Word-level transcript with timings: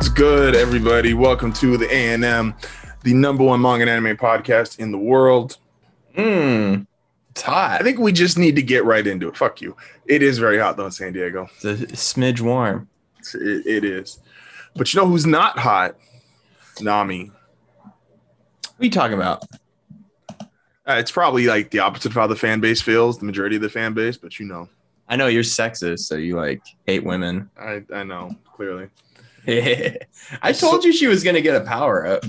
What's 0.00 0.08
good, 0.08 0.56
everybody? 0.56 1.12
Welcome 1.12 1.52
to 1.52 1.76
the 1.76 1.84
A&M, 1.94 2.54
the 3.02 3.12
number 3.12 3.44
one 3.44 3.60
manga 3.60 3.82
and 3.82 3.90
anime 3.90 4.16
podcast 4.16 4.78
in 4.78 4.92
the 4.92 4.98
world. 4.98 5.58
Mmm. 6.16 6.86
It's 7.32 7.42
hot. 7.42 7.82
I 7.82 7.84
think 7.84 7.98
we 7.98 8.10
just 8.10 8.38
need 8.38 8.56
to 8.56 8.62
get 8.62 8.86
right 8.86 9.06
into 9.06 9.28
it. 9.28 9.36
Fuck 9.36 9.60
you. 9.60 9.76
It 10.06 10.22
is 10.22 10.38
very 10.38 10.58
hot 10.58 10.78
though 10.78 10.86
in 10.86 10.90
San 10.90 11.12
Diego. 11.12 11.50
It's 11.56 11.64
a 11.66 11.74
smidge 11.88 12.40
warm. 12.40 12.88
It, 13.34 13.66
it 13.66 13.84
is. 13.84 14.20
But 14.74 14.90
you 14.90 15.02
know 15.02 15.06
who's 15.06 15.26
not 15.26 15.58
hot? 15.58 15.96
Nami. 16.80 17.30
What 17.82 17.92
are 18.80 18.84
you 18.86 18.90
talking 18.90 19.18
about? 19.18 19.44
Uh, 20.40 20.96
it's 20.96 21.12
probably 21.12 21.44
like 21.46 21.72
the 21.72 21.80
opposite 21.80 22.06
of 22.06 22.14
how 22.14 22.26
the 22.26 22.36
fan 22.36 22.60
base 22.60 22.80
feels, 22.80 23.18
the 23.18 23.26
majority 23.26 23.56
of 23.56 23.62
the 23.62 23.68
fan 23.68 23.92
base, 23.92 24.16
but 24.16 24.40
you 24.40 24.46
know. 24.46 24.66
I 25.10 25.16
know 25.16 25.26
you're 25.26 25.42
sexist, 25.42 26.06
so 26.06 26.14
you 26.14 26.36
like 26.36 26.62
hate 26.86 27.04
women. 27.04 27.50
I, 27.60 27.82
I 27.92 28.04
know, 28.04 28.34
clearly. 28.54 28.88
I 30.42 30.52
told 30.52 30.84
you 30.84 30.92
she 30.92 31.06
was 31.06 31.24
gonna 31.24 31.40
get 31.40 31.60
a 31.60 31.64
power 31.64 32.06
up. 32.06 32.24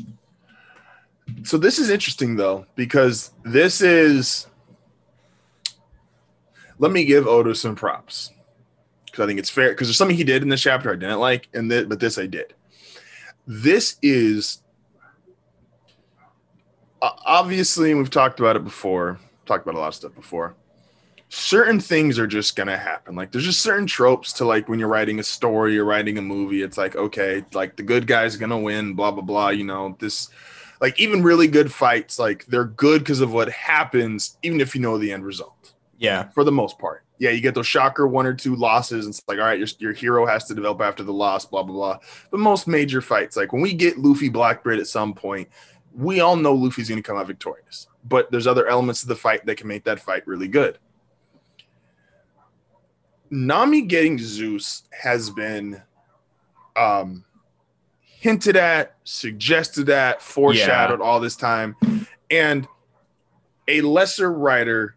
So 1.43 1.57
this 1.57 1.79
is 1.79 1.89
interesting 1.89 2.35
though, 2.35 2.65
because 2.75 3.31
this 3.43 3.81
is 3.81 4.47
let 6.79 6.91
me 6.91 7.05
give 7.05 7.27
Oda 7.27 7.53
some 7.55 7.75
props. 7.75 8.31
Because 9.05 9.25
I 9.25 9.27
think 9.27 9.39
it's 9.39 9.49
fair, 9.49 9.69
because 9.69 9.87
there's 9.87 9.97
something 9.97 10.15
he 10.15 10.23
did 10.23 10.41
in 10.41 10.49
this 10.49 10.61
chapter 10.61 10.89
I 10.89 10.95
didn't 10.95 11.19
like, 11.19 11.49
and 11.53 11.69
th- 11.69 11.89
but 11.89 11.99
this 11.99 12.17
I 12.17 12.27
did. 12.27 12.53
This 13.45 13.97
is 14.01 14.63
uh, 17.01 17.11
obviously, 17.25 17.91
and 17.91 17.99
we've 17.99 18.09
talked 18.09 18.39
about 18.39 18.55
it 18.55 18.63
before, 18.63 19.19
talked 19.45 19.65
about 19.65 19.77
a 19.77 19.79
lot 19.79 19.89
of 19.89 19.95
stuff 19.95 20.15
before. 20.15 20.55
Certain 21.33 21.79
things 21.79 22.19
are 22.19 22.27
just 22.27 22.57
gonna 22.57 22.77
happen. 22.77 23.15
Like 23.15 23.31
there's 23.31 23.45
just 23.45 23.61
certain 23.61 23.87
tropes 23.87 24.33
to 24.33 24.45
like 24.45 24.67
when 24.67 24.79
you're 24.79 24.89
writing 24.89 25.17
a 25.19 25.23
story, 25.23 25.73
you're 25.73 25.85
writing 25.85 26.17
a 26.17 26.21
movie. 26.21 26.61
It's 26.61 26.77
like 26.77 26.95
okay, 26.97 27.45
like 27.53 27.77
the 27.77 27.83
good 27.83 28.05
guy's 28.05 28.35
gonna 28.35 28.59
win, 28.59 28.93
blah 28.95 29.11
blah 29.11 29.23
blah. 29.23 29.49
You 29.49 29.63
know 29.63 29.95
this 29.99 30.29
like 30.81 30.99
even 30.99 31.23
really 31.23 31.47
good 31.47 31.71
fights 31.71 32.19
like 32.19 32.45
they're 32.47 32.65
good 32.65 32.99
because 32.99 33.21
of 33.21 33.31
what 33.31 33.49
happens 33.49 34.37
even 34.43 34.59
if 34.59 34.75
you 34.75 34.81
know 34.81 34.97
the 34.97 35.11
end 35.13 35.23
result 35.23 35.73
Yeah. 35.99 36.29
for 36.29 36.43
the 36.43 36.51
most 36.51 36.79
part 36.79 37.03
yeah 37.19 37.29
you 37.29 37.39
get 37.39 37.53
those 37.53 37.67
shocker 37.67 38.07
one 38.07 38.25
or 38.25 38.33
two 38.33 38.55
losses 38.55 39.05
and 39.05 39.13
it's 39.13 39.21
like 39.27 39.37
all 39.37 39.45
right 39.45 39.59
your, 39.59 39.67
your 39.77 39.93
hero 39.93 40.25
has 40.25 40.45
to 40.45 40.55
develop 40.55 40.81
after 40.81 41.03
the 41.03 41.13
loss 41.13 41.45
blah 41.45 41.61
blah 41.61 41.73
blah 41.75 41.99
but 42.31 42.39
most 42.39 42.67
major 42.67 42.99
fights 42.99 43.37
like 43.37 43.53
when 43.53 43.61
we 43.61 43.73
get 43.73 43.99
luffy 43.99 44.27
blackbeard 44.27 44.79
at 44.79 44.87
some 44.87 45.13
point 45.13 45.47
we 45.93 46.19
all 46.19 46.35
know 46.35 46.53
luffy's 46.55 46.87
to 46.87 47.01
come 47.03 47.17
out 47.17 47.27
victorious 47.27 47.87
but 48.03 48.31
there's 48.31 48.47
other 48.47 48.67
elements 48.67 49.03
of 49.03 49.07
the 49.07 49.15
fight 49.15 49.45
that 49.45 49.57
can 49.57 49.67
make 49.67 49.83
that 49.83 49.99
fight 49.99 50.25
really 50.25 50.47
good 50.47 50.79
nami 53.31 53.81
getting 53.81 54.19
zeus 54.19 54.83
has 54.91 55.31
been 55.31 55.81
um 56.75 57.25
hinted 58.21 58.55
at, 58.55 58.95
suggested 59.03 59.89
at, 59.89 60.21
foreshadowed 60.21 61.01
all 61.01 61.19
this 61.19 61.35
time. 61.35 61.75
And 62.29 62.67
a 63.67 63.81
lesser 63.81 64.31
writer 64.31 64.95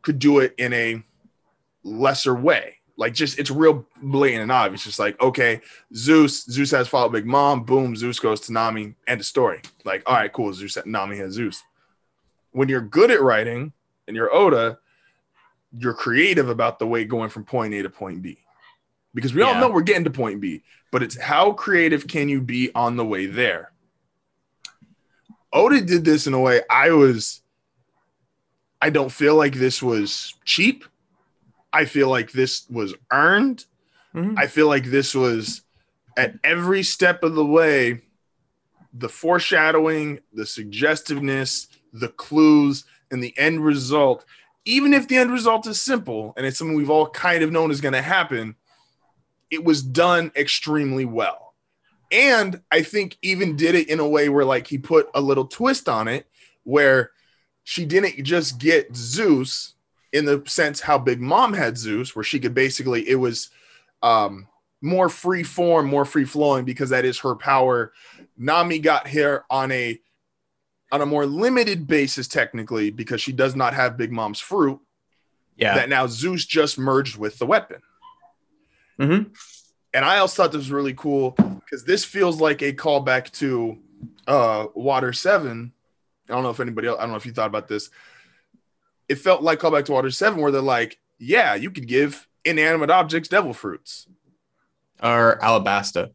could 0.00 0.18
do 0.18 0.38
it 0.38 0.54
in 0.56 0.72
a 0.72 1.02
lesser 1.82 2.34
way. 2.34 2.76
Like 2.96 3.12
just 3.12 3.38
it's 3.38 3.50
real 3.50 3.86
blatant 4.00 4.44
and 4.44 4.52
obvious. 4.52 4.84
Just 4.84 4.98
like, 4.98 5.20
okay, 5.20 5.60
Zeus, 5.94 6.44
Zeus 6.44 6.70
has 6.70 6.88
followed 6.88 7.12
Big 7.12 7.26
Mom, 7.26 7.64
boom, 7.64 7.94
Zeus 7.94 8.18
goes 8.18 8.40
to 8.42 8.52
Nami, 8.52 8.94
end 9.06 9.20
of 9.20 9.26
story. 9.26 9.60
Like, 9.84 10.02
all 10.06 10.14
right, 10.14 10.32
cool. 10.32 10.54
Zeus 10.54 10.78
and 10.78 10.86
Nami 10.86 11.18
has 11.18 11.34
Zeus. 11.34 11.62
When 12.52 12.70
you're 12.70 12.80
good 12.80 13.10
at 13.10 13.20
writing 13.20 13.74
and 14.08 14.16
you're 14.16 14.34
Oda, 14.34 14.78
you're 15.78 15.94
creative 15.94 16.48
about 16.48 16.78
the 16.78 16.86
way 16.86 17.04
going 17.04 17.30
from 17.30 17.44
point 17.44 17.74
A 17.74 17.82
to 17.82 17.90
point 17.90 18.22
B. 18.22 18.38
Because 19.14 19.34
we 19.34 19.42
all 19.42 19.54
know 19.54 19.68
we're 19.70 19.82
getting 19.82 20.04
to 20.04 20.10
point 20.10 20.40
B 20.40 20.62
but 20.94 21.02
it's 21.02 21.20
how 21.20 21.50
creative 21.50 22.06
can 22.06 22.28
you 22.28 22.40
be 22.40 22.70
on 22.72 22.94
the 22.94 23.04
way 23.04 23.26
there? 23.26 23.72
Oda 25.52 25.80
did 25.80 26.04
this 26.04 26.28
in 26.28 26.34
a 26.34 26.38
way 26.38 26.60
I 26.70 26.90
was 26.90 27.42
I 28.80 28.90
don't 28.90 29.10
feel 29.10 29.34
like 29.34 29.54
this 29.54 29.82
was 29.82 30.34
cheap. 30.44 30.84
I 31.72 31.84
feel 31.84 32.08
like 32.08 32.30
this 32.30 32.70
was 32.70 32.94
earned. 33.10 33.64
Mhm. 34.14 34.38
I 34.38 34.46
feel 34.46 34.68
like 34.68 34.84
this 34.84 35.16
was 35.16 35.62
at 36.16 36.34
every 36.44 36.84
step 36.84 37.24
of 37.24 37.34
the 37.34 37.44
way 37.44 38.02
the 38.92 39.08
foreshadowing, 39.08 40.20
the 40.32 40.46
suggestiveness, 40.46 41.66
the 41.92 42.10
clues, 42.10 42.84
and 43.10 43.20
the 43.20 43.36
end 43.36 43.64
result. 43.64 44.24
Even 44.64 44.94
if 44.94 45.08
the 45.08 45.16
end 45.16 45.30
result 45.30 45.66
is 45.66 45.80
simple 45.80 46.32
and 46.36 46.46
it's 46.46 46.58
something 46.58 46.76
we've 46.76 46.90
all 46.90 47.08
kind 47.08 47.42
of 47.42 47.52
known 47.52 47.70
is 47.70 47.80
going 47.80 47.92
to 47.92 48.02
happen, 48.02 48.56
it 49.50 49.64
was 49.64 49.82
done 49.82 50.32
extremely 50.36 51.04
well. 51.04 51.54
And 52.10 52.60
I 52.70 52.82
think 52.82 53.18
even 53.22 53.56
did 53.56 53.74
it 53.74 53.88
in 53.88 54.00
a 54.00 54.08
way 54.08 54.28
where 54.28 54.44
like 54.44 54.66
he 54.66 54.78
put 54.78 55.08
a 55.14 55.20
little 55.20 55.46
twist 55.46 55.88
on 55.88 56.08
it 56.08 56.26
where 56.62 57.10
she 57.64 57.84
didn't 57.84 58.22
just 58.24 58.58
get 58.58 58.94
Zeus 58.94 59.74
in 60.12 60.24
the 60.24 60.42
sense 60.46 60.80
how 60.80 60.98
Big 60.98 61.20
Mom 61.20 61.52
had 61.52 61.76
Zeus, 61.76 62.14
where 62.14 62.22
she 62.22 62.38
could 62.38 62.54
basically 62.54 63.08
it 63.08 63.16
was 63.16 63.50
um 64.02 64.46
more 64.80 65.08
free 65.08 65.42
form, 65.42 65.86
more 65.86 66.04
free 66.04 66.26
flowing 66.26 66.64
because 66.64 66.90
that 66.90 67.04
is 67.04 67.18
her 67.18 67.34
power. 67.34 67.92
Nami 68.36 68.78
got 68.78 69.08
here 69.08 69.44
on 69.50 69.72
a 69.72 69.98
on 70.94 71.02
a 71.02 71.06
more 71.06 71.26
limited 71.26 71.88
basis 71.88 72.28
technically 72.28 72.88
because 72.90 73.20
she 73.20 73.32
does 73.32 73.56
not 73.56 73.74
have 73.74 73.96
Big 73.96 74.12
Mom's 74.12 74.38
fruit 74.38 74.80
Yeah. 75.56 75.74
that 75.74 75.88
now 75.88 76.06
Zeus 76.06 76.44
just 76.46 76.78
merged 76.78 77.16
with 77.16 77.36
the 77.38 77.46
weapon. 77.46 77.82
Mhm. 79.00 79.34
And 79.92 80.04
I 80.04 80.18
also 80.18 80.42
thought 80.42 80.52
this 80.52 80.60
was 80.60 80.70
really 80.70 80.94
cool 80.94 81.32
because 81.32 81.82
this 81.84 82.04
feels 82.04 82.40
like 82.40 82.62
a 82.62 82.72
callback 82.72 83.32
to 83.40 83.78
uh 84.28 84.66
Water 84.74 85.12
7. 85.12 85.72
I 86.28 86.32
don't 86.32 86.44
know 86.44 86.50
if 86.50 86.60
anybody 86.60 86.86
else, 86.86 86.98
I 86.98 87.02
don't 87.02 87.10
know 87.10 87.16
if 87.16 87.26
you 87.26 87.32
thought 87.32 87.48
about 87.48 87.66
this. 87.66 87.90
It 89.08 89.16
felt 89.16 89.42
like 89.42 89.58
callback 89.58 89.86
to 89.86 89.92
Water 89.92 90.12
7 90.12 90.40
where 90.40 90.52
they're 90.52 90.60
like, 90.62 90.98
yeah, 91.18 91.56
you 91.56 91.72
could 91.72 91.88
give 91.88 92.28
inanimate 92.44 92.90
objects 92.90 93.28
devil 93.28 93.52
fruits. 93.52 94.06
Or 95.02 95.38
Alabasta. 95.42 96.12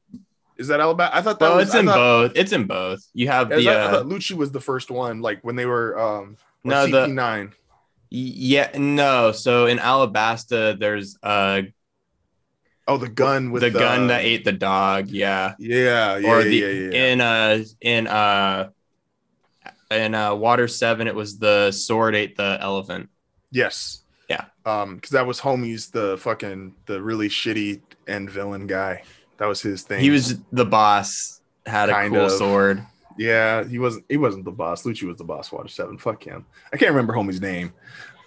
Is 0.59 0.67
that 0.67 0.79
Alabama? 0.79 1.09
I 1.13 1.21
thought 1.21 1.39
that 1.39 1.47
Well, 1.49 1.55
was 1.57 1.69
it's 1.69 1.75
in 1.75 1.85
thought, 1.85 1.95
both. 1.95 2.31
It's 2.35 2.51
in 2.51 2.65
both. 2.67 2.99
You 3.13 3.27
have 3.29 3.51
I 3.51 3.55
the 3.55 3.69
I 3.69 3.73
uh, 3.75 3.91
thought 3.91 4.05
Lucci 4.05 4.35
was 4.35 4.51
the 4.51 4.59
first 4.59 4.91
one, 4.91 5.21
like 5.21 5.41
when 5.43 5.55
they 5.55 5.65
were 5.65 5.97
um 5.97 6.37
No, 6.63 6.85
the- 6.85 7.07
CP9. 7.07 7.47
y- 7.47 7.53
yeah, 8.11 8.69
no. 8.77 9.31
So 9.31 9.65
in 9.67 9.77
Alabasta, 9.79 10.77
there's 10.77 11.17
uh 11.23 11.61
Oh, 12.87 12.97
the 12.97 13.07
gun 13.07 13.51
with 13.51 13.61
the 13.61 13.69
gun 13.69 14.07
that 14.07 14.23
ate 14.25 14.43
the 14.45 14.51
dog. 14.51 15.07
Yeah. 15.09 15.53
Yeah, 15.59 16.17
yeah, 16.17 16.27
or 16.29 16.41
yeah, 16.41 16.43
the 16.43 16.55
yeah, 16.55 16.67
yeah. 16.67 17.05
in 17.05 17.21
uh 17.21 17.63
in 17.81 18.07
uh 18.07 18.69
in 19.91 20.13
uh 20.15 20.35
water 20.35 20.67
seven 20.67 21.07
it 21.07 21.15
was 21.15 21.39
the 21.39 21.71
sword 21.71 22.15
ate 22.15 22.35
the 22.35 22.57
elephant 22.61 23.09
Yes. 23.51 24.01
Yeah. 24.29 24.45
Um, 24.65 24.95
because 24.95 25.11
that 25.11 25.25
was 25.25 25.39
homies, 25.41 25.89
the 25.91 26.15
fucking 26.17 26.75
the 26.85 27.01
really 27.01 27.29
shitty 27.29 27.81
end 28.07 28.29
villain 28.29 28.67
guy. 28.67 29.01
That 29.39 29.47
was 29.47 29.61
his 29.61 29.81
thing. 29.83 29.99
he 30.01 30.09
was 30.11 30.37
the 30.51 30.65
boss 30.65 31.41
had 31.65 31.89
a 31.89 32.09
cool 32.09 32.25
of. 32.25 32.31
sword 32.31 32.85
yeah, 33.17 33.65
he 33.65 33.79
wasn't 33.79 34.05
he 34.07 34.15
wasn't 34.17 34.45
the 34.45 34.51
boss. 34.51 34.83
Lucci 34.83 35.03
was 35.03 35.17
the 35.17 35.25
boss, 35.25 35.51
Water 35.51 35.67
Seven. 35.67 35.97
Fuck 35.97 36.23
him. 36.23 36.45
I 36.71 36.77
can't 36.77 36.91
remember 36.91 37.13
homie's 37.13 37.41
name. 37.41 37.73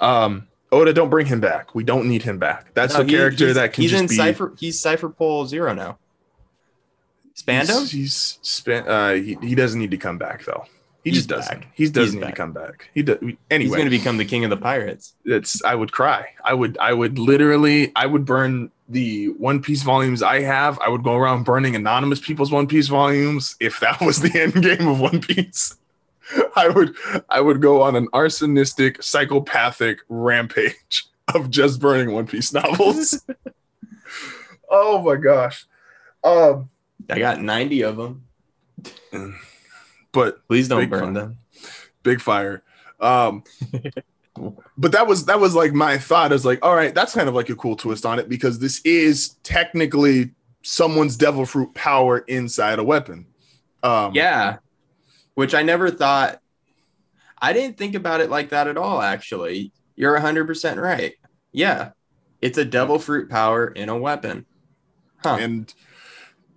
Um 0.00 0.48
Oda, 0.70 0.92
don't 0.92 1.10
bring 1.10 1.26
him 1.26 1.40
back. 1.40 1.74
We 1.74 1.84
don't 1.84 2.08
need 2.08 2.22
him 2.22 2.38
back. 2.38 2.72
That's 2.74 2.94
No, 2.94 3.00
a 3.00 3.04
he- 3.04 3.10
character 3.10 3.52
that 3.54 3.72
can 3.74 3.82
he's 3.82 3.90
just 3.92 4.02
in 4.02 4.08
be 4.08 4.16
cipher 4.16 4.52
he's 4.58 4.80
cipher 4.80 5.08
pole 5.08 5.46
zero 5.46 5.72
now 5.74 5.98
Spandam 7.36 7.80
He's, 7.80 7.90
he's 7.90 8.38
spent 8.42 8.86
uh 8.88 9.12
he, 9.12 9.36
he 9.40 9.54
doesn't 9.54 9.78
need 9.80 9.90
to 9.92 9.96
come 9.96 10.18
back 10.18 10.44
though. 10.44 10.64
He 11.04 11.10
He's 11.10 11.20
just 11.20 11.28
doesn't. 11.30 11.60
back. 11.62 11.68
He 11.74 11.88
doesn't 11.88 12.04
He's 12.04 12.14
need 12.14 12.30
to 12.30 12.36
come 12.36 12.52
back. 12.52 12.88
He 12.94 13.02
does 13.02 13.18
anyway. 13.50 13.68
he's 13.70 13.76
gonna 13.76 13.90
become 13.90 14.18
the 14.18 14.24
king 14.24 14.44
of 14.44 14.50
the 14.50 14.56
pirates 14.56 15.14
it's 15.24 15.62
I 15.64 15.74
would 15.74 15.90
cry. 15.92 16.28
I 16.44 16.54
would 16.54 16.76
I 16.78 16.92
would 16.92 17.18
literally 17.18 17.92
I 17.96 18.06
would 18.06 18.24
burn 18.24 18.70
the 18.92 19.26
One 19.30 19.60
Piece 19.60 19.82
volumes 19.82 20.22
I 20.22 20.40
have. 20.40 20.78
I 20.78 20.88
would 20.88 21.02
go 21.02 21.16
around 21.16 21.44
burning 21.44 21.74
anonymous 21.74 22.20
people's 22.20 22.52
One 22.52 22.66
Piece 22.66 22.88
volumes 22.88 23.56
if 23.60 23.80
that 23.80 24.00
was 24.00 24.20
the 24.20 24.40
end 24.40 24.62
game 24.62 24.86
of 24.86 25.00
One 25.00 25.20
Piece. 25.20 25.76
I 26.56 26.68
would 26.68 26.94
I 27.28 27.40
would 27.40 27.60
go 27.60 27.82
on 27.82 27.96
an 27.96 28.08
arsonistic 28.14 29.02
psychopathic 29.02 29.98
rampage 30.08 31.06
of 31.34 31.50
just 31.50 31.80
burning 31.80 32.12
One 32.12 32.26
Piece 32.26 32.52
novels. 32.52 33.24
oh 34.70 35.02
my 35.02 35.16
gosh. 35.16 35.66
Um 36.24 36.68
i 37.10 37.18
got 37.18 37.42
90 37.42 37.82
of 37.82 37.96
them 37.96 38.24
but 40.12 40.46
please 40.46 40.68
don't 40.68 40.88
burn 40.88 41.00
fun. 41.00 41.14
them 41.14 41.38
big 42.02 42.20
fire. 42.20 42.62
Um, 43.00 43.44
but 44.78 44.92
that 44.92 45.06
was 45.06 45.26
that 45.26 45.40
was 45.40 45.54
like 45.54 45.72
my 45.72 45.98
thought 45.98 46.32
is 46.32 46.44
like, 46.44 46.64
all 46.64 46.74
right, 46.74 46.94
that's 46.94 47.14
kind 47.14 47.28
of 47.28 47.34
like 47.34 47.50
a 47.50 47.56
cool 47.56 47.76
twist 47.76 48.06
on 48.06 48.18
it 48.18 48.28
because 48.28 48.58
this 48.58 48.80
is 48.84 49.36
technically 49.42 50.30
someone's 50.62 51.16
devil 51.16 51.44
fruit 51.44 51.74
power 51.74 52.18
inside 52.20 52.78
a 52.78 52.84
weapon. 52.84 53.26
Um, 53.82 54.14
yeah. 54.14 54.58
Which 55.34 55.54
i 55.54 55.62
never 55.62 55.90
thought 55.90 56.40
i 57.40 57.52
didn't 57.52 57.76
think 57.76 57.94
about 57.94 58.20
it 58.20 58.30
like 58.30 58.50
that 58.50 58.68
at 58.68 58.76
all 58.76 59.02
actually. 59.02 59.72
You're 59.96 60.18
100% 60.18 60.76
right. 60.80 61.14
Yeah. 61.52 61.90
It's 62.40 62.58
a 62.58 62.64
devil 62.64 62.98
fruit 62.98 63.28
power 63.28 63.68
in 63.68 63.88
a 63.88 63.96
weapon. 63.96 64.46
Huh. 65.22 65.36
And 65.40 65.72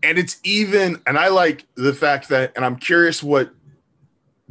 and 0.01 0.17
it's 0.17 0.39
even 0.43 1.01
and 1.05 1.17
I 1.17 1.27
like 1.27 1.65
the 1.75 1.93
fact 1.93 2.29
that 2.29 2.53
and 2.55 2.63
I'm 2.63 2.77
curious 2.77 3.21
what 3.21 3.51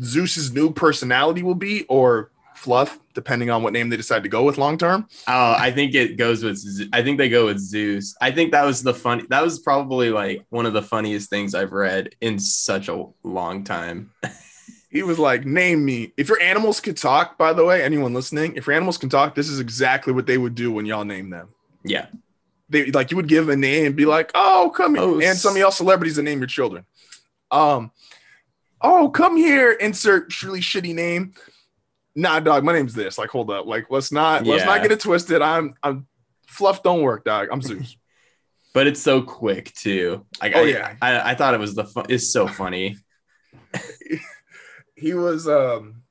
Zeus's 0.03 0.53
new 0.53 0.73
personality 0.73 1.43
will 1.43 1.55
be 1.55 1.85
or 1.85 2.31
fluff 2.55 2.99
depending 3.15 3.51
on 3.51 3.63
what 3.63 3.73
name 3.73 3.89
they 3.89 3.97
decide 3.97 4.23
to 4.25 4.29
go 4.29 4.43
with 4.43 4.59
long 4.59 4.77
term. 4.77 5.07
Oh, 5.27 5.55
I 5.59 5.71
think 5.71 5.95
it 5.95 6.17
goes 6.17 6.43
with. 6.43 6.61
I 6.93 7.03
think 7.03 7.19
they 7.19 7.29
go 7.29 7.47
with 7.47 7.59
Zeus. 7.59 8.17
I 8.21 8.31
think 8.31 8.53
that 8.53 8.65
was 8.65 8.83
the 8.83 8.95
fun. 8.95 9.27
That 9.31 9.43
was 9.43 9.59
probably 9.61 10.11
like 10.11 10.45
one 10.51 10.67
of 10.67 10.73
the 10.73 10.83
funniest 10.83 11.31
things 11.31 11.55
I've 11.55 11.73
read 11.73 12.11
in 12.21 12.39
such 12.39 12.89
a 12.89 13.07
long 13.23 13.65
time. 13.65 14.11
He 14.91 15.03
was 15.03 15.19
like, 15.19 15.45
"Name 15.45 15.85
me." 15.85 16.13
If 16.17 16.29
your 16.29 16.41
animals 16.41 16.81
could 16.81 16.97
talk, 16.97 17.37
by 17.37 17.53
the 17.53 17.65
way, 17.65 17.83
anyone 17.83 18.15
listening, 18.15 18.55
if 18.55 18.69
your 18.69 18.77
animals 18.77 18.97
can 18.97 19.09
talk, 19.09 19.35
this 19.35 19.49
is 19.49 19.59
exactly 19.59 20.13
what 20.13 20.27
they 20.27 20.39
would 20.39 20.55
do 20.55 20.71
when 20.71 20.87
y'all 20.87 21.05
name 21.05 21.31
them. 21.31 21.49
Yeah, 21.85 22.07
They 22.69 22.93
like 22.93 23.11
you 23.11 23.17
would 23.17 23.27
give 23.27 23.49
a 23.49 23.57
name 23.57 23.87
and 23.87 23.97
be 23.97 24.07
like, 24.07 24.31
"Oh, 24.37 24.73
come 24.73 24.95
here," 24.95 25.03
Oh, 25.03 25.21
and 25.21 25.37
some 25.37 25.55
of 25.55 25.59
y'all 25.59 25.73
celebrities 25.73 26.15
that 26.15 26.23
name 26.23 26.39
your 26.39 26.47
children. 26.47 26.87
Um, 27.51 27.91
oh, 28.83 29.09
come 29.09 29.37
here. 29.37 29.73
Insert 29.73 30.41
really 30.45 30.61
shitty 30.61 30.95
name. 30.95 31.35
Nah, 32.17 32.41
dog. 32.41 32.65
My 32.65 32.73
name's 32.73 32.95
this. 32.95 33.19
Like, 33.19 33.31
hold 33.31 33.51
up. 33.51 33.67
Like, 33.67 33.87
let's 33.91 34.13
not 34.13 34.47
let's 34.47 34.65
not 34.67 34.83
get 34.83 34.93
it 34.93 35.01
twisted. 35.01 35.43
I'm 35.43 35.75
I'm 35.83 36.07
fluff. 36.47 36.83
Don't 36.83 37.03
work, 37.03 37.25
dog. 37.25 37.49
I'm 37.51 37.61
Zeus. 37.63 37.97
but 38.75 38.87
it's 38.87 39.01
so 39.01 39.23
quick 39.23 39.73
too. 39.75 40.25
Like, 40.41 40.53
Oh, 40.55 40.61
I, 40.63 40.67
yeah. 40.67 40.97
I, 41.03 41.31
I 41.33 41.35
thought 41.35 41.55
it 41.55 41.61
was 41.61 41.75
the 41.75 41.85
fun. 41.85 42.07
It's 42.09 42.29
so 42.33 42.47
funny. 42.47 42.97
he 44.97 45.15
was 45.15 45.49
um 45.49 46.03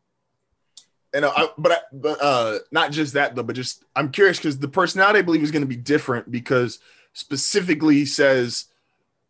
and 1.13 1.23
I, 1.25 1.47
but 1.57 1.71
I, 1.71 1.77
but 1.94 2.21
uh 2.21 2.59
not 2.71 2.91
just 2.91 3.13
that 3.13 3.35
though 3.35 3.44
but 3.44 3.55
just 3.55 3.83
i'm 3.95 4.11
curious 4.11 4.38
because 4.38 4.59
the 4.59 4.67
personality 4.67 5.19
i 5.19 5.21
believe 5.21 5.41
is 5.44 5.51
going 5.51 5.61
to 5.61 5.67
be 5.67 5.75
different 5.77 6.29
because 6.29 6.79
specifically 7.13 7.95
he 7.95 8.05
says 8.05 8.65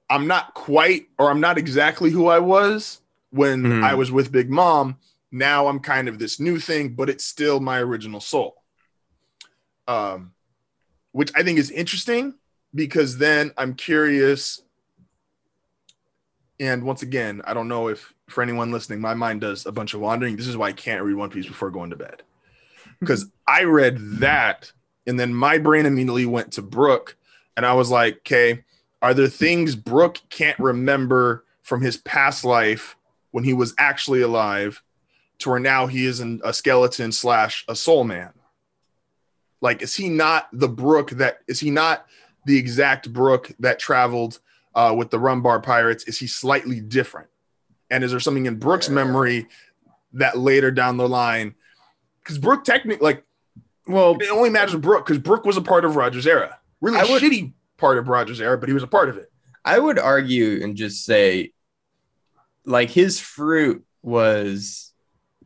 i'm 0.10 0.26
not 0.28 0.54
quite 0.56 1.08
or 1.20 1.30
i'm 1.30 1.40
not 1.40 1.58
exactly 1.60 2.10
who 2.10 2.28
i 2.28 2.40
was 2.40 3.02
when 3.30 3.62
Mhm. 3.64 3.84
i 3.84 3.94
was 3.94 4.12
with 4.12 4.32
big 4.32 4.50
mom 4.50 4.98
now 5.34 5.68
i'm 5.68 5.80
kind 5.80 6.08
of 6.08 6.20
this 6.20 6.40
new 6.40 6.60
thing 6.60 6.90
but 6.90 7.10
it's 7.10 7.26
still 7.26 7.60
my 7.60 7.80
original 7.80 8.22
soul 8.22 8.56
um 9.88 10.32
which 11.12 11.32
i 11.36 11.44
think 11.44 11.60
is 11.60 11.72
interesting 11.72 12.34
because 12.74 13.18
then 13.18 13.52
i'm 13.58 13.74
curious 13.74 14.62
and 16.60 16.84
once 16.84 17.02
again, 17.02 17.42
I 17.46 17.54
don't 17.54 17.68
know 17.68 17.90
if 17.90 18.14
for 18.28 18.42
anyone 18.42 18.72
listening, 18.72 19.02
my 19.02 19.14
mind 19.14 19.42
does 19.42 19.66
a 19.66 19.72
bunch 19.72 19.94
of 19.94 20.00
wandering. 20.00 20.38
This 20.38 20.48
is 20.48 20.56
why 20.56 20.70
I 20.70 20.74
can't 20.74 21.04
read 21.04 21.16
One 21.16 21.30
Piece 21.30 21.48
before 21.48 21.70
going 21.70 21.90
to 21.90 21.96
bed. 21.96 22.24
Because 23.00 23.26
I 23.46 23.64
read 23.64 23.98
that, 24.20 24.72
and 25.06 25.20
then 25.20 25.34
my 25.34 25.58
brain 25.58 25.86
immediately 25.86 26.26
went 26.26 26.54
to 26.54 26.62
Brook, 26.62 27.18
and 27.58 27.66
I 27.66 27.74
was 27.74 27.92
like, 27.92 28.20
okay, 28.20 28.64
are 29.02 29.14
there 29.14 29.28
things 29.28 29.76
Brook 29.76 30.22
can't 30.30 30.58
remember 30.58 31.44
from 31.64 31.82
his 31.82 31.98
past 31.98 32.46
life 32.46 32.96
when 33.32 33.44
he 33.44 33.54
was 33.54 33.74
actually 33.78 34.22
alive 34.22 34.82
to 35.44 35.50
where 35.50 35.60
now 35.60 35.88
he 35.88 36.06
is 36.06 36.20
an, 36.20 36.42
a 36.44 36.54
skeleton 36.54 37.12
slash 37.12 37.64
a 37.68 37.76
soul 37.76 38.04
man? 38.04 38.32
Like, 39.62 39.82
is 39.82 39.96
he 39.96 40.10
not 40.10 40.50
the 40.52 40.68
Brook 40.68 41.12
that 41.12 41.40
is 41.48 41.60
he 41.60 41.72
not 41.72 42.06
the 42.46 42.58
exact 42.58 43.14
Brook 43.14 43.52
that 43.60 43.80
traveled 43.80 44.40
uh, 44.76 44.94
with 44.98 45.10
the 45.10 45.20
Rumbar 45.20 45.64
Pirates? 45.64 46.04
Is 46.06 46.20
he 46.20 46.28
slightly 46.28 46.82
different? 46.82 47.30
And 47.90 48.04
is 48.04 48.12
there 48.12 48.20
something 48.20 48.46
in 48.46 48.56
Brook's 48.58 48.90
memory 48.90 49.48
that 50.14 50.38
later 50.38 50.72
down 50.72 50.98
the 50.98 51.08
line? 51.08 51.56
Because 52.22 52.38
Brook 52.38 52.64
technically, 52.64 53.04
like, 53.04 53.24
Well, 53.88 54.18
it 54.20 54.30
only 54.30 54.50
matters 54.50 54.74
with 54.74 54.82
Brooke 54.82 55.06
because 55.06 55.20
Brook 55.22 55.46
was 55.46 55.58
a 55.58 55.62
part 55.62 55.86
of 55.86 55.96
Rogers' 55.96 56.28
era. 56.28 56.58
Really 56.82 57.00
I 57.00 57.04
would- 57.04 57.22
shitty 57.22 57.54
part 57.78 57.98
of 57.98 58.08
Rogers' 58.08 58.42
era, 58.42 58.58
but 58.58 58.68
he 58.70 58.74
was 58.74 58.84
a 58.84 58.88
part 58.88 59.10
of 59.10 59.18
it. 59.18 59.32
I 59.66 59.80
would 59.80 60.00
argue 60.00 60.62
and 60.64 60.76
just 60.76 61.06
say, 61.06 61.54
like, 62.66 62.90
his 62.90 63.20
fruit 63.20 63.86
was 64.02 64.93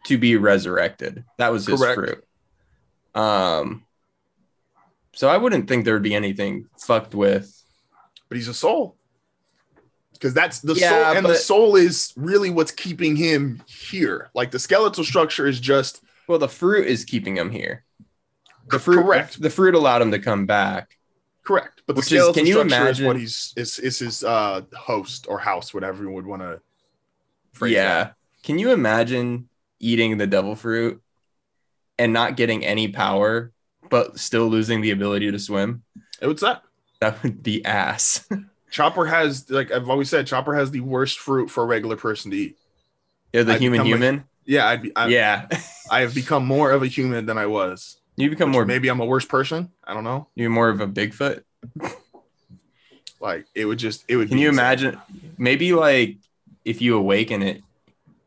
to 0.06 0.18
be 0.18 0.36
resurrected. 0.38 1.24
That 1.38 1.52
was 1.52 1.66
his 1.66 1.80
Correct. 1.80 1.96
fruit. 1.96 3.22
Um, 3.22 3.84
so 5.14 5.28
I 5.30 5.38
wouldn't 5.38 5.68
think 5.68 5.86
there 5.86 5.94
would 5.96 6.04
be 6.04 6.16
anything 6.16 6.68
fucked 6.80 7.16
with. 7.16 7.54
But 8.30 8.38
he's 8.38 8.48
a 8.48 8.54
soul. 8.54 8.96
Because 10.14 10.34
that's 10.34 10.60
the 10.60 10.74
Yeah, 10.74 10.90
soul, 10.90 11.18
and 11.18 11.26
the 11.26 11.36
soul 11.36 11.76
is 11.76 12.12
really 12.16 12.50
what's 12.50 12.72
keeping 12.72 13.16
him 13.16 13.62
here. 13.68 14.30
Like 14.34 14.52
the 14.52 14.60
skeletal 14.60 15.04
structure 15.04 15.48
is 15.48 15.60
just 15.60 16.02
Well, 16.28 16.40
the 16.40 16.50
fruit 16.50 16.88
is 16.88 17.06
keeping 17.06 17.38
him 17.38 17.52
here. 17.52 17.84
The 18.70 18.80
fruit, 18.80 19.02
Correct. 19.04 19.42
The 19.42 19.50
fruit 19.50 19.76
allowed 19.76 20.02
him 20.02 20.12
to 20.12 20.20
come 20.20 20.46
back. 20.46 20.98
correct. 21.44 21.82
But 21.88 21.96
the 21.96 22.00
Which 22.02 22.12
is- 22.12 22.36
can 22.36 22.46
you 22.46 22.54
structure 22.54 22.66
is 22.68 22.74
imagine- 22.74 23.06
what 23.08 23.16
he's 23.16 23.54
is, 23.56 23.80
is 23.80 24.00
his 24.00 24.24
uh 24.24 24.62
host 24.76 25.28
or 25.30 25.40
house, 25.40 25.74
whatever 25.74 26.04
you 26.04 26.10
would 26.12 26.26
want 26.26 26.42
to 26.42 26.60
phrase 27.54 27.72
yeah. 27.74 28.04
that. 28.04 28.16
Can 28.44 28.60
you 28.60 28.72
imagine 28.72 29.48
eating 29.80 30.18
the 30.18 30.28
devil 30.28 30.56
fruit 30.56 31.02
and 32.00 32.14
not 32.14 32.38
getting 32.38 32.66
any 32.66 32.88
power, 32.88 33.52
but 33.90 34.20
still 34.20 34.48
losing 34.48 34.82
the 34.82 34.92
ability 34.92 35.32
to 35.32 35.40
swim? 35.40 35.84
It 36.22 36.28
would 36.28 36.40
suck. 36.40 36.64
That 37.00 37.22
would 37.24 37.44
be 37.44 37.64
ass. 37.66 38.28
Chopper 38.72 39.06
has 39.06 39.50
like 39.50 39.72
I've 39.72 39.90
always 39.90 40.10
said, 40.10 40.28
Chopper 40.28 40.54
has 40.56 40.72
the 40.72 40.82
worst 40.82 41.20
fruit 41.20 41.50
for 41.50 41.64
a 41.64 41.66
regular 41.68 41.96
person 41.96 42.32
to 42.32 42.38
eat. 42.38 42.58
You're 43.34 43.44
the 43.44 43.54
I'd 43.54 43.62
human 43.62 43.78
become 43.84 43.88
a- 43.88 43.90
human. 44.06 44.24
Yeah, 44.46 44.68
I'd 44.68 44.82
be 44.82 44.96
I, 44.96 45.08
yeah. 45.08 45.48
I 45.92 46.02
have 46.02 46.14
become 46.16 46.46
more 46.46 46.72
of 46.72 46.82
a 46.84 46.88
human 46.88 47.26
than 47.26 47.38
I 47.38 47.46
was. 47.46 47.98
You 48.16 48.30
become 48.30 48.50
more 48.50 48.66
maybe 48.66 48.88
I'm 48.90 49.00
a 49.00 49.06
worse 49.06 49.26
person. 49.26 49.72
I 49.84 49.94
don't 49.94 50.04
know. 50.04 50.28
you're 50.36 50.50
more 50.50 50.70
of 50.70 50.82
a 50.82 50.88
Bigfoot. 50.88 51.44
Like 53.20 53.46
it 53.56 53.66
would 53.66 53.80
just 53.80 54.04
it 54.08 54.16
would 54.16 54.28
Can 54.30 54.38
be 54.38 54.42
you 54.44 54.50
insane. 54.50 54.60
imagine 54.66 55.02
maybe 55.38 55.74
like 55.74 56.18
if 56.66 56.82
you 56.82 56.98
awaken 56.98 57.42
it, 57.42 57.64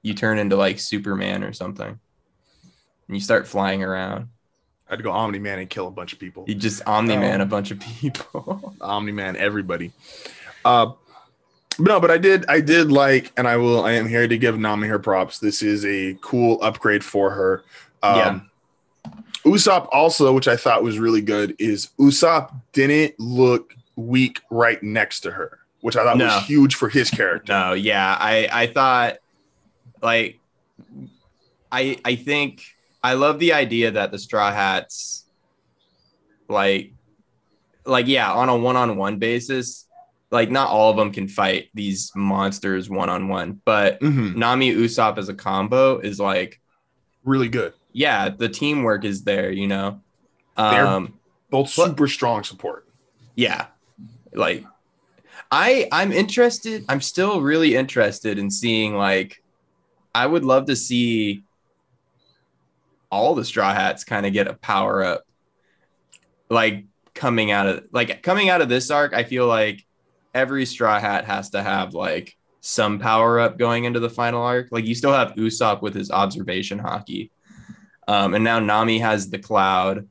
you 0.02 0.14
turn 0.14 0.38
into 0.38 0.56
like 0.56 0.78
Superman 0.80 1.44
or 1.44 1.52
something. 1.52 1.86
And 1.88 3.16
you 3.16 3.20
start 3.20 3.46
flying 3.46 3.82
around. 3.82 4.28
I'd 4.88 5.02
go 5.02 5.10
Omni 5.12 5.38
Man 5.38 5.58
and 5.58 5.68
kill 5.70 5.86
a 5.86 5.90
bunch 5.90 6.12
of 6.12 6.18
people. 6.18 6.44
You 6.48 6.54
just 6.54 6.82
Omni 6.86 7.16
Man 7.16 7.40
Oh. 7.40 7.44
a 7.44 7.46
bunch 7.46 7.70
of 7.70 7.78
people. 7.80 8.74
Omni 8.80 9.12
Man, 9.12 9.36
everybody. 9.36 9.92
Uh 10.64 10.92
but 11.78 11.86
no, 11.86 12.00
but 12.00 12.10
I 12.10 12.18
did 12.18 12.44
I 12.48 12.60
did 12.60 12.90
like 12.92 13.32
and 13.36 13.46
I 13.48 13.56
will 13.56 13.84
I 13.84 13.92
am 13.92 14.08
here 14.08 14.26
to 14.26 14.36
give 14.36 14.58
Nami 14.58 14.88
her 14.88 14.98
props. 14.98 15.38
This 15.38 15.62
is 15.62 15.84
a 15.84 16.16
cool 16.20 16.58
upgrade 16.62 17.04
for 17.04 17.30
her. 17.30 17.64
Um 18.02 18.16
Yeah. 18.16 18.40
Usopp 19.44 19.88
also, 19.90 20.32
which 20.34 20.48
I 20.48 20.56
thought 20.56 20.82
was 20.82 20.98
really 20.98 21.22
good, 21.22 21.56
is 21.58 21.88
Usopp 21.98 22.52
didn't 22.72 23.18
look 23.18 23.74
weak 23.96 24.40
right 24.50 24.82
next 24.82 25.20
to 25.20 25.30
her, 25.30 25.60
which 25.80 25.96
I 25.96 26.04
thought 26.04 26.18
No. 26.18 26.26
was 26.26 26.44
huge 26.44 26.74
for 26.74 26.88
his 26.90 27.10
character. 27.10 27.52
No, 27.52 27.72
yeah, 27.72 28.16
I 28.20 28.48
I 28.52 28.66
thought 28.66 29.16
like 30.02 30.38
I 31.72 31.98
I 32.04 32.16
think 32.16 32.62
I 33.02 33.14
love 33.14 33.38
the 33.38 33.52
idea 33.52 33.90
that 33.92 34.10
the 34.12 34.18
Straw 34.18 34.52
Hats 34.52 35.26
like 36.48 36.92
like 37.86 38.06
yeah, 38.06 38.32
on 38.32 38.48
a 38.48 38.56
one-on-one 38.56 39.18
basis, 39.18 39.86
like 40.30 40.50
not 40.50 40.68
all 40.68 40.90
of 40.90 40.96
them 40.96 41.12
can 41.12 41.28
fight 41.28 41.68
these 41.74 42.12
monsters 42.14 42.90
one-on-one, 42.90 43.60
but 43.64 44.00
Mhm. 44.00 44.36
Nami 44.36 44.74
Usopp 44.74 45.18
as 45.18 45.28
a 45.28 45.34
combo 45.34 45.98
is 45.98 46.20
like 46.20 46.60
Really 47.24 47.48
good. 47.48 47.72
yeah, 47.92 48.28
the 48.28 48.48
teamwork 48.48 49.04
is 49.04 49.22
there, 49.24 49.50
you 49.50 49.66
know. 49.66 50.00
They're- 50.56 50.86
Um 50.86 51.14
Both 51.50 51.74
But- 51.76 51.86
super 51.88 52.06
strong 52.08 52.44
support. 52.44 52.86
yeah 53.36 53.66
like 54.34 54.64
i 55.50 55.88
i'm 55.92 56.12
interested 56.12 56.84
i'm 56.88 57.00
still 57.00 57.40
really 57.40 57.74
interested 57.74 58.38
in 58.38 58.50
seeing 58.50 58.94
like 58.94 59.42
i 60.14 60.26
would 60.26 60.44
love 60.44 60.66
to 60.66 60.76
see 60.76 61.42
all 63.10 63.34
the 63.34 63.44
straw 63.44 63.72
hats 63.72 64.04
kind 64.04 64.26
of 64.26 64.32
get 64.32 64.48
a 64.48 64.54
power 64.54 65.02
up 65.02 65.24
like 66.48 66.84
coming 67.14 67.50
out 67.50 67.66
of 67.66 67.84
like 67.92 68.22
coming 68.22 68.48
out 68.48 68.62
of 68.62 68.68
this 68.68 68.90
arc 68.90 69.12
i 69.12 69.24
feel 69.24 69.46
like 69.46 69.84
every 70.34 70.64
straw 70.66 70.98
hat 70.98 71.24
has 71.24 71.50
to 71.50 71.62
have 71.62 71.94
like 71.94 72.36
some 72.60 72.98
power 72.98 73.40
up 73.40 73.58
going 73.58 73.84
into 73.84 74.00
the 74.00 74.10
final 74.10 74.42
arc. 74.42 74.68
Like 74.70 74.84
you 74.84 74.94
still 74.94 75.12
have 75.12 75.32
usopp 75.32 75.82
with 75.82 75.94
his 75.94 76.10
observation 76.10 76.78
haki. 76.78 77.30
Um, 78.06 78.34
and 78.34 78.44
now 78.44 78.58
nami 78.60 78.98
has 78.98 79.30
the 79.30 79.38
cloud. 79.38 80.08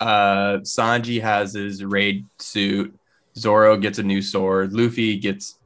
Uh 0.00 0.58
sanji 0.62 1.20
has 1.20 1.54
his 1.54 1.84
raid 1.84 2.26
suit. 2.38 2.94
Zoro 3.36 3.76
gets 3.76 3.98
a 3.98 4.02
new 4.02 4.20
sword. 4.20 4.72
Luffy 4.72 5.16
gets 5.16 5.58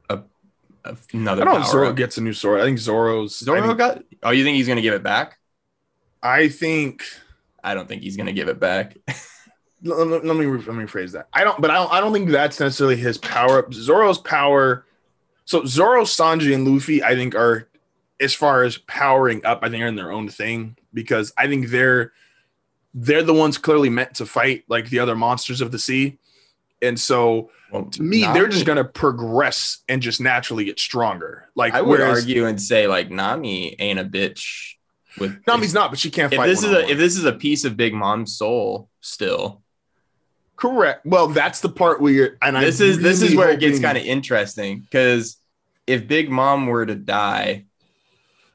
another 1.13 1.41
I 1.41 1.45
don't 1.45 1.53
know 1.55 1.61
power 1.61 1.71
Zoro 1.71 1.89
up. 1.89 1.95
gets 1.95 2.17
a 2.17 2.21
new 2.21 2.33
sword. 2.33 2.61
I 2.61 2.63
think 2.65 2.77
Zoro's 2.79 3.41
I 3.41 3.45
zoro 3.45 3.61
think- 3.67 3.77
got 3.77 4.03
oh 4.23 4.31
you 4.31 4.43
think 4.43 4.55
he's 4.57 4.67
gonna 4.67 4.81
give 4.81 4.93
it 4.93 5.03
back 5.03 5.37
I 6.23 6.47
think 6.49 7.03
i 7.63 7.73
don't 7.73 7.87
think 7.87 8.01
he's 8.03 8.15
gonna 8.17 8.33
give 8.33 8.47
it 8.49 8.59
back 8.59 8.95
let, 9.83 10.07
let- 10.07 10.25
let 10.25 10.35
me 10.37 10.45
re- 10.45 10.59
let 10.65 10.75
me 10.75 10.83
rephrase 10.85 11.11
that. 11.13 11.27
I 11.33 11.43
don't, 11.43 11.61
but 11.61 11.69
I 11.69 11.75
don't. 11.75 11.91
I 11.93 11.99
don't 11.99 12.11
think 12.13 12.29
that's 12.29 12.59
necessarily 12.59 12.95
his 12.95 13.17
power 13.19 13.59
up. 13.59 13.73
Zoro's 13.73 14.17
power. 14.17 14.85
So 15.45 15.65
Zoro, 15.65 16.03
Sanji, 16.03 16.53
and 16.53 16.67
Luffy, 16.67 17.03
I 17.03 17.13
think 17.15 17.35
are 17.35 17.69
as 18.19 18.33
far 18.33 18.63
as 18.63 18.77
powering 18.79 19.45
up. 19.45 19.59
I 19.61 19.69
think 19.69 19.83
are 19.83 19.87
in 19.87 19.95
their 19.95 20.11
own 20.11 20.29
thing 20.29 20.75
because 20.95 21.31
I 21.37 21.47
think 21.47 21.67
they're 21.67 22.11
they're 22.95 23.21
the 23.21 23.33
ones 23.35 23.59
clearly 23.59 23.89
meant 23.89 24.15
to 24.15 24.25
fight 24.25 24.63
like 24.67 24.89
the 24.89 24.97
other 24.99 25.15
monsters 25.15 25.61
of 25.61 25.71
the 25.71 25.77
sea. 25.79 26.17
And 26.81 26.99
so 26.99 27.51
Well, 27.71 27.85
to 27.85 28.01
me, 28.01 28.21
they're 28.21 28.47
just 28.47 28.65
gonna 28.65 28.85
progress 28.85 29.79
and 29.89 30.01
just 30.01 30.21
naturally 30.21 30.65
get 30.65 30.79
stronger. 30.79 31.49
Like 31.55 31.73
I 31.73 31.81
would 31.81 31.99
whereas 31.99 32.19
argue 32.19 32.45
and 32.45 32.61
say 32.61 32.87
like 32.87 33.09
Nami 33.09 33.75
ain't 33.79 33.99
a 33.99 34.05
bitch. 34.05 34.75
With 35.19 35.37
Nami's 35.47 35.73
not, 35.73 35.89
but 35.89 35.99
she 35.99 36.09
can't 36.09 36.31
if 36.31 36.37
fight. 36.37 36.47
this 36.47 36.63
is 36.63 36.71
a 36.71 36.89
if 36.89 36.97
this 36.97 37.17
is 37.17 37.25
a 37.25 37.33
piece 37.33 37.65
of 37.65 37.75
Big 37.75 37.93
Mom's 37.93 38.37
soul 38.37 38.89
still. 39.01 39.61
correct. 40.55 41.05
Well, 41.05 41.27
that's 41.27 41.59
the 41.59 41.69
part 41.69 42.01
where 42.01 42.13
you're 42.13 42.37
and 42.41 42.55
this 42.55 42.79
I 42.79 42.85
is 42.85 42.99
this 42.99 43.21
is 43.21 43.31
really 43.31 43.37
where 43.37 43.49
it 43.51 43.59
gets 43.59 43.79
kind 43.79 43.97
of 43.97 44.03
interesting 44.05 44.79
because 44.79 45.37
if 45.87 46.07
Big 46.07 46.29
Mom 46.29 46.67
were 46.67 46.85
to 46.85 46.95
die, 46.95 47.65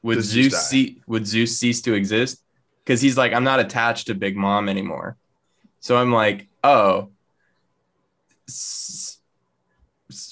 would 0.03 0.15
Does 0.15 0.25
Zeus 0.25 0.69
Zeus 0.69 0.91
would 1.07 1.27
Zeus 1.27 1.57
cease 1.57 1.81
to 1.81 1.93
exist? 1.93 2.41
Because 2.83 3.01
he's 3.01 3.17
like, 3.17 3.33
I'm 3.33 3.45
not 3.45 3.59
attached 3.59 4.07
to 4.07 4.15
Big 4.15 4.35
Mom 4.35 4.67
anymore. 4.69 5.17
So 5.79 5.97
I'm 5.97 6.11
like, 6.11 6.47
oh, 6.63 7.09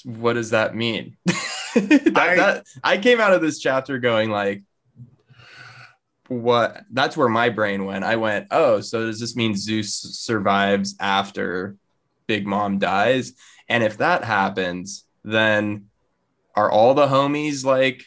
what 0.04 0.34
does 0.34 0.50
that 0.50 0.74
mean? 0.76 1.16
that, 1.74 2.12
I- 2.16 2.36
that- 2.36 2.66
I 2.84 2.98
came 2.98 3.20
out 3.20 3.32
of 3.32 3.42
this 3.42 3.58
chapter 3.58 3.98
going 3.98 4.30
like, 4.30 4.62
what? 6.28 6.84
That's 6.90 7.16
where 7.16 7.28
my 7.28 7.48
brain 7.50 7.84
went. 7.84 8.04
I 8.04 8.16
went, 8.16 8.46
oh, 8.50 8.80
so 8.80 9.06
does 9.06 9.20
this 9.20 9.36
mean 9.36 9.54
Zeus 9.56 9.92
survives 9.94 10.94
after 10.98 11.76
Big 12.26 12.46
Mom 12.46 12.78
dies? 12.78 13.34
And 13.68 13.82
if 13.82 13.98
that 13.98 14.24
happens, 14.24 15.04
then 15.24 15.86
are 16.54 16.70
all 16.70 16.94
the 16.94 17.06
homies 17.06 17.64
like 17.64 18.04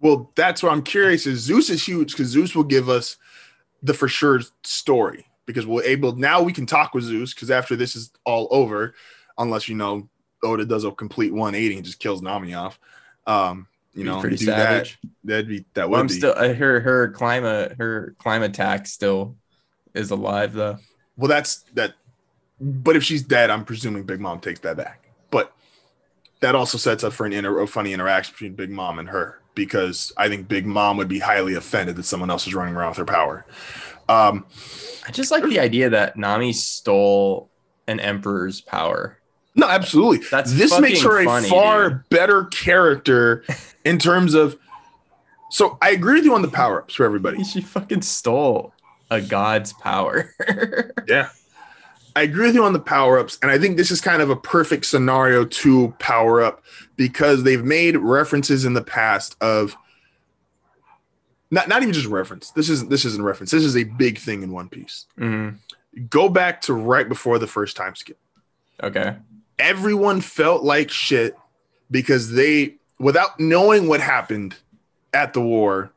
Well, 0.00 0.32
that's 0.36 0.62
what 0.62 0.72
I'm 0.72 0.82
curious. 0.82 1.26
Is 1.26 1.40
Zeus 1.40 1.70
is 1.70 1.86
huge 1.86 2.12
because 2.12 2.28
Zeus 2.28 2.54
will 2.54 2.64
give 2.64 2.88
us 2.88 3.16
the 3.82 3.94
for 3.94 4.08
sure 4.08 4.40
story 4.62 5.26
because 5.46 5.66
we're 5.66 5.82
able 5.84 6.14
now 6.16 6.42
we 6.42 6.52
can 6.52 6.66
talk 6.66 6.94
with 6.94 7.04
Zeus 7.04 7.34
because 7.34 7.50
after 7.50 7.74
this 7.76 7.96
is 7.96 8.10
all 8.24 8.48
over, 8.50 8.94
unless 9.38 9.68
you 9.68 9.74
know 9.74 10.08
Oda 10.42 10.64
does 10.64 10.84
a 10.84 10.90
complete 10.92 11.32
180 11.32 11.76
and 11.76 11.84
just 11.84 11.98
kills 11.98 12.22
Nami 12.22 12.54
off. 12.54 12.78
Um, 13.26 13.66
you 13.94 14.04
know, 14.04 14.20
pretty 14.20 14.36
savage? 14.36 14.98
that. 15.02 15.10
That'd 15.24 15.48
be 15.48 15.64
that 15.74 15.88
Well, 15.88 15.98
would 15.98 16.00
I'm 16.00 16.06
be. 16.08 16.14
still 16.14 16.34
uh, 16.36 16.52
her 16.52 16.80
her 16.80 17.08
climate 17.10 17.76
her 17.78 18.14
climate 18.18 18.50
attack 18.50 18.86
still 18.86 19.36
is 19.94 20.10
alive 20.10 20.52
though. 20.52 20.78
well, 21.16 21.28
that's 21.28 21.64
that. 21.74 21.94
But 22.60 22.96
if 22.96 23.02
she's 23.04 23.22
dead, 23.22 23.50
I'm 23.50 23.64
presuming 23.64 24.04
Big 24.04 24.20
Mom 24.20 24.40
takes 24.40 24.60
that 24.60 24.76
back. 24.76 25.08
But 25.30 25.52
that 26.40 26.54
also 26.54 26.76
sets 26.78 27.04
up 27.04 27.12
for 27.12 27.26
an 27.26 27.32
inter- 27.32 27.60
a 27.60 27.66
funny 27.66 27.92
interaction 27.92 28.32
between 28.32 28.54
Big 28.54 28.70
Mom 28.70 28.98
and 28.98 29.08
her 29.08 29.40
because 29.54 30.12
I 30.16 30.28
think 30.28 30.48
Big 30.48 30.66
Mom 30.66 30.96
would 30.96 31.08
be 31.08 31.18
highly 31.20 31.54
offended 31.54 31.96
that 31.96 32.02
someone 32.04 32.30
else 32.30 32.46
is 32.46 32.54
running 32.54 32.74
around 32.74 32.90
with 32.90 32.98
her 32.98 33.04
power. 33.04 33.46
Um, 34.08 34.44
I 35.06 35.12
just 35.12 35.30
like 35.30 35.44
the 35.44 35.60
idea 35.60 35.90
that 35.90 36.16
Nami 36.16 36.52
stole 36.52 37.50
an 37.86 38.00
emperor's 38.00 38.60
power. 38.60 39.18
No, 39.54 39.68
absolutely. 39.68 40.26
That's 40.30 40.52
this 40.52 40.78
makes 40.80 41.02
her 41.02 41.20
a 41.20 41.42
far 41.42 41.90
dude. 41.90 42.08
better 42.08 42.44
character 42.46 43.44
in 43.84 43.98
terms 43.98 44.34
of. 44.34 44.58
So 45.50 45.78
I 45.80 45.90
agree 45.90 46.14
with 46.14 46.24
you 46.24 46.34
on 46.34 46.42
the 46.42 46.48
power 46.48 46.82
ups 46.82 46.94
for 46.94 47.04
everybody. 47.04 47.42
She 47.44 47.60
fucking 47.60 48.02
stole 48.02 48.72
a 49.10 49.20
god's 49.20 49.72
power. 49.74 50.34
Yeah, 51.06 51.28
I 52.16 52.22
agree 52.22 52.46
with 52.46 52.54
you 52.54 52.64
on 52.64 52.72
the 52.72 52.80
power 52.80 53.18
ups, 53.18 53.38
and 53.42 53.50
I 53.50 53.58
think 53.58 53.76
this 53.76 53.90
is 53.90 54.00
kind 54.00 54.22
of 54.22 54.30
a 54.30 54.36
perfect 54.36 54.86
scenario 54.86 55.44
to 55.44 55.94
power 55.98 56.40
up 56.42 56.64
because 56.96 57.42
they've 57.44 57.62
made 57.64 57.96
references 57.96 58.64
in 58.64 58.72
the 58.74 58.82
past 58.82 59.36
of. 59.40 59.76
Not, 61.50 61.68
not 61.68 61.82
even 61.82 61.92
just 61.94 62.06
reference. 62.06 62.50
This 62.50 62.68
isn't 62.68 62.90
this 62.90 63.04
isn't 63.04 63.22
reference. 63.22 63.52
This 63.52 63.62
is 63.64 63.76
a 63.76 63.84
big 63.84 64.18
thing 64.18 64.42
in 64.42 64.50
One 64.50 64.68
Piece. 64.68 65.06
Mhm. 65.18 65.58
Go 66.10 66.28
back 66.28 66.60
to 66.62 66.74
right 66.74 67.08
before 67.08 67.38
the 67.38 67.46
first 67.46 67.76
time 67.76 67.94
skip. 67.94 68.18
Okay. 68.82 69.14
Everyone 69.58 70.20
felt 70.20 70.62
like 70.64 70.90
shit 70.90 71.36
because 71.90 72.32
they 72.32 72.74
without 72.98 73.38
knowing 73.38 73.88
what 73.88 74.00
happened 74.00 74.54
at 75.12 75.32
the 75.32 75.40
war 75.40 75.92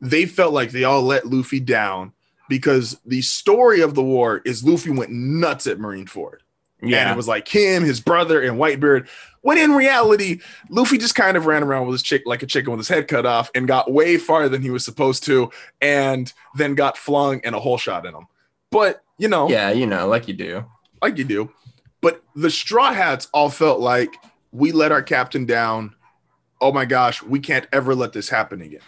they 0.00 0.26
felt 0.26 0.52
like 0.52 0.70
they 0.70 0.84
all 0.84 1.02
let 1.02 1.26
luffy 1.26 1.60
down 1.60 2.12
because 2.48 2.98
the 3.06 3.20
story 3.22 3.80
of 3.80 3.94
the 3.94 4.02
war 4.02 4.40
is 4.44 4.64
luffy 4.64 4.90
went 4.90 5.10
nuts 5.10 5.66
at 5.66 5.78
marineford 5.78 6.38
and 6.80 6.90
Yeah. 6.90 7.12
it 7.12 7.16
was 7.16 7.28
like 7.28 7.46
him 7.48 7.82
his 7.84 8.00
brother 8.00 8.40
and 8.40 8.58
whitebeard 8.58 9.08
when 9.42 9.58
in 9.58 9.72
reality 9.72 10.40
luffy 10.70 10.96
just 10.98 11.14
kind 11.14 11.36
of 11.36 11.46
ran 11.46 11.62
around 11.62 11.86
with 11.86 11.94
his 11.94 12.02
chick 12.02 12.22
like 12.26 12.42
a 12.42 12.46
chicken 12.46 12.70
with 12.70 12.80
his 12.80 12.88
head 12.88 13.08
cut 13.08 13.26
off 13.26 13.50
and 13.54 13.68
got 13.68 13.92
way 13.92 14.16
farther 14.16 14.48
than 14.48 14.62
he 14.62 14.70
was 14.70 14.84
supposed 14.84 15.24
to 15.24 15.50
and 15.80 16.32
then 16.54 16.74
got 16.74 16.96
flung 16.96 17.40
and 17.44 17.54
a 17.54 17.60
hole 17.60 17.78
shot 17.78 18.06
in 18.06 18.14
him 18.14 18.26
but 18.70 19.02
you 19.18 19.28
know 19.28 19.48
yeah, 19.48 19.70
you 19.70 19.86
know, 19.86 20.08
like 20.08 20.26
you 20.26 20.34
do. 20.34 20.64
like 21.02 21.16
you 21.18 21.24
do. 21.24 21.50
But 22.02 22.22
the 22.36 22.50
Straw 22.50 22.92
Hats 22.92 23.28
all 23.32 23.48
felt 23.48 23.80
like 23.80 24.14
we 24.50 24.72
let 24.72 24.92
our 24.92 25.02
captain 25.02 25.46
down. 25.46 25.94
Oh 26.60 26.72
my 26.72 26.84
gosh, 26.84 27.22
we 27.22 27.40
can't 27.40 27.66
ever 27.72 27.94
let 27.94 28.12
this 28.12 28.28
happen 28.28 28.60
again. 28.60 28.80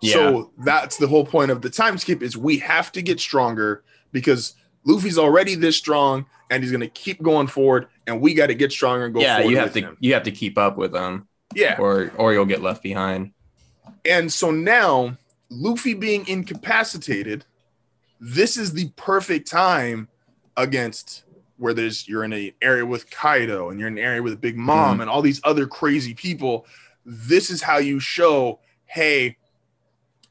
Yeah. 0.00 0.12
So 0.12 0.52
that's 0.58 0.96
the 0.98 1.08
whole 1.08 1.26
point 1.26 1.50
of 1.50 1.60
the 1.62 1.70
time 1.70 1.98
skip 1.98 2.22
is 2.22 2.36
we 2.36 2.58
have 2.58 2.92
to 2.92 3.02
get 3.02 3.18
stronger 3.18 3.82
because 4.12 4.54
Luffy's 4.84 5.18
already 5.18 5.56
this 5.56 5.76
strong 5.76 6.24
and 6.50 6.62
he's 6.62 6.70
going 6.70 6.80
to 6.82 6.88
keep 6.88 7.20
going 7.22 7.48
forward 7.48 7.88
and 8.06 8.20
we 8.20 8.32
got 8.34 8.46
to 8.46 8.54
get 8.54 8.70
stronger 8.70 9.06
and 9.06 9.14
go 9.14 9.20
yeah, 9.20 9.38
forward 9.38 9.50
you 9.50 9.58
have 9.58 9.72
to 9.72 9.80
him. 9.80 9.96
you 10.00 10.14
have 10.14 10.22
to 10.22 10.30
keep 10.30 10.56
up 10.56 10.76
with 10.78 10.92
them 10.92 11.26
Yeah. 11.54 11.76
or 11.80 12.12
or 12.16 12.32
you'll 12.32 12.46
get 12.46 12.62
left 12.62 12.82
behind. 12.82 13.32
And 14.04 14.32
so 14.32 14.50
now, 14.50 15.16
Luffy 15.50 15.94
being 15.94 16.26
incapacitated, 16.28 17.44
this 18.20 18.56
is 18.56 18.72
the 18.72 18.90
perfect 18.96 19.50
time 19.50 20.08
against 20.56 21.24
where 21.58 21.74
there's 21.74 22.08
you're 22.08 22.24
in 22.24 22.32
an 22.32 22.52
area 22.62 22.86
with 22.86 23.10
Kaido 23.10 23.70
and 23.70 23.78
you're 23.78 23.88
in 23.88 23.98
an 23.98 24.04
area 24.04 24.22
with 24.22 24.40
Big 24.40 24.56
Mom 24.56 24.92
mm-hmm. 24.92 25.00
and 25.02 25.10
all 25.10 25.22
these 25.22 25.40
other 25.44 25.66
crazy 25.66 26.14
people. 26.14 26.66
This 27.04 27.50
is 27.50 27.62
how 27.62 27.78
you 27.78 28.00
show, 28.00 28.60
hey, 28.86 29.36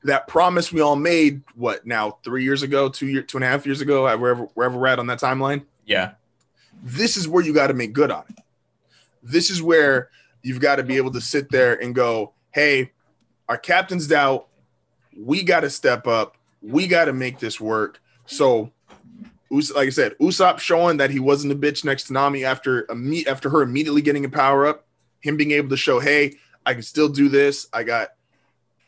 that 0.03 0.27
promise 0.27 0.71
we 0.71 0.81
all 0.81 0.95
made, 0.95 1.41
what 1.55 1.85
now, 1.85 2.17
three 2.23 2.43
years 2.43 2.63
ago, 2.63 2.87
two 2.87 3.07
year, 3.07 3.21
two 3.21 3.37
and 3.37 3.43
a 3.43 3.47
half 3.47 3.65
years 3.65 3.81
ago, 3.81 4.07
uh, 4.07 4.15
wherever 4.17 4.43
wherever 4.53 4.77
we're 4.77 4.87
at 4.87 4.99
on 4.99 5.07
that 5.07 5.19
timeline 5.19 5.65
Yeah. 5.85 6.11
this 6.83 7.17
is 7.17 7.27
where 7.27 7.43
you 7.43 7.53
got 7.53 7.67
to 7.67 7.73
make 7.73 7.93
good 7.93 8.11
on 8.11 8.23
it. 8.29 8.39
This 9.23 9.49
is 9.49 9.61
where 9.61 10.09
you've 10.43 10.61
got 10.61 10.77
to 10.77 10.83
be 10.83 10.97
able 10.97 11.11
to 11.11 11.21
sit 11.21 11.49
there 11.49 11.81
and 11.81 11.93
go, 11.93 12.33
hey, 12.51 12.91
our 13.49 13.57
captain's 13.57 14.11
out. 14.11 14.47
We 15.17 15.43
got 15.43 15.61
to 15.61 15.69
step 15.69 16.07
up. 16.07 16.37
We 16.61 16.87
got 16.87 17.05
to 17.05 17.13
make 17.13 17.39
this 17.39 17.59
work. 17.59 17.99
So, 18.27 18.71
Us- 19.51 19.73
like 19.73 19.87
I 19.87 19.91
said, 19.91 20.17
Usopp 20.19 20.59
showing 20.59 20.97
that 20.97 21.09
he 21.09 21.19
wasn't 21.19 21.53
a 21.53 21.55
bitch 21.55 21.83
next 21.85 22.05
to 22.05 22.13
Nami 22.13 22.43
after 22.43 22.83
imme- 22.83 23.27
after 23.27 23.49
her 23.49 23.61
immediately 23.61 24.01
getting 24.01 24.25
a 24.25 24.29
power 24.29 24.65
up, 24.65 24.85
him 25.21 25.37
being 25.37 25.51
able 25.51 25.69
to 25.69 25.77
show, 25.77 25.99
hey, 25.99 26.35
I 26.65 26.73
can 26.73 26.83
still 26.83 27.09
do 27.09 27.29
this. 27.29 27.67
I 27.71 27.83
got, 27.83 28.09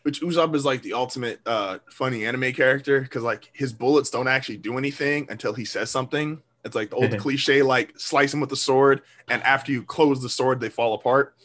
which 0.03 0.21
Usopp 0.21 0.53
is 0.55 0.65
like 0.65 0.81
the 0.81 0.93
ultimate 0.93 1.39
uh, 1.45 1.79
funny 1.89 2.25
anime 2.25 2.51
character 2.53 3.01
because 3.01 3.23
like 3.23 3.49
his 3.53 3.71
bullets 3.73 4.09
don't 4.09 4.27
actually 4.27 4.57
do 4.57 4.77
anything 4.77 5.27
until 5.29 5.53
he 5.53 5.65
says 5.65 5.89
something. 5.89 6.41
It's 6.65 6.75
like 6.75 6.89
the 6.89 6.97
old 6.97 7.17
cliche, 7.19 7.63
like 7.63 7.97
slice 7.97 8.33
him 8.33 8.41
with 8.41 8.49
the 8.49 8.55
sword, 8.55 9.01
and 9.29 9.41
after 9.43 9.71
you 9.71 9.83
close 9.83 10.21
the 10.21 10.29
sword, 10.29 10.59
they 10.59 10.69
fall 10.69 10.93
apart. 10.93 11.35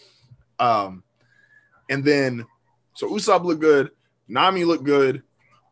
Um, 0.59 1.04
and 1.88 2.04
then 2.04 2.47
so 2.94 3.09
Usopp 3.09 3.44
looked 3.44 3.61
good, 3.61 3.90
Nami 4.28 4.64
looked 4.64 4.85
good, 4.85 5.23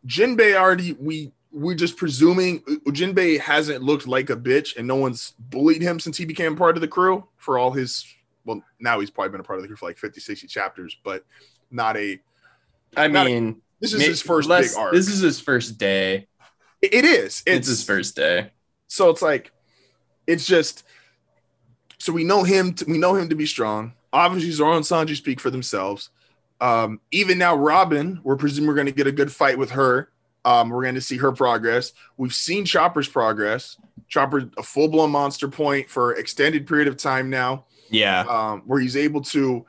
Jinbei 0.07 0.55
already 0.57 0.93
we 0.95 1.33
we're 1.53 1.75
just 1.75 1.97
presuming 1.97 2.61
Jinbei 2.89 3.39
hasn't 3.39 3.83
looked 3.83 4.07
like 4.07 4.31
a 4.31 4.37
bitch, 4.37 4.77
and 4.77 4.87
no 4.87 4.97
one's 4.97 5.35
bullied 5.39 5.83
him 5.83 6.01
since 6.01 6.17
he 6.17 6.25
became 6.25 6.57
part 6.57 6.77
of 6.77 6.81
the 6.81 6.89
crew 6.89 7.27
for 7.37 7.59
all 7.59 7.71
his. 7.71 8.07
Well, 8.45 8.63
now 8.81 8.99
he's 9.01 9.11
probably 9.11 9.31
been 9.31 9.41
a 9.41 9.45
part 9.45 9.59
of 9.59 9.63
the 9.63 9.69
crew 9.69 9.77
for 9.77 9.87
like 9.87 9.99
50, 9.99 10.21
60 10.21 10.47
chapters, 10.47 10.97
but 11.05 11.25
not 11.71 11.97
a. 11.97 12.21
I 12.97 13.07
Not- 13.09 13.27
mean, 13.27 13.63
This 13.81 13.93
is 13.93 14.03
his 14.03 14.23
first 14.23 14.49
less- 14.49 14.75
big 14.75 14.79
arc. 14.81 14.93
This 14.93 15.09
is 15.09 15.21
his 15.21 15.41
first 15.41 15.79
day. 15.79 16.27
It- 16.81 16.95
it 16.95 17.05
is. 17.05 17.43
It's, 17.47 17.69
his 17.69 17.85
first 17.85 18.17
day. 18.17 18.51
So 18.89 19.11
it's 19.11 19.23
like, 19.23 19.53
it's 20.27 20.47
just. 20.47 20.85
So 21.99 22.13
we 22.13 22.25
know 22.25 22.43
him. 22.43 22.75
To, 22.75 22.85
we 22.87 22.99
know 22.99 23.15
him 23.15 23.29
to 23.29 23.35
be 23.37 23.47
strong. 23.47 23.93
Obviously, 24.13 24.51
Zoro 24.51 24.77
and 24.77 24.85
Sanji 24.85 25.17
speak 25.17 25.39
for 25.41 25.51
themselves. 25.51 26.11
Um, 26.61 27.01
even 27.11 27.39
now, 27.39 27.55
Robin, 27.57 28.21
we're 28.23 28.37
presuming 28.37 28.69
we're 28.69 28.75
going 28.75 28.87
to 28.87 28.93
get 28.93 29.07
a 29.07 29.13
good 29.13 29.33
fight 29.33 29.59
with 29.59 29.71
her. 29.73 30.11
Um, 30.45 30.71
we're 30.71 30.83
going 30.83 30.95
to 30.97 31.01
see 31.01 31.17
her 31.19 31.33
progress. 31.33 31.93
We've 32.17 32.35
seen 32.35 32.65
Chopper's 32.65 33.09
progress. 33.09 33.77
Chopper, 34.09 34.51
a 34.59 34.63
full 34.63 34.89
blown 34.89 35.11
monster 35.11 35.49
point 35.49 35.89
for 35.89 36.15
extended 36.15 36.67
period 36.67 36.89
of 36.89 36.97
time 36.97 37.31
now, 37.31 37.65
Yeah. 37.91 38.21
um, 38.29 38.63
where 38.67 38.81
he's 38.81 38.97
able 38.97 39.23
to. 39.23 39.65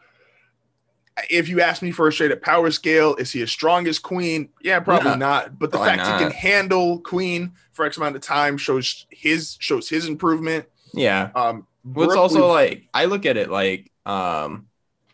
If 1.30 1.48
you 1.48 1.62
ask 1.62 1.84
me 1.84 1.92
for 1.92 2.08
a 2.08 2.12
straight 2.12 2.32
up 2.32 2.42
power 2.42 2.72
scale, 2.72 3.16
is 3.16 3.32
he 3.32 3.42
as 3.44 3.52
strong 3.52 3.88
as 3.88 4.00
Queen? 4.00 4.50
Yeah, 4.62 4.80
probably 4.80 5.12
No, 5.12 5.16
not. 5.18 5.60
But 5.60 5.72
the 5.72 5.78
probably 5.78 5.98
fact 5.98 6.20
he 6.22 6.26
can 6.28 6.32
handle 6.34 7.00
Queen 7.02 7.52
for 7.72 7.86
X 7.86 7.98
amount 7.98 8.16
of 8.16 8.24
time 8.24 8.58
shows 8.58 9.06
his 9.12 9.56
shows 9.60 9.88
his 9.88 10.08
improvement. 10.08 10.66
Yeah. 10.94 11.30
Um, 11.36 11.68
Well, 11.86 12.18
also 12.18 12.48
like 12.52 12.88
I 12.96 13.06
look 13.06 13.28
at 13.28 13.38
it 13.38 13.52
like, 13.52 13.92
um, 14.08 14.68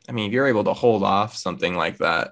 I 0.08 0.14
mean, 0.14 0.28
if 0.28 0.34
you're 0.34 0.48
able 0.48 0.64
to 0.64 0.74
hold 0.74 1.04
off 1.04 1.36
something 1.36 1.76
like 1.76 1.98
that, 1.98 2.32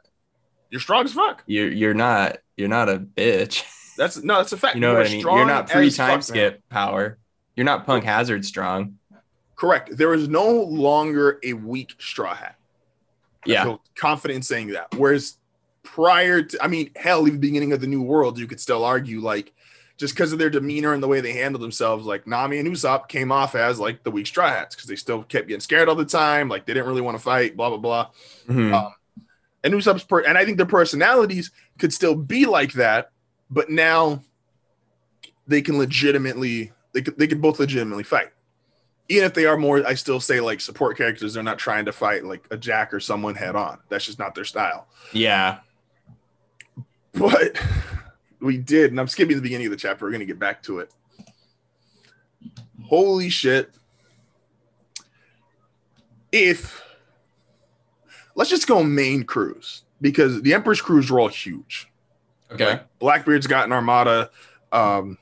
you're 0.69 0.81
strong 0.81 1.03
as 1.03 1.11
fuck. 1.13 1.43
you're 1.45 1.69
you're 1.71 1.93
not 1.93 2.37
you're 2.57 2.67
not 2.67 2.89
a 2.89 2.97
bitch. 2.99 3.63
That's 3.97 4.21
no, 4.21 4.37
that's 4.37 4.51
a 4.53 4.57
fact. 4.57 4.75
You 4.75 4.81
know 4.81 4.91
are 4.91 4.97
what 4.99 5.07
I 5.07 5.09
mean? 5.09 5.21
You're 5.21 5.45
not 5.45 5.69
pre 5.69 5.89
time 5.89 6.09
man. 6.09 6.21
skip 6.21 6.61
power. 6.69 7.17
You're 7.55 7.65
not 7.65 7.85
punk 7.85 8.03
hazard 8.03 8.45
strong. 8.45 8.97
Correct. 9.55 9.97
There 9.97 10.13
is 10.13 10.27
no 10.27 10.51
longer 10.51 11.39
a 11.43 11.53
weak 11.53 11.93
straw 11.97 12.35
hat. 12.35 12.55
I 13.47 13.51
Yeah. 13.51 13.63
feel 13.63 13.81
confident 13.95 14.35
in 14.35 14.41
saying 14.43 14.67
that. 14.67 14.93
Whereas 14.95 15.37
prior 15.81 16.43
to, 16.43 16.63
I 16.63 16.67
mean, 16.67 16.91
hell, 16.95 17.27
even 17.27 17.39
beginning 17.39 17.71
of 17.73 17.81
the 17.81 17.87
new 17.87 18.03
world, 18.03 18.37
you 18.37 18.45
could 18.45 18.59
still 18.59 18.85
argue 18.85 19.19
like 19.19 19.51
just 19.97 20.13
because 20.13 20.31
of 20.31 20.37
their 20.37 20.51
demeanor 20.51 20.93
and 20.93 21.01
the 21.01 21.07
way 21.07 21.21
they 21.21 21.33
handled 21.33 21.63
themselves, 21.63 22.05
like 22.05 22.27
Nami 22.27 22.59
and 22.59 22.67
Usopp 22.67 23.07
came 23.07 23.31
off 23.31 23.55
as 23.55 23.79
like 23.79 24.03
the 24.03 24.11
weak 24.11 24.27
straw 24.27 24.47
hats 24.47 24.75
because 24.75 24.87
they 24.87 24.95
still 24.95 25.23
kept 25.23 25.47
getting 25.47 25.59
scared 25.61 25.89
all 25.89 25.95
the 25.95 26.05
time, 26.05 26.49
like 26.49 26.67
they 26.67 26.73
didn't 26.75 26.87
really 26.87 27.01
want 27.01 27.17
to 27.17 27.23
fight, 27.23 27.57
blah 27.57 27.69
blah 27.69 27.79
blah. 27.79 28.09
Mhm. 28.47 28.73
Um, 28.75 28.93
and 29.67 29.75
Usopp's 29.75 30.03
per- 30.03 30.21
and 30.21 30.37
I 30.37 30.45
think 30.45 30.55
their 30.55 30.65
personalities 30.65 31.51
could 31.77 31.93
still 31.93 32.15
be 32.15 32.45
like 32.45 32.71
that, 32.73 33.11
but 33.49 33.69
now 33.69 34.23
they 35.45 35.61
can 35.61 35.77
legitimately 35.77 36.71
they 36.93 37.01
could 37.01 37.17
they 37.17 37.27
could 37.27 37.41
both 37.41 37.59
legitimately 37.59 38.03
fight. 38.03 38.29
Even 39.09 39.25
if 39.25 39.33
they 39.33 39.45
are 39.45 39.57
more, 39.57 39.85
I 39.85 39.93
still 39.93 40.19
say 40.19 40.39
like 40.39 40.61
support 40.61 40.97
characters, 40.97 41.33
they're 41.33 41.43
not 41.43 41.57
trying 41.59 41.85
to 41.85 41.91
fight 41.91 42.23
like 42.23 42.45
a 42.49 42.57
Jack 42.57 42.93
or 42.93 42.99
someone 42.99 43.35
head 43.35 43.55
on. 43.55 43.79
That's 43.89 44.05
just 44.05 44.19
not 44.19 44.35
their 44.35 44.45
style. 44.45 44.87
yeah. 45.11 45.59
But 47.13 47.59
we 48.39 48.57
did, 48.57 48.91
and 48.91 48.99
I'm 48.99 49.07
skipping 49.07 49.35
the 49.35 49.41
beginning 49.41 49.67
of 49.67 49.71
the 49.71 49.77
chapter. 49.77 50.05
We're 50.05 50.11
gonna 50.11 50.25
get 50.25 50.39
back 50.39 50.63
to 50.63 50.79
it. 50.79 50.93
Holy 52.85 53.29
shit. 53.29 53.73
If 56.31 56.86
let's 58.37 58.49
just 58.49 58.67
go 58.67 58.81
main 58.81 59.25
cruise 59.25 59.83
because 59.99 60.41
the 60.43 60.53
Emperor's 60.53 60.79
crews 60.79 61.11
were 61.11 61.19
all 61.19 61.27
huge. 61.27 61.89
Okay. 62.49 62.65
Like, 62.65 62.99
Blackbeard's 62.99 63.47
got 63.47 63.65
an 63.65 63.73
armada, 63.73 64.29
um, 64.71 65.17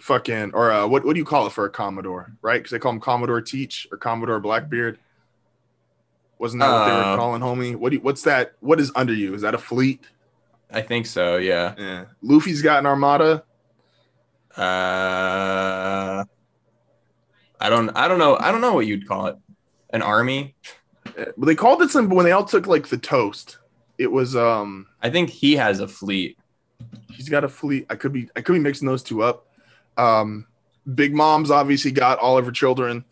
fucking 0.00 0.50
or 0.54 0.72
uh, 0.72 0.86
what 0.88 1.04
what 1.04 1.12
do 1.12 1.18
you 1.18 1.24
call 1.24 1.46
it 1.46 1.52
for 1.52 1.64
a 1.66 1.70
Commodore, 1.70 2.32
right? 2.42 2.58
Because 2.58 2.72
they 2.72 2.80
call 2.80 2.90
him 2.90 2.98
Commodore 2.98 3.40
Teach 3.40 3.86
or 3.92 3.98
Commodore 3.98 4.40
Blackbeard. 4.40 4.98
Wasn't 6.40 6.60
that 6.60 6.72
what 6.72 6.86
they 6.86 6.92
were 6.92 7.14
Uh, 7.14 7.16
calling 7.16 7.40
homie? 7.40 7.76
What 7.76 7.90
do 7.90 7.96
you, 7.96 8.02
what's 8.02 8.22
that? 8.22 8.54
What 8.58 8.80
is 8.80 8.90
under 8.96 9.14
you? 9.14 9.34
Is 9.34 9.42
that 9.42 9.54
a 9.54 9.58
fleet? 9.58 10.00
I 10.72 10.80
think 10.80 11.06
so. 11.06 11.36
Yeah. 11.36 11.74
Yeah. 11.78 12.06
Luffy's 12.20 12.62
got 12.62 12.80
an 12.80 12.86
armada. 12.86 13.44
Uh, 14.56 16.24
I 17.60 17.70
don't. 17.70 17.90
I 17.90 18.08
don't 18.08 18.18
know. 18.18 18.36
I 18.36 18.50
don't 18.50 18.60
know 18.60 18.74
what 18.74 18.86
you'd 18.86 19.06
call 19.06 19.26
it. 19.26 19.36
An 19.90 20.02
army. 20.02 20.56
But 21.16 21.46
they 21.46 21.54
called 21.54 21.82
it 21.82 21.90
something 21.90 22.08
But 22.08 22.16
when 22.16 22.24
they 22.24 22.32
all 22.32 22.44
took 22.44 22.66
like 22.66 22.88
the 22.88 22.98
toast. 22.98 23.58
It 23.98 24.10
was 24.10 24.34
um 24.36 24.86
I 25.02 25.10
think 25.10 25.30
he 25.30 25.54
has 25.56 25.80
a 25.80 25.88
fleet. 25.88 26.38
he's 27.10 27.28
got 27.28 27.44
a 27.44 27.48
fleet. 27.48 27.86
I 27.90 27.94
could 27.94 28.12
be 28.12 28.28
I 28.36 28.40
could 28.40 28.54
be 28.54 28.58
mixing 28.58 28.88
those 28.88 29.02
two 29.02 29.22
up. 29.22 29.46
Um 29.96 30.46
Big 30.94 31.14
Mom's 31.14 31.50
obviously 31.50 31.92
got 31.92 32.18
all 32.18 32.38
of 32.38 32.46
her 32.46 32.52
children. 32.52 33.04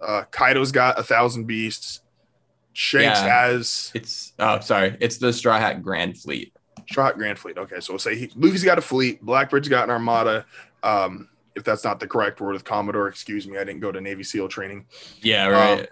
Uh 0.00 0.24
Kaido's 0.30 0.72
got 0.72 0.98
a 0.98 1.02
thousand 1.02 1.46
beasts. 1.46 2.00
Shanks 2.72 3.18
Yeah. 3.20 3.46
has 3.46 3.90
It's 3.94 4.32
oh, 4.38 4.60
sorry. 4.60 4.96
It's 5.00 5.18
the 5.18 5.32
Straw 5.32 5.58
Hat 5.58 5.82
Grand 5.82 6.16
Fleet. 6.16 6.52
Straw 6.88 7.06
Hat 7.06 7.18
Grand 7.18 7.38
Fleet. 7.38 7.58
Okay, 7.58 7.80
so 7.80 7.92
we'll 7.92 7.98
say 7.98 8.16
he, 8.16 8.30
Luffy's 8.36 8.64
got 8.64 8.78
a 8.78 8.80
fleet. 8.80 9.20
Blackbeard's 9.20 9.68
got 9.68 9.84
an 9.84 9.90
armada. 9.90 10.46
Um, 10.82 11.28
if 11.56 11.64
that's 11.64 11.82
not 11.82 11.98
the 11.98 12.06
correct 12.06 12.40
word 12.40 12.52
with 12.52 12.64
Commodore, 12.64 13.08
excuse 13.08 13.48
me, 13.48 13.58
I 13.58 13.64
didn't 13.64 13.80
go 13.80 13.90
to 13.90 14.00
Navy 14.00 14.22
SEAL 14.22 14.48
training. 14.48 14.86
Yeah. 15.20 15.48
Right. 15.48 15.88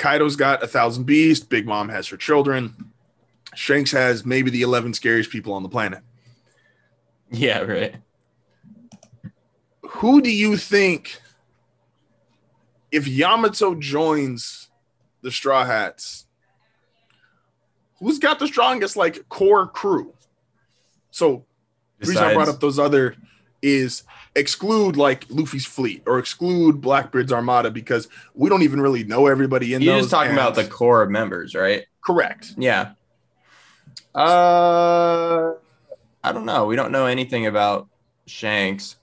Kaido's 0.00 0.34
got 0.34 0.62
a 0.62 0.66
thousand 0.66 1.04
beasts. 1.04 1.44
Big 1.44 1.66
Mom 1.66 1.90
has 1.90 2.08
her 2.08 2.16
children. 2.16 2.90
Shanks 3.54 3.92
has 3.92 4.24
maybe 4.24 4.50
the 4.50 4.62
eleven 4.62 4.94
scariest 4.94 5.30
people 5.30 5.52
on 5.52 5.62
the 5.62 5.68
planet. 5.68 6.00
yeah. 7.30 7.60
Right. 7.60 7.96
Who 9.82 10.22
do 10.22 10.30
you 10.30 10.56
think, 10.56 11.20
if 12.90 13.06
Yamato 13.06 13.74
joins 13.74 14.70
the 15.20 15.30
Straw 15.30 15.66
Hats, 15.66 16.26
who's 17.98 18.18
got 18.18 18.38
the 18.38 18.46
strongest 18.46 18.96
like 18.96 19.28
core 19.28 19.66
crew? 19.66 20.14
So 21.10 21.44
the 21.98 22.08
reason 22.08 22.24
I 22.24 22.32
brought 22.32 22.48
up 22.48 22.60
those 22.60 22.78
other 22.78 23.16
is 23.62 24.02
exclude 24.36 24.96
like 24.96 25.26
Luffy's 25.28 25.66
fleet 25.66 26.02
or 26.06 26.18
exclude 26.18 26.80
Blackbeard's 26.80 27.32
armada 27.32 27.70
because 27.70 28.08
we 28.34 28.48
don't 28.48 28.62
even 28.62 28.80
really 28.80 29.04
know 29.04 29.26
everybody 29.26 29.74
in 29.74 29.82
You're 29.82 29.94
those. 29.94 30.04
just 30.04 30.10
talking 30.12 30.32
about 30.32 30.54
the 30.54 30.64
core 30.64 31.06
members, 31.06 31.54
right? 31.54 31.84
correct. 32.02 32.54
Yeah. 32.56 32.92
Uh, 34.14 35.52
I 36.24 36.32
don't 36.32 36.44
know. 36.46 36.66
We 36.66 36.76
don't 36.76 36.92
know 36.92 37.06
anything 37.06 37.46
about 37.46 37.88
Shanks, 38.26 38.96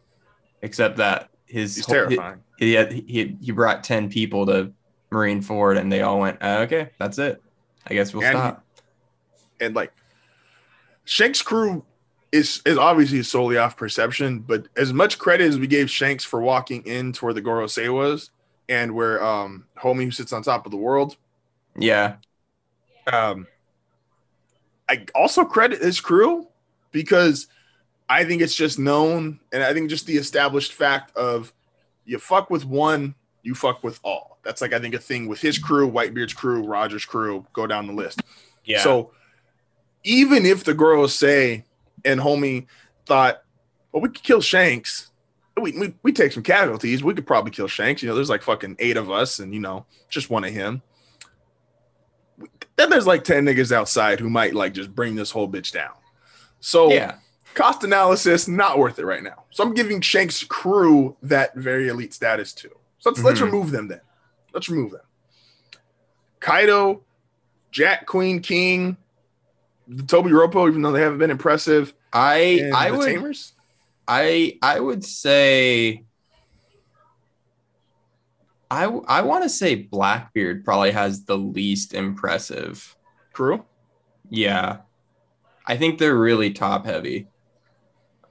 except 0.62 0.98
that 0.98 1.30
his 1.46 1.76
He's 1.76 1.86
whole- 1.86 1.96
terrifying. 1.96 2.40
He, 2.58 2.68
he 2.70 2.74
had 2.74 2.92
he 2.92 3.38
he 3.42 3.52
brought 3.52 3.84
ten 3.84 4.10
people 4.10 4.46
to 4.48 4.72
Marine 5.12 5.42
Ford, 5.42 5.78
and 5.78 5.92
they 5.92 6.02
all 6.02 6.20
went, 6.20 6.42
uh, 6.42 6.60
"Okay, 6.64 6.90
that's 6.98 7.18
it. 7.20 7.42
I 7.86 7.94
guess 7.94 8.14
we'll 8.14 8.24
And 8.26 8.36
stop." 8.36 8.64
and 9.60 9.76
like 9.76 9.92
Shanks' 11.06 11.42
crew 11.42 11.86
is 12.38 12.62
is 12.66 12.78
obviously 12.78 13.22
solely 13.24 13.58
off 13.58 13.78
perception, 13.78 14.40
but 14.40 14.68
as 14.78 14.94
much 14.94 15.18
credit 15.20 15.48
as 15.48 15.60
we 15.60 15.68
gave 15.68 15.90
Shanks 15.90 16.24
for 16.24 16.42
walking 16.42 16.84
in 16.84 17.12
to 17.14 17.26
where 17.26 17.34
the 17.34 17.42
Gorosei 17.42 17.94
was 17.94 18.32
and 18.70 18.94
where 18.94 19.24
um 19.24 19.66
homie 19.78 20.06
who 20.06 20.12
sits 20.12 20.34
on 20.34 20.42
top 20.44 20.66
of 20.66 20.72
the 20.72 20.78
world, 20.78 21.18
Yeah, 21.76 22.16
um 23.12 23.48
I 24.90 25.06
also 25.14 25.44
credit 25.44 25.82
his 25.82 26.00
crew 26.00 26.48
because 26.92 27.48
I 28.10 28.24
think 28.24 28.42
it's 28.42 28.56
just 28.56 28.80
known 28.80 29.40
and 29.52 29.62
I 29.64 29.74
think 29.74 29.90
just 29.90 30.06
the 30.06 30.18
established 30.18 30.74
fact 30.74 31.16
of 31.18 31.54
you 32.06 32.20
fuck 32.20 32.50
with 32.50 32.66
one, 32.66 33.16
you 33.44 33.54
fuck 33.54 33.84
with 33.84 34.00
all. 34.04 34.40
That's 34.44 34.62
like 34.62 34.74
I 34.74 34.80
think 34.80 34.96
a 34.96 35.00
thing 35.00 35.28
with 35.28 35.42
his 35.42 35.58
crew, 35.58 35.92
Whitebeard's 35.92 36.34
crew, 36.34 36.64
Roger's 36.64 37.04
crew, 37.04 37.46
go 37.52 37.68
down 37.68 37.86
the 37.88 37.94
list. 37.94 38.22
yeah. 38.64 38.82
So 38.82 39.12
even 40.04 40.46
if 40.46 40.64
the 40.64 40.74
Gorosei 40.74 41.64
and 42.08 42.20
homie 42.20 42.66
thought, 43.06 43.44
well, 43.92 44.02
we 44.02 44.10
could 44.10 44.24
kill 44.24 44.42
Shanks. 44.42 45.12
We, 45.62 45.72
we, 45.78 45.94
we 46.04 46.12
take 46.12 46.32
some 46.32 46.44
casualties. 46.44 47.04
We 47.04 47.14
could 47.14 47.26
probably 47.28 47.52
kill 47.52 47.68
Shanks. 47.68 48.02
You 48.04 48.10
know, 48.10 48.16
there's 48.16 48.30
like 48.30 48.44
fucking 48.44 48.76
eight 48.80 48.98
of 48.98 49.10
us 49.12 49.40
and, 49.40 49.54
you 49.54 49.60
know, 49.60 49.86
just 50.10 50.30
one 50.30 50.44
of 50.44 50.54
him. 50.54 50.82
Then 52.76 52.90
there's 52.92 53.08
like 53.08 53.24
10 53.24 53.46
niggas 53.46 53.72
outside 53.72 54.20
who 54.20 54.30
might 54.30 54.54
like 54.54 54.74
just 54.74 54.94
bring 54.94 55.16
this 55.16 55.32
whole 55.32 55.48
bitch 55.50 55.72
down. 55.72 55.94
So 56.60 56.92
yeah, 56.92 57.16
cost 57.56 57.84
analysis, 57.84 58.48
not 58.48 58.78
worth 58.78 59.00
it 59.00 59.06
right 59.06 59.24
now. 59.24 59.46
So 59.50 59.64
I'm 59.64 59.74
giving 59.74 60.00
Shanks' 60.02 60.44
crew 60.44 61.16
that 61.24 61.56
very 61.56 61.88
elite 61.88 62.14
status 62.14 62.54
too. 62.54 62.72
So 63.00 63.10
let's 63.10 63.24
let's 63.24 63.40
Mhm. 63.40 63.46
remove 63.46 63.72
them 63.72 63.88
then. 63.88 64.02
Let's 64.54 64.70
remove 64.70 64.92
them. 64.92 65.02
Kaido, 66.40 67.02
Jack, 67.72 68.06
Queen, 68.06 68.42
King, 68.42 68.98
Tobi 69.90 70.32
Roppo, 70.32 70.68
even 70.68 70.82
though 70.82 70.92
they 70.92 71.02
haven't 71.02 71.20
been 71.20 71.32
impressive. 71.32 71.94
I 72.12 72.72
I 72.74 72.92
would 72.92 73.06
Tamers. 73.06 73.54
I 74.08 74.58
I 74.62 74.80
would 74.80 75.04
say 75.04 76.04
I 78.70 78.86
I 78.86 79.22
want 79.22 79.44
to 79.44 79.50
say 79.50 79.76
Blackbeard 79.76 80.66
probably 80.66 80.92
has 80.92 81.26
the 81.26 81.38
least 81.38 81.94
impressive. 81.94 82.96
crew. 83.34 83.64
Yeah. 84.30 84.80
I 85.66 85.78
think 85.78 86.00
they're 86.00 86.16
really 86.16 86.52
top 86.52 86.86
heavy. 86.86 87.28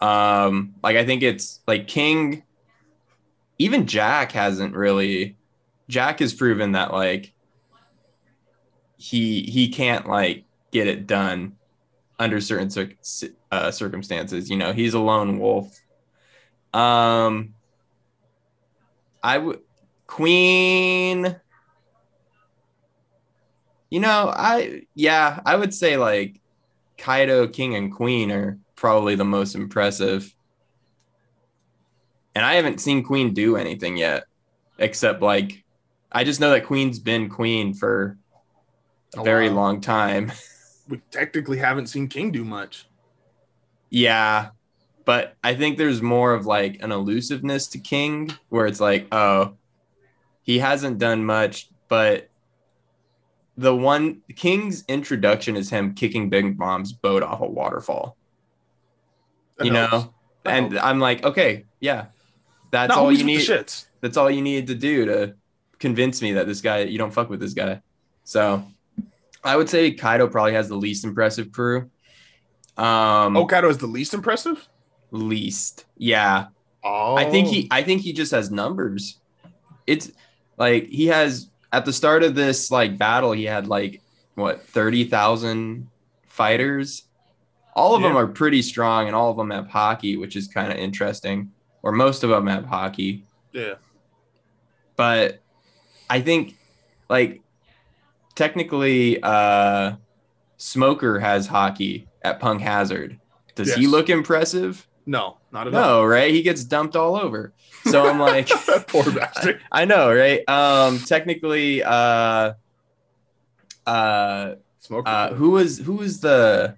Um 0.01 0.75
like 0.83 0.97
I 0.97 1.05
think 1.07 1.23
it's 1.23 1.61
like 1.67 1.87
King 1.87 2.43
even 3.59 3.87
Jack 3.87 4.33
hasn't 4.33 4.75
really 4.75 5.37
Jack 5.89 6.19
has 6.21 6.35
proven 6.35 6.73
that 6.73 6.93
like 6.93 7.33
he 8.99 9.43
he 9.43 9.69
can't 9.69 10.07
like 10.07 10.46
get 10.73 10.87
it 10.87 11.07
done 11.07 11.57
under 12.19 12.41
certain 12.41 12.71
circ- 12.71 12.97
uh, 13.53 13.71
circumstances, 13.71 14.49
you 14.51 14.57
know. 14.57 14.73
He's 14.73 14.95
a 14.95 14.99
lone 15.01 15.39
wolf. 15.39 15.75
Um 16.73 17.55
I 19.23 19.39
would 19.39 19.61
Queen 20.07 21.37
you 23.91 24.01
know, 24.01 24.33
I 24.35 24.83
yeah, 24.95 25.41
I 25.47 25.57
would 25.57 25.73
say 25.73 25.97
like 25.97 26.41
Kaido, 26.99 27.47
King, 27.49 27.75
and 27.77 27.93
Queen 27.93 28.31
are 28.33 28.59
probably 28.75 29.15
the 29.15 29.25
most 29.25 29.55
impressive. 29.55 30.35
And 32.35 32.45
I 32.45 32.55
haven't 32.55 32.81
seen 32.81 33.03
Queen 33.03 33.33
do 33.33 33.57
anything 33.57 33.97
yet, 33.97 34.25
except 34.79 35.23
like 35.23 35.65
I 36.13 36.25
just 36.25 36.41
know 36.41 36.51
that 36.51 36.67
Queen's 36.67 36.99
been 36.99 37.29
Queen 37.29 37.75
for 37.75 38.19
a 39.17 39.21
A 39.21 39.25
very 39.25 39.47
while. 39.49 39.57
long 39.57 39.81
time. 39.81 40.33
We 40.89 41.01
technically 41.11 41.59
haven't 41.59 41.87
seen 41.89 42.09
King 42.09 42.31
do 42.31 42.45
much. 42.45 42.87
yeah. 43.91 44.51
But 45.05 45.37
I 45.45 45.55
think 45.55 45.79
there's 45.79 46.03
more 46.03 46.35
of 46.35 46.47
like 46.47 46.83
an 46.83 46.91
elusiveness 46.91 47.69
to 47.69 47.79
King 47.79 48.33
where 48.49 48.67
it's 48.67 48.81
like, 48.81 49.07
oh, 49.13 49.55
he 50.43 50.59
hasn't 50.59 50.99
done 50.99 51.25
much, 51.25 51.71
but 51.87 52.29
the 53.57 53.73
one 53.73 54.23
King's 54.35 54.85
introduction 54.89 55.57
is 55.57 55.71
him 55.71 55.95
kicking 55.95 56.29
Big 56.29 56.59
Mom's 56.59 56.93
boat 56.93 57.23
off 57.23 57.41
a 57.41 57.47
waterfall. 57.47 58.17
That 59.59 59.67
you 59.67 59.73
helps. 59.73 59.93
know, 59.93 60.15
That 60.43 60.55
and 60.57 60.73
helps. 60.73 60.85
I'm 60.85 60.99
like, 60.99 61.25
okay, 61.25 61.67
yeah, 61.79 62.07
that's 62.73 62.89
Not 62.89 62.99
all 62.99 63.13
you 63.13 63.23
need. 63.23 63.47
That's 64.01 64.17
all 64.17 64.29
you 64.29 64.43
need 64.43 64.67
to 64.67 64.75
do 64.75 65.05
to 65.07 65.35
convince 65.79 66.21
me 66.21 66.33
that 66.33 66.49
this 66.49 66.61
guy 66.61 66.81
you 66.81 66.99
don't 66.99 67.13
fuck 67.13 67.31
with 67.31 67.39
this 67.39 67.55
guy. 67.55 67.81
So 68.25 68.67
I 69.47 69.57
would 69.57 69.69
say 69.71 69.93
Kaido 69.93 70.29
probably 70.29 70.53
has 70.55 70.69
the 70.69 70.77
least 70.77 71.05
impressive 71.05 71.53
crew. 71.53 71.91
Um, 72.77 73.37
Oh, 73.37 73.47
Kaido 73.47 73.69
is 73.71 73.79
the 73.79 73.87
least 73.87 74.13
impressive. 74.13 74.69
least, 75.11 75.87
yeah. 75.97 76.49
Oh, 76.85 77.17
I 77.17 77.31
think 77.31 77.49
he 77.49 77.69
I 77.71 77.83
think 77.83 78.03
he 78.03 78.13
just 78.13 78.33
has 78.33 78.51
numbers. 78.51 79.19
It's 79.87 80.13
like 80.59 80.87
he 80.89 81.07
has 81.07 81.49
at 81.73 81.85
the 81.85 81.93
start 81.93 82.23
of 82.23 82.35
this 82.35 82.71
like 82.71 82.99
battle, 82.99 83.33
he 83.33 83.45
had 83.45 83.67
like 83.67 84.03
what 84.35 84.63
thirty 84.67 85.05
thousand 85.05 85.89
fighters. 86.27 87.05
All 87.75 87.95
of 87.95 88.03
them 88.03 88.17
are 88.17 88.27
pretty 88.27 88.63
strong, 88.63 89.07
and 89.07 89.15
all 89.15 89.31
of 89.31 89.37
them 89.37 89.51
have 89.51 89.67
haki, 89.69 90.19
which 90.19 90.35
is 90.37 90.49
kind 90.49 90.73
of 90.73 90.79
interesting. 90.79 91.53
Or 91.83 91.93
most 91.93 92.23
of 92.25 92.31
them 92.31 92.47
have 92.47 92.65
haki, 92.65 93.23
Yeah. 93.53 93.75
but 94.97 95.41
I 96.11 96.21
think 96.21 96.57
like 97.09 97.43
technically, 98.37 99.21
uh, 99.21 99.97
Smoker 100.59 101.19
has 101.19 101.49
haki 101.49 102.07
at 102.23 102.39
Punk 102.39 102.61
Hazard. 102.63 103.19
Does 103.57 103.75
he 103.75 103.89
look 103.89 104.09
impressive? 104.09 104.87
No, 105.07 105.39
not 105.51 105.67
at 105.67 105.75
all. 105.75 105.81
No, 105.81 106.05
right? 106.05 106.33
He 106.33 106.43
gets 106.43 106.63
dumped 106.63 106.95
all 106.95 107.17
over. 107.17 107.53
So 107.85 108.07
I'm 108.07 108.19
like, 108.21 108.49
poor 108.89 109.11
bastard. 109.13 109.61
I 109.73 109.85
know, 109.85 110.13
right? 110.15 110.47
Um, 110.49 110.99
technically, 110.99 111.83
uh, 111.83 112.55
uh, 113.87 114.55
Smoker. 114.81 115.09
uh, 115.09 115.35
who 115.35 115.51
was 115.51 115.79
who 115.79 115.95
was 115.95 116.21
the? 116.21 116.77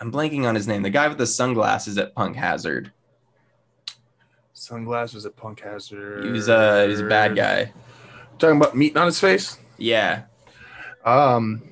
I'm 0.00 0.12
blanking 0.12 0.46
on 0.46 0.54
his 0.54 0.66
name. 0.66 0.82
The 0.82 0.90
guy 0.90 1.08
with 1.08 1.18
the 1.18 1.26
sunglasses 1.26 1.96
at 1.96 2.14
Punk 2.14 2.36
Hazard. 2.36 2.92
Sunglasses 4.52 5.24
at 5.24 5.36
Punk 5.36 5.60
Hazard. 5.60 6.24
He 6.24 6.30
was 6.30 6.48
uh, 6.48 6.82
he 6.82 6.88
was 6.88 7.00
a 7.00 7.06
bad 7.06 7.36
guy. 7.36 7.72
Talking 8.38 8.56
about 8.56 8.76
meat 8.76 8.96
on 8.96 9.06
his 9.06 9.20
face. 9.20 9.58
Yeah, 9.78 10.22
Um, 11.04 11.62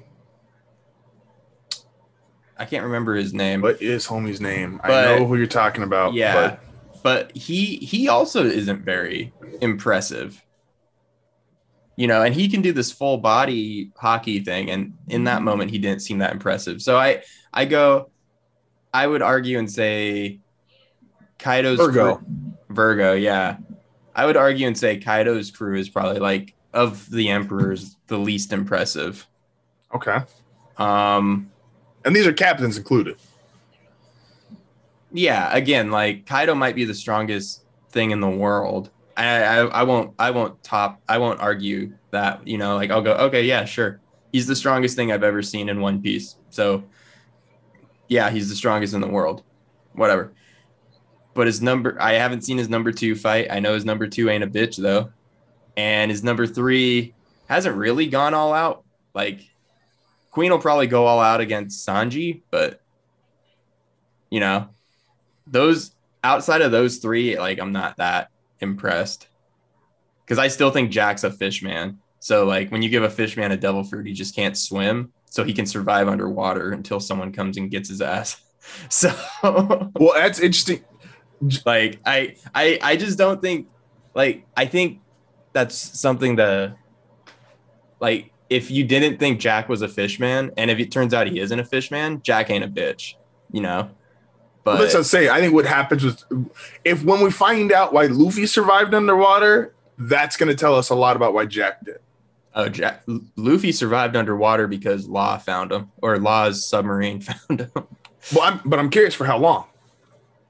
I 2.58 2.64
can't 2.64 2.84
remember 2.84 3.14
his 3.14 3.32
name. 3.34 3.60
what 3.60 3.80
is 3.82 4.06
homie's 4.06 4.40
name? 4.40 4.80
I 4.84 4.88
know 5.18 5.26
who 5.26 5.36
you're 5.36 5.46
talking 5.46 5.82
about. 5.82 6.14
yeah, 6.14 6.34
but 6.34 7.02
but 7.02 7.36
he 7.36 7.76
he 7.76 8.08
also 8.08 8.44
isn't 8.44 8.84
very 8.84 9.32
impressive. 9.60 10.40
You 11.96 12.06
know, 12.06 12.22
and 12.22 12.34
he 12.34 12.48
can 12.48 12.62
do 12.62 12.72
this 12.72 12.90
full 12.90 13.18
body 13.18 13.90
haki 14.00 14.44
thing, 14.44 14.70
and 14.70 14.94
in 15.08 15.24
that 15.24 15.42
moment, 15.42 15.70
he 15.70 15.78
didn't 15.78 16.00
seem 16.02 16.18
that 16.18 16.32
impressive. 16.32 16.80
So 16.82 16.96
I 16.96 17.22
I 17.52 17.64
go, 17.64 18.10
I 18.94 19.06
would 19.06 19.22
argue 19.22 19.58
and 19.58 19.70
say, 19.70 20.40
Kaido's 21.38 21.78
Vergo. 21.78 22.16
crew- 22.16 22.26
Vergo, 22.70 23.12
yeah, 23.12 23.56
I 24.14 24.24
would 24.24 24.36
argue 24.36 24.66
and 24.66 24.78
say 24.78 24.98
Kaido's 24.98 25.50
crew 25.50 25.76
is 25.78 25.90
probably 25.90 26.20
like 26.20 26.54
of 26.72 27.08
the 27.10 27.28
emperors 27.28 27.96
the 28.06 28.18
least 28.18 28.52
impressive. 28.52 29.26
okay. 29.94 30.18
Um, 30.78 31.50
And 32.04 32.16
these 32.16 32.26
are 32.26 32.32
captains 32.32 32.76
included. 32.78 33.16
yeah 35.12 35.54
again 35.54 35.90
like 35.90 36.24
kaido 36.26 36.54
might 36.54 36.74
be 36.74 36.84
the 36.84 36.94
strongest 36.94 37.64
thing 37.90 38.10
in 38.10 38.20
the 38.20 38.30
world. 38.30 38.90
I, 39.16 39.42
I 39.42 39.56
i 39.66 39.82
won't 39.82 40.14
i 40.18 40.30
won't 40.30 40.62
top 40.62 41.02
i 41.06 41.18
won't 41.18 41.38
argue 41.40 41.92
that 42.12 42.46
you 42.48 42.56
know 42.56 42.76
like 42.76 42.90
i'll 42.90 43.02
go 43.02 43.12
okay 43.14 43.42
yeah 43.44 43.64
sure. 43.66 44.00
He's 44.32 44.46
the 44.46 44.56
strongest 44.56 44.96
thing 44.96 45.12
i've 45.12 45.22
ever 45.22 45.42
seen 45.42 45.68
in 45.68 45.80
one 45.82 46.00
piece. 46.00 46.36
So 46.48 46.84
yeah 48.08 48.30
he's 48.30 48.48
the 48.48 48.54
strongest 48.56 48.94
in 48.94 49.00
the 49.02 49.08
world. 49.08 49.42
Whatever. 49.92 50.32
But 51.34 51.46
his 51.46 51.60
number 51.60 52.00
i 52.00 52.12
haven't 52.14 52.42
seen 52.42 52.56
his 52.56 52.70
number 52.70 52.90
two 52.92 53.14
fight. 53.14 53.48
I 53.50 53.60
know 53.60 53.74
his 53.74 53.84
number 53.84 54.06
two 54.06 54.30
ain't 54.30 54.42
a 54.44 54.46
bitch 54.46 54.76
though 54.76 55.10
and 55.76 56.10
his 56.10 56.22
number 56.22 56.46
three 56.46 57.14
hasn't 57.48 57.76
really 57.76 58.06
gone 58.06 58.34
all 58.34 58.52
out 58.52 58.84
like 59.14 59.40
queen 60.30 60.50
will 60.50 60.58
probably 60.58 60.86
go 60.86 61.06
all 61.06 61.20
out 61.20 61.40
against 61.40 61.86
sanji 61.86 62.42
but 62.50 62.80
you 64.30 64.40
know 64.40 64.68
those 65.46 65.94
outside 66.24 66.62
of 66.62 66.72
those 66.72 66.98
three, 66.98 67.38
like 67.38 67.58
I'm 67.58 67.72
not 67.72 67.96
that 67.96 68.30
impressed 68.60 69.28
because 70.24 70.38
I 70.38 70.48
still 70.48 70.70
think 70.70 70.90
Jack's 70.90 71.24
a 71.24 71.30
fish 71.30 71.62
man. 71.62 71.98
So 72.20 72.44
like 72.44 72.70
when 72.70 72.82
you 72.82 72.88
give 72.88 73.02
a 73.02 73.10
fish 73.10 73.36
man 73.36 73.52
a 73.52 73.56
devil 73.56 73.82
fruit, 73.84 74.06
he 74.06 74.12
just 74.12 74.34
can't 74.34 74.56
swim, 74.56 75.12
so 75.26 75.44
he 75.44 75.52
can 75.52 75.66
survive 75.66 76.08
underwater 76.08 76.72
until 76.72 77.00
someone 77.00 77.32
comes 77.32 77.56
and 77.56 77.70
gets 77.70 77.88
his 77.88 78.00
ass. 78.00 78.40
So 78.88 79.12
Well, 79.42 80.12
that's 80.14 80.38
interesting. 80.38 80.84
like 81.66 81.98
I 82.06 82.36
I 82.54 82.78
I 82.80 82.96
just 82.96 83.18
don't 83.18 83.42
think 83.42 83.66
like 84.14 84.46
I 84.56 84.66
think 84.66 85.00
that's 85.52 85.76
something 85.76 86.36
to 86.36 86.74
like 88.00 88.30
if 88.50 88.70
you 88.70 88.84
didn't 88.84 89.18
think 89.18 89.40
Jack 89.40 89.68
was 89.68 89.80
a 89.82 89.88
fish 89.88 90.20
man, 90.20 90.50
and 90.56 90.70
if 90.70 90.78
it 90.78 90.90
turns 90.92 91.14
out 91.14 91.26
he 91.26 91.38
isn't 91.40 91.58
a 91.58 91.64
fish 91.64 91.90
man, 91.90 92.20
Jack 92.22 92.50
ain't 92.50 92.64
a 92.64 92.68
bitch, 92.68 93.14
you 93.50 93.60
know. 93.62 93.90
But 94.64 94.78
Let's 94.78 94.92
just 94.92 95.10
say, 95.10 95.28
I 95.28 95.40
think 95.40 95.54
what 95.54 95.64
happens 95.66 96.04
with 96.04 96.22
if 96.84 97.02
when 97.02 97.20
we 97.20 97.30
find 97.30 97.72
out 97.72 97.92
why 97.92 98.06
Luffy 98.06 98.46
survived 98.46 98.94
underwater, 98.94 99.74
that's 99.98 100.36
going 100.36 100.48
to 100.50 100.54
tell 100.54 100.74
us 100.76 100.90
a 100.90 100.94
lot 100.94 101.16
about 101.16 101.32
why 101.34 101.46
Jack 101.46 101.84
did. 101.84 101.96
Oh, 102.54 102.68
Jack, 102.68 103.02
Luffy 103.36 103.72
survived 103.72 104.14
underwater 104.14 104.68
because 104.68 105.08
Law 105.08 105.38
found 105.38 105.72
him, 105.72 105.90
or 106.02 106.18
Law's 106.18 106.66
submarine 106.68 107.20
found 107.22 107.60
him. 107.62 107.70
Well, 107.74 108.42
I'm, 108.42 108.60
but 108.64 108.78
I'm 108.78 108.90
curious 108.90 109.14
for 109.14 109.24
how 109.24 109.38
long. 109.38 109.64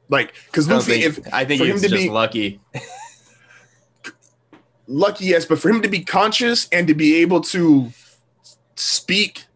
Like, 0.08 0.34
because 0.46 0.68
I 0.68 0.74
Luffy, 0.74 1.00
think- 1.00 1.04
if 1.18 1.32
I 1.32 1.44
think 1.44 1.60
for 1.60 1.64
he 1.66 1.70
him 1.70 1.76
to 1.80 1.88
just 1.88 2.02
be- 2.02 2.10
lucky. 2.10 2.60
Lucky, 4.92 5.24
yes, 5.24 5.46
but 5.46 5.58
for 5.58 5.70
him 5.70 5.80
to 5.80 5.88
be 5.88 6.00
conscious 6.00 6.68
and 6.70 6.86
to 6.86 6.94
be 6.94 7.16
able 7.16 7.40
to 7.40 7.90
speak 8.76 9.46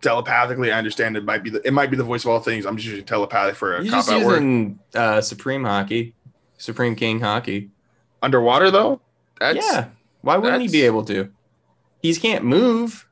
telepathically, 0.00 0.72
I 0.72 0.78
understand 0.78 1.16
it 1.16 1.24
might 1.24 1.44
be 1.44 1.50
the 1.50 1.64
it 1.66 1.72
might 1.72 1.88
be 1.88 1.96
the 1.96 2.02
voice 2.04 2.24
of 2.24 2.30
all 2.30 2.40
things. 2.40 2.66
I'm 2.66 2.76
just 2.76 2.88
using 2.88 3.04
telepathic 3.04 3.54
for 3.54 3.76
a 3.76 3.82
He's 3.82 3.90
cop 3.92 3.98
just 4.00 4.10
out 4.10 4.24
word. 4.24 4.32
using 4.34 4.78
uh, 4.94 5.20
Supreme 5.20 5.62
Haki, 5.62 6.14
Supreme 6.58 6.96
King 6.96 7.20
Haki. 7.20 7.68
Underwater 8.22 8.72
though, 8.72 9.00
that's 9.38 9.56
yeah, 9.56 9.86
why 10.22 10.36
wouldn't 10.36 10.62
he 10.62 10.68
be 10.68 10.82
able 10.82 11.04
to? 11.04 11.30
He 12.02 12.12
can't 12.16 12.44
move, 12.44 13.06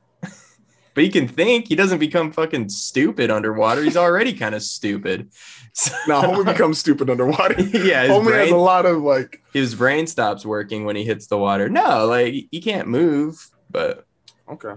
but 0.95 1.05
he 1.05 1.11
can 1.11 1.27
think. 1.29 1.69
He 1.69 1.75
doesn't 1.77 1.99
become 1.99 2.33
fucking 2.33 2.69
stupid 2.69 3.31
underwater. 3.31 3.83
He's 3.83 3.97
already 3.97 4.33
kind 4.33 4.55
of 4.55 4.63
stupid. 4.63 5.31
So- 5.75 5.95
no, 6.07 6.21
homie 6.21 6.45
becomes 6.45 6.79
stupid 6.79 7.09
underwater. 7.09 7.55
yeah, 7.63 8.03
his 8.03 8.11
homie 8.11 8.37
has 8.39 8.51
a 8.51 8.57
lot 8.57 8.85
of 8.85 8.99
like 9.01 9.43
his 9.55 9.75
brain 9.75 10.07
stops 10.07 10.45
working 10.45 10.85
when 10.85 10.97
he 10.97 11.03
hits 11.05 11.29
the 11.29 11.39
water. 11.39 11.71
No, 11.71 12.05
like 12.05 12.35
he 12.51 12.61
can't 12.61 12.89
move, 12.89 13.49
but 13.71 14.05
Okay. 14.51 14.75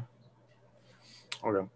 Okay. 1.44 1.68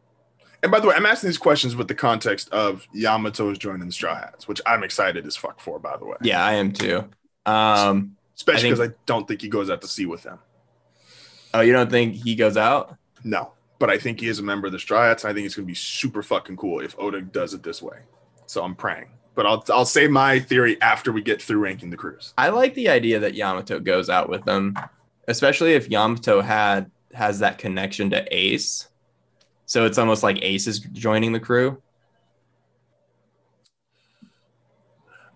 And 0.63 0.71
by 0.71 0.79
the 0.79 0.87
way, 0.87 0.95
I'm 0.95 1.05
asking 1.05 1.27
these 1.27 1.37
questions 1.37 1.75
with 1.75 1.89
the 1.89 1.95
context 1.95 2.49
of 2.51 2.87
Yamato's 2.95 3.57
joining 3.57 3.87
the 3.87 3.91
Straw 3.91 4.15
Hats, 4.15 4.47
which 4.47 4.61
I'm 4.65 4.83
excited 4.83 5.25
as 5.27 5.35
fuck 5.35 5.59
for, 5.59 5.79
by 5.79 5.97
the 5.97 6.05
way. 6.05 6.15
yeah, 6.21 6.41
I 6.41 6.53
am 6.53 6.71
too. 6.71 7.09
Um, 7.45 8.15
Especially 8.37 8.69
I 8.69 8.71
because 8.71 8.89
I 8.89 8.93
don't 9.05 9.27
think 9.27 9.41
he 9.41 9.49
goes 9.49 9.69
out 9.69 9.81
to 9.81 9.87
sea 9.89 10.05
with 10.05 10.23
them. 10.23 10.39
oh, 11.53 11.59
you 11.59 11.73
don't 11.73 11.91
think 11.91 12.15
he 12.15 12.35
goes 12.35 12.55
out? 12.55 12.95
No. 13.25 13.51
But 13.79 13.89
I 13.89 13.97
think 13.97 14.19
he 14.19 14.27
is 14.27 14.39
a 14.39 14.43
member 14.43 14.67
of 14.67 14.73
the. 14.73 14.95
And 14.95 15.25
I 15.25 15.33
think 15.33 15.45
it's 15.45 15.55
going 15.55 15.65
to 15.65 15.71
be 15.71 15.73
super 15.73 16.21
fucking 16.21 16.57
cool 16.57 16.81
if 16.81 16.95
Oda 16.99 17.21
does 17.21 17.53
it 17.53 17.63
this 17.63 17.81
way. 17.81 17.99
So 18.45 18.63
I'm 18.63 18.75
praying. 18.75 19.07
But 19.35 19.45
I'll, 19.45 19.63
I'll 19.69 19.85
say 19.85 20.07
my 20.07 20.39
theory 20.39 20.79
after 20.81 21.11
we 21.11 21.21
get 21.21 21.41
through 21.41 21.59
ranking 21.59 21.89
the 21.89 21.97
crews. 21.97 22.33
I 22.37 22.49
like 22.49 22.73
the 22.73 22.89
idea 22.89 23.19
that 23.19 23.35
Yamato 23.35 23.79
goes 23.79 24.09
out 24.09 24.29
with 24.29 24.43
them, 24.43 24.75
especially 25.27 25.73
if 25.73 25.89
Yamato 25.89 26.41
had 26.41 26.91
has 27.13 27.39
that 27.39 27.57
connection 27.57 28.09
to 28.09 28.25
Ace. 28.35 28.89
So 29.65 29.85
it's 29.85 29.97
almost 29.97 30.23
like 30.23 30.39
Ace 30.41 30.67
is 30.67 30.79
joining 30.79 31.31
the 31.31 31.39
crew. 31.39 31.81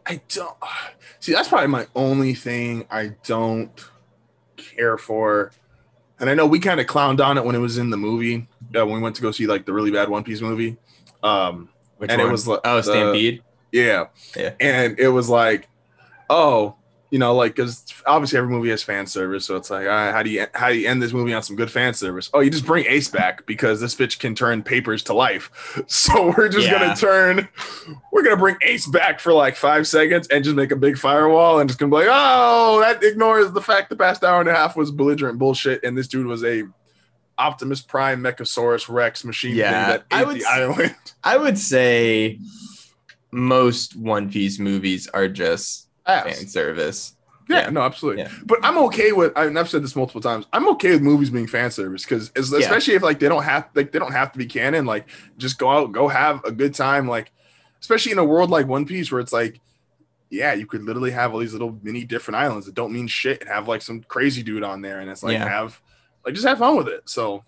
I 0.06 0.22
don't 0.30 0.58
see. 1.20 1.32
That's 1.32 1.48
probably 1.48 1.68
my 1.68 1.88
only 1.96 2.34
thing 2.34 2.86
I 2.92 3.12
don't 3.24 3.72
care 4.58 4.98
for. 4.98 5.52
And 6.24 6.30
I 6.30 6.36
know 6.36 6.48
we 6.48 6.58
kind 6.58 6.80
of 6.80 6.88
clowned 6.88 7.20
on 7.20 7.38
it 7.38 7.44
when 7.44 7.54
it 7.54 7.60
was 7.60 7.78
in 7.78 7.90
the 7.90 7.98
movie. 7.98 8.48
Uh, 8.74 8.86
when 8.86 8.96
we 8.96 9.02
went 9.02 9.14
to 9.18 9.22
go 9.22 9.32
see 9.32 9.46
like 9.46 9.66
the 9.66 9.74
really 9.74 9.92
bad 9.92 10.08
One 10.08 10.24
Piece 10.24 10.40
movie. 10.40 10.78
Um, 11.22 11.68
Which 11.98 12.10
And 12.10 12.22
it 12.22 12.32
was 12.32 12.48
like 12.48 12.62
oh 12.64 12.80
Stampede. 12.80 13.44
yeah, 13.74 14.06
Yeah. 14.34 14.54
And 14.62 14.98
it 14.98 15.10
was 15.10 15.28
like, 15.28 15.68
oh, 16.30 16.78
you 17.14 17.20
know, 17.20 17.36
like 17.36 17.56
because 17.56 17.86
obviously 18.08 18.40
every 18.40 18.50
movie 18.50 18.72
has 18.72 18.82
fan 18.82 19.06
service, 19.06 19.46
so 19.46 19.56
it's 19.56 19.70
like, 19.70 19.84
all 19.84 19.88
right, 19.90 20.12
how 20.12 20.24
do 20.24 20.32
you 20.32 20.48
how 20.56 20.70
do 20.70 20.76
you 20.80 20.88
end 20.90 21.00
this 21.00 21.14
movie 21.14 21.32
on 21.32 21.44
some 21.44 21.56
good 21.56 21.70
fan 21.70 21.94
service? 21.94 22.28
Oh, 22.34 22.40
you 22.40 22.50
just 22.50 22.66
bring 22.66 22.88
Ace 22.88 23.08
back 23.08 23.46
because 23.46 23.80
this 23.80 23.94
bitch 23.94 24.18
can 24.18 24.34
turn 24.34 24.64
papers 24.64 25.04
to 25.04 25.14
life. 25.14 25.52
So 25.88 26.34
we're 26.36 26.50
just 26.50 26.66
Yeah. 26.68 26.80
gonna 26.80 26.96
turn, 26.96 27.48
we're 28.12 28.24
gonna 28.24 28.36
bring 28.36 28.56
Ace 28.64 28.88
back 28.88 29.20
for 29.20 29.32
like 29.32 29.56
five 29.56 29.86
seconds 29.88 30.28
and 30.30 30.44
just 30.44 30.56
make 30.56 30.72
a 30.72 30.76
big 30.76 30.98
firewall 30.98 31.60
and 31.60 31.70
just 31.70 31.80
gonna 31.80 31.92
be 31.92 31.98
like, 31.98 32.08
oh, 32.10 32.80
that 32.80 33.04
ignores 33.04 33.52
the 33.52 33.62
fact 33.62 33.92
the 33.92 33.96
past 33.96 34.24
hour 34.24 34.40
and 34.40 34.50
a 34.50 34.56
half 34.56 34.76
was 34.76 34.90
belligerent 34.90 35.38
bullshit, 35.38 35.84
and 35.84 35.96
this 35.96 36.08
dude 36.08 36.26
was 36.26 36.44
a 36.44 36.64
Optimus 37.38 37.82
Prime 37.82 38.24
Mechasaurus 38.24 38.90
Rex 38.90 39.24
machine 39.24 39.56
Yeah, 39.56 39.86
thing 39.86 39.88
that 39.94 40.06
I 40.10 40.24
would 40.24 40.38
the 40.38 40.46
island. 40.46 40.96
I 41.24 41.38
would 41.38 41.60
say 41.60 42.40
most 43.32 43.96
One 43.96 44.32
Piece 44.32 44.58
movies 44.58 45.08
are 45.14 45.28
just 45.28 45.83
fan 46.06 46.48
service. 46.48 47.16
Yeah, 47.50 47.64
Yeah. 47.64 47.70
no, 47.72 47.82
absolutely. 47.82 48.24
Yeah. 48.24 48.30
But 48.46 48.60
I'm 48.64 48.78
okay 48.86 49.12
with. 49.12 49.34
I 49.36 49.48
mean, 49.48 49.58
I've 49.58 49.70
said 49.70 49.84
this 49.84 49.96
multiple 49.96 50.22
times. 50.22 50.46
I'm 50.54 50.68
okay 50.70 50.92
with 50.92 51.02
movies 51.02 51.30
being 51.30 51.48
fan 51.48 51.72
service 51.72 52.04
because, 52.04 52.32
especially 52.36 52.94
if 52.96 53.02
like 53.04 53.20
they 53.20 53.28
don't 53.28 53.44
have 53.44 53.68
like 53.76 53.92
they 53.92 54.00
don't 54.00 54.14
have 54.14 54.32
to 54.32 54.38
be 54.38 54.46
canon. 54.46 54.86
Like, 54.86 55.08
just 55.38 55.58
go 55.58 55.70
out, 55.70 55.92
go 55.92 56.08
have 56.08 56.44
a 56.46 56.52
good 56.52 56.74
time. 56.74 57.08
Like, 57.08 57.32
especially 57.82 58.14
in 58.14 58.18
a 58.18 58.24
world 58.24 58.50
like 58.50 58.68
One 58.68 58.86
Piece 58.86 59.12
where 59.12 59.20
it's 59.20 59.34
like, 59.34 59.60
yeah, 60.30 60.54
you 60.54 60.66
could 60.66 60.84
literally 60.84 61.12
have 61.12 61.34
all 61.34 61.40
these 61.40 61.52
little 61.54 61.78
mini 61.84 62.06
different 62.06 62.38
islands 62.38 62.66
that 62.66 62.76
don't 62.76 62.94
mean 62.94 63.08
shit 63.08 63.42
and 63.42 63.50
have 63.50 63.68
like 63.68 63.82
some 63.82 64.02
crazy 64.04 64.42
dude 64.42 64.64
on 64.64 64.82
there, 64.82 65.00
and 65.02 65.10
it's 65.10 65.22
like 65.24 65.34
Yeah. 65.34 65.48
have 65.48 65.82
like 66.26 66.36
just 66.36 66.48
have 66.48 66.60
fun 66.60 66.78
with 66.78 66.88
it. 66.88 67.02
So, 67.10 67.44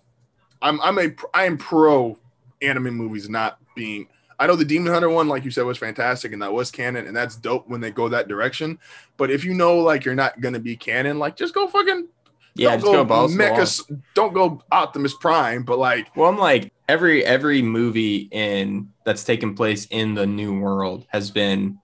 I'm 0.60 0.78
I'm 0.82 0.98
a 0.98 1.10
I 1.32 1.46
am 1.46 1.56
pro 1.56 2.18
anime 2.60 2.90
movies 2.94 3.30
not 3.30 3.58
being. 3.74 4.08
I 4.38 4.46
know 4.46 4.56
the 4.56 4.64
Demon 4.64 4.92
Hunter 4.92 5.08
one, 5.08 5.28
like 5.28 5.44
you 5.44 5.50
said, 5.50 5.64
was 5.64 5.78
fantastic 5.78 6.32
and 6.32 6.42
that 6.42 6.52
was 6.52 6.70
canon, 6.70 7.06
and 7.06 7.16
that's 7.16 7.36
dope 7.36 7.68
when 7.68 7.80
they 7.80 7.90
go 7.90 8.08
that 8.08 8.28
direction. 8.28 8.78
But 9.16 9.30
if 9.30 9.44
you 9.44 9.54
know 9.54 9.78
like 9.78 10.04
you're 10.04 10.14
not 10.14 10.40
gonna 10.40 10.60
be 10.60 10.76
canon, 10.76 11.18
like 11.18 11.36
just 11.36 11.54
go 11.54 11.66
fucking 11.66 12.08
Yeah, 12.54 12.70
don't 12.70 12.80
just 12.80 12.92
go 12.92 13.04
balls 13.04 13.32
to 13.32 13.38
the 13.38 13.44
wall. 13.44 13.58
Mecha, 13.58 14.02
don't 14.14 14.34
go 14.34 14.62
Optimus 14.70 15.14
Prime, 15.14 15.62
but 15.62 15.78
like 15.78 16.14
Well, 16.16 16.28
I'm 16.28 16.38
like 16.38 16.72
every 16.88 17.24
every 17.24 17.62
movie 17.62 18.28
in 18.30 18.90
that's 19.04 19.24
taken 19.24 19.54
place 19.54 19.86
in 19.86 20.14
the 20.14 20.26
new 20.26 20.58
world 20.58 21.06
has 21.08 21.30
been 21.30 21.78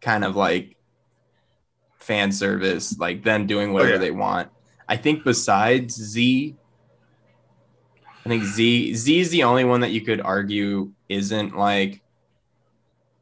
kind 0.00 0.24
of 0.24 0.36
like 0.36 0.76
fan 1.98 2.32
service, 2.32 2.98
like 2.98 3.22
them 3.22 3.46
doing 3.46 3.70
oh, 3.70 3.74
whatever 3.74 3.92
yeah. 3.92 3.98
they 3.98 4.10
want. 4.10 4.50
I 4.88 4.96
think 4.96 5.22
besides 5.22 5.94
Z, 5.94 6.56
think 8.30 8.44
Z 8.44 8.94
Z 8.94 9.18
is 9.20 9.30
the 9.30 9.42
only 9.42 9.64
one 9.64 9.80
that 9.80 9.90
you 9.90 10.00
could 10.00 10.20
argue 10.20 10.92
isn't 11.08 11.56
like 11.56 12.00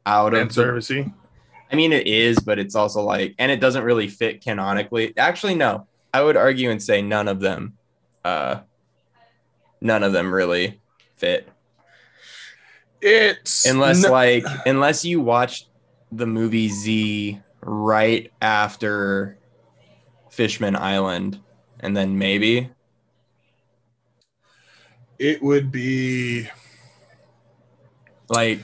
out 0.05 0.33
of 0.33 0.49
servicey. 0.49 1.13
I 1.71 1.75
mean, 1.75 1.93
it 1.93 2.07
is, 2.07 2.39
but 2.39 2.57
it's 2.57 2.75
also 2.75 3.01
like, 3.01 3.35
and 3.37 3.51
it 3.51 3.59
doesn't 3.59 3.83
really 3.83 4.07
fit 4.07 4.41
canonically. 4.41 5.15
Actually, 5.17 5.55
no, 5.55 5.87
I 6.13 6.21
would 6.21 6.37
argue 6.37 6.71
and 6.71 6.81
say 6.81 7.01
none 7.01 7.27
of 7.27 7.39
them, 7.39 7.77
uh, 8.25 8.61
none 9.81 10.01
of 10.03 10.13
them 10.13 10.33
really 10.33 10.79
fit, 11.15 11.47
It's 13.01 13.65
unless 13.65 14.01
no- 14.01 14.11
like, 14.11 14.45
unless 14.65 15.05
you 15.05 15.21
watch 15.21 15.67
the 16.11 16.25
movie 16.25 16.69
Z 16.69 17.39
right 17.61 18.31
after 18.41 19.37
Fishman 20.29 20.75
Island, 20.75 21.39
and 21.81 21.95
then 21.95 22.17
maybe, 22.17 22.71
it 25.19 25.43
would 25.43 25.71
be 25.71 26.49
like, 28.29 28.61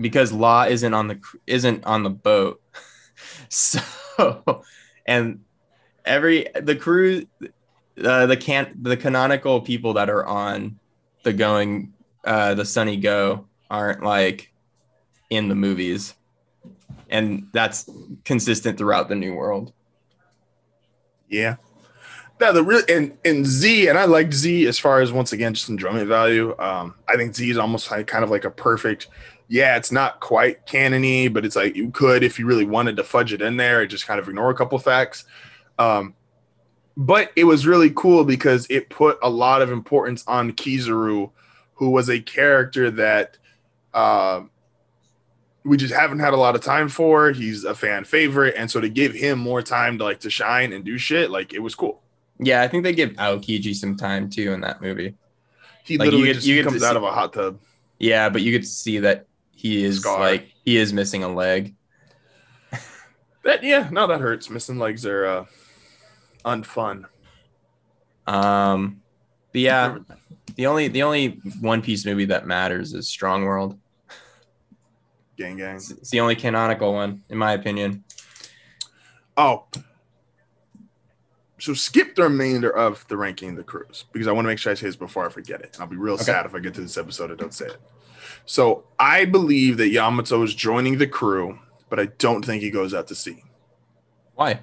because 0.00 0.32
Law 0.32 0.64
isn't 0.64 0.94
on 0.94 1.08
the 1.08 1.20
isn't 1.46 1.84
on 1.84 2.02
the 2.02 2.10
boat, 2.10 2.62
so 3.48 3.80
and 5.06 5.40
every 6.04 6.46
the 6.60 6.76
crew 6.76 7.26
uh, 8.04 8.26
the 8.26 8.36
can 8.36 8.72
the 8.80 8.96
canonical 8.96 9.60
people 9.60 9.94
that 9.94 10.08
are 10.08 10.24
on 10.26 10.78
the 11.22 11.32
going 11.32 11.92
uh 12.24 12.54
the 12.54 12.64
sunny 12.64 12.96
go 12.96 13.46
aren't 13.70 14.02
like 14.02 14.52
in 15.32 15.48
the 15.48 15.54
movies. 15.54 16.14
And 17.08 17.48
that's 17.52 17.90
consistent 18.24 18.78
throughout 18.78 19.08
the 19.08 19.14
new 19.14 19.34
world. 19.34 19.72
Yeah. 21.28 21.56
No, 22.42 22.52
the 22.52 22.64
real 22.64 22.82
and 22.88 23.16
and 23.24 23.46
Z 23.46 23.86
and 23.86 23.96
I 23.96 24.04
like 24.04 24.32
Z 24.32 24.66
as 24.66 24.76
far 24.76 25.00
as 25.00 25.12
once 25.12 25.32
again 25.32 25.54
just 25.54 25.68
enjoyment 25.68 26.08
value. 26.08 26.56
Um, 26.58 26.96
I 27.06 27.14
think 27.14 27.36
Z 27.36 27.48
is 27.48 27.56
almost 27.56 27.88
like 27.88 28.08
kind 28.08 28.24
of 28.24 28.30
like 28.30 28.44
a 28.44 28.50
perfect. 28.50 29.06
Yeah, 29.46 29.76
it's 29.76 29.92
not 29.92 30.18
quite 30.18 30.66
canony, 30.66 31.28
but 31.28 31.44
it's 31.44 31.54
like 31.54 31.76
you 31.76 31.92
could 31.92 32.24
if 32.24 32.40
you 32.40 32.46
really 32.46 32.64
wanted 32.64 32.96
to 32.96 33.04
fudge 33.04 33.32
it 33.32 33.42
in 33.42 33.58
there 33.58 33.82
and 33.82 33.88
just 33.88 34.08
kind 34.08 34.18
of 34.18 34.28
ignore 34.28 34.50
a 34.50 34.56
couple 34.56 34.76
facts. 34.80 35.24
Um, 35.78 36.16
but 36.96 37.30
it 37.36 37.44
was 37.44 37.64
really 37.64 37.92
cool 37.94 38.24
because 38.24 38.66
it 38.68 38.90
put 38.90 39.20
a 39.22 39.30
lot 39.30 39.62
of 39.62 39.70
importance 39.70 40.24
on 40.26 40.50
Kizaru, 40.50 41.30
who 41.74 41.90
was 41.90 42.10
a 42.10 42.18
character 42.18 42.90
that 42.90 43.38
uh, 43.94 44.42
we 45.64 45.76
just 45.76 45.94
haven't 45.94 46.18
had 46.18 46.34
a 46.34 46.38
lot 46.38 46.56
of 46.56 46.60
time 46.60 46.88
for. 46.88 47.30
He's 47.30 47.62
a 47.62 47.76
fan 47.76 48.02
favorite, 48.02 48.56
and 48.58 48.68
so 48.68 48.80
to 48.80 48.88
give 48.88 49.14
him 49.14 49.38
more 49.38 49.62
time 49.62 49.96
to 49.98 50.02
like 50.02 50.18
to 50.20 50.30
shine 50.30 50.72
and 50.72 50.84
do 50.84 50.98
shit, 50.98 51.30
like 51.30 51.52
it 51.52 51.60
was 51.60 51.76
cool. 51.76 52.02
Yeah 52.42 52.62
i 52.62 52.68
think 52.68 52.82
they 52.84 52.92
give 52.94 53.10
aokiji 53.10 53.74
some 53.74 53.96
time 53.96 54.28
too 54.28 54.52
in 54.52 54.60
that 54.60 54.80
movie 54.80 55.14
He 55.84 55.96
Like, 55.98 56.06
literally 56.06 56.32
just 56.32 56.46
you 56.46 56.56
get 56.56 56.64
comes 56.64 56.82
out 56.82 56.96
of 56.96 57.02
a 57.02 57.10
hot 57.12 57.32
tub. 57.32 57.60
yeah 57.98 58.28
but 58.28 58.42
you 58.42 58.52
could 58.52 58.66
see 58.66 58.98
that 59.00 59.26
he 59.52 59.84
is 59.84 60.00
Scar. 60.00 60.18
like 60.20 60.52
he 60.64 60.76
is 60.76 60.92
missing 60.92 61.22
a 61.24 61.28
leg 61.32 61.74
That 63.44 63.64
yeah, 63.64 63.88
no, 63.90 64.06
that 64.06 64.20
hurts. 64.20 64.48
Missing 64.48 64.78
legs 64.78 65.04
are 65.04 65.26
uh, 65.26 65.44
unfun. 66.44 67.06
um 68.26 69.02
but 69.52 69.60
yeah 69.60 69.98
the 70.54 70.66
only 70.66 70.86
the 70.88 71.02
only 71.02 71.40
one 71.60 71.82
piece 71.82 72.06
movie 72.06 72.26
that 72.26 72.46
matters 72.46 72.92
is 72.94 73.08
strong 73.08 73.44
world 73.44 73.78
gang 75.36 75.56
gang. 75.56 75.76
It's, 75.76 75.90
it's 75.90 76.10
the 76.10 76.20
only 76.20 76.36
canonical 76.36 76.92
one, 76.92 77.22
in 77.30 77.38
my 77.38 77.52
opinion. 77.52 78.04
Oh, 79.36 79.66
so 81.62 81.72
skip 81.74 82.16
the 82.16 82.24
remainder 82.24 82.70
of 82.76 83.06
the 83.06 83.16
ranking 83.16 83.50
of 83.50 83.56
the 83.56 83.62
crews 83.62 84.06
because 84.10 84.26
I 84.26 84.32
want 84.32 84.46
to 84.46 84.48
make 84.48 84.58
sure 84.58 84.72
I 84.72 84.74
say 84.74 84.86
this 84.86 84.96
before 84.96 85.24
I 85.24 85.28
forget 85.28 85.60
it. 85.60 85.70
And 85.74 85.82
I'll 85.82 85.86
be 85.88 85.94
real 85.94 86.14
Okay. 86.14 86.24
sad 86.24 86.44
if 86.44 86.56
I 86.56 86.58
get 86.58 86.74
to 86.74 86.80
this 86.80 86.98
episode 86.98 87.30
and 87.30 87.38
don't 87.38 87.54
say 87.54 87.66
it. 87.66 87.76
So 88.46 88.82
I 88.98 89.26
believe 89.26 89.76
that 89.76 89.90
Yamato 89.90 90.42
is 90.42 90.56
joining 90.56 90.98
the 90.98 91.06
crew, 91.06 91.60
but 91.88 92.00
I 92.00 92.06
don't 92.18 92.44
think 92.44 92.64
he 92.64 92.70
goes 92.70 92.92
out 92.92 93.06
to 93.06 93.14
sea. 93.14 93.44
Why? 94.34 94.58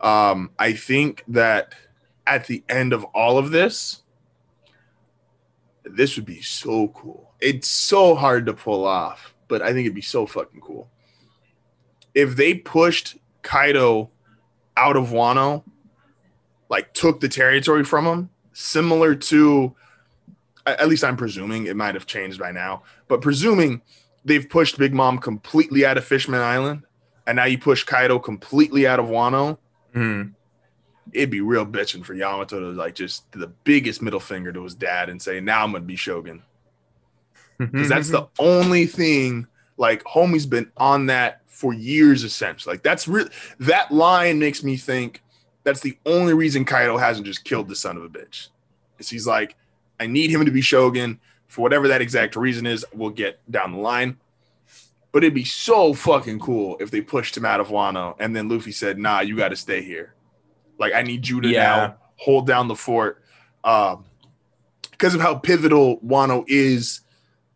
Um, 0.00 0.50
I 0.58 0.72
think 0.72 1.22
that 1.28 1.76
at 2.26 2.48
the 2.48 2.64
end 2.68 2.92
of 2.92 3.04
all 3.14 3.38
of 3.38 3.52
this, 3.52 4.02
this 5.84 6.16
would 6.16 6.26
be 6.26 6.42
so 6.42 6.88
cool. 6.88 7.32
It's 7.40 7.68
so 7.68 8.16
hard 8.16 8.46
to 8.46 8.54
pull 8.54 8.84
off, 8.84 9.34
but 9.46 9.62
I 9.62 9.68
think 9.68 9.86
it'd 9.86 9.94
be 9.94 10.00
so 10.02 10.26
fucking 10.26 10.62
cool. 10.62 10.90
If 12.12 12.34
they 12.34 12.54
pushed 12.54 13.18
Kaido 13.42 14.10
out 14.76 14.96
of 14.96 15.10
Wano, 15.10 15.62
like 16.72 16.92
took 16.94 17.20
the 17.20 17.28
territory 17.28 17.84
from 17.84 18.06
him, 18.06 18.30
similar 18.54 19.14
to 19.14 19.76
at 20.66 20.88
least 20.88 21.04
I'm 21.04 21.16
presuming 21.16 21.66
it 21.66 21.76
might 21.76 21.94
have 21.94 22.06
changed 22.06 22.38
by 22.40 22.50
now, 22.50 22.82
but 23.08 23.20
presuming 23.20 23.82
they've 24.24 24.48
pushed 24.48 24.78
Big 24.78 24.94
Mom 24.94 25.18
completely 25.18 25.84
out 25.84 25.98
of 25.98 26.04
Fishman 26.04 26.40
Island, 26.40 26.84
and 27.26 27.36
now 27.36 27.44
you 27.44 27.58
push 27.58 27.84
Kaido 27.84 28.18
completely 28.18 28.86
out 28.86 28.98
of 28.98 29.06
Wano, 29.06 29.58
Hmm. 29.92 30.22
it'd 31.12 31.30
be 31.30 31.40
real 31.42 31.66
bitching 31.66 32.04
for 32.04 32.14
Yamato 32.14 32.58
to 32.60 32.66
like 32.78 32.94
just 32.94 33.30
the 33.32 33.48
biggest 33.64 34.00
middle 34.00 34.20
finger 34.20 34.52
to 34.52 34.64
his 34.64 34.74
dad 34.74 35.10
and 35.10 35.20
say, 35.20 35.40
"Now 35.40 35.62
I'm 35.64 35.72
gonna 35.72 35.84
be 35.84 35.96
Shogun," 35.96 36.42
because 37.58 37.88
that's 37.88 38.08
the 38.08 38.28
only 38.38 38.86
thing. 38.86 39.46
Like, 39.76 40.02
homie's 40.04 40.46
been 40.46 40.70
on 40.76 41.06
that 41.06 41.42
for 41.48 41.72
years, 41.74 42.24
essentially. 42.24 42.74
Like, 42.74 42.82
that's 42.82 43.06
real. 43.08 43.28
That 43.60 43.90
line 43.90 44.38
makes 44.38 44.62
me 44.62 44.76
think 44.76 45.22
that's 45.64 45.80
the 45.80 45.98
only 46.06 46.34
reason 46.34 46.64
Kaido 46.64 46.96
hasn't 46.96 47.26
just 47.26 47.44
killed 47.44 47.68
the 47.68 47.76
son 47.76 47.96
of 47.96 48.02
a 48.02 48.08
bitch. 48.08 48.48
Is 48.98 49.08
he's 49.08 49.26
like, 49.26 49.56
I 50.00 50.06
need 50.06 50.30
him 50.30 50.44
to 50.44 50.50
be 50.50 50.60
Shogun 50.60 51.20
for 51.46 51.62
whatever 51.62 51.88
that 51.88 52.00
exact 52.00 52.34
reason 52.36 52.66
is. 52.66 52.84
We'll 52.92 53.10
get 53.10 53.38
down 53.50 53.72
the 53.72 53.78
line. 53.78 54.18
But 55.12 55.22
it'd 55.22 55.34
be 55.34 55.44
so 55.44 55.92
fucking 55.92 56.40
cool 56.40 56.78
if 56.80 56.90
they 56.90 57.02
pushed 57.02 57.36
him 57.36 57.44
out 57.44 57.60
of 57.60 57.68
Wano 57.68 58.16
and 58.18 58.34
then 58.34 58.48
Luffy 58.48 58.72
said, 58.72 58.98
"Nah, 58.98 59.20
you 59.20 59.36
got 59.36 59.48
to 59.48 59.56
stay 59.56 59.82
here." 59.82 60.14
Like 60.78 60.94
I 60.94 61.02
need 61.02 61.28
you 61.28 61.40
to 61.42 61.48
Yeah. 61.48 61.62
now 61.62 61.96
hold 62.16 62.46
down 62.46 62.66
the 62.68 62.74
fort, 62.76 63.22
um, 63.62 64.04
because 64.90 65.14
of 65.14 65.20
how 65.20 65.34
pivotal 65.34 65.98
Wano 66.00 66.44
is 66.48 67.00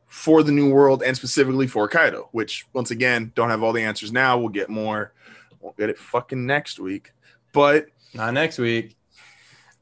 for 0.07 0.43
the 0.43 0.53
New 0.53 0.71
World 0.71 1.03
and 1.03 1.17
specifically 1.17 1.67
for 1.67 1.89
Kaido. 1.89 2.29
Which 2.33 2.67
once 2.75 2.91
again, 2.91 3.33
don't 3.35 3.49
have 3.49 3.63
all 3.63 3.73
the 3.73 3.83
answers 3.83 4.13
now. 4.13 4.39
We'll 4.39 4.51
get 4.51 4.69
more. 4.69 5.13
Won't 5.61 5.77
get 5.79 5.89
it 5.89 5.99
fucking 5.99 6.45
next 6.45 6.79
week, 6.79 7.13
but 7.53 7.87
Not 8.17 8.35
next 8.35 8.59
week. 8.59 8.87
week 8.89 8.97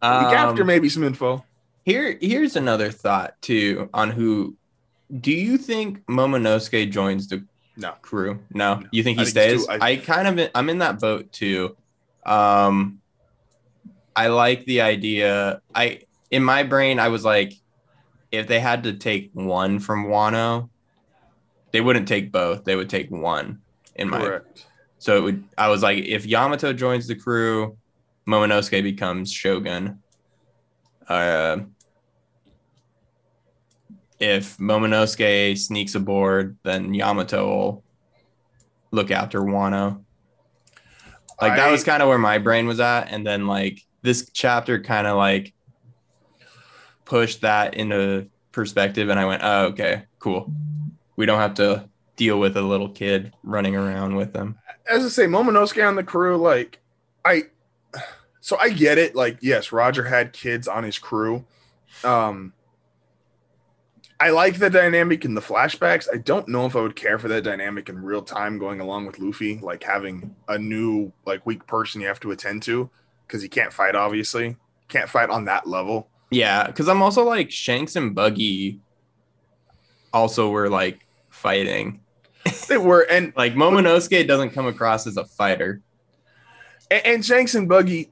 after 0.03 0.63
Um, 0.63 0.67
maybe 0.67 0.89
some 0.89 1.05
info. 1.05 1.45
Here, 1.85 2.19
here's 2.21 2.57
another 2.57 2.91
thought 2.91 3.41
too 3.43 3.89
on 3.95 4.11
who. 4.11 4.57
Do 5.21 5.33
you 5.33 5.59
think 5.59 6.05
Momonosuke 6.07 6.91
joins 6.91 7.29
the 7.29 7.45
No, 7.77 7.93
crew? 8.03 8.41
No, 8.53 8.77
No. 8.77 8.87
you 8.91 9.03
think 9.03 9.19
I 9.19 9.23
he 9.25 9.31
think 9.31 9.51
stays? 9.61 9.67
too- 9.67 9.73
I, 9.73 9.91
I- 9.93 9.97
kind 9.97 10.41
of, 10.41 10.51
I'm 10.55 10.69
in 10.71 10.79
that 10.79 10.99
boat 11.01 11.31
too. 11.33 11.77
Um, 12.25 13.01
I 14.17 14.29
like 14.29 14.65
the 14.65 14.81
idea. 14.81 15.61
I 15.75 16.01
in 16.31 16.43
my 16.43 16.63
brain, 16.63 16.99
I 16.99 17.09
was 17.09 17.25
like, 17.25 17.53
if 18.33 18.47
they 18.49 18.61
had 18.61 18.85
to 18.85 18.95
take 18.95 19.31
one 19.35 19.79
from 19.79 20.07
Wano, 20.07 20.69
they 21.71 21.81
wouldn't 21.81 22.09
take 22.09 22.33
both. 22.33 22.65
They 22.65 22.77
would 22.77 22.89
take 22.91 23.11
one. 23.11 23.61
In 23.97 24.09
my 24.11 24.19
correct. 24.21 24.67
so 24.99 25.19
it 25.19 25.21
would. 25.21 25.45
I 25.59 25.69
was 25.69 25.83
like, 25.83 25.99
if 26.05 26.27
Yamato 26.27 26.73
joins 26.73 27.07
the 27.07 27.15
crew, 27.15 27.77
Momonosuke 28.27 28.83
becomes 28.83 29.33
Shogun. 29.33 30.01
Uh, 31.09 31.59
if 34.19 34.57
Momonosuke 34.59 35.59
sneaks 35.59 35.95
aboard, 35.95 36.57
then 36.63 36.95
Yamato 36.95 37.47
will 37.47 37.85
look 38.91 39.11
after 39.11 39.41
Wano. 39.41 40.03
Like 41.41 41.57
that 41.57 41.69
I- 41.69 41.73
was 41.73 41.85
kind 41.85 42.03
of 42.03 42.09
where 42.09 42.19
my 42.19 42.39
brain 42.39 42.67
was 42.67 42.81
at, 42.81 43.09
and 43.11 43.27
then 43.27 43.47
like 43.47 43.81
this 44.03 44.31
chapter 44.33 44.81
kind 44.81 45.07
of 45.07 45.17
like 45.17 45.53
pushed 47.05 47.43
that 47.43 47.75
into 47.75 48.29
perspective, 48.53 49.09
and 49.09 49.19
I 49.19 49.25
went, 49.27 49.43
"Oh, 49.45 49.67
okay, 49.67 50.05
cool. 50.21 50.51
We 51.17 51.27
don't 51.27 51.41
have 51.41 51.55
to 51.55 51.89
deal 52.17 52.39
with 52.39 52.57
a 52.57 52.63
little 52.63 52.89
kid 52.89 53.35
running 53.43 53.77
around 53.77 54.17
with 54.17 54.33
them." 54.33 54.59
as 54.87 55.03
I 55.05 55.09
say, 55.09 55.27
Momonosuke 55.27 55.87
on 55.87 55.97
the 55.97 56.05
crew, 56.05 56.37
like 56.37 56.79
I 57.25 57.45
so 58.45 58.59
I 58.61 58.69
get 58.69 58.99
it. 58.99 59.17
Like, 59.17 59.39
yes, 59.41 59.73
Roger 59.73 60.05
had 60.05 60.35
kids 60.35 60.69
on 60.69 60.85
his 60.85 60.99
crew. 60.99 61.47
Um 62.05 62.53
I 64.21 64.31
like 64.31 64.59
the 64.59 64.69
dynamic 64.69 65.25
in 65.25 65.35
the 65.35 65.41
flashbacks. 65.41 66.09
I 66.13 66.19
don't 66.19 66.47
know 66.49 66.67
if 66.67 66.77
I 66.77 66.83
would 66.83 66.95
care 66.95 67.19
for 67.19 67.29
that 67.29 67.43
dynamic 67.43 67.89
in 67.89 68.05
real 68.05 68.21
time 68.21 68.59
going 68.59 68.81
along 68.81 69.07
with 69.07 69.19
Luffy, 69.19 69.59
like 69.63 69.83
having 69.83 70.37
a 70.47 70.59
new 70.59 71.11
like 71.25 71.47
weak 71.47 71.67
person 71.67 72.03
you 72.03 72.07
have 72.07 72.21
to 72.21 72.33
attend 72.33 72.63
to 72.65 72.91
because 73.27 73.41
he 73.41 73.49
can't 73.49 73.73
fight, 73.73 73.95
obviously. 73.95 74.57
Can't 74.89 75.09
fight 75.09 75.31
on 75.31 75.47
that 75.47 75.67
level. 75.67 76.11
Yeah, 76.31 76.67
because 76.67 76.87
I'm 76.87 77.01
also 77.01 77.25
like 77.25 77.51
Shanks 77.51 77.97
and 77.97 78.15
Buggy 78.15 78.79
also 80.13 80.51
were 80.51 80.69
like 80.69 81.07
fighting. 81.31 82.01
They 82.69 82.77
were 82.77 83.07
and 83.11 83.33
Like 83.37 83.55
Momonosuke 83.55 84.29
doesn't 84.29 84.51
come 84.51 84.67
across 84.67 85.07
as 85.07 85.17
a 85.17 85.25
fighter. 85.25 85.81
And, 86.91 87.07
and 87.07 87.25
Shanks 87.25 87.55
and 87.55 87.67
Buggy, 87.69 88.11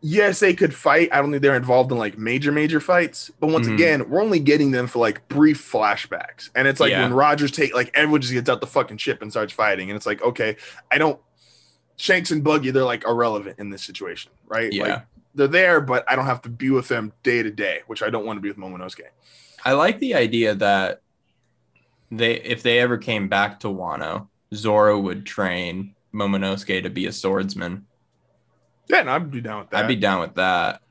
yes, 0.00 0.40
they 0.40 0.54
could 0.54 0.74
fight. 0.74 1.08
I 1.12 1.16
don't 1.20 1.30
think 1.30 1.42
they're 1.42 1.56
involved 1.56 1.90
in 1.92 1.98
like 1.98 2.18
major, 2.18 2.52
major 2.52 2.80
fights. 2.80 3.30
But 3.40 3.48
once 3.48 3.66
Mhm. 3.68 3.74
again, 3.74 4.08
we're 4.10 4.22
only 4.22 4.38
getting 4.38 4.70
them 4.70 4.86
for 4.86 4.98
like 4.98 5.26
brief 5.28 5.60
flashbacks. 5.60 6.50
And 6.54 6.68
it's 6.68 6.80
like 6.80 6.90
Yeah. 6.90 7.02
when 7.02 7.12
Rogers 7.14 7.50
take 7.50 7.74
like 7.74 7.90
everyone 7.94 8.20
just 8.20 8.32
gets 8.32 8.48
out 8.48 8.60
the 8.60 8.66
fucking 8.66 8.98
ship 8.98 9.22
and 9.22 9.30
starts 9.30 9.52
fighting. 9.52 9.90
And 9.90 9.96
it's 9.96 10.06
like, 10.06 10.22
okay, 10.22 10.56
I 10.90 10.98
don't 10.98 11.18
Shanks 11.96 12.30
and 12.30 12.42
Buggy, 12.42 12.70
they're 12.70 12.84
like 12.84 13.04
irrelevant 13.06 13.58
in 13.58 13.70
this 13.70 13.82
situation, 13.82 14.32
right? 14.46 14.72
Yeah. 14.72 14.82
Like 14.82 15.02
they're 15.34 15.46
there, 15.48 15.80
but 15.80 16.04
I 16.10 16.16
don't 16.16 16.26
have 16.26 16.42
to 16.42 16.48
be 16.48 16.70
with 16.70 16.88
them 16.88 17.12
day 17.22 17.42
to 17.42 17.50
day, 17.50 17.80
which 17.86 18.02
I 18.02 18.10
don't 18.10 18.26
want 18.26 18.36
to 18.38 18.40
be 18.40 18.48
with 18.48 18.58
Momonosuke. 18.58 19.02
I 19.64 19.72
like 19.72 19.98
the 20.00 20.14
idea 20.14 20.54
that 20.56 21.00
they 22.10 22.34
if 22.34 22.62
they 22.62 22.78
ever 22.78 22.98
came 22.98 23.28
back 23.28 23.60
to 23.60 23.68
Wano, 23.68 24.28
Zoro 24.54 24.98
would 25.00 25.24
train 25.24 25.94
Momonosuke 26.14 26.82
to 26.82 26.90
be 26.90 27.06
a 27.06 27.12
swordsman. 27.12 27.86
Yeah, 28.92 29.00
and 29.00 29.10
I'd 29.10 29.30
be 29.30 29.40
down 29.40 29.60
with 29.60 29.70
that. 29.70 29.84
I'd 29.84 29.88
be 29.88 29.96
down 29.96 30.20
with 30.20 30.34
that. 30.34 30.82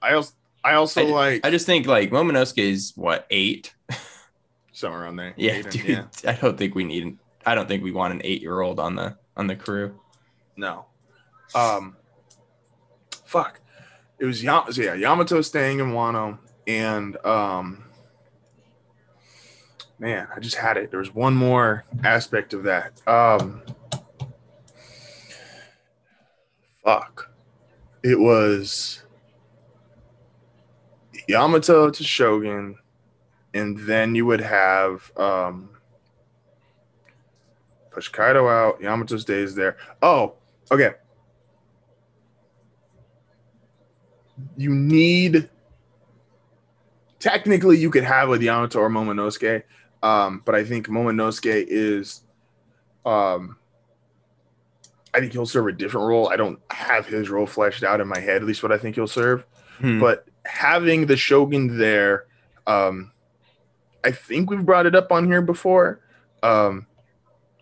I 0.00 0.14
also 0.14 0.32
I 0.64 0.74
also 0.74 1.06
I- 1.06 1.10
like 1.10 1.46
I 1.46 1.50
just 1.50 1.66
think 1.66 1.86
like 1.86 2.10
Momonosuke 2.10 2.58
is 2.58 2.92
what 2.94 3.26
eight? 3.30 3.74
somewhere 4.72 5.02
around 5.02 5.16
there. 5.16 5.34
Yeah, 5.36 5.52
Eight 5.54 5.64
and- 5.64 5.72
dude. 5.72 6.06
I 6.26 6.32
don't 6.34 6.56
think 6.56 6.74
we 6.76 6.84
need. 6.84 7.18
I 7.44 7.54
don't 7.56 7.66
think 7.66 7.82
we 7.82 7.90
want 7.92 8.12
an 8.14 8.20
eight 8.24 8.40
year 8.42 8.60
old 8.60 8.78
on 8.78 8.94
the 8.94 9.16
on 9.36 9.48
the 9.48 9.56
crew. 9.56 9.98
No. 10.56 10.86
Um 11.54 11.96
fuck. 13.24 13.60
It 14.20 14.24
was 14.24 14.42
Yam- 14.42 14.70
so 14.72 14.82
yeah, 14.82 14.94
Yamato 14.94 15.40
staying 15.42 15.80
in 15.80 15.86
Wano 15.92 16.38
and 16.66 17.16
um 17.26 17.84
man, 19.98 20.28
I 20.34 20.38
just 20.40 20.56
had 20.56 20.76
it. 20.76 20.90
There 20.90 21.00
was 21.00 21.12
one 21.14 21.34
more 21.34 21.84
aspect 22.04 22.52
of 22.54 22.64
that. 22.64 23.00
Um 23.08 23.62
fuck. 26.88 27.30
It 28.02 28.18
was 28.18 29.02
Yamato 31.28 31.90
to 31.90 32.02
Shogun 32.02 32.76
and 33.52 33.76
then 33.80 34.14
you 34.14 34.24
would 34.24 34.40
have 34.40 35.12
um 35.18 35.68
push 37.90 38.08
Kaido 38.08 38.48
out, 38.48 38.80
Yamato 38.80 39.18
stays 39.18 39.54
there. 39.54 39.76
Oh, 40.00 40.36
okay. 40.70 40.92
You 44.56 44.74
need 44.74 45.50
technically 47.18 47.76
you 47.76 47.90
could 47.90 48.04
have 48.04 48.30
with 48.30 48.40
Yamato 48.40 48.78
or 48.78 48.88
Momonosuke, 48.88 49.62
um, 50.02 50.40
but 50.46 50.54
I 50.54 50.64
think 50.64 50.86
Momonosuke 50.86 51.66
is 51.68 52.22
um 53.04 53.58
I 55.14 55.20
think 55.20 55.32
he'll 55.32 55.46
serve 55.46 55.66
a 55.66 55.72
different 55.72 56.06
role. 56.06 56.28
I 56.28 56.36
don't 56.36 56.58
have 56.70 57.06
his 57.06 57.28
role 57.30 57.46
fleshed 57.46 57.82
out 57.82 58.00
in 58.00 58.08
my 58.08 58.20
head, 58.20 58.36
at 58.36 58.44
least 58.44 58.62
what 58.62 58.72
I 58.72 58.78
think 58.78 58.94
he'll 58.94 59.06
serve 59.06 59.44
Hmm. 59.80 60.00
but 60.00 60.26
having 60.44 61.06
the 61.06 61.16
shogun 61.16 61.78
there 61.78 62.24
um 62.66 63.12
i 64.02 64.10
think 64.10 64.50
we've 64.50 64.66
brought 64.66 64.86
it 64.86 64.96
up 64.96 65.12
on 65.12 65.24
here 65.26 65.40
before 65.40 66.00
um 66.42 66.84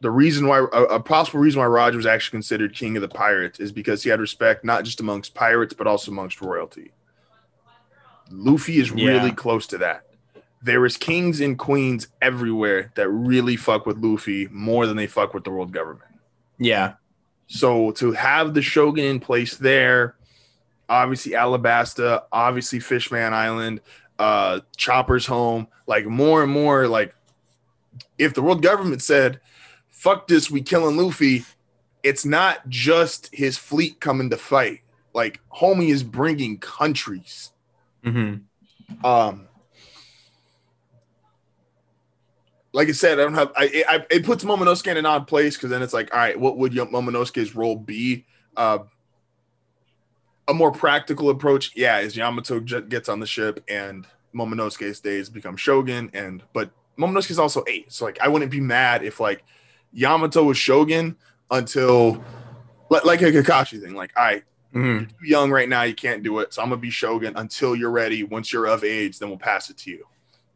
the 0.00 0.10
reason 0.10 0.46
why 0.46 0.60
a, 0.60 0.82
a 0.84 1.00
possible 1.00 1.40
reason 1.40 1.60
why 1.60 1.66
roger 1.66 1.98
was 1.98 2.06
actually 2.06 2.36
considered 2.38 2.74
king 2.74 2.96
of 2.96 3.02
the 3.02 3.08
pirates 3.08 3.60
is 3.60 3.70
because 3.70 4.02
he 4.02 4.08
had 4.08 4.18
respect 4.18 4.64
not 4.64 4.82
just 4.82 4.98
amongst 5.00 5.34
pirates 5.34 5.74
but 5.74 5.86
also 5.86 6.10
amongst 6.10 6.40
royalty 6.40 6.90
luffy 8.30 8.78
is 8.78 8.90
Yeah. 8.90 9.08
really 9.10 9.32
close 9.32 9.66
to 9.68 9.78
that 9.78 10.04
there 10.62 10.84
is 10.86 10.96
kings 10.96 11.40
and 11.42 11.58
queens 11.58 12.08
everywhere 12.22 12.92
that 12.96 13.08
really 13.10 13.56
fuck 13.56 13.84
with 13.84 13.98
luffy 13.98 14.48
more 14.50 14.86
than 14.86 14.96
they 14.96 15.06
fuck 15.06 15.34
with 15.34 15.44
the 15.44 15.50
world 15.50 15.70
government 15.72 16.10
yeah, 16.58 16.94
so 17.46 17.92
to 17.92 18.12
have 18.12 18.54
the 18.54 18.62
Shogun 18.62 19.04
in 19.04 19.20
place 19.20 19.56
there, 19.56 20.16
obviously 20.88 21.32
Alabasta, 21.32 22.22
obviously 22.32 22.80
Fishman 22.80 23.32
Island, 23.32 23.80
uh, 24.18 24.60
Chopper's 24.76 25.26
home, 25.26 25.68
like 25.86 26.06
more 26.06 26.42
and 26.42 26.52
more, 26.52 26.88
like 26.88 27.14
if 28.18 28.34
the 28.34 28.42
world 28.42 28.62
government 28.62 29.02
said, 29.02 29.40
"Fuck 29.90 30.26
this, 30.28 30.50
we 30.50 30.62
killing 30.62 30.96
Luffy," 30.96 31.44
it's 32.02 32.24
not 32.24 32.68
just 32.68 33.28
his 33.32 33.58
fleet 33.58 34.00
coming 34.00 34.30
to 34.30 34.36
fight. 34.36 34.80
Like 35.14 35.40
homie 35.50 35.90
is 35.90 36.02
bringing 36.02 36.58
countries. 36.58 37.52
hmm 38.04 38.34
Um, 39.04 39.48
like 42.76 42.88
I 42.90 42.92
said, 42.92 43.18
I 43.18 43.22
don't 43.22 43.32
have. 43.32 43.52
I, 43.56 43.84
I 43.88 44.06
it 44.10 44.22
puts 44.22 44.44
Momonosuke 44.44 44.86
in 44.90 44.98
an 44.98 45.06
odd 45.06 45.26
place 45.26 45.56
because 45.56 45.70
then 45.70 45.80
it's 45.80 45.94
like, 45.94 46.12
all 46.12 46.20
right, 46.20 46.38
what 46.38 46.58
would 46.58 46.72
Momonosuke's 46.72 47.54
role 47.54 47.74
be? 47.74 48.26
Uh, 48.54 48.80
a 50.46 50.52
more 50.52 50.70
practical 50.70 51.30
approach, 51.30 51.72
yeah, 51.74 52.00
is 52.00 52.14
Yamato 52.16 52.60
gets 52.60 53.08
on 53.08 53.18
the 53.18 53.26
ship 53.26 53.64
and 53.66 54.06
Momonosuke 54.34 54.94
stays, 54.94 55.30
becomes 55.30 55.58
Shogun, 55.58 56.10
and 56.12 56.42
but 56.52 56.70
Momonosuke 56.98 57.30
is 57.30 57.38
also 57.38 57.64
eight, 57.66 57.90
so 57.90 58.04
like 58.04 58.20
I 58.20 58.28
wouldn't 58.28 58.50
be 58.50 58.60
mad 58.60 59.02
if 59.02 59.20
like 59.20 59.42
Yamato 59.94 60.44
was 60.44 60.58
Shogun 60.58 61.16
until 61.50 62.22
like, 62.90 63.06
like 63.06 63.22
a 63.22 63.32
Kakashi 63.32 63.80
thing, 63.82 63.94
like 63.94 64.12
all 64.18 64.24
right, 64.24 64.44
hmm 64.74 64.98
you're 64.98 65.06
too 65.06 65.14
young 65.26 65.50
right 65.50 65.68
now, 65.70 65.84
you 65.84 65.94
can't 65.94 66.22
do 66.22 66.40
it, 66.40 66.52
so 66.52 66.60
I'm 66.60 66.68
gonna 66.68 66.80
be 66.82 66.90
Shogun 66.90 67.36
until 67.36 67.74
you're 67.74 67.90
ready. 67.90 68.22
Once 68.22 68.52
you're 68.52 68.66
of 68.66 68.84
age, 68.84 69.18
then 69.18 69.30
we'll 69.30 69.38
pass 69.38 69.70
it 69.70 69.78
to 69.78 69.90
you, 69.90 70.04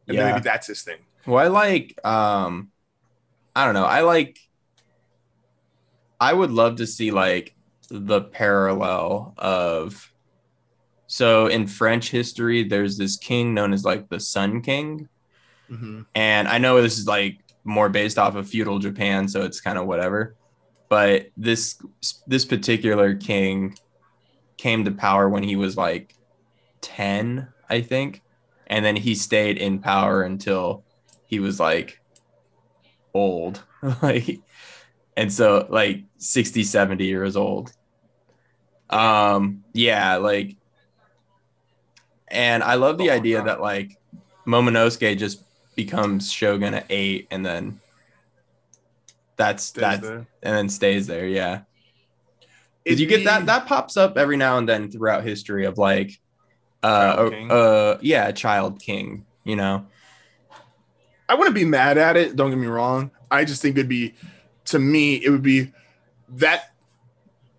and 0.06 0.18
Yeah. 0.18 0.26
maybe 0.26 0.40
that's 0.40 0.66
his 0.66 0.82
thing. 0.82 0.98
Well, 1.26 1.38
I 1.44 1.48
like. 1.48 1.98
Um, 2.04 2.70
I 3.54 3.64
don't 3.64 3.74
know. 3.74 3.84
I 3.84 4.00
like. 4.02 4.38
I 6.18 6.32
would 6.32 6.50
love 6.50 6.76
to 6.76 6.86
see 6.86 7.10
like 7.10 7.54
the 7.90 8.22
parallel 8.22 9.34
of. 9.38 10.06
So 11.06 11.46
in 11.48 11.66
French 11.66 12.10
history, 12.10 12.62
there's 12.64 12.96
this 12.96 13.16
king 13.16 13.52
known 13.54 13.72
as 13.72 13.84
like 13.84 14.08
the 14.08 14.20
Sun 14.20 14.62
King, 14.62 15.08
Mm-hmm. 15.70 16.02
and 16.14 16.48
I 16.48 16.58
know 16.58 16.80
this 16.82 16.98
is 16.98 17.06
like 17.06 17.38
more 17.64 17.88
based 17.88 18.18
off 18.18 18.34
of 18.34 18.48
feudal 18.48 18.78
Japan, 18.78 19.28
so 19.28 19.42
it's 19.42 19.60
kind 19.60 19.78
of 19.78 19.86
whatever. 19.86 20.36
But 20.88 21.28
this 21.36 21.80
this 22.26 22.44
particular 22.44 23.14
king 23.14 23.76
came 24.58 24.84
to 24.84 24.90
power 24.92 25.28
when 25.28 25.42
he 25.42 25.56
was 25.56 25.76
like 25.76 26.14
ten, 26.80 27.48
I 27.68 27.82
think, 27.82 28.22
and 28.66 28.84
then 28.84 28.96
he 28.96 29.14
stayed 29.14 29.58
in 29.58 29.80
power 29.80 30.22
until 30.22 30.84
he 31.30 31.38
was 31.40 31.58
like 31.58 32.00
old, 33.14 33.62
like, 34.02 34.40
and 35.16 35.32
so 35.32 35.66
like 35.70 36.04
60, 36.18 36.64
70 36.64 37.04
years 37.06 37.36
old. 37.36 37.72
Um, 38.90 39.62
yeah, 39.72 40.16
like, 40.16 40.56
and 42.28 42.62
I 42.62 42.74
love 42.74 42.98
the 42.98 43.10
Oh, 43.10 43.14
idea 43.14 43.38
wow. 43.38 43.44
that 43.46 43.60
like 43.60 43.96
Momonosuke 44.46 45.16
just 45.18 45.44
becomes 45.76 46.30
shogun 46.30 46.74
at 46.74 46.86
eight 46.90 47.28
and 47.30 47.44
then 47.46 47.80
that's 49.36 49.70
that's 49.70 50.02
there. 50.02 50.26
and 50.42 50.54
then 50.54 50.68
stays 50.68 51.06
there 51.06 51.26
yeah 51.26 51.60
did 52.84 53.00
you 53.00 53.06
get 53.06 53.24
that 53.24 53.46
that 53.46 53.66
pops 53.66 53.96
up 53.96 54.18
every 54.18 54.36
now 54.36 54.58
and 54.58 54.68
then 54.68 54.90
throughout 54.90 55.24
history 55.24 55.64
of 55.64 55.78
like 55.78 56.12
uh 56.82 57.30
uh, 57.48 57.52
uh 57.52 57.98
yeah 58.02 58.28
a 58.28 58.32
child 58.32 58.80
king 58.82 59.24
you 59.44 59.56
know 59.56 59.86
I 61.30 61.34
wouldn't 61.34 61.54
be 61.54 61.64
mad 61.64 61.96
at 61.96 62.16
it. 62.16 62.34
Don't 62.34 62.50
get 62.50 62.58
me 62.58 62.66
wrong. 62.66 63.12
I 63.30 63.44
just 63.44 63.62
think 63.62 63.76
it'd 63.76 63.88
be, 63.88 64.14
to 64.64 64.80
me, 64.80 65.14
it 65.24 65.30
would 65.30 65.44
be 65.44 65.72
that. 66.30 66.72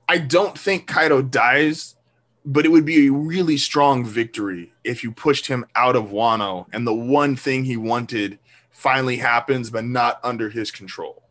I 0.09 0.17
don't 0.17 0.59
think 0.59 0.87
Kaido 0.87 1.21
dies, 1.21 1.95
but 2.43 2.65
it 2.65 2.69
would 2.69 2.83
be 2.83 3.07
a 3.07 3.13
really 3.13 3.55
strong 3.55 4.03
victory 4.03 4.73
if 4.83 5.05
you 5.05 5.11
pushed 5.13 5.47
him 5.47 5.65
out 5.73 5.95
of 5.95 6.09
Wano 6.09 6.65
and 6.73 6.85
the 6.85 6.93
one 6.93 7.37
thing 7.37 7.63
he 7.63 7.77
wanted 7.77 8.39
finally 8.71 9.15
happens, 9.15 9.69
but 9.69 9.85
not 9.85 10.19
under 10.21 10.49
his 10.49 10.69
control. 10.69 11.23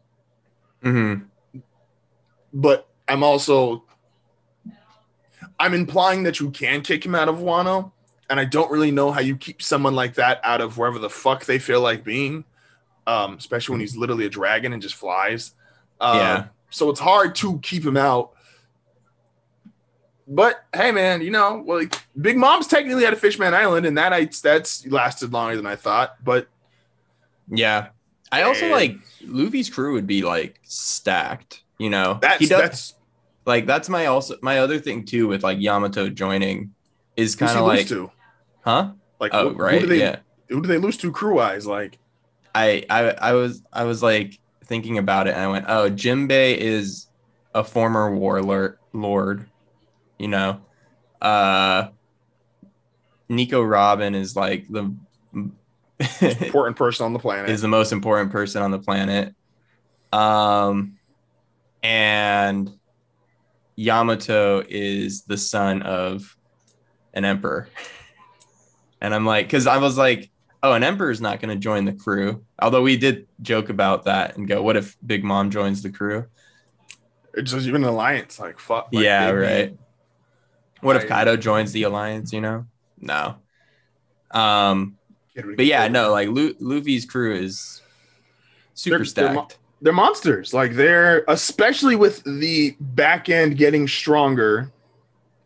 hmm 0.83 1.17
But 2.55 2.89
I'm 3.07 3.23
also 3.23 3.85
I'm 5.59 5.75
implying 5.75 6.23
that 6.23 6.41
you 6.41 6.51
can 6.51 6.81
kick 6.81 7.05
him 7.05 7.15
out 7.15 7.29
of 7.29 7.37
Wano, 7.37 7.93
and 8.31 8.41
I 8.41 8.45
don't 8.47 8.71
really 8.71 8.91
know 8.93 9.11
how 9.13 9.21
you 9.21 9.37
keep 9.37 9.61
someone 9.61 9.95
like 9.95 10.15
that 10.15 10.41
out 10.45 10.61
of 10.63 10.79
wherever 10.79 10.99
the 10.99 11.11
fuck 11.11 11.45
they 11.45 11.59
feel 11.59 11.81
like 11.83 12.05
being, 12.05 12.45
um, 13.07 13.35
especially 13.35 13.75
when 13.75 13.81
he's 13.81 13.97
literally 13.97 14.25
a 14.25 14.31
dragon 14.31 14.73
and 14.73 14.81
just 14.81 14.95
flies. 14.95 15.55
Um, 16.01 16.17
Yeah. 16.17 16.45
So 16.71 16.89
it's 16.89 17.01
hard 17.01 17.35
to 17.37 17.59
keep 17.59 17.85
him 17.85 17.97
out. 17.97 18.31
But 20.29 20.65
hey, 20.73 20.93
man, 20.93 21.23
you 21.23 21.31
know, 21.33 21.63
well, 21.67 21.79
like, 21.81 21.97
Big 22.21 22.37
Mom's 22.37 22.69
technically 22.69 23.05
at 23.05 23.13
a 23.13 23.17
Fishman 23.17 23.53
Island, 23.53 23.85
and 23.85 23.99
that 23.99 24.13
I 24.13 24.29
that's 24.43 24.87
lasted 24.87 25.33
longer 25.33 25.57
than 25.57 25.67
I 25.67 25.75
thought. 25.77 26.15
But 26.23 26.47
Yeah. 27.51 27.89
I 28.31 28.43
also 28.43 28.67
And- 28.67 28.73
like 28.73 28.97
Luffy's 29.27 29.69
crew 29.69 29.95
would 29.95 30.07
be 30.07 30.23
like 30.23 30.61
stacked, 30.63 31.65
you 31.79 31.91
know. 31.91 32.19
that's 32.23 32.39
he 32.39 32.47
does 32.47 32.61
that's 32.61 32.95
like 33.45 33.67
that's 33.67 33.89
my 33.89 34.07
also 34.07 34.37
my 34.41 34.61
other 34.61 34.79
thing 34.79 35.05
too 35.05 35.27
with 35.27 35.43
like 35.43 35.59
Yamato 35.61 36.09
joining 36.09 36.73
is 37.17 37.35
kind 37.35 37.59
of 37.59 37.67
like 37.67 37.89
to? 37.89 38.09
Huh? 38.63 38.93
Like, 39.19 39.33
Oh, 39.35 39.51
who, 39.51 39.55
who 39.55 39.63
right. 39.63 39.81
do 39.81 39.87
they 39.87 39.99
yeah. 40.01 40.17
who 40.49 40.63
do 40.63 40.69
they 40.69 40.79
lose 40.79 40.97
to 40.99 41.13
crew 41.13 41.37
wise? 41.37 41.67
Like, 41.67 41.99
I, 42.55 42.85
I 42.91 43.11
I 43.11 43.33
was 43.35 43.63
I 43.73 43.85
was 43.85 44.03
like 44.03 44.39
thinking 44.65 44.99
about 44.99 45.27
it 45.27 45.35
and 45.35 45.41
I 45.43 45.49
went, 45.49 45.67
oh, 45.69 45.91
Jimbei 45.91 46.57
is 46.57 47.07
a 47.55 47.65
former 47.65 48.15
warlord 48.15 48.79
lord, 48.93 49.47
you 50.19 50.29
know. 50.29 50.61
Uh 51.21 51.89
Nico 53.29 53.63
Robin 53.63 54.15
is 54.15 54.35
like 54.35 54.67
the 54.69 54.93
important 56.21 56.77
person 56.77 57.05
on 57.07 57.13
the 57.13 57.19
planet. 57.19 57.51
is 57.51 57.63
the 57.63 57.69
most 57.69 57.93
important 57.93 58.33
person 58.33 58.63
on 58.63 58.71
the 58.71 58.79
planet. 58.79 59.35
Um 60.13 60.97
and 61.83 62.73
Yamato 63.77 64.63
is 64.69 65.23
the 65.23 65.37
son 65.37 65.83
of 65.83 66.37
an 67.15 67.25
emperor. 67.25 67.69
And 69.01 69.15
I'm 69.15 69.25
like, 69.27 69.47
because 69.47 69.67
I 69.67 69.79
was 69.79 69.97
like, 69.97 70.31
oh, 70.63 70.73
an 70.73 70.83
emperor's 70.85 71.21
not 71.21 71.41
going 71.41 71.55
to 71.55 71.61
join 71.61 71.85
the 71.87 71.93
crew. 71.93 72.45
Although 72.61 72.83
we 72.83 72.97
did 72.97 73.27
joke 73.41 73.69
about 73.71 74.05
that 74.05 74.37
and 74.37 74.47
go, 74.47 74.63
what 74.63 74.77
if 74.77 74.97
Big 75.07 75.25
Mom 75.25 75.51
joins 75.51 75.83
the 75.83 75.91
crew? 75.91 76.27
it's 77.33 77.53
just 77.53 77.67
even 77.67 77.85
an 77.85 77.91
alliance. 77.91 78.41
Like, 78.41 78.59
fuck. 78.59 78.89
like, 78.93 79.05
yeah, 79.05 79.31
right. 79.31 79.77
What 80.81 80.97
if 80.97 81.07
Kaido 81.07 81.37
joins 81.37 81.71
the 81.73 81.85
alliance? 81.85 82.33
You 82.33 82.41
know, 82.41 82.67
no. 82.99 83.37
Um, 84.33 84.97
but 85.57 85.65
yeah, 85.65 85.87
no, 85.89 86.11
like 86.11 86.29
Lu- 86.29 86.57
Luffy's 86.59 87.05
crew 87.05 87.35
is 87.35 87.81
super 88.75 88.99
They're- 89.05 89.07
they're 89.15 89.35
mo- 89.35 89.47
stacked. 89.47 89.59
they're 89.81 89.93
monsters. 89.93 90.53
Like 90.53 90.73
they're 90.73 91.25
especially 91.29 91.95
with 91.97 92.23
the 92.25 92.77
back 92.81 93.29
end 93.29 93.57
getting 93.57 93.87
stronger, 93.87 94.73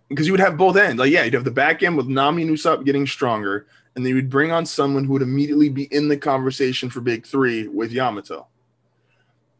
because 0.09 0.27
you 0.27 0.33
would 0.33 0.41
have 0.41 0.57
both 0.57 0.77
ends. 0.77 0.99
Like 0.99 1.11
yeah, 1.11 1.25
you'd 1.25 1.35
have 1.35 1.45
the 1.45 1.51
back 1.51 1.83
end 1.83 1.97
with 1.97 2.07
Nami 2.07 2.43
and 2.43 2.51
Usopp 2.51 2.85
getting 2.85 3.07
stronger, 3.07 3.67
and 3.95 4.05
then 4.05 4.11
you 4.11 4.17
would 4.17 4.31
bring 4.31 4.53
on 4.53 4.67
someone 4.67 5.05
who 5.05 5.13
would 5.15 5.23
immediately 5.23 5.69
be 5.69 5.85
in 5.85 6.09
the 6.09 6.17
conversation 6.17 6.91
for 6.91 7.01
Big 7.01 7.27
Three 7.27 7.69
with 7.69 7.93
Yamato. 7.93 8.47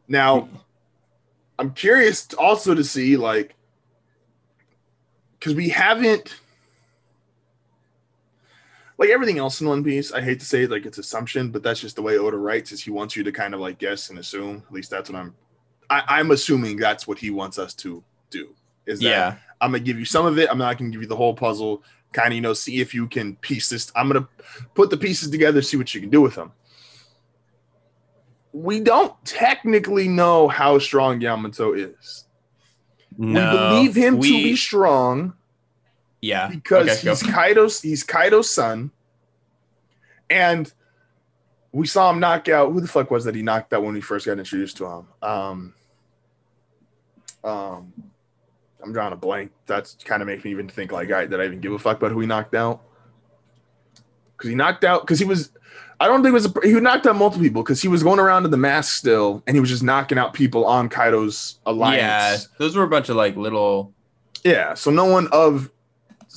Now, 0.09 0.43
hmm. 0.43 0.57
I'm 1.59 1.73
curious 1.73 2.27
also 2.35 2.75
to 2.75 2.85
see 2.85 3.17
like, 3.17 3.55
because 5.39 5.55
we 5.55 5.69
haven't. 5.69 6.41
Like 8.97 9.11
everything 9.11 9.39
else 9.39 9.61
in 9.61 9.67
One 9.67 9.83
Piece, 9.83 10.13
I 10.13 10.21
hate 10.21 10.39
to 10.39 10.47
say 10.47 10.67
like 10.67 10.87
it's 10.87 10.99
assumption, 10.99 11.51
but 11.51 11.65
that's 11.65 11.81
just 11.81 11.97
the 11.97 12.03
way 12.03 12.17
Oda 12.17 12.37
writes. 12.37 12.71
Is 12.71 12.81
he 12.81 12.93
wants 12.93 13.17
you 13.17 13.25
to 13.25 13.33
kind 13.33 13.53
of 13.53 13.59
like 13.59 13.79
guess 13.79 14.09
and 14.11 14.21
assume. 14.21 14.63
At 14.69 14.73
least 14.73 14.91
that's 14.91 15.11
what 15.11 15.19
I'm. 15.19 15.35
I, 15.91 16.05
I'm 16.07 16.31
assuming 16.31 16.77
that's 16.77 17.07
what 17.07 17.19
he 17.19 17.31
wants 17.31 17.59
us 17.59 17.75
to 17.75 18.05
do. 18.31 18.55
Is 18.87 19.01
that 19.01 19.05
yeah, 19.05 19.37
I'm 19.65 19.71
gonna 19.73 19.83
give 19.83 19.99
you 19.99 20.05
some 20.05 20.27
of 20.27 20.39
it. 20.39 20.51
I'm 20.51 20.59
not 20.59 20.77
gonna 20.79 20.91
give 20.91 21.01
you 21.01 21.09
the 21.09 21.17
whole 21.17 21.35
puzzle. 21.35 21.83
Kind 22.13 22.29
of, 22.29 22.35
you 22.35 22.41
know, 22.43 22.53
see 22.53 22.81
if 22.81 22.93
you 22.95 23.07
can 23.09 23.37
piece 23.37 23.69
this. 23.71 23.91
I'm 23.97 24.09
gonna 24.09 24.29
put 24.75 24.91
the 24.91 24.97
pieces 24.97 25.31
together, 25.31 25.63
see 25.63 25.77
what 25.77 25.95
you 25.95 26.01
can 26.01 26.11
do 26.11 26.21
with 26.21 26.35
them. 26.35 26.53
We 28.53 28.81
don't 28.81 29.13
technically 29.25 30.07
know 30.07 30.47
how 30.49 30.79
strong 30.79 31.21
Yamato 31.21 31.73
is. 31.73 32.27
no, 33.17 33.51
we 33.51 33.59
believe 33.59 33.95
him 33.97 34.19
we- 34.19 34.29
to 34.29 34.35
be 34.35 34.57
strong 34.57 35.35
yeah 36.21 36.49
because 36.49 36.89
Okay, 36.89 37.05
go. 37.05 37.11
he's 37.11 37.23
Kaido's 37.23 37.81
he's 37.83 38.03
Kaido's 38.05 38.49
son, 38.51 38.91
and 40.31 40.73
we 41.73 41.87
saw 41.87 42.11
him 42.11 42.21
knock 42.21 42.49
out 42.49 42.73
who 42.73 42.81
the 42.81 42.89
fuck 42.89 43.11
was 43.11 43.25
that 43.25 43.35
he 43.35 43.43
knocked 43.43 43.73
out 43.73 43.83
when 43.83 43.95
we 43.95 44.01
first 44.01 44.25
got 44.27 44.39
introduced 44.39 44.77
to 44.79 44.87
him. 44.87 45.07
Um, 45.23 45.75
um, 47.43 47.93
I'm 48.85 48.93
drawing 48.93 49.13
a 49.13 49.17
blank. 49.17 49.51
That's 49.67 49.97
kind 50.05 50.21
of 50.23 50.29
makes 50.29 50.45
me 50.45 50.51
even 50.51 50.69
think 50.69 50.93
like, 50.93 51.09
all 51.09 51.15
right, 51.15 51.29
did 51.29 51.41
I 51.41 51.45
even 51.47 51.61
give 51.61 51.73
a 51.73 51.79
fuck 51.79 51.97
about 51.99 52.13
who 52.13 52.21
he 52.21 52.27
knocked 52.27 52.55
out? 52.55 52.83
Because 54.37 54.49
he 54.51 54.55
knocked 54.55 54.85
out 54.85 55.03
because 55.03 55.19
he 55.19 55.25
was. 55.25 55.51
I 56.01 56.07
don't 56.09 56.23
think 56.23 56.31
it 56.31 56.35
was 56.35 56.47
a, 56.47 56.53
he 56.65 56.73
knocked 56.81 57.07
out 57.07 57.17
multiple 57.17 57.43
people 57.45 57.63
because 57.63 57.81
he 57.81 57.89
was 57.89 58.03
going 58.03 58.19
around 58.19 58.43
to 58.43 58.49
the 58.49 58.57
mask 58.57 58.95
still, 58.97 59.43
and 59.47 59.57
he 59.57 59.61
was 59.61 59.71
just 59.71 59.83
knocking 59.83 60.19
out 60.19 60.35
people 60.35 60.67
on 60.67 60.89
Kaido's 60.89 61.61
alliance. 61.67 62.01
yeah, 62.03 62.37
those 62.59 62.77
were 62.77 62.83
a 62.83 62.89
bunch 62.89 63.09
of 63.09 63.17
like 63.17 63.37
little 63.37 63.93
Yeah, 64.45 64.75
so 64.75 64.91
no 64.91 65.05
one 65.07 65.29
of 65.33 65.71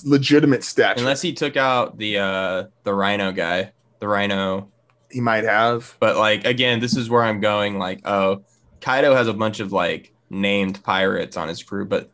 legitimate 0.05 0.63
stature. 0.63 0.99
unless 0.99 1.21
he 1.23 1.33
took 1.33 1.57
out 1.57 1.97
the 1.97 2.19
uh 2.19 2.63
the 2.83 2.93
rhino 2.93 3.31
guy 3.31 3.71
the 3.99 4.07
rhino 4.07 4.69
he 5.09 5.19
might 5.19 5.43
have. 5.43 5.97
but 5.99 6.15
like 6.17 6.45
again 6.45 6.79
this 6.79 6.95
is 6.95 7.09
where 7.09 7.23
i'm 7.23 7.39
going 7.39 7.79
like 7.79 7.99
oh 8.05 8.43
kaido 8.79 9.15
has 9.15 9.27
a 9.27 9.33
bunch 9.33 9.59
of 9.59 9.71
like 9.71 10.13
named 10.29 10.83
pirates 10.83 11.35
on 11.35 11.47
his 11.47 11.63
crew 11.63 11.83
but 11.83 12.11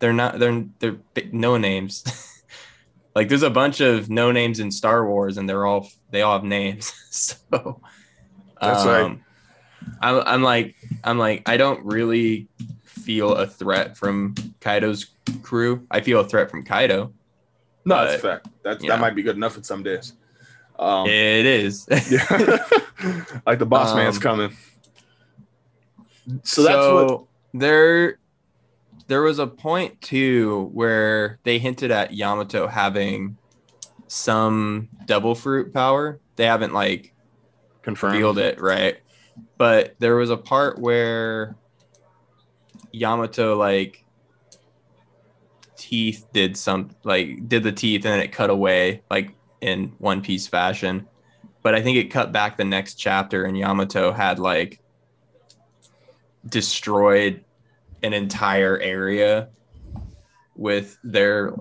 they're 0.00 0.12
not 0.12 0.38
they're 0.38 0.64
they're 0.80 0.96
no 1.32 1.56
names 1.56 2.04
like 3.14 3.28
there's 3.28 3.42
a 3.42 3.50
bunch 3.50 3.80
of 3.80 4.10
no 4.10 4.32
names 4.32 4.58
in 4.60 4.70
star 4.70 5.06
wars 5.06 5.36
and 5.38 5.48
they're 5.48 5.64
all 5.66 5.88
they 6.10 6.22
all 6.22 6.32
have 6.34 6.44
names 6.44 6.92
so 7.10 7.80
That's 8.60 8.84
right. 8.84 9.02
um, 9.02 9.24
I'm, 10.00 10.22
I'm 10.26 10.42
like 10.42 10.74
i'm 11.04 11.18
like 11.18 11.48
i 11.48 11.56
don't 11.56 11.84
really 11.84 12.48
feel 12.84 13.34
a 13.34 13.46
threat 13.46 13.96
from 13.96 14.34
kaido's 14.60 15.06
crew 15.42 15.86
i 15.90 16.00
feel 16.00 16.20
a 16.20 16.24
threat 16.28 16.50
from 16.50 16.64
kaido 16.64 17.12
No, 17.84 18.04
that's 18.04 18.22
a 18.22 18.26
fact. 18.28 18.48
That's 18.62 18.82
that 18.82 18.88
know. 18.88 18.96
might 18.98 19.14
be 19.14 19.22
good 19.22 19.36
enough 19.36 19.56
in 19.56 19.64
some 19.64 19.82
days. 19.82 20.12
Um, 20.78 21.06
it 21.08 21.46
is 21.46 21.86
yeah. 21.88 22.28
like 23.46 23.58
the 23.58 23.64
boss 23.66 23.94
man's 23.94 24.16
Um, 24.16 24.22
coming. 24.22 24.56
So 26.44 26.62
that's 26.62 26.76
what 26.92 27.24
there 27.54 28.18
there 29.10 29.22
was 29.22 29.40
a 29.40 29.46
point 29.46 30.00
too 30.00 30.70
where 30.72 31.40
they 31.42 31.58
hinted 31.58 31.90
at 31.90 32.14
Yamato 32.14 32.68
having 32.68 33.36
some 34.06 34.88
double 35.04 35.34
fruit 35.34 35.74
power. 35.74 36.20
They 36.36 36.46
haven't 36.46 36.72
like 36.72 37.12
confirmed. 37.82 38.14
revealed 38.14 38.38
it, 38.38 38.60
right? 38.60 38.98
But 39.58 39.96
there 39.98 40.14
was 40.14 40.30
a 40.30 40.36
part 40.36 40.78
where 40.78 41.56
Yamato 42.92 43.56
like 43.56 44.04
teeth 45.76 46.26
did 46.32 46.56
some 46.56 46.90
like 47.02 47.48
did 47.48 47.64
the 47.64 47.72
teeth 47.72 48.04
and 48.04 48.14
then 48.14 48.20
it 48.20 48.30
cut 48.30 48.48
away 48.48 49.02
like 49.10 49.34
in 49.60 49.92
one 49.98 50.22
piece 50.22 50.46
fashion. 50.46 51.08
But 51.64 51.74
I 51.74 51.82
think 51.82 51.98
it 51.98 52.12
cut 52.12 52.30
back 52.30 52.56
the 52.56 52.64
next 52.64 52.94
chapter 52.94 53.42
and 53.42 53.58
Yamato 53.58 54.12
had 54.12 54.38
like 54.38 54.80
destroyed 56.48 57.44
an 58.02 58.12
entire 58.12 58.78
area 58.78 59.50
with 60.56 60.98
their 61.02 61.54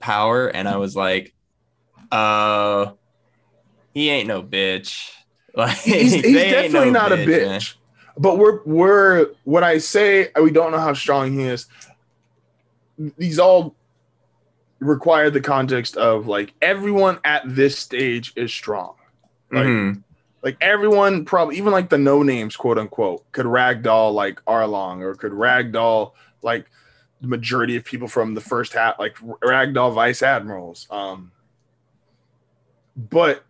power 0.00 0.48
and 0.48 0.68
I 0.68 0.76
was 0.76 0.94
like 0.94 1.34
uh 2.12 2.92
he 3.94 4.10
ain't 4.10 4.28
no 4.28 4.42
bitch. 4.42 5.10
Like 5.54 5.76
He's, 5.78 6.14
he's 6.14 6.34
definitely 6.34 6.90
no 6.90 7.00
not 7.00 7.12
a 7.12 7.16
man. 7.16 7.26
bitch. 7.28 7.74
But 8.16 8.38
we're 8.38 8.62
we're 8.64 9.26
what 9.42 9.64
I 9.64 9.78
say 9.78 10.28
we 10.40 10.52
don't 10.52 10.70
know 10.70 10.78
how 10.78 10.92
strong 10.92 11.32
he 11.32 11.44
is. 11.46 11.66
These 13.16 13.40
all 13.40 13.74
require 14.78 15.30
the 15.30 15.40
context 15.40 15.96
of 15.96 16.28
like 16.28 16.54
everyone 16.62 17.18
at 17.24 17.42
this 17.44 17.76
stage 17.76 18.32
is 18.36 18.52
strong. 18.52 18.94
Like, 19.50 19.66
Mhm. 19.66 20.04
Like 20.42 20.56
everyone 20.60 21.24
probably 21.24 21.56
even 21.56 21.72
like 21.72 21.88
the 21.88 21.98
no 21.98 22.22
names 22.22 22.56
quote 22.56 22.78
unquote 22.78 23.30
could 23.32 23.46
ragdoll 23.46 24.12
like 24.12 24.44
Arlong 24.44 25.02
or 25.02 25.14
could 25.14 25.32
ragdoll 25.32 26.12
like 26.42 26.66
the 27.20 27.28
majority 27.28 27.76
of 27.76 27.84
people 27.84 28.08
from 28.08 28.34
the 28.34 28.40
first 28.40 28.72
half 28.72 28.98
like 28.98 29.16
ragdoll 29.16 29.92
vice 29.92 30.22
admirals 30.22 30.86
um 30.90 31.32
but 32.96 33.44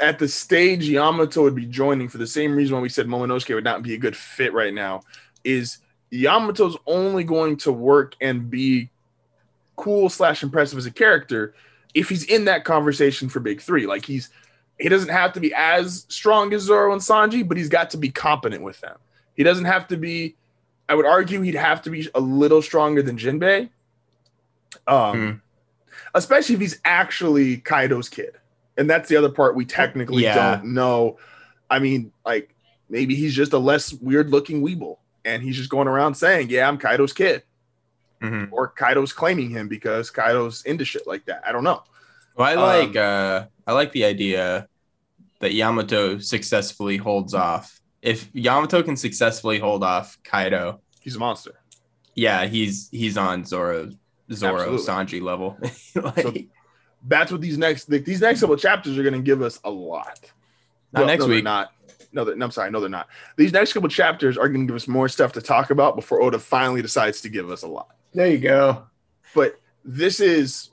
at 0.00 0.18
the 0.18 0.28
stage 0.28 0.88
Yamato 0.88 1.42
would 1.42 1.54
be 1.54 1.66
joining 1.66 2.08
for 2.08 2.18
the 2.18 2.26
same 2.26 2.54
reason 2.54 2.74
why 2.76 2.82
we 2.82 2.88
said 2.88 3.06
Momonosuke 3.06 3.54
would 3.54 3.64
not 3.64 3.82
be 3.82 3.94
a 3.94 3.98
good 3.98 4.16
fit 4.16 4.52
right 4.52 4.74
now 4.74 5.00
is 5.44 5.78
Yamato's 6.12 6.76
only 6.86 7.24
going 7.24 7.56
to 7.56 7.72
work 7.72 8.14
and 8.20 8.50
be 8.50 8.90
cool 9.76 10.10
slash 10.10 10.42
impressive 10.42 10.78
as 10.78 10.86
a 10.86 10.90
character 10.90 11.54
if 11.94 12.08
he's 12.08 12.24
in 12.24 12.44
that 12.44 12.64
conversation 12.64 13.28
for 13.28 13.40
big 13.40 13.60
three. 13.60 13.86
Like 13.86 14.04
he's 14.04 14.28
he 14.80 14.88
doesn't 14.88 15.10
have 15.10 15.32
to 15.34 15.40
be 15.40 15.52
as 15.54 16.06
strong 16.08 16.52
as 16.54 16.62
Zoro 16.62 16.92
and 16.92 17.00
Sanji, 17.02 17.46
but 17.46 17.56
he's 17.56 17.68
got 17.68 17.90
to 17.90 17.96
be 17.96 18.10
competent 18.10 18.62
with 18.62 18.80
them. 18.80 18.96
He 19.34 19.42
doesn't 19.42 19.66
have 19.66 19.86
to 19.88 19.96
be 19.96 20.36
I 20.88 20.94
would 20.94 21.06
argue 21.06 21.40
he'd 21.42 21.54
have 21.54 21.82
to 21.82 21.90
be 21.90 22.08
a 22.16 22.20
little 22.20 22.60
stronger 22.62 23.00
than 23.00 23.16
Jinbei. 23.16 23.68
Um, 24.88 25.16
Hmm. 25.16 25.30
especially 26.14 26.54
if 26.56 26.60
he's 26.60 26.80
actually 26.84 27.58
Kaido's 27.58 28.08
kid. 28.08 28.32
And 28.76 28.88
that's 28.90 29.08
the 29.08 29.16
other 29.16 29.28
part 29.28 29.54
we 29.54 29.64
technically 29.64 30.24
Yeah. 30.24 30.56
don't 30.56 30.74
know. 30.74 31.18
I 31.70 31.78
mean, 31.78 32.10
like 32.26 32.54
maybe 32.88 33.14
he's 33.14 33.34
just 33.34 33.52
a 33.52 33.58
less 33.58 33.92
weird 33.92 34.30
looking 34.30 34.62
Weevil 34.62 34.98
and 35.24 35.42
he's 35.42 35.56
just 35.56 35.70
going 35.70 35.86
around 35.86 36.14
saying, 36.14 36.50
Yeah, 36.50 36.66
I'm 36.68 36.78
Kaido's 36.78 37.12
kid. 37.12 37.42
Mhm. 38.22 38.48
Or 38.50 38.68
Kaido's 38.68 39.12
claiming 39.12 39.50
him 39.50 39.68
because 39.68 40.10
Kaido's 40.10 40.64
into 40.64 40.84
shit 40.84 41.06
like 41.06 41.24
that. 41.26 41.42
I 41.46 41.52
don't 41.52 41.64
know. 41.64 41.84
Well, 42.36 42.48
I 42.48 42.54
Um, 42.54 42.88
like 42.88 42.96
uh, 42.96 43.46
I 43.66 43.72
like 43.72 43.92
the 43.92 44.04
idea 44.04 44.66
that 45.40 45.52
Yamato 45.52 46.18
successfully 46.18 46.96
holds 46.96 47.34
off. 47.34 47.80
If 48.02 48.30
Yamato 48.32 48.82
can 48.82 48.96
successfully 48.96 49.58
hold 49.58 49.82
off 49.84 50.18
Kaido, 50.24 50.80
He's 51.00 51.16
a 51.16 51.18
monster. 51.18 51.60
yeah, 52.14 52.46
he's 52.46 52.88
he's 52.90 53.16
on 53.16 53.44
Zoro 53.44 53.90
Zoro 54.32 54.74
Absolutely. 54.74 55.18
Sanji 55.18 55.22
level. 55.22 55.58
like, 55.94 56.48
That's 57.06 57.32
what 57.32 57.40
these 57.40 57.58
next 57.58 57.90
like, 57.90 58.04
these 58.04 58.20
next 58.20 58.40
couple 58.40 58.56
chapters 58.56 58.96
are 58.98 59.02
going 59.02 59.14
to 59.14 59.22
give 59.22 59.42
us 59.42 59.58
a 59.64 59.70
lot. 59.70 60.20
Not 60.92 61.06
next 61.06 61.24
no, 61.24 61.28
week. 61.28 61.44
Not. 61.44 61.70
No, 62.12 62.24
no, 62.24 62.44
I'm 62.44 62.50
sorry. 62.50 62.70
No, 62.70 62.80
they're 62.80 62.88
not. 62.88 63.08
These 63.36 63.52
next 63.52 63.72
couple 63.72 63.88
chapters 63.88 64.36
are 64.36 64.48
going 64.48 64.62
to 64.62 64.66
give 64.66 64.76
us 64.76 64.88
more 64.88 65.08
stuff 65.08 65.32
to 65.34 65.40
talk 65.40 65.70
about 65.70 65.94
before 65.96 66.20
Oda 66.20 66.38
finally 66.38 66.82
decides 66.82 67.20
to 67.22 67.28
give 67.28 67.50
us 67.50 67.62
a 67.62 67.68
lot. 67.68 67.94
there 68.12 68.26
you 68.26 68.38
go. 68.38 68.84
But 69.34 69.60
this 69.84 70.18
is 70.20 70.69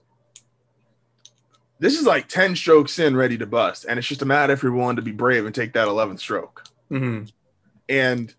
this 1.79 1.99
is 1.99 2.05
like 2.05 2.27
10 2.27 2.55
strokes 2.55 2.99
in 2.99 3.15
ready 3.15 3.37
to 3.37 3.45
bust. 3.45 3.85
And 3.87 3.97
it's 3.99 4.07
just 4.07 4.21
a 4.21 4.25
matter 4.25 4.53
if 4.53 4.63
you're 4.63 4.71
willing 4.71 4.95
to 4.95 5.01
be 5.01 5.11
brave 5.11 5.45
and 5.45 5.53
take 5.53 5.73
that 5.73 5.87
11th 5.87 6.19
stroke. 6.19 6.63
hmm 6.89 7.23
And 7.89 8.33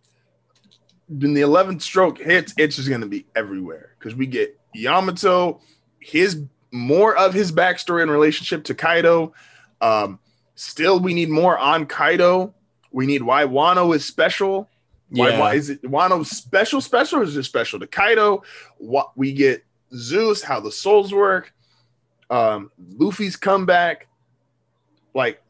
when 1.09 1.35
the 1.35 1.41
11th 1.43 1.83
stroke 1.83 2.19
hits, 2.19 2.53
it's 2.59 2.77
just 2.77 2.89
going 2.89 3.01
to 3.01 3.07
be 3.07 3.27
everywhere 3.35 3.95
because 3.99 4.15
we 4.15 4.27
get 4.27 4.59
Yamato, 4.75 5.61
his 6.01 6.43
more 6.71 7.17
of 7.17 7.33
his 7.33 7.51
backstory 7.51 8.03
and 8.03 8.11
relationship 8.11 8.65
to 8.65 8.75
Kaido. 8.75 9.33
Um, 9.81 10.19
still, 10.55 11.01
we 11.01 11.15
need 11.15 11.31
more 11.31 11.57
on 11.57 11.87
Kaido. 11.87 12.55
We 12.93 13.07
need 13.07 13.23
why 13.23 13.45
Wano 13.45 13.95
is 13.95 14.05
special. 14.05 14.69
Why, 15.11 15.31
Yeah. 15.31 15.41
why 15.41 15.55
is 15.55 15.71
it 15.71 15.81
Wano 15.83 16.27
special? 16.27 16.81
Special 16.83 17.23
is 17.23 17.37
it 17.37 17.45
special 17.45 17.81
to 17.81 17.87
Kaido? 17.87 18.43
What 18.77 19.17
we 19.17 19.33
get 19.33 19.65
Zeus, 19.95 20.43
how 20.43 20.61
the 20.61 20.71
souls 20.73 21.15
work, 21.15 21.55
um, 22.31 22.71
Luffy's 22.97 23.37
comeback. 23.37 24.09
Like, 25.15 25.43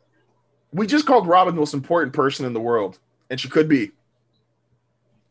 we 0.73 0.87
just 0.87 1.07
called 1.07 1.27
Robin 1.27 1.55
the 1.55 1.61
most 1.61 1.75
important 1.75 2.13
person 2.13 2.47
in 2.47 2.53
the 2.53 2.61
world, 2.61 2.99
and 3.31 3.41
she 3.41 3.49
could 3.49 3.69
be. 3.69 3.93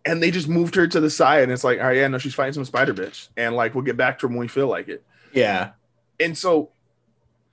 And 0.06 0.24
they 0.24 0.32
just 0.32 0.48
moved 0.48 0.76
her 0.76 0.88
to 0.88 1.00
the 1.00 1.10
side, 1.10 1.44
and 1.44 1.52
it's 1.52 1.64
like, 1.64 1.80
all 1.80 1.88
right, 1.88 1.98
yeah, 1.98 2.08
no, 2.08 2.18
she's 2.18 2.34
fighting 2.34 2.54
some 2.54 2.66
spider 2.66 2.94
bitch, 2.94 3.30
and 3.36 3.56
like 3.56 3.76
we'll 3.76 3.84
get 3.84 3.98
back 3.98 4.20
to 4.20 4.28
her 4.28 4.30
when 4.30 4.40
we 4.40 4.48
feel 4.48 4.68
like 4.68 4.88
it. 4.88 5.04
yeah. 5.34 5.72
And 6.20 6.38
so 6.38 6.72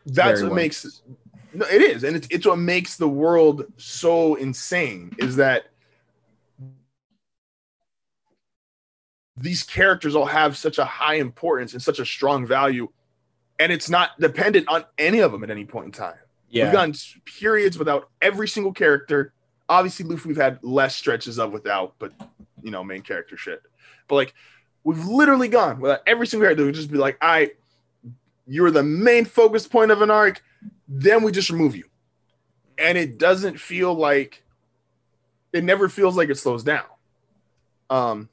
that's 0.07 0.41
Very 0.41 0.49
what 0.49 0.57
makes 0.57 1.03
no, 1.53 1.67
it 1.67 1.83
is, 1.83 2.05
and 2.05 2.17
it's 2.17 2.27
it's 2.31 2.47
what 2.47 2.59
makes 2.59 2.97
the 2.97 3.09
world 3.09 3.65
so 3.77 4.35
insane 4.35 5.15
is 5.19 5.37
that 5.37 5.67
these 9.37 9.63
characters 9.63 10.15
all 10.15 10.25
have 10.25 10.57
such 10.57 10.79
a 10.79 10.85
high 10.85 11.15
importance 11.15 11.73
and 11.73 11.83
such 11.83 11.99
a 11.99 12.07
strong 12.07 12.47
value, 12.47 12.89
and 13.59 13.73
it's 13.73 13.89
not 13.89 14.19
dependent 14.21 14.69
on 14.69 14.85
any 14.99 15.21
of 15.21 15.33
them 15.33 15.45
at 15.45 15.51
any 15.51 15.65
point 15.65 15.87
in 15.87 15.93
time. 15.93 16.17
Yeah. 16.51 16.65
We've 16.65 16.73
gone 16.73 16.95
periods 17.25 17.79
without 17.79 18.11
every 18.23 18.49
single 18.49 18.73
character. 18.73 19.33
Obviously, 19.69 20.05
Luffy 20.07 20.29
we've 20.29 20.37
had 20.37 20.59
less 20.63 20.95
stretches 20.95 21.39
of 21.39 21.53
without, 21.53 21.95
but 21.99 22.13
you 22.63 22.71
know, 22.71 22.85
main 22.85 23.03
character 23.03 23.37
shit. 23.37 23.63
But 24.09 24.17
like, 24.17 24.35
we've 24.85 25.05
literally 25.05 25.49
gone 25.49 25.81
without 25.81 26.01
every 26.07 26.27
single 26.27 26.47
character. 26.47 26.65
We 26.65 26.73
just 26.73 26.91
be 26.91 26.99
like, 26.99 27.19
I, 27.21 27.53
you're 28.47 28.71
the 28.71 28.83
main 28.83 29.25
focus 29.25 29.67
point 29.67 29.91
of 29.91 30.03
an 30.03 30.11
arc. 30.11 30.43
Then 30.87 31.23
we 31.23 31.33
just 31.33 31.51
remove 31.51 31.75
you, 31.75 31.85
and 32.79 32.99
it 32.99 33.19
doesn't 33.19 33.59
feel 33.59 33.95
like, 33.95 34.43
it 35.53 35.65
never 35.65 35.89
feels 35.89 36.17
like 36.17 36.29
it 36.29 36.37
slows 36.37 36.63
down. 36.63 36.85
Um, 37.89 38.29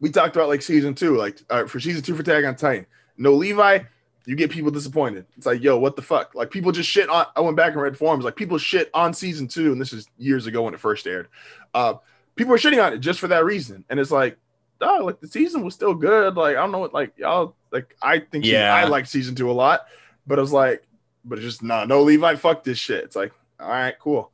we 0.00 0.10
talked 0.10 0.36
about 0.36 0.48
like 0.48 0.62
season 0.62 0.94
two, 0.94 1.16
like 1.16 1.40
uh, 1.48 1.66
for 1.66 1.80
season 1.80 2.02
two 2.02 2.14
for 2.14 2.22
Attack 2.22 2.44
on 2.44 2.56
Titan, 2.56 2.86
no 3.16 3.32
Levi, 3.32 3.80
you 4.26 4.36
get 4.36 4.50
people 4.50 4.70
disappointed. 4.70 5.26
It's 5.36 5.46
like, 5.46 5.62
yo, 5.62 5.76
what 5.78 5.96
the 5.96 6.02
fuck? 6.02 6.34
Like 6.34 6.50
people 6.50 6.70
just 6.72 6.88
shit 6.88 7.08
on. 7.08 7.26
I 7.34 7.40
went 7.40 7.56
back 7.56 7.72
and 7.72 7.82
read 7.82 7.96
forums. 7.98 8.24
Like 8.24 8.36
people 8.36 8.56
shit 8.58 8.90
on 8.94 9.12
season 9.14 9.48
two, 9.48 9.72
and 9.72 9.80
this 9.80 9.92
is 9.92 10.06
years 10.18 10.46
ago 10.46 10.62
when 10.62 10.74
it 10.74 10.80
first 10.80 11.06
aired. 11.06 11.28
Uh, 11.74 11.94
people 12.36 12.50
were 12.52 12.58
shitting 12.58 12.84
on 12.84 12.92
it 12.92 12.98
just 12.98 13.18
for 13.20 13.28
that 13.28 13.44
reason, 13.44 13.84
and 13.90 13.98
it's 13.98 14.10
like, 14.10 14.38
oh, 14.80 15.00
like 15.04 15.20
the 15.20 15.26
season 15.28 15.64
was 15.64 15.74
still 15.74 15.94
good. 15.94 16.36
Like 16.36 16.56
I 16.56 16.60
don't 16.60 16.72
know 16.72 16.78
what, 16.78 16.94
like 16.94 17.12
y'all, 17.18 17.56
like 17.70 17.96
I 18.02 18.20
think 18.20 18.44
season- 18.44 18.60
Yeah. 18.60 18.74
I 18.74 18.84
like 18.84 19.06
season 19.06 19.34
two 19.34 19.50
a 19.50 19.52
lot, 19.52 19.86
but 20.26 20.38
it 20.38 20.42
was 20.42 20.52
like, 20.52 20.84
but 21.24 21.38
it's 21.38 21.44
just 21.44 21.62
nah, 21.62 21.84
no 21.84 22.02
Levi, 22.02 22.36
fuck 22.36 22.62
this 22.64 22.78
shit. 22.78 23.02
It's 23.04 23.16
like, 23.16 23.32
all 23.58 23.68
right, 23.68 23.94
cool. 23.98 24.30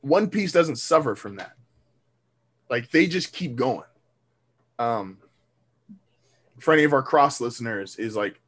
One 0.00 0.30
Piece 0.30 0.52
doesn't 0.52 0.76
suffer 0.76 1.14
from 1.14 1.36
that. 1.36 1.52
Like 2.70 2.90
they 2.90 3.06
just 3.06 3.32
keep 3.32 3.56
going. 3.56 3.84
Um, 4.78 5.18
for 6.58 6.72
any 6.72 6.84
of 6.84 6.92
our 6.92 7.02
cross 7.02 7.40
listeners, 7.40 7.96
is 7.96 8.16
like 8.16 8.40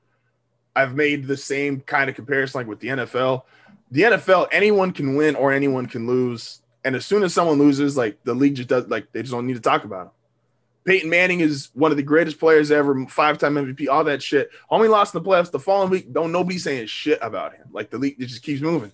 I've 0.74 0.94
made 0.94 1.26
the 1.26 1.36
same 1.36 1.80
kind 1.80 2.08
of 2.08 2.16
comparison 2.16 2.60
like 2.60 2.66
with 2.66 2.80
the 2.80 2.88
NFL. 2.88 3.42
The 3.90 4.02
NFL, 4.02 4.48
anyone 4.52 4.92
can 4.92 5.16
win 5.16 5.34
or 5.34 5.52
anyone 5.52 5.86
can 5.86 6.06
lose. 6.06 6.62
And 6.84 6.94
as 6.94 7.04
soon 7.04 7.22
as 7.22 7.34
someone 7.34 7.58
loses, 7.58 7.96
like 7.96 8.22
the 8.24 8.34
league 8.34 8.54
just 8.54 8.68
does 8.68 8.86
like 8.86 9.10
they 9.12 9.22
just 9.22 9.32
don't 9.32 9.46
need 9.46 9.54
to 9.54 9.60
talk 9.60 9.84
about 9.84 10.06
him. 10.06 10.12
Peyton 10.84 11.10
Manning 11.10 11.40
is 11.40 11.70
one 11.74 11.90
of 11.90 11.98
the 11.98 12.02
greatest 12.02 12.40
players 12.40 12.70
ever, 12.70 13.06
five-time 13.06 13.54
MVP, 13.54 13.86
all 13.88 14.04
that 14.04 14.22
shit. 14.22 14.48
Only 14.70 14.88
lost 14.88 15.14
in 15.14 15.22
the 15.22 15.28
playoffs 15.28 15.50
the 15.50 15.58
following 15.58 15.90
week. 15.90 16.12
Don't 16.12 16.32
nobody 16.32 16.56
saying 16.58 16.86
shit 16.86 17.18
about 17.20 17.54
him. 17.54 17.66
Like 17.70 17.90
the 17.90 17.98
league 17.98 18.16
it 18.18 18.26
just 18.26 18.42
keeps 18.42 18.62
moving. 18.62 18.92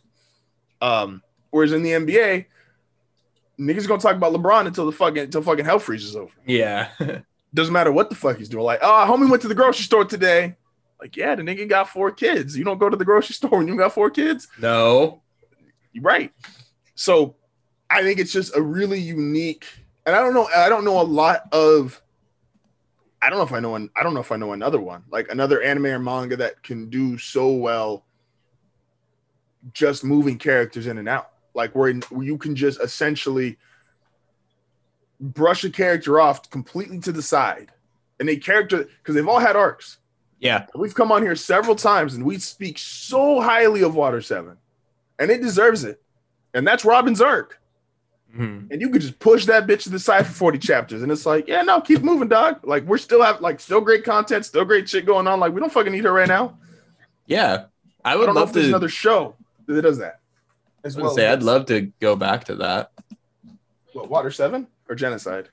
Um, 0.81 1.23
whereas 1.51 1.73
in 1.73 1.83
the 1.83 1.91
NBA, 1.91 2.47
niggas 3.61 3.87
gonna 3.87 4.01
talk 4.01 4.17
about 4.17 4.33
LeBron 4.33 4.67
until 4.67 4.87
the 4.87 4.93
fucking 4.93 5.25
until 5.25 5.43
fucking 5.43 5.65
hell 5.65 5.79
freezes 5.79 6.17
over. 6.17 6.33
Yeah. 6.47 6.89
Doesn't 7.55 7.73
matter 7.73 7.93
what 7.93 8.11
the 8.11 8.17
fuck 8.17 8.37
he's 8.39 8.49
doing. 8.49 8.65
Like, 8.65 8.81
oh, 8.83 9.07
homie 9.09 9.31
went 9.31 9.43
to 9.43 9.49
the 9.49 9.55
grocery 9.55 9.85
store 9.85 10.05
today. 10.05 10.57
Like, 11.01 11.17
yeah, 11.17 11.35
the 11.35 11.43
nigga 11.43 11.69
got 11.69 11.89
four 11.89 12.11
kids. 12.11 12.57
You 12.57 12.65
don't 12.65 12.79
go 12.79 12.89
to 12.89 12.97
the 12.97 13.05
grocery 13.05 13.35
store 13.37 13.59
when 13.59 13.69
you 13.69 13.77
got 13.77 13.93
four 13.93 14.11
kids. 14.11 14.49
no. 14.59 15.23
You're 15.93 16.03
right. 16.03 16.31
So 16.95 17.37
I 17.89 18.03
think 18.03 18.19
it's 18.19 18.33
just 18.33 18.55
a 18.55 18.61
really 18.61 19.01
unique, 19.01 19.65
and 20.05 20.15
I 20.15 20.21
don't 20.21 20.35
know, 20.35 20.47
I 20.55 20.69
don't 20.69 20.85
know 20.85 21.01
a 21.01 21.03
lot 21.03 21.45
of 21.53 22.03
I 23.23 23.31
don't 23.31 23.39
know 23.39 23.45
if 23.45 23.53
I 23.53 23.61
know 23.61 23.75
an 23.77 23.91
I 23.97 24.03
don't 24.03 24.15
know 24.15 24.21
if 24.21 24.31
I 24.31 24.37
know 24.37 24.53
another 24.53 24.81
one, 24.81 25.05
like 25.11 25.31
another 25.31 25.63
anime 25.63 25.87
or 25.87 25.99
manga 25.99 26.37
that 26.37 26.63
can 26.63 26.91
do 26.91 27.17
so 27.17 27.51
well 27.51 28.05
just 29.73 30.05
moving 30.05 30.39
characters 30.39 30.87
in 30.87 30.99
and 30.99 31.09
out. 31.09 31.31
Like 31.55 31.75
where, 31.75 31.93
where 31.95 32.23
you 32.27 32.39
can 32.39 32.55
just 32.55 32.81
essentially 32.81 33.59
brush 35.21 35.65
a 35.65 35.71
character 35.71 36.21
off 36.21 36.51
completely 36.51 36.99
to 37.01 37.13
the 37.13 37.23
side. 37.23 37.71
And 38.19 38.29
a 38.31 38.37
character 38.37 38.89
because 38.99 39.15
they've 39.15 39.29
all 39.29 39.39
had 39.39 39.57
arcs. 39.57 39.99
Yeah. 40.41 40.67
We've 40.75 40.95
come 40.95 41.13
on 41.13 41.23
here 41.23 41.37
several 41.37 41.77
times 41.77 42.15
and 42.15 42.25
we 42.25 42.39
speak 42.39 42.79
so 42.79 43.41
highly 43.41 43.83
of 43.83 43.95
Water 43.95 44.21
7. 44.21 44.57
And 45.19 45.31
it 45.31 45.43
deserves 45.43 45.85
it. 45.85 46.03
And 46.55 46.67
that's 46.67 46.85
Robin's 46.85 47.21
arc. 47.21 47.61
Mhm. 48.35 48.71
And 48.71 48.81
you 48.81 48.91
could 48.91 49.03
just 49.03 49.19
push 49.19 49.47
that 49.47 49.67
bitch 49.67 49.85
to 49.85 49.91
the 49.91 49.99
side 49.99 50.27
for 50.27 50.33
40 50.33 50.59
chapters. 50.59 51.03
And 51.03 51.11
it's 51.11 51.25
like, 51.27 51.49
yeah, 51.49 51.63
no, 51.63 51.81
keep 51.81 52.03
moving, 52.03 52.29
dog. 52.29 52.61
Like, 52.67 52.85
we're 52.85 52.99
still 52.99 53.23
have 53.23 53.41
like 53.41 53.61
still 53.61 53.81
great 53.81 54.05
content, 54.05 54.45
still 54.45 54.65
great 54.65 54.89
shit 54.89 55.07
going 55.07 55.27
on. 55.27 55.41
Like, 55.41 55.53
we 55.53 55.61
don't 55.61 55.73
fucking 55.73 55.93
need 55.93 56.05
her 56.05 56.13
right 56.13 56.29
now. 56.29 56.59
Yeah. 57.27 57.67
I 58.05 58.13
I 58.13 58.17
would 58.17 58.27
know 58.27 58.33
love 58.33 58.49
if 58.49 58.55
there's 58.55 58.67
to 58.67 58.71
another 58.71 58.89
show 58.89 59.35
that 59.67 59.83
does 59.83 59.99
that. 59.99 60.21
As 60.85 60.97
I 60.97 61.01
was 61.01 61.09
gonna 61.09 61.15
say 61.15 61.29
I'd 61.29 61.43
love 61.43 61.67
to 61.67 61.93
go 62.01 62.15
back 62.15 62.45
to 62.45 62.55
that. 62.57 62.93
what, 63.93 64.09
Water 64.11 64.31
7 64.31 64.67
or 64.89 64.95
Genocide? 64.95 65.49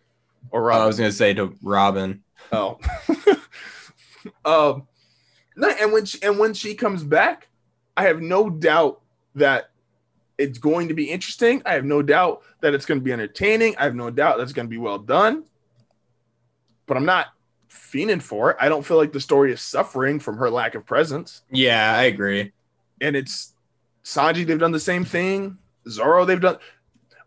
Or 0.51 0.71
I 0.71 0.85
was 0.85 0.97
gonna 0.97 1.11
say 1.11 1.33
to 1.33 1.55
Robin. 1.61 2.23
Oh. 2.51 2.79
um 4.45 4.87
no, 5.55 5.69
and 5.69 5.91
when 5.91 6.05
she 6.05 6.21
and 6.23 6.39
when 6.39 6.53
she 6.53 6.75
comes 6.75 7.03
back, 7.03 7.47
I 7.95 8.03
have 8.03 8.21
no 8.21 8.49
doubt 8.49 9.01
that 9.35 9.69
it's 10.37 10.57
going 10.57 10.87
to 10.87 10.93
be 10.93 11.09
interesting. 11.09 11.61
I 11.65 11.73
have 11.73 11.85
no 11.85 12.01
doubt 12.01 12.41
that 12.61 12.73
it's 12.73 12.85
going 12.85 12.99
to 12.99 13.03
be 13.03 13.13
entertaining. 13.13 13.75
I 13.77 13.83
have 13.83 13.95
no 13.95 14.09
doubt 14.09 14.37
that's 14.37 14.53
going 14.53 14.65
to 14.65 14.69
be 14.69 14.77
well 14.77 14.97
done. 14.97 15.43
But 16.85 16.97
I'm 16.97 17.05
not 17.05 17.27
fiending 17.69 18.21
for 18.21 18.51
it. 18.51 18.57
I 18.59 18.67
don't 18.67 18.83
feel 18.83 18.97
like 18.97 19.13
the 19.13 19.19
story 19.19 19.53
is 19.53 19.61
suffering 19.61 20.19
from 20.19 20.37
her 20.37 20.49
lack 20.49 20.75
of 20.75 20.85
presence. 20.85 21.43
Yeah, 21.51 21.95
I 21.95 22.03
agree. 22.03 22.51
And 22.99 23.15
it's 23.15 23.53
Sanji, 24.03 24.45
they've 24.45 24.59
done 24.59 24.71
the 24.71 24.79
same 24.79 25.05
thing. 25.05 25.57
Zoro, 25.87 26.25
they've 26.25 26.41
done 26.41 26.57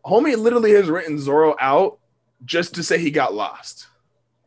Homie 0.06 0.36
literally 0.36 0.72
has 0.72 0.88
written 0.88 1.18
Zoro 1.18 1.56
out 1.60 1.98
just 2.44 2.74
to 2.74 2.82
say 2.82 2.98
he 2.98 3.10
got 3.10 3.34
lost. 3.34 3.88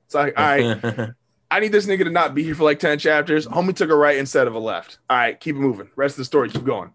It's 0.06 0.16
like, 0.16 0.40
all 0.40 0.46
right, 0.46 1.12
I 1.52 1.60
need 1.60 1.72
this 1.72 1.86
nigga 1.86 2.06
to 2.06 2.10
not 2.10 2.34
be 2.34 2.44
here 2.44 2.56
for 2.56 2.64
like 2.64 2.80
10 2.80 3.00
chapters. 3.00 3.46
Homie 3.48 3.76
took 3.76 3.90
a 3.90 3.96
right 3.96 4.18
instead 4.18 4.48
of 4.48 4.56
a 4.56 4.60
left. 4.60 5.00
All 5.10 5.18
right, 5.18 5.40
keep 5.40 5.56
it 5.56 5.60
moving. 5.60 5.90
Rest 5.96 6.14
of 6.14 6.20
the 6.20 6.26
story, 6.26 6.50
keep 6.50 6.64
going. 6.64 6.94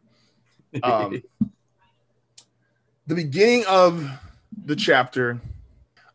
Um, 0.82 1.22
the 3.06 3.14
beginning 3.14 3.64
of 3.66 4.08
the 4.64 4.74
chapter, 4.74 5.40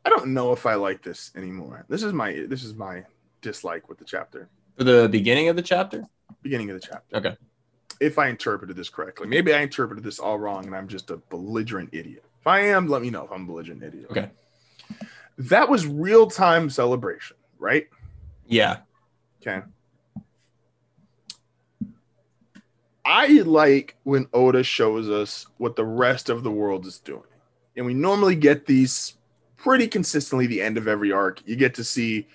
I 0.06 0.10
I 0.10 0.12
don't 0.12 0.34
know 0.34 0.52
if 0.54 0.66
I 0.66 0.74
like 0.74 1.04
this 1.04 1.30
anymore. 1.36 1.86
This 1.88 2.02
is 2.02 2.14
my 2.14 2.44
this 2.48 2.64
is 2.64 2.74
my 2.74 3.06
dislike 3.44 3.88
with 3.90 4.00
the 4.00 4.06
chapter. 4.06 4.50
For 4.76 4.84
the 4.84 5.08
beginning 5.08 5.50
of 5.50 5.56
the 5.56 5.62
chapter? 5.62 6.04
Beginning 6.42 6.72
of 6.72 6.82
the 6.82 6.88
chapter. 6.88 7.16
Okay. 7.16 7.38
If 8.00 8.18
I 8.18 8.30
interpreted 8.30 8.76
this 8.76 8.90
correctly. 8.90 9.28
Maybe 9.28 9.54
I 9.54 9.60
interpreted 9.60 10.04
this 10.04 10.18
all 10.18 10.40
wrong 10.40 10.66
and 10.66 10.76
I'm 10.76 10.88
just 10.88 11.12
a 11.12 11.18
belligerent 11.30 11.90
idiot. 11.92 12.26
If 12.40 12.48
I 12.48 12.60
am, 12.62 12.88
let 12.88 13.02
me 13.02 13.10
know 13.10 13.26
if 13.26 13.32
I'm 13.32 13.44
a 13.44 13.46
belligerent 13.46 13.84
idiot. 13.84 14.08
Okay. 14.12 14.30
That 15.38 15.70
was 15.70 15.86
real 15.86 16.28
time 16.28 16.70
celebration, 16.70 17.38
right? 17.58 17.88
Yeah. 18.48 18.78
Okay. 19.42 19.62
I 23.06 23.28
like 23.42 23.96
when 24.04 24.28
Oda 24.34 24.64
shows 24.64 25.10
us 25.10 25.48
what 25.58 25.76
the 25.76 25.86
rest 25.86 26.30
of 26.30 26.44
the 26.44 26.52
world 26.52 26.86
is 26.86 27.00
doing. 27.00 27.24
And 27.76 27.86
we 27.86 27.94
normally 27.94 28.36
get 28.36 28.66
these 28.66 29.16
pretty 29.58 29.88
consistently 29.88 30.48
the 30.48 30.62
end 30.62 30.78
of 30.78 30.88
every 30.88 31.12
arc. 31.12 31.42
You 31.46 31.56
get 31.56 31.74
to 31.76 31.84
see 31.84 32.28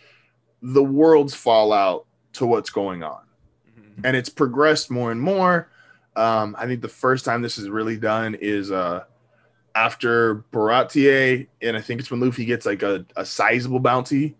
the 0.62 0.82
world's 0.82 1.34
fallout 1.34 2.06
to 2.34 2.46
what's 2.46 2.70
going 2.70 3.02
on. 3.02 3.20
And 4.02 4.16
it's 4.16 4.28
progressed 4.28 4.90
more 4.90 5.12
and 5.12 5.20
more. 5.20 5.70
Um, 6.16 6.56
I 6.58 6.66
think 6.66 6.80
the 6.80 6.88
first 6.88 7.24
time 7.24 7.42
this 7.42 7.58
is 7.58 7.68
really 7.68 7.96
done 7.96 8.34
is 8.34 8.72
uh, 8.72 9.04
after 9.74 10.44
Baratie, 10.52 11.48
and 11.60 11.76
I 11.76 11.80
think 11.80 12.00
it's 12.00 12.10
when 12.10 12.20
Luffy 12.20 12.44
gets 12.44 12.66
like 12.66 12.82
a, 12.82 13.04
a 13.16 13.24
sizable 13.24 13.80
bounty, 13.80 14.36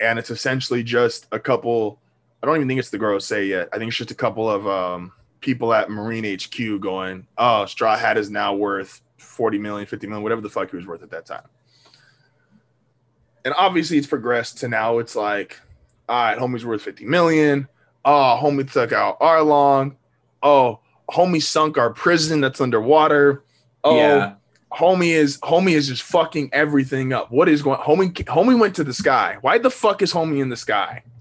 and 0.00 0.18
it's 0.18 0.30
essentially 0.30 0.82
just 0.82 1.26
a 1.32 1.40
couple. 1.40 1.98
I 2.42 2.46
don't 2.46 2.56
even 2.56 2.68
think 2.68 2.78
it's 2.78 2.90
the 2.90 2.98
Gorosei 2.98 3.48
yet. 3.48 3.68
I 3.72 3.78
think 3.78 3.88
it's 3.88 3.96
just 3.96 4.10
a 4.10 4.14
couple 4.14 4.48
of 4.48 4.66
um, 4.68 5.12
people 5.40 5.72
at 5.74 5.90
Marine 5.90 6.24
HQ 6.24 6.80
going, 6.80 7.26
"Oh, 7.36 7.66
Straw 7.66 7.96
Hat 7.96 8.16
is 8.16 8.30
now 8.30 8.54
worth 8.54 9.00
40 9.18 9.58
million, 9.58 9.86
50 9.86 10.06
million, 10.06 10.22
whatever 10.22 10.40
the 10.40 10.50
fuck 10.50 10.70
he 10.70 10.76
was 10.76 10.86
worth 10.86 11.02
at 11.02 11.10
that 11.10 11.26
time." 11.26 11.48
And 13.44 13.54
obviously, 13.56 13.98
it's 13.98 14.06
progressed 14.06 14.58
to 14.58 14.68
now. 14.68 14.98
It's 14.98 15.16
like, 15.16 15.60
all 16.08 16.16
right, 16.16 16.38
homie's 16.38 16.64
worth 16.64 16.82
50 16.82 17.04
million. 17.06 17.68
Oh, 18.04 18.38
homie 18.42 18.70
took 18.70 18.92
out 18.92 19.18
Arlong. 19.20 19.96
Oh, 20.42 20.80
homie 21.10 21.42
sunk 21.42 21.78
our 21.78 21.90
prison 21.90 22.40
that's 22.40 22.60
underwater. 22.60 23.44
Oh, 23.82 23.96
yeah. 23.96 24.34
Homie 24.76 25.12
is 25.12 25.38
homie 25.38 25.72
is 25.72 25.88
just 25.88 26.02
fucking 26.02 26.50
everything 26.52 27.12
up. 27.12 27.30
What 27.30 27.48
is 27.48 27.62
going? 27.62 27.80
Homie, 27.80 28.12
homie 28.12 28.58
went 28.58 28.76
to 28.76 28.84
the 28.84 28.92
sky. 28.92 29.38
Why 29.40 29.58
the 29.58 29.70
fuck 29.70 30.02
is 30.02 30.12
homie 30.12 30.40
in 30.40 30.50
the 30.50 30.56
sky? 30.56 31.02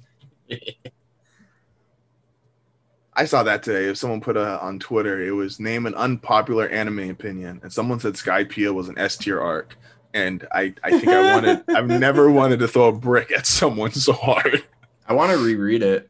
I 3.18 3.24
saw 3.24 3.44
that 3.44 3.64
today. 3.64 3.86
If 3.86 3.98
someone 3.98 4.20
put 4.20 4.36
a, 4.36 4.60
on 4.60 4.78
Twitter, 4.78 5.22
it 5.22 5.32
was 5.32 5.60
name 5.60 5.86
an 5.86 5.96
unpopular 5.96 6.68
anime 6.68 7.10
opinion, 7.10 7.62
and 7.64 7.72
someone 7.72 8.00
said 8.00 8.16
Skypiea 8.16 8.74
was 8.74 8.90
an 8.90 8.98
S 8.98 9.16
tier 9.16 9.40
arc. 9.40 9.78
And 10.14 10.46
I, 10.52 10.74
I 10.84 10.92
think 10.92 11.08
I 11.08 11.34
wanted, 11.34 11.64
I've 11.76 11.88
never 11.88 12.30
wanted 12.30 12.60
to 12.60 12.68
throw 12.68 12.88
a 12.88 12.92
brick 12.92 13.32
at 13.32 13.46
someone 13.46 13.92
so 13.92 14.14
hard. 14.14 14.64
I 15.08 15.14
want 15.14 15.32
to 15.32 15.38
reread 15.38 15.82
it. 15.84 16.10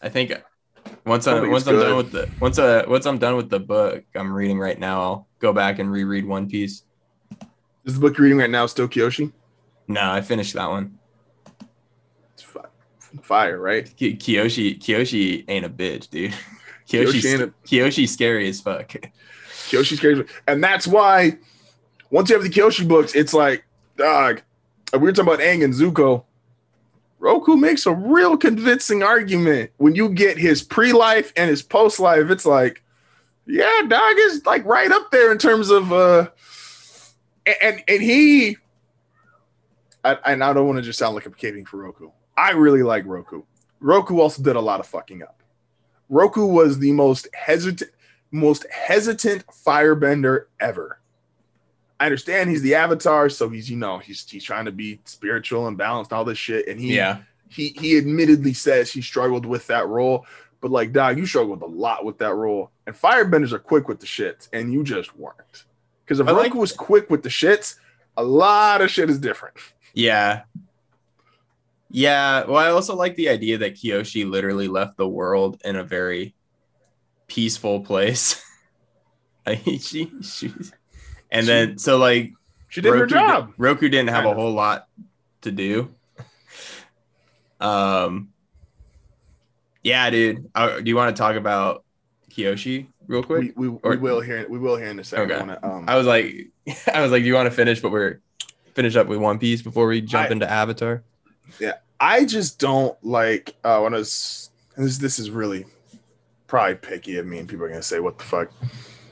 I 0.00 0.08
think 0.08 0.32
once 1.06 1.26
I 1.26 1.40
once 1.46 1.66
I'm 1.66 1.76
good. 1.76 1.84
done 1.84 1.96
with 1.96 2.12
the 2.12 2.28
once 2.40 2.58
I 2.58 2.84
once 2.86 3.06
I'm 3.06 3.18
done 3.18 3.36
with 3.36 3.48
the 3.48 3.60
book 3.60 4.04
I'm 4.14 4.32
reading 4.32 4.58
right 4.58 4.78
now, 4.78 5.00
I'll 5.00 5.28
go 5.38 5.52
back 5.52 5.78
and 5.78 5.90
reread 5.90 6.26
One 6.26 6.48
Piece. 6.48 6.82
Is 7.84 7.94
the 7.94 8.00
book 8.00 8.18
you're 8.18 8.24
reading 8.24 8.38
right 8.38 8.50
now 8.50 8.66
still 8.66 8.88
Kyoshi? 8.88 9.32
No, 9.88 10.10
I 10.10 10.20
finished 10.20 10.54
that 10.54 10.68
one. 10.68 10.98
It's 12.34 12.44
fire, 13.22 13.58
right? 13.58 13.90
Ki- 13.96 14.16
Kyoshi 14.16 14.78
Kyoshi 14.78 15.44
ain't 15.48 15.64
a 15.64 15.70
bitch, 15.70 16.10
dude. 16.10 16.34
Kyoshi 16.88 17.06
Kyoshi's 17.06 17.26
ain't 17.26 17.42
a- 17.42 17.54
Kyoshi's 17.66 18.12
scary 18.12 18.48
as 18.48 18.60
fuck. 18.60 18.92
Kyoshi's 19.68 20.00
crazy. 20.00 20.24
And 20.46 20.62
that's 20.62 20.86
why 20.86 21.38
once 22.10 22.28
you 22.30 22.36
have 22.36 22.44
the 22.44 22.50
Kyoshi 22.50 22.86
books, 22.86 23.14
it's 23.14 23.34
like, 23.34 23.64
dog, 23.96 24.42
we 24.92 24.98
were 25.00 25.12
talking 25.12 25.32
about 25.32 25.44
Aang 25.44 25.64
and 25.64 25.74
Zuko. 25.74 26.24
Roku 27.18 27.56
makes 27.56 27.86
a 27.86 27.92
real 27.92 28.36
convincing 28.36 29.02
argument. 29.02 29.70
When 29.78 29.94
you 29.94 30.10
get 30.10 30.38
his 30.38 30.62
pre-life 30.62 31.32
and 31.36 31.48
his 31.48 31.62
post-life, 31.62 32.30
it's 32.30 32.46
like, 32.46 32.82
yeah, 33.46 33.82
dog 33.88 34.14
is 34.18 34.44
like 34.44 34.64
right 34.64 34.90
up 34.90 35.10
there 35.10 35.32
in 35.32 35.38
terms 35.38 35.70
of 35.70 35.92
uh 35.92 36.28
and 37.46 37.56
and, 37.62 37.84
and 37.88 38.02
he 38.02 38.58
I, 40.04 40.18
and 40.26 40.44
I 40.44 40.52
don't 40.52 40.66
want 40.66 40.76
to 40.76 40.82
just 40.82 40.98
sound 40.98 41.14
like 41.14 41.26
I'm 41.26 41.34
caving 41.34 41.64
for 41.64 41.78
Roku. 41.78 42.10
I 42.36 42.52
really 42.52 42.82
like 42.82 43.04
Roku. 43.06 43.42
Roku 43.80 44.20
also 44.20 44.42
did 44.42 44.56
a 44.56 44.60
lot 44.60 44.78
of 44.80 44.86
fucking 44.86 45.22
up. 45.22 45.42
Roku 46.08 46.46
was 46.46 46.78
the 46.78 46.92
most 46.92 47.28
hesitant 47.34 47.90
most 48.32 48.66
hesitant 48.70 49.44
firebender 49.46 50.46
ever. 50.60 51.00
I 51.98 52.04
understand 52.06 52.50
he's 52.50 52.62
the 52.62 52.74
avatar, 52.74 53.28
so 53.28 53.48
he's 53.48 53.70
you 53.70 53.76
know 53.76 53.98
he's 53.98 54.28
he's 54.28 54.44
trying 54.44 54.66
to 54.66 54.72
be 54.72 55.00
spiritual 55.04 55.66
and 55.66 55.76
balanced, 55.78 56.12
all 56.12 56.24
this 56.24 56.38
shit, 56.38 56.68
and 56.68 56.78
he 56.80 56.94
Yeah. 56.96 57.18
he 57.48 57.68
he 57.80 57.96
admittedly 57.96 58.52
says 58.52 58.92
he 58.92 59.00
struggled 59.00 59.46
with 59.46 59.66
that 59.68 59.86
role, 59.88 60.26
but 60.60 60.70
like 60.70 60.92
dog, 60.92 61.16
you 61.18 61.24
struggled 61.26 61.62
a 61.62 61.66
lot 61.66 62.04
with 62.04 62.18
that 62.18 62.34
role, 62.34 62.70
and 62.86 62.94
firebenders 62.94 63.52
are 63.52 63.58
quick 63.58 63.88
with 63.88 64.00
the 64.00 64.06
shits, 64.06 64.48
and 64.52 64.72
you 64.72 64.84
just 64.84 65.16
weren't. 65.16 65.64
Because 66.04 66.20
if 66.20 66.28
I 66.28 66.32
Roku 66.32 66.42
like- 66.42 66.54
was 66.54 66.72
quick 66.72 67.08
with 67.10 67.22
the 67.22 67.28
shits, 67.30 67.76
a 68.16 68.22
lot 68.22 68.80
of 68.82 68.90
shit 68.90 69.08
is 69.10 69.18
different. 69.18 69.56
Yeah. 69.94 70.42
Yeah. 71.90 72.44
Well, 72.44 72.56
I 72.56 72.68
also 72.70 72.94
like 72.94 73.16
the 73.16 73.28
idea 73.28 73.58
that 73.58 73.74
Kyoshi 73.76 74.28
literally 74.28 74.68
left 74.68 74.96
the 74.96 75.08
world 75.08 75.60
in 75.64 75.76
a 75.76 75.84
very 75.84 76.34
peaceful 77.26 77.80
place. 77.80 78.42
Like, 79.48 79.62
she, 79.80 80.10
she, 80.22 80.52
and 81.30 81.46
then 81.46 81.78
so 81.78 81.98
like 81.98 82.32
She 82.68 82.80
did 82.80 82.94
her 82.94 83.06
job. 83.06 83.52
Roku 83.58 83.88
didn't 83.88 84.08
have 84.08 84.24
Kind 84.24 84.26
a 84.28 84.30
of. 84.30 84.36
whole 84.36 84.52
lot 84.52 84.88
to 85.42 85.50
do. 85.50 85.92
Um. 87.60 88.30
Yeah, 89.82 90.10
dude. 90.10 90.50
Uh, 90.54 90.80
do 90.80 90.88
you 90.88 90.96
want 90.96 91.14
to 91.14 91.20
talk 91.20 91.36
about 91.36 91.84
Kyoshi 92.30 92.86
real 93.06 93.22
quick? 93.22 93.52
We, 93.56 93.68
we, 93.68 93.78
Or- 93.82 93.92
we 93.92 93.96
will 93.98 94.20
hear 94.20 94.46
we 94.48 94.58
will 94.58 94.76
hear 94.76 94.88
in 94.88 94.98
a 94.98 95.04
second. 95.04 95.30
Okay. 95.30 95.34
I 95.36 95.38
wanna, 95.40 95.58
um, 95.62 95.84
I 95.88 95.96
was 95.96 96.06
like, 96.06 96.48
I 96.92 97.00
was 97.00 97.12
like, 97.12 97.22
do 97.22 97.28
you 97.28 97.34
want 97.34 97.46
to 97.48 97.54
finish? 97.54 97.80
But 97.80 97.92
we're 97.92 98.20
finish 98.74 98.96
up 98.96 99.06
with 99.06 99.18
One 99.18 99.38
Piece 99.38 99.62
before 99.62 99.86
we 99.86 100.00
jump 100.00 100.28
I- 100.28 100.32
into 100.32 100.50
Avatar. 100.50 101.02
Yeah, 101.60 101.74
I 102.00 102.24
just 102.24 102.58
don't 102.58 102.96
like 103.04 103.54
uh 103.64 103.78
when 103.80 103.94
I 103.94 103.98
was 103.98 104.50
this 104.76 104.98
this 104.98 105.18
is 105.20 105.30
really 105.30 105.64
probably 106.48 106.74
picky 106.74 107.16
of 107.18 107.26
me 107.26 107.38
and 107.38 107.48
people 107.48 107.64
are 107.64 107.68
gonna 107.68 107.82
say 107.82 108.00
what 108.00 108.18
the 108.18 108.24
fuck. 108.24 108.50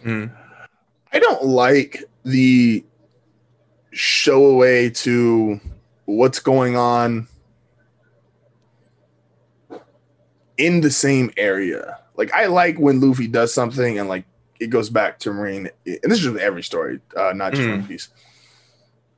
Mm. 0.05 0.31
I 1.15 1.21
don't 1.21 1.45
like 1.45 2.03
the 2.25 2.85
show 3.93 4.47
away 4.47 4.91
to 4.91 5.61
what's 6.07 6.41
going 6.41 6.77
on 6.77 7.29
in 10.57 10.81
the 10.81 10.91
same 10.91 11.31
area. 11.37 11.99
Like 12.17 12.33
I 12.33 12.47
like 12.47 12.79
when 12.79 13.01
Luffy 13.01 13.29
does 13.29 13.55
something 13.55 13.99
and 13.99 14.09
like 14.09 14.25
it 14.59 14.69
goes 14.69 14.91
back 14.91 15.21
to 15.21 15.33
Marine 15.33 15.71
and 15.87 15.99
this 16.03 16.21
is 16.21 16.29
with 16.29 16.43
every 16.43 16.65
story, 16.65 17.01
uh, 17.17 17.33
not 17.33 17.53
just 17.53 17.67
Mm. 17.67 17.71
One 17.79 17.87
Piece. 17.87 18.09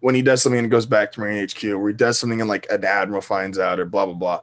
When 0.01 0.15
he 0.15 0.21
does 0.21 0.43
something 0.43 0.59
and 0.59 0.67
it 0.67 0.71
goes 0.71 0.87
back 0.87 1.13
to 1.13 1.21
Marine 1.21 1.49
HQ, 1.49 1.63
where 1.63 1.89
he 1.89 1.95
does 1.95 2.19
something 2.19 2.41
and 2.41 2.49
like 2.49 2.67
an 2.71 2.85
admiral 2.85 3.23
finds 3.23 3.59
out 3.59 3.81
or 3.81 3.87
blah 3.87 4.05
blah 4.05 4.15
blah. 4.15 4.41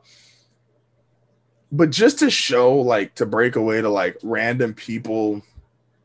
But 1.72 1.92
just 1.92 2.20
to 2.20 2.32
show 2.32 2.76
like 2.76 3.14
to 3.16 3.28
break 3.28 3.56
away 3.56 3.82
to 3.82 3.90
like 3.90 4.18
random 4.24 4.74
people 4.74 5.44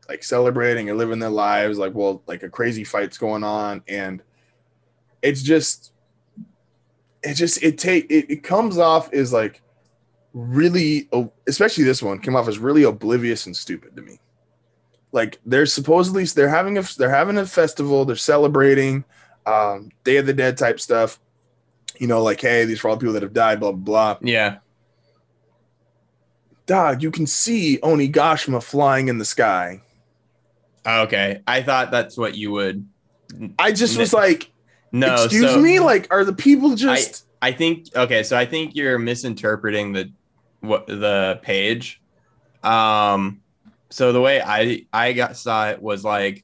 like 0.09 0.23
celebrating 0.23 0.89
and 0.89 0.97
living 0.97 1.19
their 1.19 1.29
lives 1.29 1.77
like 1.77 1.93
well 1.93 2.23
like 2.25 2.41
a 2.41 2.49
crazy 2.49 2.83
fight's 2.83 3.17
going 3.17 3.43
on 3.43 3.81
and 3.87 4.23
it's 5.21 5.41
just 5.43 5.93
it 7.23 7.35
just 7.35 7.61
it 7.63 7.77
take 7.77 8.09
it, 8.09 8.29
it 8.29 8.43
comes 8.43 8.77
off 8.77 9.13
as 9.13 9.31
like 9.31 9.61
really 10.33 11.09
especially 11.47 11.83
this 11.83 12.01
one 12.01 12.19
came 12.19 12.35
off 12.35 12.47
as 12.47 12.57
really 12.59 12.83
oblivious 12.83 13.45
and 13.45 13.55
stupid 13.55 13.95
to 13.95 14.01
me. 14.01 14.19
Like 15.11 15.39
they're 15.45 15.65
supposedly 15.65 16.23
they're 16.25 16.49
having 16.49 16.77
a 16.77 16.83
they're 16.97 17.09
having 17.09 17.37
a 17.37 17.45
festival 17.45 18.05
they're 18.05 18.15
celebrating 18.15 19.03
um 19.45 19.91
day 20.03 20.17
of 20.17 20.25
the 20.25 20.33
dead 20.33 20.57
type 20.57 20.79
stuff. 20.79 21.19
You 21.99 22.07
know 22.07 22.23
like 22.23 22.41
hey 22.41 22.65
these 22.65 22.83
are 22.83 22.89
all 22.89 22.95
the 22.95 23.01
people 23.01 23.13
that 23.13 23.23
have 23.23 23.33
died 23.33 23.59
blah 23.59 23.71
blah 23.73 24.15
blah. 24.15 24.27
Yeah. 24.27 24.57
dog 26.65 27.03
you 27.03 27.11
can 27.11 27.27
see 27.27 27.79
onigashima 27.83 28.63
flying 28.63 29.07
in 29.07 29.17
the 29.17 29.25
sky 29.25 29.81
Okay. 30.89 31.41
I 31.47 31.61
thought 31.61 31.91
that's 31.91 32.17
what 32.17 32.35
you 32.35 32.51
would. 32.51 32.87
i 33.57 33.71
just 33.71 33.97
was 33.97 34.13
like 34.13 34.51
No. 34.91 35.13
excuse 35.13 35.51
so 35.51 35.61
me 35.61 35.79
like 35.79 36.07
are 36.11 36.25
the 36.25 36.33
people 36.33 36.75
just 36.75 37.25
I 37.41 37.53
think 37.53 37.87
okay. 37.95 38.23
So 38.23 38.37
I 38.37 38.45
think 38.45 38.75
you're 38.75 38.99
misinterpreting 38.99 39.93
the 39.93 40.11
what 40.59 40.87
the 40.87 41.39
page. 41.41 42.01
Um. 42.63 43.41
So 43.89 44.11
the 44.11 44.19
way 44.19 44.41
I 44.41 44.85
I 44.91 45.13
got 45.13 45.37
saw 45.37 45.69
it 45.69 45.81
was 45.81 46.03
like 46.03 46.43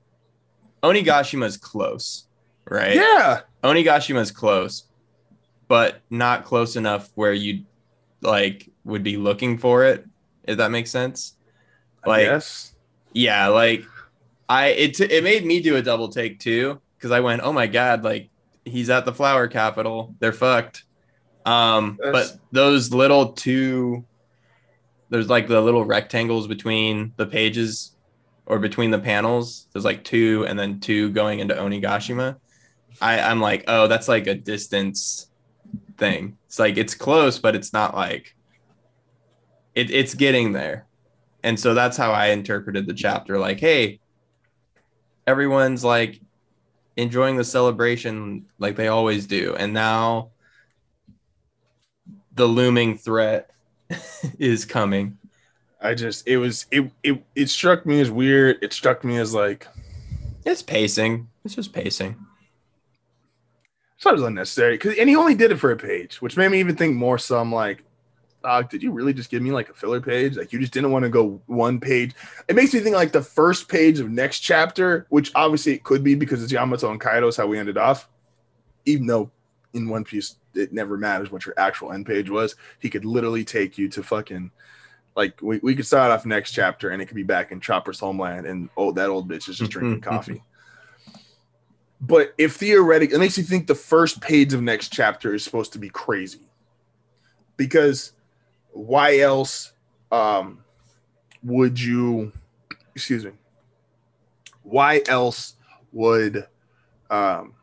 Onigashima's 0.84 1.58
close, 1.58 2.28
right? 2.70 2.96
yeah 2.96 3.42
Onigashima's 3.62 4.32
close, 4.32 4.86
but 5.68 6.00
not 6.10 6.46
close 6.46 6.78
enough 6.78 7.12
where 7.16 7.34
you 7.34 7.66
like 8.22 8.70
would 8.86 9.04
be 9.04 9.18
looking 9.18 9.58
for 9.58 9.84
it. 9.84 10.06
If 10.46 10.58
that 10.60 10.72
makes 10.72 10.92
sense. 10.92 11.34
Like 12.06 12.24
yes 12.24 12.76
yeah, 13.16 13.48
like 13.48 13.86
I 14.48 14.68
it 14.68 14.96
t- 14.96 15.06
it 15.06 15.24
made 15.24 15.46
me 15.46 15.62
do 15.62 15.76
a 15.76 15.82
double 15.82 16.10
take 16.10 16.40
too 16.40 16.80
because 16.98 17.12
I 17.12 17.20
went, 17.20 17.42
oh 17.44 17.54
my 17.54 17.68
god, 17.68 18.04
like 18.04 18.30
he's 18.64 18.90
at 18.90 19.06
the 19.06 19.14
flower 19.14 19.48
capital. 19.48 20.16
They're 20.20 20.34
fucked. 20.34 20.84
Um, 21.46 21.98
That's- 22.02 22.32
but 22.32 22.40
those 22.52 22.92
little 22.92 23.34
two, 23.34 24.06
there's 25.10 25.30
like 25.30 25.48
the 25.48 25.62
little 25.62 25.86
rectangles 25.86 26.48
between 26.48 27.14
the 27.18 27.26
pages 27.26 27.96
or 28.46 28.60
between 28.60 28.92
the 28.92 29.00
panels. 29.00 29.68
There's 29.74 29.86
like 29.86 30.04
two 30.04 30.46
and 30.48 30.58
then 30.58 30.80
two 30.80 31.10
going 31.12 31.40
into 31.40 31.56
Onigashima. 31.56 32.38
I, 33.02 33.20
I'm 33.20 33.42
like, 33.42 33.66
oh, 33.68 33.88
that's 33.88 34.08
like 34.08 34.28
a 34.28 34.36
distance 34.36 35.30
thing. 35.98 36.38
It's 36.46 36.60
like 36.60 36.78
it's 36.78 36.96
close, 36.96 37.40
but 37.40 37.56
it's 37.56 37.74
not 37.74 37.96
like 37.96 38.36
it, 39.74 39.92
it's 39.92 40.14
getting 40.14 40.54
there. 40.54 40.86
And 41.44 41.60
so 41.60 41.74
that's 41.74 41.98
how 41.98 42.12
I 42.12 42.28
interpreted 42.28 42.88
the 42.88 42.94
chapter. 42.94 43.38
Like, 43.38 43.60
hey, 43.60 44.00
everyone's 45.28 45.84
like 45.84 46.22
enjoying 46.98 47.36
the 47.36 47.44
celebration 47.44 48.46
like 48.60 48.76
they 48.76 48.88
always 48.88 49.26
do. 49.26 49.56
And 49.56 49.74
now 49.74 50.32
the 52.34 52.46
looming 52.48 52.98
threat 52.98 53.52
is 54.40 54.66
coming. 54.66 55.18
I 55.82 55.94
just 55.94 56.28
it 56.28 56.38
was 56.38 56.66
it 56.72 56.92
it 57.04 57.24
it 57.36 57.50
struck 57.50 57.86
me 57.86 58.02
as 58.02 58.10
weird. 58.10 58.58
It 58.62 58.74
struck 58.74 59.04
me 59.04 59.18
as 59.18 59.34
like 59.34 59.68
It's 60.46 60.62
pacing. 60.64 61.30
It's 61.44 61.56
just 61.56 61.74
pacing. 61.74 62.16
Thought 64.02 64.14
it 64.14 64.18
was 64.18 64.24
unnecessary 64.24 64.76
because 64.76 64.98
and 64.98 65.10
he 65.10 65.16
only 65.16 65.36
did 65.36 65.52
it 65.52 65.58
for 65.58 65.72
a 65.72 65.78
page, 65.78 66.22
which 66.22 66.38
made 66.38 66.50
me 66.50 66.60
even 66.60 66.76
think 66.76 66.96
more. 66.96 67.18
Some 67.18 67.52
like, 67.52 67.84
Uh, 68.46 68.62
dog, 68.62 68.70
did 68.70 68.84
you 68.84 68.92
really 68.92 69.14
just 69.14 69.30
give 69.30 69.42
me 69.42 69.52
like 69.52 69.70
a 69.70 69.74
filler 69.74 70.00
page? 70.00 70.38
Like 70.38 70.54
you 70.54 70.60
just 70.60 70.72
didn't 70.72 70.92
want 70.92 71.04
to 71.04 71.10
go 71.10 71.42
one 71.48 71.80
page. 71.80 72.14
It 72.48 72.56
makes 72.56 72.74
me 72.74 72.80
think 72.80 72.96
like 72.96 73.12
the 73.12 73.22
first 73.22 73.68
page 73.68 74.00
of 74.00 74.10
next 74.10 74.40
chapter, 74.40 75.08
which 75.10 75.32
obviously 75.36 75.74
it 75.74 75.84
could 75.84 76.04
be 76.04 76.16
because 76.16 76.44
it's 76.44 76.52
Yamato 76.52 76.92
and 76.92 77.02
Kaido's 77.02 77.38
how 77.38 77.48
we 77.48 77.58
ended 77.58 77.78
off. 77.78 78.08
Even 78.86 79.08
though 79.08 79.32
in 79.74 79.90
One 79.90 80.04
Piece 80.04 80.36
it 80.54 80.72
never 80.72 80.98
matters 80.98 81.32
what 81.32 81.46
your 81.46 81.56
actual 81.58 81.92
end 81.92 82.06
page 82.06 82.30
was, 82.30 82.56
he 82.80 82.90
could 82.90 83.04
literally 83.04 83.44
take 83.44 83.78
you 83.78 83.90
to 83.90 84.04
fucking 84.04 84.52
like 85.16 85.42
we, 85.42 85.60
we 85.60 85.76
could 85.76 85.86
start 85.86 86.12
off 86.12 86.26
next 86.26 86.52
chapter 86.52 86.90
and 86.90 87.02
it 87.02 87.08
could 87.08 87.16
be 87.16 87.24
back 87.24 87.52
in 87.52 87.60
Chopper's 87.60 88.00
homeland 88.00 88.46
and 88.46 88.70
oh 88.78 88.92
that 88.92 89.10
old 89.10 89.28
bitch 89.28 89.50
is 89.50 89.58
just 89.58 89.72
mm-hmm. 89.72 89.80
drinking 89.80 90.02
mm-hmm. 90.02 90.10
coffee. 90.10 90.44
But 92.02 92.34
if 92.38 92.58
theoretically, 92.58 93.16
it 93.16 93.20
makes 93.20 93.38
you 93.38 93.44
think 93.44 93.68
the 93.68 93.74
first 93.74 94.22
page 94.22 94.54
of 94.54 94.62
next 94.62 94.94
chapter 94.94 95.34
is 95.34 95.44
supposed 95.44 95.74
to 95.74 95.80
be 95.80 95.90
crazy, 95.90 96.42
because 97.58 98.12
why 98.76 99.20
else 99.20 99.72
um, 100.12 100.64
would 101.44 101.80
you? 101.80 102.34
Excuse 102.94 103.24
me. 103.24 103.32
Why 104.64 105.02
else 105.08 105.56
would, 105.92 106.46
um, 107.10 107.54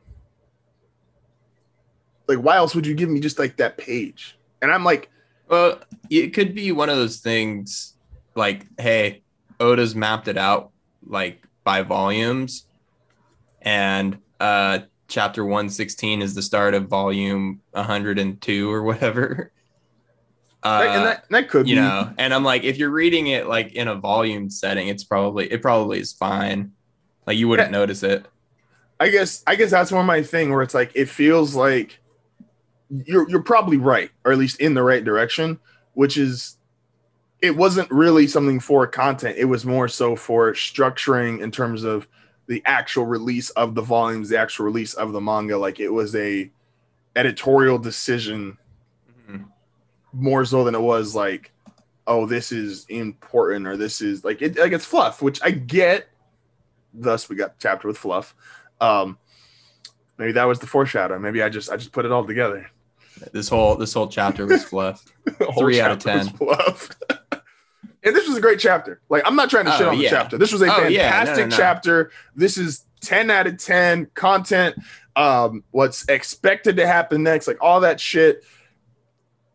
like, 2.29 2.39
why 2.39 2.57
else 2.57 2.75
would 2.75 2.87
you 2.87 2.95
give 2.95 3.11
me 3.11 3.21
just 3.21 3.39
like 3.39 3.57
that 3.59 3.77
page? 3.77 4.39
And 4.63 4.73
I'm 4.73 4.85
like, 4.85 5.11
Well, 5.49 5.81
it 6.09 6.29
could 6.29 6.55
be 6.55 6.73
one 6.73 6.89
of 6.89 6.97
those 6.97 7.19
things 7.19 7.95
like, 8.35 8.67
hey, 8.79 9.23
Oda's 9.61 9.95
mapped 9.95 10.29
it 10.29 10.39
out 10.39 10.71
like 11.07 11.47
by 11.65 11.83
volumes, 11.83 12.67
and 13.61 14.19
uh, 14.41 14.81
chapter 15.09 15.45
116 15.45 16.23
is 16.23 16.35
the 16.35 16.43
start 16.43 16.75
of 16.75 16.89
volume 16.89 17.61
102 17.73 18.73
or 18.73 18.83
whatever. 18.83 19.53
Uh, 20.65 20.85
and 20.89 21.05
that 21.05 21.25
that 21.31 21.49
could 21.49 21.69
you 21.69 21.75
be, 21.75 21.81
know, 21.81 22.13
and 22.19 22.33
I'm 22.33 22.45
like, 22.45 22.63
if 22.63 22.77
you're 22.79 22.91
reading 22.91 23.27
it 23.27 23.49
like 23.49 23.73
in 23.73 23.89
a 23.89 23.97
volume 23.97 24.49
setting, 24.49 24.89
it's 24.89 25.03
probably 25.05 25.51
it 25.53 25.61
probably 25.61 25.99
is 25.99 26.13
fine. 26.13 26.73
Like 27.27 27.37
you 27.37 27.49
wouldn't 27.49 27.71
Yeah. 27.73 27.79
notice 27.79 28.03
it. 28.03 28.27
I 29.01 29.09
guess 29.09 29.43
I 29.47 29.57
guess 29.57 29.71
that's 29.71 29.91
more 29.91 30.05
my 30.05 30.23
thing 30.23 30.51
where 30.53 30.63
it's 30.63 30.75
like 30.75 30.93
it 30.95 31.09
feels 31.09 31.55
like 31.57 31.99
you're 33.07 33.29
you're 33.29 33.43
probably 33.43 33.77
right, 33.79 34.11
or 34.25 34.33
at 34.33 34.39
least 34.39 34.61
in 34.61 34.75
the 34.75 34.83
right 34.83 35.05
direction, 35.05 35.59
which 35.95 36.17
is 36.17 36.59
it 37.41 37.57
wasn't 37.57 37.91
really 37.91 38.29
something 38.29 38.61
for 38.61 38.87
content. 38.87 39.37
It 39.37 39.47
was 39.47 39.65
more 39.67 39.89
so 39.89 40.15
for 40.15 40.53
structuring 40.53 41.41
in 41.41 41.51
terms 41.51 41.83
of 41.83 42.07
the 42.47 42.63
actual 42.67 43.05
release 43.07 43.51
of 43.51 43.75
the 43.75 43.83
volumes, 43.83 44.29
the 44.29 44.39
actual 44.39 44.67
release 44.67 44.95
of 44.95 45.13
the 45.13 45.21
manga. 45.21 45.59
Like 45.59 45.81
it 45.81 45.89
was 45.89 46.15
a 46.15 46.49
editorial 47.17 47.79
decision. 47.79 48.59
More 50.13 50.45
so 50.45 50.65
than 50.65 50.75
it 50.75 50.81
was 50.81 51.15
like, 51.15 51.53
oh, 52.07 52.27
this 52.27 52.53
is 52.53 52.85
important 52.87 53.67
or 53.67 53.77
this 53.77 54.01
is 54.01 54.25
like 54.25 54.43
it 54.43 54.59
like 54.59 54.73
it's 54.73 54.85
fluff, 54.85 55.23
which 55.23 55.41
I 55.43 55.51
get. 55.51 56.09
Thus, 56.95 57.29
we 57.29 57.37
got 57.37 57.59
chapter 57.59 57.89
with 57.89 57.97
fluff. 57.97 58.35
Um, 58.81 59.19
maybe 60.19 60.33
that 60.33 60.45
was 60.45 60.59
the 60.59 60.67
foreshadow. 60.67 61.19
Maybe 61.19 61.43
I 61.43 61.49
just 61.49 61.71
I 61.71 61.77
just 61.77 61.93
put 61.93 62.05
it 62.05 62.13
all 62.13 62.25
together. 62.27 62.71
This 63.33 63.49
whole 63.49 63.77
this 63.77 63.93
whole 63.95 64.09
chapter 64.09 64.47
was 64.47 64.65
fluff. 64.65 65.05
Three 65.59 65.81
out 65.81 65.91
of 65.93 65.99
10. 66.01 66.29
fluff. 66.31 66.91
and 68.03 68.17
this 68.17 68.27
was 68.29 68.37
a 68.37 68.41
great 68.41 68.59
chapter. 68.59 69.01
Like 69.09 69.23
I'm 69.25 69.37
not 69.37 69.49
trying 69.51 69.67
to 69.67 69.73
shit 69.73 69.87
Oh, 69.87 69.91
on 69.91 69.99
the 69.99 70.09
chapter. 70.09 70.37
This 70.39 70.53
was 70.53 70.63
a 70.63 70.67
Oh, 70.67 70.87
yeah. 70.89 71.09
No, 71.11 71.17
fantastic 71.17 71.45
no, 71.47 71.51
no. 71.51 71.57
chapter. 71.57 72.11
This 72.35 72.59
is 72.59 72.85
10 73.01 73.31
out 73.31 73.47
of 73.47 73.59
10 73.59 74.07
content. 74.15 74.77
Um, 75.15 75.63
what's 75.71 76.09
expected 76.09 76.77
to 76.77 76.87
happen 76.87 77.23
next, 77.23 77.47
like 77.47 77.59
all 77.61 77.81
that 77.81 78.01
shit. 78.01 78.45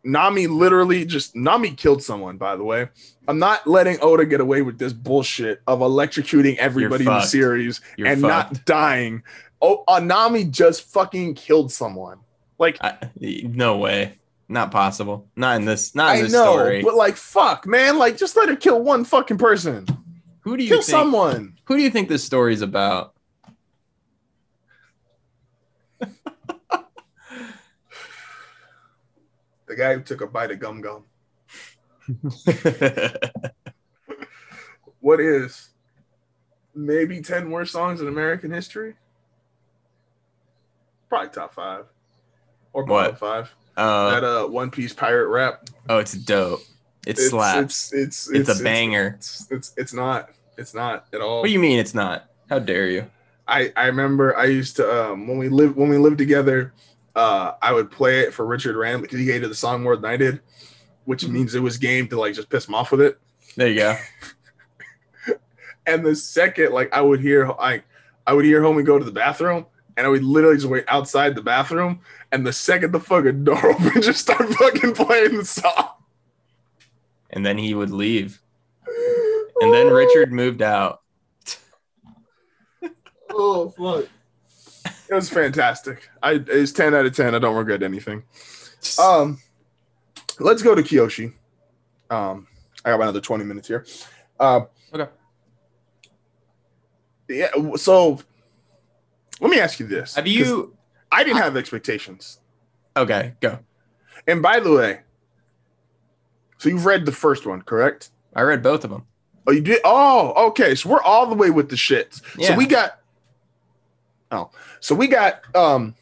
Nami 0.04 0.48
literally 0.48 1.06
just 1.06 1.36
Nami 1.36 1.72
killed 1.72 2.02
someone, 2.04 2.38
by 2.38 2.56
the 2.56 2.64
way. 2.64 2.88
I'm 3.28 3.40
not 3.40 3.68
letting 3.68 3.98
Oda 4.02 4.26
get 4.26 4.40
away 4.40 4.62
with 4.62 4.78
this 4.78 4.94
bullshit 4.94 5.62
of 5.68 5.80
electrocuting 5.80 6.56
everybody 6.58 7.04
in 7.06 7.12
the 7.12 7.22
series 7.22 7.82
You're 7.98 8.08
and 8.08 8.22
fucked. 8.22 8.54
not 8.54 8.66
dying. 8.66 9.24
Oh, 9.62 9.84
uh, 9.88 10.00
Nami 10.00 10.46
just 10.46 10.84
fucking 10.84 11.34
killed 11.36 11.72
someone. 11.72 12.20
Like 12.60 12.78
I, 12.82 12.96
no 13.20 13.78
way. 13.78 14.14
Not 14.50 14.72
possible. 14.72 15.28
Not 15.36 15.58
in 15.58 15.66
this. 15.66 15.94
Not 15.94 16.16
in 16.16 16.20
I 16.20 16.24
this 16.24 16.32
know, 16.32 16.54
story. 16.54 16.82
but 16.82 16.96
like, 16.96 17.18
fuck, 17.18 17.68
man, 17.68 17.98
like, 17.98 18.18
just 18.18 18.38
let 18.38 18.48
her 18.48 18.56
kill 18.56 18.82
one 18.82 19.04
fucking 19.04 19.38
person. 19.38 19.86
who 20.40 20.56
do 20.56 20.64
you 20.64 20.70
Kill 20.70 20.78
think? 20.78 20.86
someone. 20.90 21.58
Who 21.66 21.76
do 21.76 21.84
you 21.84 21.90
think 21.90 22.08
this 22.08 22.24
story 22.24 22.54
is 22.54 22.62
about? 22.62 23.14
The 29.68 29.76
guy 29.76 29.94
who 29.96 30.02
took 30.02 30.22
a 30.22 30.28
bite 30.28 30.52
of 30.52 30.60
gum 30.60 30.82
gum. 30.82 31.04
What 35.00 35.20
is 35.22 35.70
maybe 36.76 37.22
ten 37.22 37.50
worst 37.52 37.72
songs 37.72 38.02
in 38.02 38.08
American 38.08 38.52
history? 38.52 38.96
Probably 41.08 41.30
top 41.30 41.54
five 41.54 41.86
or 42.74 42.84
bottom 42.86 43.16
five. 43.16 43.54
uh, 43.78 44.10
that 44.12 44.24
uh, 44.24 44.48
One 44.48 44.70
Piece 44.72 44.94
pirate 44.94 45.28
rap. 45.30 45.70
oh, 45.88 46.00
it's 46.00 46.14
dope. 46.14 46.62
It 47.06 47.12
It's- 47.12 47.30
slaps. 47.30 47.94
It's 47.94 48.30
it's 48.30 48.50
It's, 48.50 48.60
a 48.60 48.64
banger. 48.64 49.14
It's, 49.18 49.48
it's 49.52 49.74
it's 49.78 49.94
not. 49.94 50.30
It's 50.58 50.74
not 50.74 51.06
at 51.14 51.22
all. 51.22 51.42
what 51.42 51.48
do 51.48 51.54
you 51.54 51.60
mean 51.60 51.80
it's 51.80 51.94
not? 51.94 52.26
How 52.50 52.60
dare 52.60 52.88
you? 52.88 53.06
I 53.48 53.72
I 53.78 53.86
remember 53.86 54.36
I 54.36 54.46
used 54.46 54.76
to 54.78 55.12
um, 55.12 55.28
when 55.28 55.38
we 55.38 55.48
lived 55.48 55.76
when 55.78 55.88
we 55.90 55.98
lived 55.98 56.18
together, 56.18 56.74
uh, 57.18 57.56
I 57.62 57.74
would 57.74 57.92
play 57.92 58.22
it 58.22 58.34
for 58.34 58.46
Richard 58.46 58.78
Rand 58.78 59.02
because 59.02 59.20
he 59.20 59.26
hated 59.26 59.50
the 59.52 59.56
song 59.56 59.84
more 59.84 59.96
than 59.98 60.06
I 60.06 60.16
did, 60.16 60.40
which 61.06 61.24
Mhm. 61.24 61.32
means 61.32 61.56
it 61.56 61.60
was 61.60 61.78
game 61.78 62.08
to 62.10 62.20
like 62.20 62.34
just 62.36 62.50
piss 62.50 62.68
him 62.68 62.76
off 62.76 62.92
with 62.92 63.02
it. 63.02 63.20
There 63.58 63.68
you 63.68 63.76
go. 63.76 63.98
And 65.88 66.06
the 66.06 66.16
second 66.18 66.74
like 66.74 66.92
I 66.94 67.00
would 67.00 67.22
hear 67.22 67.48
like 67.48 67.86
I 68.28 68.34
would 68.34 68.44
hear 68.44 68.62
homie 68.62 68.84
go 68.86 69.00
to 69.00 69.06
the 69.06 69.12
bathroom, 69.12 69.66
and 69.96 70.06
I 70.06 70.10
would 70.10 70.22
literally 70.24 70.58
just 70.58 70.68
wait 70.68 70.84
outside 70.90 71.34
the 71.34 71.42
bathroom, 71.42 72.02
and 72.34 72.46
the 72.46 72.52
second 72.52 72.92
the 72.92 73.00
fucking 73.00 73.44
door 73.46 73.66
opened, 73.72 74.04
just 74.04 74.20
start 74.20 74.50
fucking 74.56 74.94
playing 74.96 75.38
the 75.38 75.46
song. 75.46 75.92
And 77.30 77.46
then 77.46 77.58
he 77.58 77.74
would 77.74 77.90
leave. 77.90 78.42
And 79.62 79.74
then 79.74 79.88
Richard 79.88 80.32
moved 80.34 80.62
out. 80.62 81.02
Oh 83.30 83.70
fuck! 83.70 84.10
It 85.10 85.14
was 85.14 85.30
fantastic. 85.30 86.10
I 86.22 86.44
it's 86.48 86.72
ten 86.72 86.94
out 86.94 87.06
of 87.06 87.16
ten. 87.16 87.34
I 87.36 87.40
don't 87.40 87.56
regret 87.56 87.84
anything. 87.84 88.24
Um, 89.02 89.40
let's 90.40 90.62
go 90.62 90.76
to 90.76 90.84
Kyoshi. 90.84 91.34
Um, 92.12 92.48
I 92.86 92.92
got 92.92 93.02
another 93.02 93.20
twenty 93.20 93.44
minutes 93.44 93.68
here. 93.68 93.86
Um, 94.40 94.68
Okay. 94.94 95.08
Yeah. 97.28 97.50
So, 97.76 98.20
let 99.42 99.50
me 99.50 99.60
ask 99.60 99.80
you 99.80 99.88
this: 99.88 100.16
Have 100.16 100.28
you? 100.28 100.76
I 101.12 101.24
didn't 101.24 101.38
have 101.42 101.58
expectations. 101.58 102.40
Okay, 102.96 103.34
go. 103.42 103.60
And 104.28 104.42
by 104.42 104.60
the 104.60 104.72
way, 104.72 105.00
so 106.60 106.70
you've 106.70 106.86
read 106.86 107.06
the 107.06 107.12
first 107.12 107.46
one, 107.46 107.62
correct? 107.62 108.12
I 108.36 108.42
read 108.44 108.62
both 108.62 108.84
of 108.84 108.90
them. 108.92 109.06
Oh, 109.48 109.52
you 109.52 109.62
did. 109.62 109.82
Oh, 109.84 110.48
okay. 110.50 110.76
So 110.76 110.90
we're 110.90 111.02
all 111.02 111.26
the 111.28 111.36
way 111.36 111.50
with 111.50 111.70
the 111.70 111.76
shits. 111.76 112.22
Yeah. 112.38 112.50
So 112.50 112.56
we 112.56 112.66
got. 112.68 113.00
Oh, 114.32 114.52
so 114.80 114.94
we 114.94 115.08
got 115.08 115.42
um, 115.56 115.96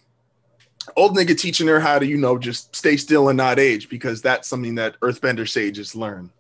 old 0.96 1.16
nigga 1.16 1.38
teaching 1.40 1.68
her 1.68 1.80
how 1.80 2.00
to, 2.00 2.06
you 2.06 2.18
know, 2.18 2.38
just 2.38 2.76
stay 2.76 2.98
still 2.98 3.30
and 3.30 3.38
not 3.38 3.60
age 3.60 3.88
because 3.90 4.22
that's 4.22 4.48
something 4.48 4.76
that 4.76 5.00
Earthbender 5.02 5.48
sages 5.48 5.96
learn. 5.96 6.32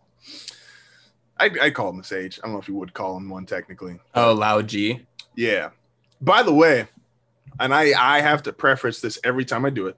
I 1.39 1.51
I 1.61 1.69
call 1.69 1.89
him 1.89 1.99
a 1.99 2.03
sage. 2.03 2.39
I 2.41 2.47
don't 2.47 2.53
know 2.53 2.59
if 2.61 2.67
you 2.67 2.75
would 2.75 2.93
call 2.93 3.17
him 3.17 3.29
one 3.29 3.45
technically. 3.45 3.99
Oh, 4.15 4.33
Lao 4.33 4.61
Ge. 4.61 5.01
Yeah. 5.35 5.69
By 6.21 6.43
the 6.43 6.53
way, 6.53 6.87
and 7.59 7.73
I 7.73 7.93
I 7.97 8.21
have 8.21 8.41
to 8.43 8.53
preface 8.53 9.01
this 9.01 9.19
every 9.23 9.43
time 9.45 9.65
I 9.65 9.69
do 9.69 9.87
it. 9.87 9.97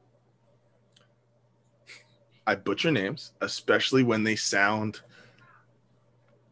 I 2.46 2.56
butcher 2.56 2.92
names, 2.92 3.34
especially 3.42 4.04
when 4.04 4.24
they 4.24 4.36
sound 4.36 5.02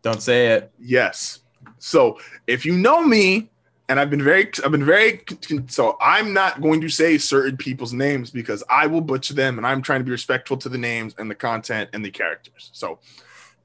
Don't 0.02 0.22
say 0.22 0.48
it. 0.48 0.72
yes. 0.80 1.40
So 1.80 2.20
if 2.48 2.66
you 2.66 2.78
know 2.78 3.02
me, 3.04 3.50
and 3.88 4.00
I've 4.00 4.10
been 4.10 4.24
very, 4.24 4.50
I've 4.64 4.72
been 4.72 4.86
very, 4.86 5.22
so 5.68 5.98
I'm 6.02 6.34
not 6.34 6.62
going 6.62 6.82
to 6.82 6.90
say 6.90 7.18
certain 7.18 7.56
people's 7.58 7.94
names 7.94 8.32
because 8.32 8.64
I 8.70 8.88
will 8.88 9.02
butcher 9.02 9.34
them, 9.34 9.58
and 9.58 9.68
I'm 9.68 9.82
trying 9.82 10.00
to 10.00 10.04
be 10.04 10.12
respectful 10.12 10.58
to 10.58 10.70
the 10.70 10.78
names 10.78 11.14
and 11.18 11.30
the 11.30 11.36
content 11.36 11.90
and 11.94 12.04
the 12.04 12.12
characters. 12.12 12.70
So 12.74 13.00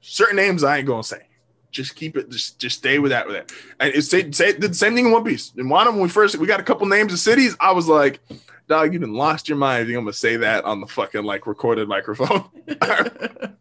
certain 0.01 0.35
names 0.35 0.63
I 0.63 0.77
ain't 0.77 0.87
gonna 0.87 1.03
say. 1.03 1.27
Just 1.71 1.95
keep 1.95 2.17
it, 2.17 2.29
just 2.29 2.59
just 2.59 2.77
stay 2.77 2.99
with 2.99 3.11
that 3.11 3.25
with 3.25 3.35
that. 3.35 3.51
And 3.79 3.93
it's 3.95 4.09
say, 4.09 4.29
say 4.31 4.51
did 4.51 4.71
the 4.71 4.73
same 4.73 4.93
thing 4.93 5.05
in 5.05 5.11
One 5.11 5.23
Piece. 5.23 5.53
In 5.57 5.67
Wano, 5.67 5.91
when 5.91 6.01
we 6.01 6.09
first 6.09 6.35
we 6.35 6.45
got 6.45 6.59
a 6.59 6.63
couple 6.63 6.85
names 6.85 7.13
of 7.13 7.19
cities, 7.19 7.55
I 7.59 7.71
was 7.71 7.87
like, 7.87 8.19
dog, 8.67 8.93
you've 8.93 9.01
done 9.01 9.13
lost 9.13 9.47
your 9.47 9.57
mind. 9.57 9.87
You 9.87 9.97
I'm 9.97 10.03
gonna 10.03 10.13
say 10.13 10.35
that 10.37 10.65
on 10.65 10.81
the 10.81 10.87
fucking 10.87 11.23
like 11.23 11.47
recorded 11.47 11.87
microphone. 11.87 12.43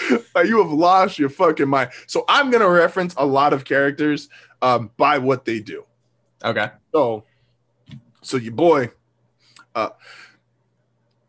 like, 0.34 0.46
you 0.46 0.58
have 0.62 0.72
lost 0.72 1.18
your 1.18 1.28
fucking 1.28 1.68
mind. 1.68 1.90
So 2.06 2.24
I'm 2.28 2.50
gonna 2.50 2.68
reference 2.68 3.14
a 3.16 3.24
lot 3.24 3.52
of 3.52 3.64
characters 3.64 4.28
um, 4.60 4.90
by 4.96 5.18
what 5.18 5.44
they 5.44 5.60
do. 5.60 5.84
Okay. 6.44 6.70
So, 6.92 7.24
so 8.22 8.36
your 8.36 8.52
boy, 8.52 8.90
uh, 9.74 9.90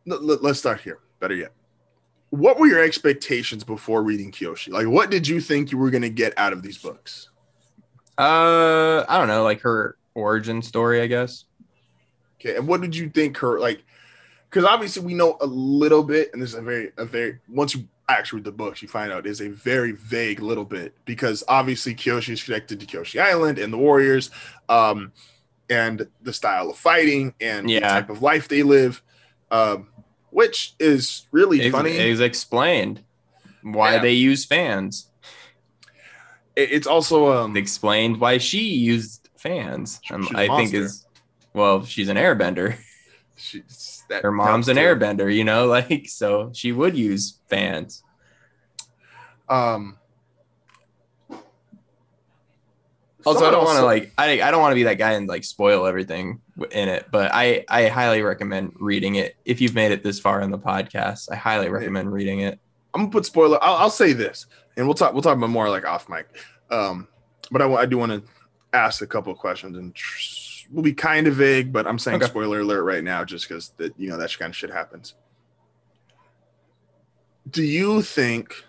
let, 0.05 0.43
let's 0.43 0.59
start 0.59 0.81
here. 0.81 0.99
Better 1.19 1.35
yet, 1.35 1.53
what 2.29 2.59
were 2.59 2.67
your 2.67 2.83
expectations 2.83 3.63
before 3.63 4.03
reading 4.03 4.31
Kyoshi? 4.31 4.71
Like, 4.71 4.87
what 4.87 5.09
did 5.09 5.27
you 5.27 5.39
think 5.39 5.71
you 5.71 5.77
were 5.77 5.91
gonna 5.91 6.09
get 6.09 6.33
out 6.37 6.51
of 6.51 6.61
these 6.61 6.77
books? 6.77 7.29
Uh, 8.17 9.05
I 9.07 9.17
don't 9.17 9.27
know, 9.27 9.43
like 9.43 9.61
her 9.61 9.97
origin 10.15 10.61
story, 10.61 11.01
I 11.01 11.07
guess. 11.07 11.45
Okay, 12.39 12.57
and 12.57 12.67
what 12.67 12.81
did 12.81 12.95
you 12.95 13.09
think 13.09 13.37
her 13.37 13.59
like? 13.59 13.83
Because 14.49 14.65
obviously 14.65 15.03
we 15.03 15.13
know 15.13 15.37
a 15.41 15.45
little 15.45 16.03
bit, 16.03 16.31
and 16.33 16.41
this 16.41 16.49
is 16.49 16.55
a 16.55 16.61
very, 16.61 16.91
a 16.97 17.05
very 17.05 17.39
once 17.47 17.73
you 17.73 17.87
actually 18.09 18.37
read 18.37 18.45
the 18.45 18.51
books, 18.51 18.81
you 18.81 18.87
find 18.87 19.11
out 19.11 19.25
is 19.25 19.41
a 19.41 19.49
very 19.49 19.93
vague 19.93 20.41
little 20.41 20.65
bit 20.65 20.93
because 21.05 21.43
obviously 21.47 21.95
Kyoshi 21.95 22.29
is 22.33 22.43
connected 22.43 22.79
to 22.79 22.85
Kyoshi 22.85 23.21
Island 23.21 23.57
and 23.59 23.71
the 23.71 23.77
warriors, 23.77 24.29
um, 24.69 25.11
and 25.69 26.07
the 26.21 26.33
style 26.33 26.69
of 26.69 26.77
fighting 26.77 27.33
and 27.39 27.67
the 27.67 27.73
Yeah. 27.73 27.87
type 27.89 28.09
of 28.09 28.21
life 28.21 28.47
they 28.49 28.63
live, 28.63 29.01
um, 29.51 29.87
which 30.31 30.73
is 30.79 31.27
really 31.31 31.61
It, 31.61 31.71
funny. 31.71 31.97
it 31.97 32.09
was 32.11 32.19
explained 32.19 33.03
why 33.61 33.93
Yeah. 33.95 34.01
they 34.01 34.11
use 34.13 34.43
fans. 34.45 35.07
It- 36.55 36.71
it's 36.71 36.87
also 36.87 37.31
um, 37.31 37.55
It 37.55 37.59
explained 37.59 38.19
why 38.19 38.37
she 38.37 38.59
used 38.63 39.29
fans. 39.37 39.99
I 40.35 40.47
think 40.57 40.73
is 40.73 41.05
well, 41.53 41.85
she's 41.85 42.09
an 42.09 42.17
airbender. 42.17 42.77
she's, 43.37 43.92
that 44.13 44.23
Her 44.23 44.31
mom's 44.31 44.67
an 44.69 44.75
too. 44.77 44.81
airbender, 44.81 45.33
you 45.33 45.43
know, 45.43 45.65
like 45.77 46.07
so 46.07 46.51
she 46.53 46.71
would 46.71 46.95
use 46.97 47.39
fans. 47.49 48.03
Um, 49.49 49.97
Also, 53.25 53.45
I 53.45 53.51
don't 53.51 53.63
want 53.63 53.77
to 53.79 53.85
like 53.85 54.11
I, 54.17 54.41
I 54.41 54.51
don't 54.51 54.59
want 54.59 54.71
to 54.73 54.75
be 54.75 54.83
that 54.83 54.97
guy 54.97 55.13
and 55.13 55.29
like 55.29 55.45
spoil 55.45 55.85
everything 55.85 56.41
in 56.71 56.89
it, 56.89 57.07
but 57.09 57.31
I 57.33 57.63
I 57.69 57.87
highly 57.87 58.21
recommend 58.21 58.73
reading 58.75 59.15
it 59.15 59.37
if 59.45 59.61
you've 59.61 59.73
made 59.75 59.93
it 59.93 60.03
this 60.03 60.19
far 60.19 60.41
in 60.41 60.51
the 60.51 60.59
podcast. 60.59 61.29
I 61.31 61.35
highly 61.35 61.69
recommend 61.69 62.11
reading 62.11 62.41
it. 62.41 62.59
I'm 62.93 63.03
gonna 63.03 63.11
put 63.11 63.25
spoiler. 63.25 63.57
I'll, 63.63 63.75
I'll 63.75 63.89
say 63.89 64.11
this, 64.11 64.45
and 64.75 64.85
we'll 64.85 64.93
talk. 64.93 65.13
We'll 65.13 65.21
talk 65.21 65.37
about 65.37 65.49
more 65.51 65.69
like 65.69 65.85
off 65.85 66.09
mic. 66.09 66.27
Um, 66.69 67.07
but 67.49 67.61
I, 67.61 67.71
I 67.73 67.85
do 67.85 67.97
want 67.97 68.11
to 68.11 68.23
ask 68.73 69.01
a 69.01 69.07
couple 69.07 69.31
of 69.31 69.37
questions, 69.39 69.77
and 69.77 69.95
tr- 69.95 70.19
we'll 70.73 70.83
be 70.83 70.93
kind 70.93 71.27
of 71.27 71.35
vague. 71.35 71.71
But 71.71 71.87
I'm 71.87 71.99
saying 71.99 72.17
Okay. 72.17 72.25
spoiler 72.29 72.59
alert 72.59 72.83
right 72.83 73.03
now, 73.03 73.23
just 73.23 73.47
because 73.47 73.69
that 73.77 73.93
you 73.97 74.09
know 74.09 74.17
that 74.17 74.37
kind 74.37 74.49
of 74.49 74.55
shit 74.55 74.71
happens. 74.71 75.15
Do 77.49 77.63
you 77.63 78.01
think? 78.01 78.63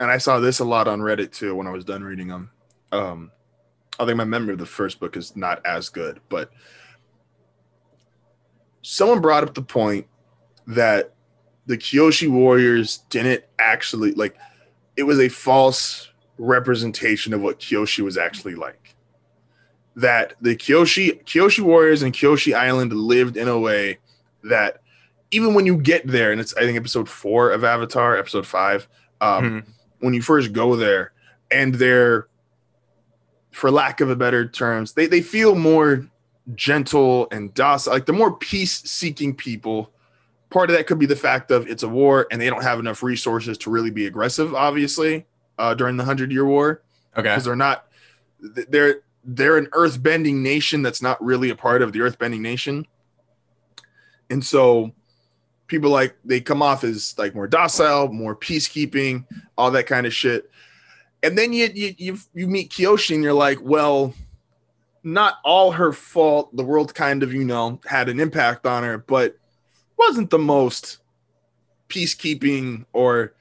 And 0.00 0.10
I 0.10 0.18
saw 0.18 0.40
this 0.40 0.58
a 0.58 0.64
lot 0.64 0.88
on 0.88 1.00
Reddit 1.00 1.32
too 1.32 1.54
when 1.54 1.66
I 1.66 1.70
was 1.70 1.84
done 1.84 2.02
reading 2.02 2.28
them. 2.28 2.50
Um, 2.90 3.30
I 3.98 4.04
think 4.04 4.16
my 4.16 4.24
memory 4.24 4.52
of 4.54 4.58
the 4.58 4.66
first 4.66 4.98
book 4.98 5.16
is 5.16 5.36
not 5.36 5.64
as 5.64 5.88
good, 5.88 6.20
but 6.28 6.50
someone 8.82 9.20
brought 9.20 9.44
up 9.44 9.54
the 9.54 9.62
point 9.62 10.06
that 10.66 11.14
the 11.66 11.78
Kyoshi 11.78 12.28
Warriors 12.28 12.98
didn't 13.08 13.44
actually 13.58 14.12
like 14.12 14.36
it 14.96 15.04
was 15.04 15.20
a 15.20 15.28
false 15.28 16.10
representation 16.38 17.32
of 17.32 17.40
what 17.40 17.60
Kyoshi 17.60 18.00
was 18.00 18.18
actually 18.18 18.54
like. 18.56 18.83
That 19.96 20.34
the 20.40 20.56
Kyoshi 20.56 21.22
Kyoshi 21.24 21.60
Warriors 21.60 22.02
and 22.02 22.12
Kyoshi 22.12 22.54
Island 22.54 22.92
lived 22.92 23.36
in 23.36 23.46
a 23.48 23.58
way 23.58 23.98
that 24.42 24.80
even 25.30 25.54
when 25.54 25.66
you 25.66 25.76
get 25.76 26.06
there, 26.06 26.32
and 26.32 26.40
it's 26.40 26.54
I 26.56 26.60
think 26.62 26.76
episode 26.76 27.08
four 27.08 27.50
of 27.50 27.62
Avatar, 27.64 28.16
episode 28.16 28.46
five, 28.46 28.88
um, 29.20 29.44
Mhm. 29.44 29.64
when 30.00 30.14
you 30.14 30.20
first 30.22 30.52
go 30.52 30.74
there, 30.76 31.12
and 31.50 31.74
they're 31.76 32.26
for 33.52 33.70
lack 33.70 34.00
of 34.00 34.10
a 34.10 34.16
better 34.16 34.46
terms, 34.48 34.94
they, 34.94 35.06
they 35.06 35.20
feel 35.20 35.54
more 35.54 36.04
gentle 36.56 37.28
and 37.30 37.54
docile, 37.54 37.92
like 37.92 38.04
they're 38.04 38.14
more 38.14 38.36
peace-seeking 38.36 39.34
people 39.34 39.90
part 40.50 40.68
of 40.70 40.76
that 40.76 40.86
could 40.86 40.98
be 40.98 41.06
the 41.06 41.16
fact 41.16 41.50
of 41.50 41.66
it's 41.68 41.82
a 41.82 41.88
war 41.88 42.26
and 42.30 42.40
they 42.40 42.50
don't 42.50 42.62
have 42.62 42.78
enough 42.78 43.02
resources 43.02 43.56
to 43.58 43.70
really 43.70 43.90
be 43.90 44.06
aggressive 44.06 44.54
obviously 44.54 45.24
uh, 45.58 45.72
during 45.74 45.96
the 45.96 46.04
hundred 46.04 46.30
year 46.30 46.44
war 46.44 46.82
Okay. 47.16 47.22
because 47.30 47.44
they're 47.44 47.56
not 47.56 47.86
they're 48.68 49.00
they're 49.24 49.56
an 49.56 49.68
earth 49.72 50.02
bending 50.02 50.42
nation 50.42 50.82
that's 50.82 51.02
not 51.02 51.22
really 51.22 51.50
a 51.50 51.56
part 51.56 51.82
of 51.82 51.92
the 51.92 52.00
earth 52.00 52.18
bending 52.18 52.42
nation. 52.42 52.86
And 54.30 54.44
so 54.44 54.92
people 55.66 55.90
like 55.90 56.16
they 56.24 56.40
come 56.40 56.62
off 56.62 56.84
as 56.84 57.14
like 57.16 57.34
more 57.34 57.46
docile 57.46 58.08
more 58.08 58.36
peacekeeping 58.36 59.24
all 59.56 59.70
that 59.70 59.86
kind 59.86 60.06
of 60.06 60.14
shit. 60.14 60.50
And 61.22 61.38
then 61.38 61.52
you 61.52 61.70
you 61.74 61.94
you, 61.96 62.18
you 62.34 62.46
meet 62.46 62.70
kyoshi 62.70 63.14
and 63.14 63.24
you're 63.24 63.32
like 63.32 63.58
well 63.62 64.14
not 65.02 65.38
all 65.44 65.72
her 65.72 65.92
fault. 65.92 66.54
The 66.56 66.64
world 66.64 66.94
kind 66.94 67.22
of 67.22 67.32
you 67.32 67.44
know 67.44 67.80
had 67.86 68.08
an 68.08 68.20
impact 68.20 68.66
on 68.66 68.82
her 68.82 68.98
but 68.98 69.36
wasn't 69.96 70.30
the 70.30 70.38
most 70.38 70.98
peacekeeping 71.88 72.84
or 72.92 73.34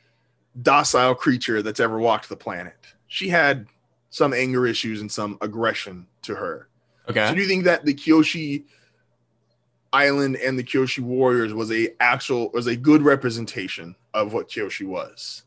docile 0.61 1.15
creature 1.15 1.61
that's 1.61 1.79
ever 1.79 1.99
walked 1.99 2.29
the 2.29 2.35
planet. 2.35 2.75
She 3.07 3.27
had 3.27 3.67
some 4.13 4.31
anger 4.31 4.67
issues 4.67 5.01
and 5.01 5.11
some 5.11 5.39
aggression 5.41 6.05
to 6.21 6.35
her. 6.35 6.67
Okay. 7.09 7.27
So 7.27 7.33
do 7.33 7.41
you 7.41 7.47
think 7.47 7.63
that 7.63 7.83
the 7.83 7.95
Kyoshi 7.95 8.65
Island 9.91 10.35
and 10.35 10.57
the 10.57 10.63
Kyoshi 10.63 10.99
Warriors 10.99 11.51
was 11.51 11.71
a 11.71 11.89
actual 11.99 12.51
was 12.53 12.67
a 12.67 12.75
good 12.75 13.01
representation 13.01 13.95
of 14.13 14.31
what 14.31 14.49
Kyoshi 14.49 14.85
was? 14.85 15.41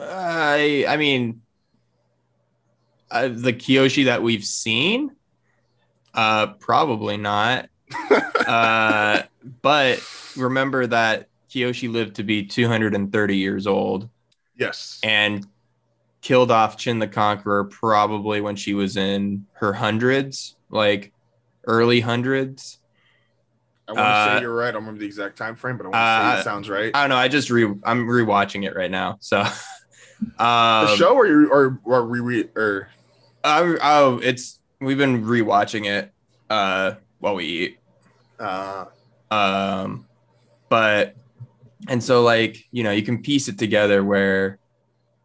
I 0.00 0.84
I 0.88 0.96
mean, 0.96 1.42
uh, 3.12 3.28
the 3.28 3.52
Kyoshi 3.52 4.06
that 4.06 4.24
we've 4.24 4.44
seen, 4.44 5.14
uh, 6.14 6.48
probably 6.54 7.16
not. 7.16 7.68
uh, 8.44 9.22
but 9.60 10.02
remember 10.36 10.88
that 10.88 11.28
Kyoshi 11.48 11.92
lived 11.92 12.16
to 12.16 12.24
be 12.24 12.44
230 12.44 13.36
years 13.36 13.68
old 13.68 14.08
Yes. 14.56 14.98
and 15.04 15.46
killed 16.22 16.50
off 16.50 16.78
Chin 16.78 17.00
the 17.00 17.08
Conqueror 17.08 17.64
probably 17.64 18.40
when 18.40 18.56
she 18.56 18.72
was 18.74 18.96
in 18.96 19.44
her 19.54 19.72
hundreds, 19.72 20.56
like 20.70 21.12
early 21.66 22.00
hundreds. 22.00 22.78
I 23.88 23.92
want 23.92 23.98
to 23.98 24.04
uh, 24.04 24.36
say 24.36 24.42
you're 24.42 24.54
right. 24.54 24.68
I 24.68 24.70
don't 24.70 24.82
remember 24.82 25.00
the 25.00 25.06
exact 25.06 25.36
time 25.36 25.56
frame, 25.56 25.76
but 25.76 25.86
I 25.86 25.88
want 25.88 25.94
to 25.94 25.98
say 25.98 26.36
uh, 26.36 26.40
it 26.40 26.44
sounds 26.44 26.70
right. 26.70 26.92
I 26.94 27.02
don't 27.02 27.10
know. 27.10 27.16
I 27.16 27.28
just 27.28 27.50
re 27.50 27.64
I'm 27.84 28.06
rewatching 28.06 28.64
it 28.64 28.74
right 28.74 28.90
now. 28.90 29.18
So, 29.20 29.44
the 30.38 30.44
um, 30.44 30.96
show 30.96 31.14
or 31.14 31.26
you 31.26 31.50
or 31.50 31.80
or 31.84 32.06
re 32.06 32.48
or 32.56 32.88
I, 33.44 33.76
oh, 33.82 34.20
it's 34.22 34.60
we've 34.80 34.98
been 34.98 35.24
rewatching 35.24 35.86
it 35.86 36.12
uh 36.48 36.94
while 37.18 37.34
we 37.34 37.44
eat. 37.44 37.78
uh 38.38 38.84
Um 39.30 40.06
but 40.68 41.16
and 41.88 42.02
so 42.02 42.22
like, 42.22 42.64
you 42.70 42.84
know, 42.84 42.92
you 42.92 43.02
can 43.02 43.22
piece 43.22 43.48
it 43.48 43.58
together 43.58 44.04
where 44.04 44.58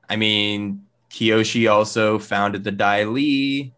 I 0.09 0.15
mean, 0.15 0.86
Kyoshi 1.09 1.71
also 1.71 2.19
founded 2.19 2.63
the 2.63 2.71
Dai 2.71 3.03
Li 3.05 3.73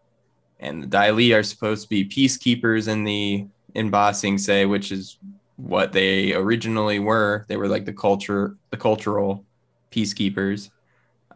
and 0.58 0.82
the 0.82 0.86
Dai 0.86 1.10
Li 1.10 1.32
are 1.32 1.42
supposed 1.42 1.82
to 1.84 1.88
be 1.88 2.04
peacekeepers 2.04 2.88
in 2.88 3.04
the 3.04 3.46
in 3.74 3.90
Ba 3.90 4.12
Sing 4.12 4.36
Se, 4.36 4.66
which 4.66 4.92
is 4.92 5.18
what 5.56 5.92
they 5.92 6.34
originally 6.34 6.98
were. 6.98 7.44
They 7.48 7.56
were 7.56 7.68
like 7.68 7.84
the 7.84 7.92
culture 7.92 8.56
the 8.70 8.76
cultural 8.76 9.44
peacekeepers. 9.90 10.70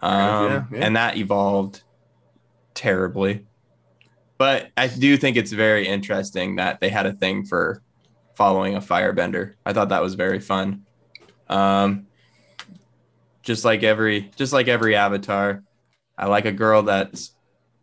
Um, 0.03 0.13
Yeah, 0.21 0.65
yeah. 0.73 0.87
and 0.87 0.97
that 0.97 1.17
evolved 1.17 1.83
terribly. 2.75 3.47
But 4.37 4.71
I 4.77 4.89
do 4.89 5.17
think 5.17 5.37
it's 5.37 5.53
very 5.53 5.87
interesting 5.87 6.57
that 6.57 6.81
they 6.81 6.89
had 6.89 7.07
a 7.07 7.13
thing 7.13 7.45
for 7.45 7.83
following 8.35 8.75
a 8.75 8.81
firebender. 8.81 9.55
I 9.65 9.73
thought 9.73 9.91
that 9.91 10.03
was 10.03 10.15
very 10.15 10.41
fun. 10.41 10.85
Um, 11.49 12.09
just 13.43 13.65
like 13.65 13.83
every, 13.83 14.31
just 14.37 14.53
like 14.53 14.67
every 14.69 14.97
avatar, 14.97 15.63
I 16.17 16.27
like 16.27 16.45
a 16.45 16.53
girl 16.53 16.83
that's 16.83 17.33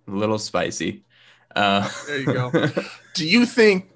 a 0.08 0.12
little 0.12 0.40
spicy. 0.40 1.04
Uh, 1.56 1.90
There 2.08 2.20
you 2.20 2.26
go. 2.26 2.52
Do 3.14 3.28
you 3.28 3.46
think? 3.46 3.90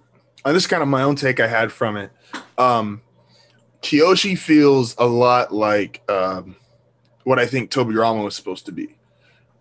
Uh, 0.43 0.53
this 0.53 0.63
is 0.63 0.67
kind 0.67 0.83
of 0.83 0.89
my 0.89 1.03
own 1.03 1.15
take 1.15 1.39
I 1.39 1.47
had 1.47 1.71
from 1.71 1.97
it. 1.97 2.11
Um, 2.57 3.01
Kyoshi 3.81 4.37
feels 4.37 4.95
a 4.97 5.05
lot 5.05 5.53
like 5.53 6.01
um, 6.09 6.55
what 7.23 7.39
I 7.39 7.45
think 7.45 7.71
Tobirama 7.71 8.23
was 8.23 8.35
supposed 8.35 8.65
to 8.65 8.71
be, 8.71 8.95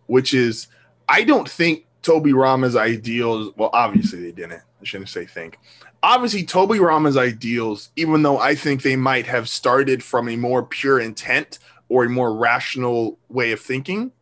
which 0.07 0.35
is 0.35 0.67
I 1.09 1.25
don't 1.25 1.49
think 1.49 1.87
Tobirama's 2.03 2.77
ideals. 2.77 3.53
Well, 3.57 3.71
obviously 3.73 4.23
they 4.23 4.33
didn't. 4.33 4.63
I 4.81 4.85
shouldn't 4.85 5.09
say 5.09 5.25
think. 5.25 5.59
Obviously, 6.03 6.45
Tobirama's 6.45 7.17
ideals, 7.17 7.91
even 7.97 8.23
though 8.23 8.39
I 8.39 8.55
think 8.55 8.83
they 8.83 8.97
might 8.97 9.27
have 9.27 9.49
started 9.49 10.03
from 10.05 10.29
a 10.29 10.37
more 10.37 10.63
pure 10.63 11.01
intent 11.01 11.59
or 11.89 12.05
a 12.05 12.11
more 12.11 12.35
rational 12.35 13.19
way 13.31 13.53
of 13.53 13.61
thinking, 13.61 14.13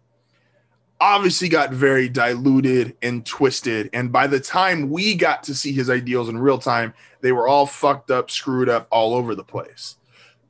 obviously 1.02 1.48
got 1.48 1.72
very 1.72 2.08
diluted 2.08 2.96
and 3.02 3.26
twisted. 3.26 3.90
And 3.92 4.12
by 4.12 4.28
the 4.28 4.38
time 4.38 4.88
we 4.88 5.16
got 5.16 5.42
to 5.44 5.54
see 5.54 5.72
his 5.72 5.90
ideals 5.90 6.28
in 6.28 6.38
real 6.38 6.58
time, 6.58 6.94
they 7.22 7.32
were 7.32 7.48
all 7.48 7.66
fucked 7.66 8.12
up, 8.12 8.30
screwed 8.30 8.68
up 8.68 8.86
all 8.92 9.12
over 9.12 9.34
the 9.34 9.42
place. 9.42 9.96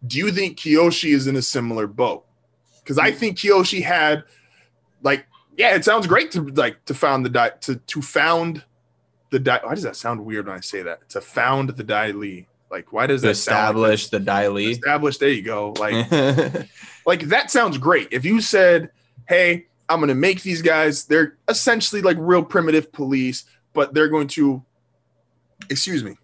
Do 0.07 0.19
you 0.19 0.31
think 0.31 0.59
Kiyoshi 0.59 1.15
is 1.15 1.27
in 1.27 1.37
a 1.37 1.43
similar 1.43 1.87
boat? 1.87 2.27
Because 2.81 2.99
I 2.99 3.13
think 3.13 3.39
Kiyoshi 3.39 3.83
had, 3.83 4.25
like, 5.03 5.25
yeah, 5.57 5.75
it 5.75 5.87
sounds 5.87 6.07
great 6.07 6.31
to 6.33 6.43
like 6.43 6.85
to 6.85 6.95
found 6.95 7.25
the 7.25 7.31
di- 7.31 7.53
to 7.61 7.77
to 7.77 8.03
found 8.03 8.63
the 9.31 9.39
di- 9.39 9.61
Why 9.63 9.75
does 9.75 9.85
that 9.85 9.97
sound 9.97 10.23
weird 10.23 10.49
when 10.49 10.57
I 10.57 10.61
say 10.61 10.83
that? 10.83 11.09
To 11.11 11.21
found 11.23 11.71
the 11.71 11.85
Dai 11.85 12.11
Li. 12.11 12.47
Like, 12.71 12.93
why 12.93 13.07
does 13.07 13.23
that 13.23 13.37
sound 13.37 13.77
establish 13.77 14.09
the 14.09 14.21
Dai? 14.21 14.49
Li. 14.49 14.73
Established. 14.73 15.21
There 15.21 15.29
you 15.29 15.43
go. 15.43 15.73
Like, 15.79 16.11
like 17.07 17.21
that 17.29 17.51
sounds 17.51 17.79
great. 17.79 18.09
If 18.11 18.25
you 18.25 18.41
said, 18.41 18.91
"Hey, 19.29 19.67
I'm 19.93 20.01
going 20.01 20.09
to 20.09 20.15
make 20.15 20.43
these 20.43 20.63
guys," 20.63 21.05
they're 21.05 21.37
essentially 21.49 22.03
like 22.03 22.17
real 22.21 22.43
primitive 22.45 22.93
police, 22.93 23.45
but 23.73 23.95
they're 23.95 24.09
going 24.09 24.29
to, 24.29 24.63
excuse 25.71 26.03
me, 26.03 26.17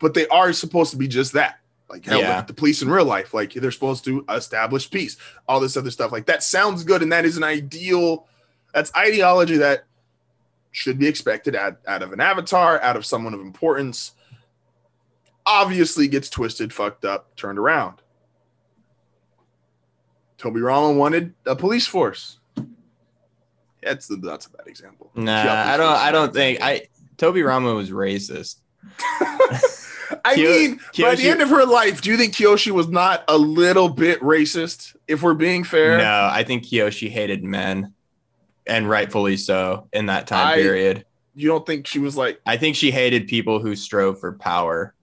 but 0.00 0.14
they 0.14 0.26
are 0.28 0.52
supposed 0.52 0.90
to 0.92 0.96
be 0.96 1.08
just 1.08 1.32
that. 1.32 1.58
Like 1.88 2.06
hell, 2.06 2.20
Yeah. 2.20 2.38
at 2.38 2.46
the 2.48 2.54
police 2.54 2.80
in 2.80 2.90
real 2.90 3.04
life. 3.04 3.34
Like 3.34 3.52
they're 3.52 3.70
supposed 3.70 4.04
to 4.06 4.24
establish 4.30 4.90
peace. 4.90 5.18
All 5.46 5.60
this 5.60 5.76
other 5.76 5.90
stuff. 5.90 6.10
Like 6.10 6.24
that 6.26 6.42
sounds 6.42 6.84
good, 6.84 7.02
and 7.02 7.12
that 7.12 7.26
is 7.26 7.36
an 7.36 7.44
ideal. 7.44 8.26
That's 8.72 8.90
ideology 8.96 9.58
that 9.58 9.84
should 10.70 10.98
be 10.98 11.06
expected 11.06 11.54
out, 11.54 11.76
out 11.86 12.02
of 12.02 12.14
an 12.14 12.20
avatar, 12.20 12.80
out 12.80 12.96
of 12.96 13.04
someone 13.04 13.34
of 13.34 13.40
importance. 13.40 14.12
Obviously, 15.44 16.08
gets 16.08 16.30
twisted, 16.30 16.72
fucked 16.72 17.04
up, 17.04 17.36
turned 17.36 17.58
around. 17.58 18.00
Tobirama 20.38 20.96
wanted 20.96 21.34
a 21.46 21.54
police 21.54 21.86
force. 21.86 22.38
That's 23.82 24.06
that's 24.08 24.46
a 24.46 24.50
bad 24.50 24.66
example. 24.66 25.10
Nah, 25.14 25.42
I 25.72 25.76
don't. 25.76 25.86
I 25.96 26.10
don't 26.12 26.32
think 26.32 26.60
I. 26.62 26.82
Tobirama 27.16 27.74
was 27.74 27.90
racist. 27.90 28.56
I 30.24 30.36
mean, 30.36 30.80
by 31.00 31.14
the 31.14 31.28
end 31.28 31.40
of 31.42 31.48
her 31.48 31.64
life, 31.64 32.00
do 32.02 32.10
you 32.10 32.16
think 32.16 32.34
Kyoshi 32.34 32.70
was 32.70 32.88
not 32.88 33.24
a 33.28 33.36
little 33.36 33.88
bit 33.88 34.20
racist? 34.20 34.94
If 35.08 35.22
we're 35.22 35.34
being 35.34 35.64
fair, 35.64 35.98
No, 35.98 36.28
I 36.30 36.44
think 36.44 36.64
Kiyoshi 36.64 37.08
hated 37.10 37.42
men, 37.42 37.92
and 38.66 38.88
rightfully 38.88 39.36
so 39.36 39.88
in 39.92 40.06
that 40.06 40.26
time 40.26 40.46
I- 40.48 40.54
period. 40.56 41.04
you 41.34 41.48
don't 41.48 41.66
think 41.66 41.86
she 41.86 41.98
was 41.98 42.16
like, 42.16 42.40
I 42.46 42.56
think 42.56 42.76
she 42.76 42.90
hated 42.90 43.26
people 43.26 43.58
who 43.60 43.74
strove 43.74 44.20
for 44.20 44.32
power. 44.32 44.94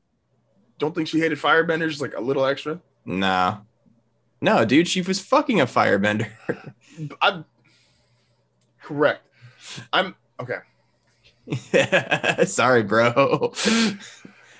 don't 0.77 0.93
think 0.95 1.07
she 1.07 1.19
hated 1.19 1.37
firebenders 1.37 1.99
like 2.01 2.15
a 2.15 2.21
little 2.21 2.45
extra? 2.45 2.79
No, 3.05 3.59
no, 4.41 4.63
dude, 4.65 4.87
she 4.87 5.01
was 5.01 5.19
fucking 5.19 5.59
a 5.59 5.65
firebender. 5.65 6.29
I'm 7.21 7.45
correct. 8.89 9.21
I'm 9.93 10.15
okay. 10.39 10.59
Sorry, 12.45 12.83
bro. 12.83 13.53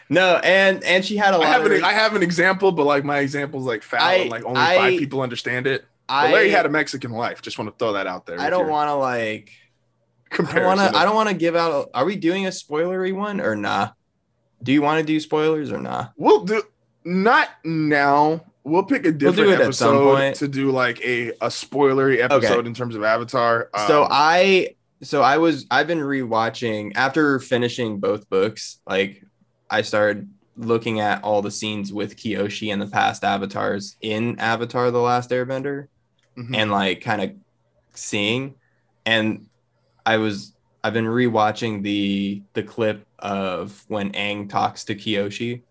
no, 0.09 0.37
and 0.43 0.83
and 0.83 1.03
she 1.03 1.17
had 1.17 1.33
a 1.33 1.37
lot. 1.37 1.47
I 1.47 1.49
have 1.49 1.65
of 1.65 1.71
an 1.71 1.83
I 1.83 1.93
have 1.93 2.15
an 2.15 2.23
example, 2.23 2.71
but 2.71 2.85
like 2.85 3.03
my 3.03 3.19
example's 3.19 3.65
like 3.65 3.83
foul 3.83 4.01
I- 4.01 4.13
and 4.15 4.29
like 4.29 4.45
only 4.45 4.61
I- 4.61 4.75
five 4.77 4.99
people 4.99 5.21
understand 5.21 5.67
it. 5.67 5.85
But 6.07 6.13
I, 6.13 6.31
Larry 6.31 6.49
had 6.49 6.65
a 6.65 6.69
Mexican 6.69 7.11
wife. 7.11 7.41
Just 7.43 7.59
want 7.59 7.69
to 7.71 7.77
throw 7.77 7.93
that 7.93 8.07
out 8.07 8.25
there. 8.25 8.39
I 8.39 8.49
don't 8.49 8.67
want 8.67 8.87
to 8.89 8.95
like. 8.95 9.51
I 10.31 10.37
don't 10.37 10.65
want 10.65 10.79
to. 10.79 10.97
I 10.97 11.05
don't 11.05 11.13
want 11.15 11.29
to 11.29 11.35
give 11.35 11.55
out. 11.55 11.71
A, 11.71 11.97
are 11.97 12.05
we 12.05 12.15
doing 12.15 12.47
a 12.47 12.49
spoilery 12.49 13.13
one 13.15 13.39
or 13.39 13.55
nah? 13.55 13.89
Do 14.63 14.71
you 14.71 14.81
want 14.81 14.99
to 14.99 15.05
do 15.05 15.19
spoilers 15.19 15.71
or 15.71 15.79
nah? 15.79 16.07
We'll 16.17 16.45
do 16.45 16.63
not 17.05 17.49
now. 17.63 18.43
We'll 18.69 18.83
pick 18.83 19.05
a 19.05 19.11
We'll 19.11 19.31
different 19.33 19.75
some 19.75 19.95
episode 19.95 20.35
to 20.35 20.47
do 20.47 20.71
like 20.71 21.01
a 21.01 21.29
a 21.29 21.47
spoilery 21.47 22.19
episode 22.19 22.67
in 22.67 22.73
terms 22.73 22.95
of 22.95 23.03
Avatar. 23.03 23.69
so 23.87 24.03
Um, 24.03 24.09
I 24.11 24.75
so 25.01 25.21
I 25.21 25.37
was 25.37 25.65
I've 25.71 25.87
been 25.87 25.99
rewatching 25.99 26.93
after 26.95 27.39
finishing 27.39 27.99
both 27.99 28.29
books. 28.29 28.79
Like 28.87 29.23
I 29.69 29.81
started 29.81 30.29
looking 30.57 30.99
at 30.99 31.23
all 31.23 31.41
the 31.41 31.51
scenes 31.51 31.93
with 31.93 32.17
Kyoshi 32.17 32.71
and 32.73 32.81
the 32.81 32.87
past 32.87 33.23
avatars 33.23 33.95
in 34.01 34.39
Avatar: 34.39 34.91
The 34.91 34.99
Last 34.99 35.29
Airbender, 35.29 35.87
mhm. 36.37 36.55
and 36.55 36.71
like 36.71 37.01
kind 37.01 37.21
of 37.21 37.31
seeing. 37.93 38.55
And 39.05 39.47
I 40.05 40.17
was 40.17 40.53
I've 40.83 40.93
been 40.93 41.05
rewatching 41.05 41.83
the 41.83 42.43
the 42.53 42.63
clip 42.63 43.05
of 43.19 43.83
when 43.87 44.11
Aang 44.11 44.49
talks 44.49 44.83
to 44.85 44.95
Kyoshi 44.95 45.61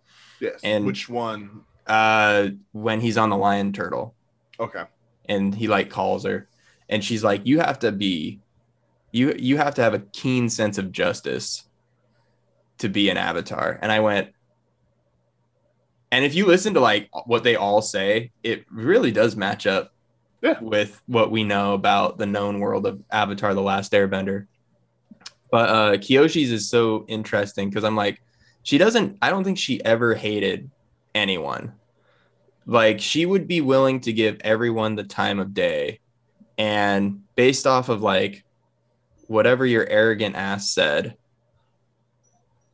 yes. 0.41 0.61
and- 0.63 0.85
which 0.87 1.09
one? 1.09 1.65
Uh 1.89 2.49
when 2.73 3.01
he's 3.01 3.17
on 3.17 3.31
the 3.31 3.37
lion 3.37 3.73
turtle. 3.73 4.15
Okay. 4.61 4.85
and 5.29 5.55
he 5.55 5.69
like 5.69 5.89
calls 5.91 6.25
her. 6.25 6.49
And 6.89 7.03
she's 7.05 7.23
like 7.25 7.43
you 7.47 7.61
have 7.61 7.79
to 7.81 7.93
be 7.93 8.41
you 9.13 9.35
you 9.39 9.57
have 9.57 9.75
to 9.77 9.83
have 9.83 9.95
a 9.95 10.01
keen 10.01 10.49
sense 10.49 10.79
of 10.79 10.93
justice 10.93 11.67
to 12.79 12.89
be 12.89 13.09
an 13.11 13.17
avatar. 13.17 13.79
And 13.83 13.91
i 13.91 14.01
went 14.01 14.33
and 16.11 16.25
if 16.25 16.35
you 16.35 16.47
listen 16.47 16.75
to 16.75 16.81
like 16.81 17.09
what 17.27 17.45
they 17.45 17.57
all 17.57 17.83
say 17.83 18.33
it 18.43 18.65
really 18.71 19.11
does 19.13 19.37
match 19.37 19.67
up 19.67 19.93
Yeah. 20.43 20.59
with 20.61 21.03
what 21.07 21.31
we 21.31 21.45
know 21.45 21.75
about 21.75 22.19
the 22.19 22.27
known 22.27 22.61
world 22.61 22.87
of 22.87 23.03
avatar 23.11 23.55
the 23.55 23.63
last 23.63 23.93
airbender. 23.93 24.47
But 25.51 25.69
uh 25.69 25.93
kyoshi's 25.97 26.51
is 26.53 26.69
so 26.69 27.05
interesting 27.09 27.69
because 27.69 27.85
i'm 27.85 27.97
like 27.97 28.21
she 28.63 28.77
doesn't 28.79 29.19
i 29.23 29.31
don't 29.31 29.45
think 29.45 29.59
she 29.59 29.83
ever 29.85 30.15
hated 30.15 30.71
anyone 31.15 31.73
like 32.69 33.01
she 33.01 33.25
would 33.25 33.49
be 33.49 33.63
willing 33.63 33.99
to 33.99 34.13
give 34.13 34.37
everyone 34.45 34.95
the 34.95 35.03
time 35.03 35.39
of 35.39 35.55
day. 35.55 36.01
And 36.59 37.23
based 37.35 37.67
off 37.67 37.89
of 37.89 38.03
like 38.03 38.45
whatever 39.27 39.65
your 39.65 39.87
arrogant 39.89 40.37
ass 40.37 40.71
said 40.71 41.17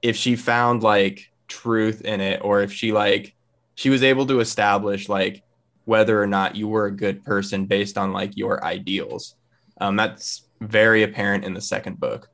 if 0.02 0.16
she 0.16 0.34
found 0.34 0.82
like 0.82 1.30
truth 1.46 2.02
in 2.02 2.20
it 2.20 2.40
or 2.42 2.60
if 2.62 2.72
she 2.72 2.92
like 2.92 3.34
she 3.76 3.88
was 3.88 4.02
able 4.02 4.26
to 4.26 4.40
establish 4.40 5.08
like 5.08 5.42
whether 5.84 6.20
or 6.20 6.26
not 6.26 6.56
you 6.56 6.66
were 6.66 6.86
a 6.86 6.96
good 6.96 7.22
person 7.24 7.66
based 7.66 7.96
on 7.96 8.12
like 8.12 8.36
your 8.36 8.64
ideals 8.64 9.36
um, 9.80 9.96
that's 9.96 10.48
very 10.60 11.02
apparent 11.02 11.44
in 11.44 11.52
the 11.52 11.60
second 11.60 11.98
book. 11.98 12.28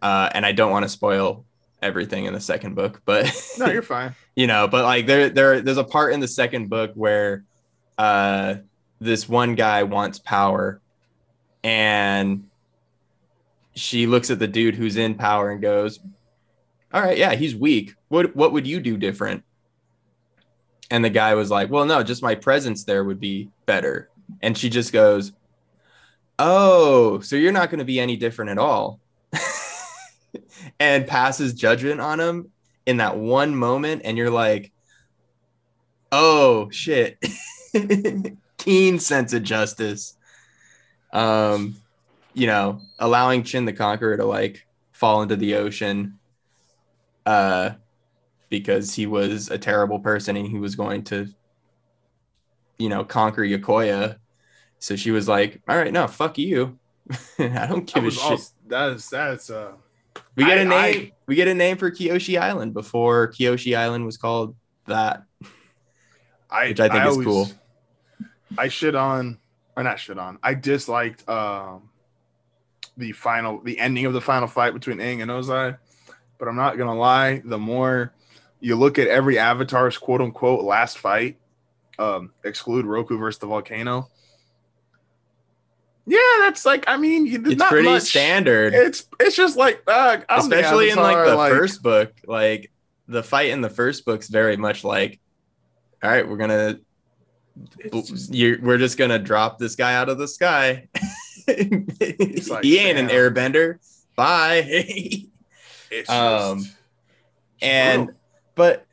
Uh, 0.00 0.30
and 0.32 0.46
i 0.46 0.52
don't 0.52 0.70
want 0.70 0.84
to 0.84 0.88
spoil 0.88 1.44
everything 1.80 2.24
in 2.24 2.32
the 2.34 2.40
second 2.40 2.74
book 2.74 3.00
but 3.04 3.32
No, 3.58 3.66
you're 3.66 3.82
fine. 3.82 4.14
you 4.36 4.46
know 4.46 4.66
but 4.68 4.84
like 4.84 5.06
there 5.06 5.28
there 5.28 5.60
there's 5.60 5.76
a 5.78 5.84
part 5.84 6.12
in 6.12 6.20
the 6.20 6.28
second 6.28 6.68
book 6.68 6.92
where 6.94 7.44
uh 7.98 8.56
this 9.00 9.28
one 9.28 9.54
guy 9.54 9.84
wants 9.84 10.18
power 10.18 10.80
and 11.62 12.44
she 13.74 14.06
looks 14.08 14.30
at 14.30 14.40
the 14.40 14.48
dude 14.48 14.74
who's 14.74 14.96
in 14.96 15.14
power 15.14 15.50
and 15.50 15.62
goes 15.62 16.00
all 16.92 17.00
right 17.02 17.18
yeah 17.18 17.34
he's 17.34 17.54
weak. 17.54 17.94
What 18.08 18.34
what 18.34 18.52
would 18.52 18.66
you 18.66 18.80
do 18.80 18.96
different? 18.96 19.44
And 20.90 21.04
the 21.04 21.10
guy 21.10 21.34
was 21.34 21.50
like 21.50 21.70
well 21.70 21.84
no 21.84 22.02
just 22.02 22.22
my 22.22 22.34
presence 22.34 22.84
there 22.84 23.04
would 23.04 23.20
be 23.20 23.50
better. 23.66 24.08
And 24.42 24.56
she 24.58 24.68
just 24.68 24.92
goes 24.92 25.32
oh 26.40 27.20
so 27.20 27.36
you're 27.36 27.52
not 27.52 27.70
going 27.70 27.78
to 27.78 27.84
be 27.84 28.00
any 28.00 28.16
different 28.16 28.50
at 28.50 28.58
all 28.58 29.00
and 30.80 31.06
passes 31.06 31.54
judgment 31.54 32.00
on 32.00 32.20
him 32.20 32.52
in 32.86 32.98
that 32.98 33.16
one 33.18 33.54
moment 33.54 34.02
and 34.04 34.16
you're 34.16 34.30
like 34.30 34.72
oh 36.12 36.70
shit. 36.70 37.18
Keen 38.58 38.98
sense 38.98 39.32
of 39.32 39.42
justice. 39.42 40.16
Um 41.12 41.76
you 42.34 42.46
know 42.46 42.80
allowing 42.98 43.42
chin 43.42 43.64
the 43.64 43.72
conqueror 43.72 44.16
to 44.16 44.24
like 44.24 44.66
fall 44.92 45.22
into 45.22 45.36
the 45.36 45.54
ocean 45.56 46.18
uh 47.26 47.70
because 48.50 48.94
he 48.94 49.06
was 49.06 49.50
a 49.50 49.58
terrible 49.58 50.00
person 50.00 50.36
and 50.36 50.46
he 50.48 50.58
was 50.58 50.76
going 50.76 51.04
to 51.04 51.28
you 52.78 52.88
know 52.88 53.04
conquer 53.04 53.42
Yokoya. 53.42 54.16
So 54.78 54.96
she 54.96 55.10
was 55.10 55.28
like 55.28 55.62
all 55.68 55.76
right 55.76 55.92
no 55.92 56.06
fuck 56.06 56.38
you. 56.38 56.78
I 57.38 57.66
don't 57.66 57.92
That 57.92 57.92
give 57.92 58.04
a 58.06 58.10
shit. 58.10 58.22
also, 58.22 58.52
that's 58.66 59.08
that's 59.08 59.50
uh 59.50 59.72
we 60.38 60.44
get 60.44 60.58
a 60.58 60.60
I- 60.62 60.64
name. 60.64 61.00
I- 61.00 61.12
we 61.26 61.34
get 61.34 61.48
a 61.48 61.54
name 61.54 61.76
for 61.76 61.90
Kyoshi 61.90 62.40
Island 62.40 62.72
before 62.72 63.28
Kyoshi 63.32 63.76
Island 63.76 64.06
was 64.06 64.16
called 64.16 64.56
that. 64.86 65.24
I 66.50 66.68
Which 66.68 66.80
I 66.80 66.88
think 66.88 67.04
is 67.04 67.12
always- 67.12 67.26
cool. 67.26 67.50
I 68.56 68.68
shit 68.68 68.94
on 68.94 69.38
or 69.76 69.82
not 69.82 70.00
shit 70.00 70.18
on. 70.18 70.38
I 70.42 70.54
disliked 70.54 71.28
um 71.28 71.90
the 72.96 73.12
final, 73.12 73.60
the 73.62 73.78
ending 73.78 74.06
of 74.06 74.12
the 74.14 74.20
final 74.20 74.48
fight 74.48 74.72
between 74.72 74.98
Aang 74.98 75.20
and 75.22 75.30
Ozai. 75.30 75.76
But 76.38 76.48
I'm 76.48 76.56
not 76.56 76.78
gonna 76.78 76.94
lie, 76.96 77.42
the 77.44 77.58
more 77.58 78.14
you 78.60 78.74
look 78.76 78.98
at 78.98 79.06
every 79.08 79.38
Avatar's 79.38 79.98
quote 79.98 80.20
unquote 80.22 80.64
last 80.64 80.98
fight, 80.98 81.38
um, 81.98 82.32
exclude 82.44 82.86
Roku 82.86 83.18
versus 83.18 83.38
the 83.38 83.46
volcano. 83.46 84.08
Yeah, 86.08 86.18
that's 86.40 86.64
like 86.64 86.84
I 86.88 86.96
mean, 86.96 87.26
It's 87.46 87.58
not 87.58 87.68
pretty 87.68 87.88
much. 87.88 88.02
standard. 88.04 88.72
It's 88.74 89.04
it's 89.20 89.36
just 89.36 89.56
like 89.56 89.82
uh, 89.86 90.18
especially 90.30 90.88
in 90.90 90.96
like 90.96 91.26
the 91.26 91.36
first 91.36 91.82
book 91.82 92.12
like 92.26 92.72
the 93.08 93.22
fight 93.22 93.50
in 93.50 93.60
the 93.60 93.70
first 93.70 94.04
book's 94.04 94.28
very 94.28 94.56
much 94.56 94.84
like 94.84 95.20
all 96.02 96.10
right 96.10 96.28
we're 96.28 96.36
gonna 96.36 96.78
just- 97.90 98.32
you're, 98.34 98.60
we're 98.60 98.78
just 98.78 98.96
gonna 98.98 99.18
drop 99.18 99.58
this 99.58 99.74
guy 99.74 99.94
out 99.94 100.08
of 100.08 100.18
the 100.18 100.28
sky 100.28 100.88
like, 101.48 101.58
he 102.62 102.78
ain't 102.78 102.98
an 102.98 103.08
airbender 103.08 103.78
bye 104.14 104.64
it's 105.90 106.10
um, 106.10 106.64
and 107.62 108.06
brutal. 108.06 108.20
but 108.54 108.86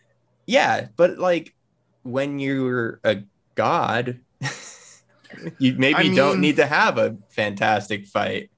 yeah 0.47 0.88
but 0.95 1.18
like 1.20 1.53
when 2.03 2.39
you're 2.39 2.99
a 3.03 3.18
god 3.55 4.20
you 5.59 5.73
maybe 5.73 5.95
I 5.95 6.15
don't 6.15 6.39
need 6.39 6.57
to 6.57 6.65
have 6.65 6.97
a 6.97 7.17
fantastic 7.30 8.07
fight. 8.07 8.49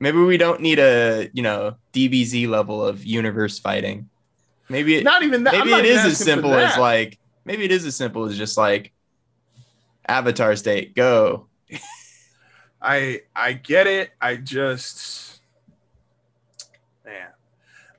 Maybe 0.00 0.18
we 0.18 0.36
don't 0.36 0.60
need 0.60 0.78
a 0.78 1.28
you 1.32 1.42
know 1.42 1.76
dbz 1.92 2.48
level 2.48 2.84
of 2.84 3.04
universe 3.04 3.58
fighting. 3.58 4.08
Maybe 4.68 4.96
it, 4.96 5.04
not 5.04 5.22
even 5.22 5.44
that. 5.44 5.52
Maybe 5.52 5.72
it 5.72 5.84
is 5.84 6.04
as 6.04 6.18
simple 6.18 6.54
as 6.54 6.76
like 6.78 7.18
maybe 7.44 7.64
it 7.64 7.72
is 7.72 7.84
as 7.84 7.96
simple 7.96 8.24
as 8.24 8.36
just 8.36 8.56
like 8.56 8.92
avatar 10.06 10.54
state 10.56 10.94
go. 10.94 11.46
I 12.82 13.22
I 13.34 13.54
get 13.54 13.86
it. 13.86 14.10
I 14.20 14.36
just 14.36 15.40
man, 17.04 17.28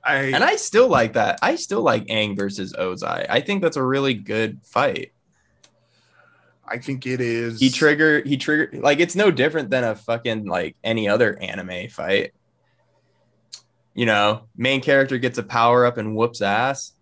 I 0.02 0.14
and 0.14 0.44
i 0.44 0.56
still 0.56 0.88
like 0.88 1.14
that. 1.14 1.38
I 1.42 1.56
still 1.56 1.82
like 1.82 2.06
Aang 2.06 2.36
versus 2.36 2.72
ozai. 2.72 3.26
I 3.28 3.40
think 3.40 3.62
that's 3.62 3.76
a 3.76 3.82
really 3.82 4.14
good 4.14 4.60
fight 4.64 5.12
I 6.70 6.78
think 6.78 7.06
it 7.06 7.20
is. 7.20 7.58
he 7.58 7.68
trigger 7.68 8.22
he 8.22 8.36
trigger 8.36 8.80
like 8.80 9.00
it's 9.00 9.16
no 9.16 9.30
different 9.30 9.70
than 9.70 9.84
a 9.84 9.94
fucking 9.94 10.46
like 10.46 10.76
any 10.84 11.08
other 11.08 11.36
anime 11.40 11.88
fight 11.88 12.32
you 13.94 14.06
know 14.06 14.42
main 14.56 14.80
character 14.80 15.18
gets 15.18 15.36
a 15.38 15.42
power 15.42 15.84
up 15.84 15.98
and 15.98 16.14
whoops 16.14 16.40
ass 16.40 16.92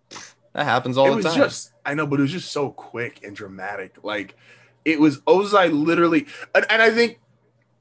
that 0.53 0.65
happens 0.65 0.97
all 0.97 1.05
It 1.07 1.09
the 1.11 1.15
was 1.17 1.25
time 1.25 1.35
just 1.37 1.71
I 1.85 1.93
know, 1.93 2.05
but 2.05 2.19
it 2.19 2.23
was 2.23 2.31
just 2.31 2.51
so 2.51 2.69
quick 2.69 3.23
and 3.23 3.35
dramatic. 3.35 4.03
Like 4.03 4.35
it 4.85 4.99
was 4.99 5.21
Ozai 5.21 5.71
literally, 5.71 6.27
and, 6.53 6.65
and 6.69 6.81
I 6.81 6.91
think 6.91 7.19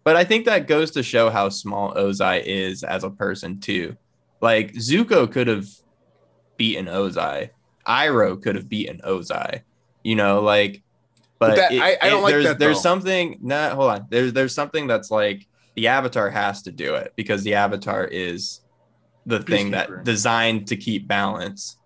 But 0.05 0.17
I 0.17 0.25
think 0.25 0.47
that 0.47 0.67
goes 0.67 0.93
to 0.93 1.03
show 1.03 1.29
how 1.31 1.49
small 1.51 1.95
Ozai 1.95 2.43
is 2.45 2.83
as 2.83 3.05
a 3.05 3.11
person 3.11 3.61
too. 3.61 3.97
Like 4.41 4.73
Zuko 4.75 5.31
could 5.31 5.47
have 5.47 5.67
beaten 6.57 6.87
Ozai. 6.87 7.51
Iroh 7.87 8.41
could 8.43 8.55
have 8.55 8.69
beaten 8.69 9.01
Ozai. 9.05 9.63
You 10.03 10.17
know, 10.17 10.41
like 10.41 10.83
but 11.39 11.51
But 11.51 11.57
that- 11.57 11.73
it- 11.73 11.81
I- 11.81 11.99
I 12.03 12.11
don't 12.11 12.21
it- 12.21 12.23
like 12.23 12.33
there's 12.33 12.45
that, 12.45 12.59
there's 12.59 12.77
though. 12.79 12.83
something 12.83 13.39
nah 13.43 13.71
hold 13.75 13.91
on. 13.91 14.07
There's 14.11 14.33
there's 14.33 14.55
something 14.55 14.87
that's 14.87 15.11
like 15.11 15.47
the 15.75 15.89
avatar 15.89 16.31
has 16.31 16.63
to 16.63 16.73
do 16.73 16.95
it 16.97 17.13
because 17.17 17.43
the 17.45 17.55
avatar 17.55 18.05
is 18.05 18.61
the 19.27 19.41
thing 19.43 19.71
that 19.73 20.05
designed 20.05 20.67
to 20.69 20.77
keep 20.77 21.07
balance 21.07 21.77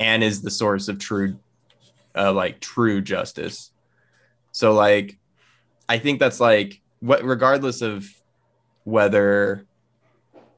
and 0.00 0.24
is 0.24 0.42
the 0.42 0.50
source 0.50 0.88
of 0.88 0.98
true 0.98 1.38
uh 2.16 2.32
like 2.32 2.60
true 2.60 3.00
justice. 3.00 3.70
So 4.52 4.72
like 4.72 5.18
I 5.88 5.98
think 5.98 6.18
that's 6.20 6.40
like 6.40 6.80
what 7.00 7.22
regardless 7.22 7.82
of 7.82 8.08
whether 8.84 9.64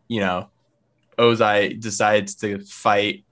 you 0.08 0.20
know 0.20 0.48
Ozai 1.18 1.78
decides 1.80 2.34
to 2.36 2.60
fight 2.60 3.24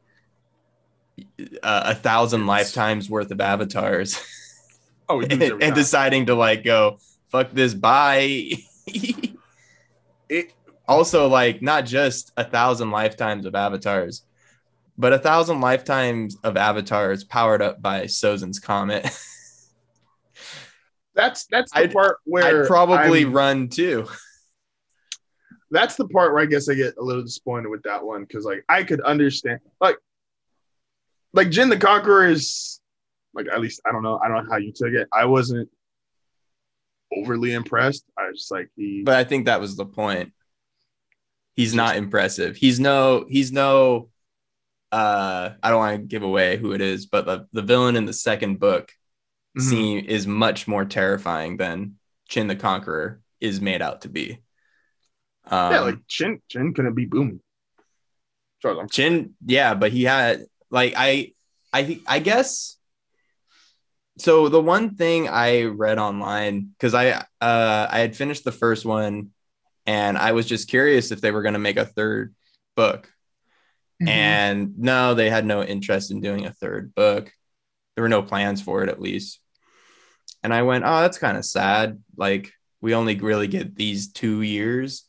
uh, 1.62 1.82
a 1.87 1.95
thousand 1.95 2.47
lifetimes 2.47 3.09
worth 3.09 3.30
of 3.30 3.41
avatars 3.41 4.18
oh, 5.09 5.21
and, 5.31 5.43
and 5.43 5.75
deciding 5.75 6.27
to 6.27 6.35
like 6.35 6.65
go 6.65 6.99
fuck 7.29 7.51
this 7.53 7.75
bye. 7.75 8.51
It. 10.27 10.53
also 10.89 11.29
like 11.29 11.61
not 11.61 11.85
just 11.85 12.33
a 12.37 12.45
thousand 12.45 12.91
lifetimes 12.91 13.45
of 13.45 13.55
avatars 13.55 14.25
but 14.97 15.13
a 15.13 15.19
thousand 15.19 15.61
lifetimes 15.61 16.37
of 16.43 16.57
avatars 16.57 17.25
powered 17.25 17.61
up 17.61 17.83
by 17.83 18.05
Sozin's 18.05 18.59
comet. 18.59 19.05
That's 21.15 21.47
that's 21.47 21.71
the 21.73 21.79
I'd- 21.81 21.93
part 21.93 22.19
where 22.25 22.63
I'd 22.63 22.67
probably 22.67 23.21
I'm- 23.25 23.33
run 23.33 23.69
too. 23.69 24.09
That's 25.71 25.95
the 25.97 26.09
part 26.09 26.33
where 26.33 26.43
I 26.43 26.47
guess 26.47 26.69
I 26.69 26.75
get 26.75 26.97
a 26.99 27.03
little 27.03 27.23
disappointed 27.23 27.69
with 27.69 27.83
that 27.85 28.05
one 28.05 28.23
because 28.25 28.45
like 28.45 28.65
I 28.69 28.83
could 28.83 29.01
understand 29.03 29.61
like 29.81 29.97
like 31.33 31.51
Jin 31.51 31.69
the 31.69 31.77
Conqueror 31.77 32.27
is 32.27 32.81
like 33.35 33.47
at 33.53 33.61
least 33.61 33.80
I 33.87 33.93
don't 33.93 34.03
know 34.03 34.18
I 34.22 34.28
don't 34.28 34.45
know 34.45 34.51
how 34.51 34.59
you 34.59 34.72
took 34.72 34.93
it 34.93 35.09
I 35.12 35.24
wasn't 35.26 35.68
overly 37.16 37.53
impressed 37.53 38.05
I 38.18 38.28
was 38.28 38.41
just 38.41 38.51
like 38.51 38.70
he 38.76 39.03
but 39.05 39.16
I 39.16 39.24
think 39.24 39.47
that 39.47 39.61
was 39.61 39.76
the 39.76 39.87
point. 39.87 40.32
He's 41.57 41.74
not 41.74 41.97
impressive. 41.97 42.57
He's 42.57 42.80
no 42.80 43.26
he's 43.28 43.53
no 43.53 44.09
uh 44.91 45.51
I 45.62 45.70
don't 45.70 45.78
want 45.78 46.01
to 46.01 46.07
give 46.07 46.22
away 46.22 46.57
who 46.57 46.72
it 46.72 46.80
is, 46.80 47.07
but 47.07 47.26
the, 47.26 47.47
the 47.53 47.62
villain 47.62 47.97
in 47.97 48.07
the 48.07 48.12
second 48.12 48.59
book 48.59 48.91
Mhm. 49.57 49.62
seem 49.62 50.05
is 50.07 50.26
much 50.26 50.66
more 50.66 50.85
terrifying 50.85 51.57
than 51.59 51.95
Chin 52.28 52.49
the 52.49 52.57
Conqueror 52.57 53.20
is 53.41 53.61
made 53.61 53.82
out 53.82 54.01
to 54.01 54.09
be. 54.09 54.41
Um, 55.47 55.72
yeah 55.72 55.80
like 55.80 55.99
Chin 56.09 56.41
Chin 56.49 56.74
couldn't 56.74 56.95
be 56.95 57.05
booming. 57.05 57.41
Chin, 58.91 59.35
yeah, 59.45 59.74
but 59.74 59.93
he 59.93 60.05
had 60.05 60.47
like 60.70 60.95
I 60.97 61.35
I 61.72 61.85
think 61.85 62.03
I 62.07 62.18
guess 62.18 62.78
so 64.19 64.49
the 64.49 64.61
one 64.61 64.95
thing 64.97 65.29
I 65.29 65.65
read 65.65 65.99
online 65.99 66.71
because 66.79 66.95
I 66.95 67.11
uh 67.41 67.89
I 67.91 67.99
had 67.99 68.17
finished 68.17 68.45
the 68.45 68.53
first 68.53 68.85
one 68.85 69.31
and 69.87 70.19
I 70.19 70.33
was 70.33 70.47
just 70.47 70.69
curious 70.69 71.13
if 71.13 71.21
they 71.21 71.30
were 71.33 71.43
gonna 71.43 71.59
make 71.59 71.76
a 71.76 71.87
third 71.87 72.34
book. 72.76 73.11
Mhm. 74.03 74.09
And 74.09 74.79
no, 74.79 75.14
they 75.14 75.30
had 75.30 75.47
no 75.47 75.63
interest 75.63 76.11
in 76.11 76.21
doing 76.21 76.47
a 76.47 76.53
third 76.53 76.95
book. 76.95 77.33
There 77.97 78.03
were 78.03 78.09
no 78.09 78.22
plans 78.22 78.63
for 78.63 78.83
it 78.83 78.88
at 78.88 79.01
least. 79.01 79.41
And 80.43 80.53
I 80.53 80.63
went, 80.63 80.84
oh, 80.84 81.01
that's 81.01 81.18
kind 81.18 81.37
of 81.38 81.45
sad. 81.45 82.03
Like 82.17 82.53
we 82.80 82.95
only 82.95 83.17
really 83.17 83.49
get 83.49 83.75
these 83.76 84.13
two 84.13 84.43
years. 84.43 85.05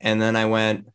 And 0.00 0.20
then 0.22 0.36
I 0.36 0.46
went, 0.46 0.86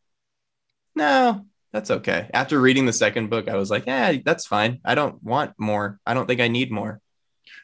no, 0.95 1.45
that's 1.72 1.91
okay. 1.91 2.30
After 2.34 2.60
reading 2.60 2.86
the 2.86 2.94
second 2.94 3.30
book, 3.30 3.48
I 3.49 3.56
was 3.56 3.69
like, 3.72 3.86
yeah, 3.88 4.14
that's 4.23 4.45
fine. 4.45 4.80
I 4.86 4.95
don't 4.95 5.22
want 5.23 5.53
more. 5.57 5.99
I 6.06 6.14
don't 6.14 6.27
think 6.27 6.41
I 6.41 6.48
need 6.48 6.72
more. 6.72 7.02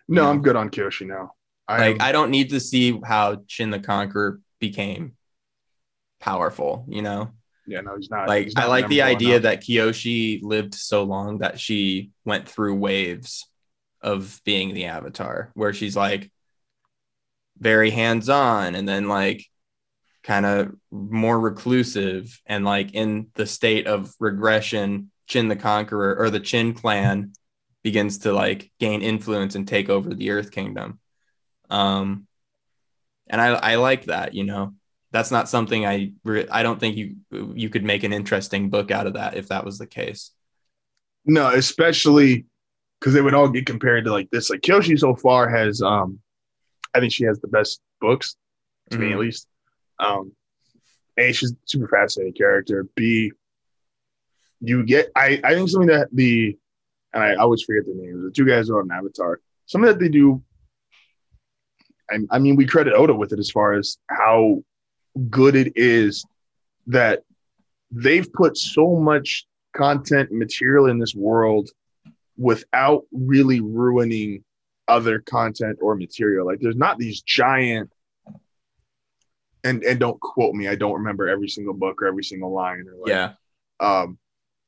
No. 0.10 0.30
I'm 0.30 0.42
good 0.42 0.56
on 0.56 0.70
Kyoshi 0.70 1.08
now. 1.08 1.34
I 1.68 1.78
Like 1.78 1.96
am- 1.96 2.02
I 2.02 2.12
don't 2.12 2.32
need 2.32 2.50
to 2.50 2.60
see 2.60 3.00
how 3.06 3.44
Chin 3.48 3.70
the 3.70 3.80
Conqueror 3.80 4.40
became 4.60 5.16
powerful, 6.20 6.86
you 6.88 7.02
know? 7.02 7.32
yeah 7.68 7.82
no 7.82 7.96
he's 7.96 8.10
not 8.10 8.28
like 8.28 8.46
he's 8.46 8.56
I 8.56 8.66
like 8.66 8.88
the 8.88 9.04
idea 9.04 9.40
that 9.42 9.62
Kyoshi 9.62 10.42
lived 10.42 10.74
so 10.74 11.04
long 11.04 11.38
that 11.40 11.60
she 11.60 12.10
went 12.26 12.50
through 12.50 12.74
waves 12.74 13.48
of 14.02 14.42
being 14.44 14.74
the 14.74 14.86
avatar 14.86 15.52
where 15.54 15.72
she's 15.72 15.96
like 15.96 16.32
very 17.60 17.92
hands-on 17.92 18.74
and 18.74 18.90
then 18.90 19.08
like 19.08 19.46
kind 20.24 20.48
of 20.48 20.74
more 20.90 21.40
reclusive 21.40 22.42
and 22.48 22.66
like 22.66 22.96
in 22.96 23.28
the 23.36 23.46
state 23.46 23.86
of 23.86 24.12
regression 24.20 25.12
Chin 25.28 25.48
the 25.48 25.56
Conqueror 25.56 26.16
or 26.18 26.32
the 26.32 26.40
Chin 26.40 26.74
clan 26.74 27.34
begins 27.84 28.20
to 28.20 28.34
like 28.34 28.72
gain 28.80 29.02
influence 29.02 29.56
and 29.56 29.68
take 29.68 29.90
over 29.90 30.14
the 30.14 30.32
Earth 30.32 30.52
Kingdom. 30.52 31.00
Um 31.70 32.28
and 33.28 33.40
I 33.40 33.48
I 33.54 33.76
like 33.76 34.06
that, 34.06 34.34
you 34.34 34.44
know 34.44 34.74
that's 35.12 35.32
not 35.32 35.50
something 35.50 35.86
I 35.88 36.14
re- 36.24 36.48
I 36.52 36.62
don't 36.62 36.80
think 36.80 36.96
you 36.96 37.16
you 37.56 37.70
could 37.70 37.84
make 37.84 38.04
an 38.04 38.14
interesting 38.14 38.70
book 38.70 38.92
out 38.92 39.08
of 39.08 39.14
that 39.14 39.36
if 39.36 39.48
that 39.48 39.66
was 39.66 39.80
the 39.80 39.88
case. 39.88 40.32
No, 41.26 41.50
especially 41.50 42.46
because 43.00 43.14
they 43.14 43.22
would 43.22 43.34
all 43.34 43.50
get 43.50 43.66
compared 43.66 44.06
to 44.06 44.12
like 44.12 44.30
this. 44.30 44.50
Like 44.50 44.62
Kyoshi 44.62 45.00
so 45.00 45.16
far 45.16 45.50
has, 45.50 45.82
um, 45.82 46.20
I 46.94 47.00
think 47.00 47.12
she 47.14 47.24
has 47.24 47.40
the 47.40 47.48
best 47.48 47.82
books 48.02 48.36
to 48.92 48.98
me 49.00 49.08
Mhm. 49.10 49.14
at 49.14 49.20
least. 49.20 49.48
Um, 50.00 50.32
a, 51.18 51.32
she's 51.32 51.52
a 51.54 51.56
super 51.66 51.88
fascinating 51.88 52.34
character. 52.34 52.88
B, 52.96 53.32
you 54.62 54.84
get. 54.84 55.12
I 55.16 55.40
I 55.44 55.54
think 55.56 55.70
something 55.70 55.88
that 55.88 56.10
the, 56.12 56.58
and 57.14 57.24
I 57.24 57.36
always 57.36 57.64
forget 57.64 57.86
the 57.86 57.94
names. 57.96 58.24
The 58.24 58.32
two 58.32 58.46
guys 58.46 58.70
are 58.70 58.80
on 58.80 58.92
Avatar. 58.92 59.40
Something 59.66 59.88
that 59.88 60.00
they 60.00 60.10
do. 60.10 60.44
I, 62.10 62.18
I 62.32 62.40
mean, 62.40 62.56
we 62.56 62.66
credit 62.66 62.94
Oda 62.94 63.14
with 63.14 63.34
it 63.34 63.40
as 63.40 63.52
far 63.52 63.74
as 63.74 63.98
how 64.10 64.64
good 65.30 65.56
it 65.56 65.74
is 65.76 66.26
that 66.88 67.24
they've 67.92 68.32
put 68.34 68.58
so 68.58 68.96
much 68.96 69.46
content 69.76 70.32
material 70.32 70.88
in 70.88 71.00
this 71.00 71.16
world 71.16 71.70
without 72.38 73.04
really 73.12 73.60
ruining 73.60 74.44
other 74.88 75.20
content 75.20 75.78
or 75.82 75.96
material. 75.96 76.46
Like 76.46 76.60
there's 76.60 76.76
not 76.76 76.98
these 76.98 77.22
giant 77.22 77.92
and 79.64 79.84
and 79.84 80.00
don't 80.00 80.20
quote 80.20 80.56
me. 80.56 80.68
I 80.68 80.76
don't 80.76 80.94
remember 80.94 81.28
every 81.28 81.50
single 81.50 81.74
book 81.74 82.02
or 82.02 82.08
every 82.08 82.24
single 82.24 82.52
line. 82.52 82.86
Or 82.88 82.96
like, 83.02 83.10
yeah. 83.10 83.34
um, 83.80 84.18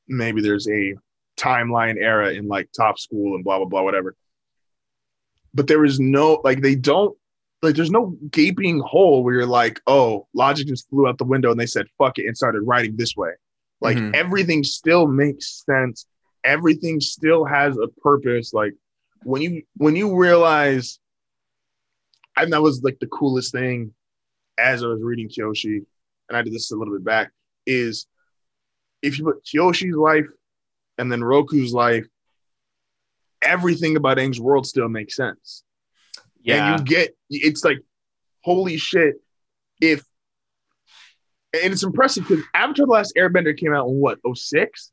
maybe 0.06 0.42
there's 0.42 0.68
a 0.68 0.94
timeline 1.36 1.96
era 1.98 2.32
in 2.32 2.48
like 2.48 2.68
top 2.76 2.98
school 2.98 3.34
and 3.34 3.44
blah 3.44 3.58
blah 3.58 3.66
blah 3.66 3.82
whatever. 3.82 4.14
But 5.54 5.66
there 5.66 5.84
is 5.84 6.00
no 6.00 6.40
like 6.44 6.60
they 6.62 6.74
don't 6.74 7.16
like 7.62 7.76
there's 7.76 7.90
no 7.90 8.16
gaping 8.30 8.80
hole 8.80 9.22
where 9.22 9.34
you're 9.34 9.46
like, 9.46 9.80
oh, 9.86 10.26
logic 10.34 10.66
just 10.66 10.88
flew 10.88 11.06
out 11.08 11.18
the 11.18 11.24
window 11.24 11.50
and 11.50 11.60
they 11.60 11.66
said 11.66 11.86
fuck 11.98 12.18
it 12.18 12.26
and 12.26 12.36
started 12.36 12.62
writing 12.62 12.96
this 12.96 13.16
way. 13.16 13.32
Like 13.80 13.96
Mhm. 13.96 14.14
everything 14.14 14.64
still 14.64 15.06
makes 15.06 15.64
sense. 15.64 16.06
Everything 16.44 17.00
still 17.00 17.44
has 17.44 17.76
a 17.78 17.88
purpose. 18.00 18.52
Like 18.52 18.74
when 19.24 19.42
you 19.42 19.62
when 19.76 19.94
you 19.96 20.16
realize, 20.18 20.98
and 22.36 22.52
that 22.52 22.62
was 22.62 22.82
like 22.82 22.98
the 23.00 23.06
coolest 23.06 23.52
thing 23.52 23.94
as 24.58 24.82
I 24.82 24.86
was 24.86 25.02
reading 25.02 25.28
Kyoshi, 25.28 25.84
and 26.28 26.36
I 26.36 26.42
did 26.42 26.52
this 26.52 26.70
a 26.72 26.76
little 26.76 26.94
bit 26.94 27.04
back, 27.04 27.30
is 27.66 28.06
if 29.02 29.18
you 29.18 29.24
put 29.24 29.44
Kyoshi's 29.44 29.96
life 29.96 30.26
and 30.98 31.10
then 31.10 31.22
Roku's 31.22 31.72
life, 31.72 32.06
everything 33.42 33.96
about 33.96 34.18
Aang's 34.18 34.40
world 34.40 34.66
still 34.66 34.88
makes 34.88 35.16
sense. 35.16 35.64
Yeah. 36.42 36.74
And 36.74 36.80
you 36.80 36.96
get 36.96 37.16
it's 37.30 37.64
like, 37.64 37.78
holy 38.42 38.76
shit, 38.76 39.16
if 39.80 40.02
and 41.54 41.72
it's 41.72 41.82
impressive 41.82 42.26
because 42.26 42.44
Avatar 42.54 42.86
The 42.86 42.92
Last 42.92 43.14
Airbender 43.16 43.56
came 43.56 43.74
out 43.74 43.86
in 43.88 43.94
what, 43.94 44.18
06? 44.34 44.90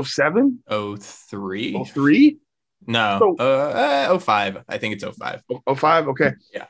07? 0.00 0.60
Oh 0.68 0.96
three. 0.96 1.82
03? 1.84 2.38
No. 2.86 3.18
So- 3.20 3.36
uh, 3.38 4.12
uh, 4.14 4.18
05. 4.18 4.64
I 4.68 4.78
think 4.78 4.94
it's 4.94 5.04
05. 5.04 5.42
05? 5.76 6.08
Okay. 6.08 6.32
Yeah. 6.52 6.66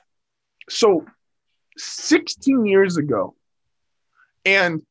So 0.68 1.04
16 1.76 2.66
years 2.66 2.96
ago, 2.96 3.34
and 4.44 4.82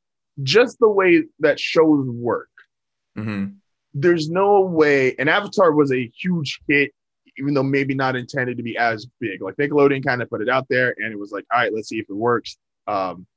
just 0.41 0.79
the 0.79 0.87
way 0.89 1.23
that 1.39 1.59
shows 1.59 2.07
work, 2.07 2.49
hmm 3.15 3.45
there's 3.93 4.29
no 4.29 4.61
way, 4.61 5.13
and 5.19 5.29
Avatar 5.29 5.73
was 5.73 5.91
a 5.91 6.09
huge 6.17 6.61
hit, 6.65 6.93
even 7.37 7.53
though 7.53 7.61
maybe 7.61 7.93
not 7.93 8.15
intended 8.15 8.55
to 8.55 8.63
be 8.63 8.77
as 8.77 9.05
big. 9.19 9.41
Like 9.41 9.57
Nickelodeon 9.57 10.01
kind 10.05 10.21
of 10.21 10.29
put 10.29 10.41
it 10.41 10.47
out 10.47 10.65
there, 10.69 10.95
and 10.97 11.11
it 11.11 11.19
was 11.19 11.33
like, 11.33 11.43
all 11.51 11.59
right, 11.59 11.73
let's 11.73 11.89
see 11.89 11.99
if 11.99 12.09
it 12.09 12.15
works. 12.15 12.57
Um, 12.87 13.27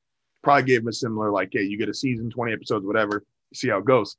probably 0.45 0.63
gave 0.63 0.83
them 0.83 0.89
a 0.91 0.93
similar, 0.93 1.33
like, 1.33 1.49
hey, 1.51 1.63
you 1.65 1.77
get 1.77 1.89
a 1.89 1.95
season, 1.95 2.31
20 2.31 2.53
episodes, 2.53 2.87
whatever, 2.87 3.25
see 3.53 3.69
how 3.69 3.79
it 3.79 3.85
goes. 3.85 4.17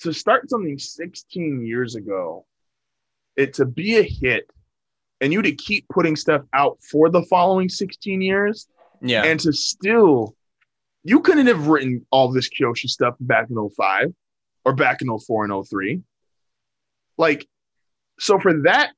To 0.00 0.14
start 0.14 0.48
something 0.48 0.78
16 0.78 1.66
years 1.66 1.94
ago, 1.94 2.46
it 3.36 3.52
to 3.54 3.66
be 3.66 3.96
a 3.98 4.02
hit, 4.02 4.48
and 5.20 5.30
you 5.30 5.42
to 5.42 5.52
keep 5.52 5.86
putting 5.90 6.16
stuff 6.16 6.40
out 6.54 6.78
for 6.90 7.10
the 7.10 7.22
following 7.24 7.68
16 7.68 8.22
years, 8.22 8.66
Yeah. 9.02 9.24
and 9.24 9.38
to 9.40 9.52
still 9.52 10.34
you 11.04 11.20
couldn't 11.20 11.48
have 11.48 11.66
written 11.66 12.06
all 12.10 12.30
this 12.32 12.48
Kyoshi 12.48 12.88
stuff 12.88 13.16
back 13.20 13.50
in 13.50 13.56
05 13.76 14.14
or 14.64 14.72
back 14.74 15.02
in 15.02 15.18
04 15.18 15.44
and 15.44 15.66
03. 15.66 16.00
Like, 17.18 17.46
so 18.18 18.38
for 18.38 18.62
that 18.62 18.92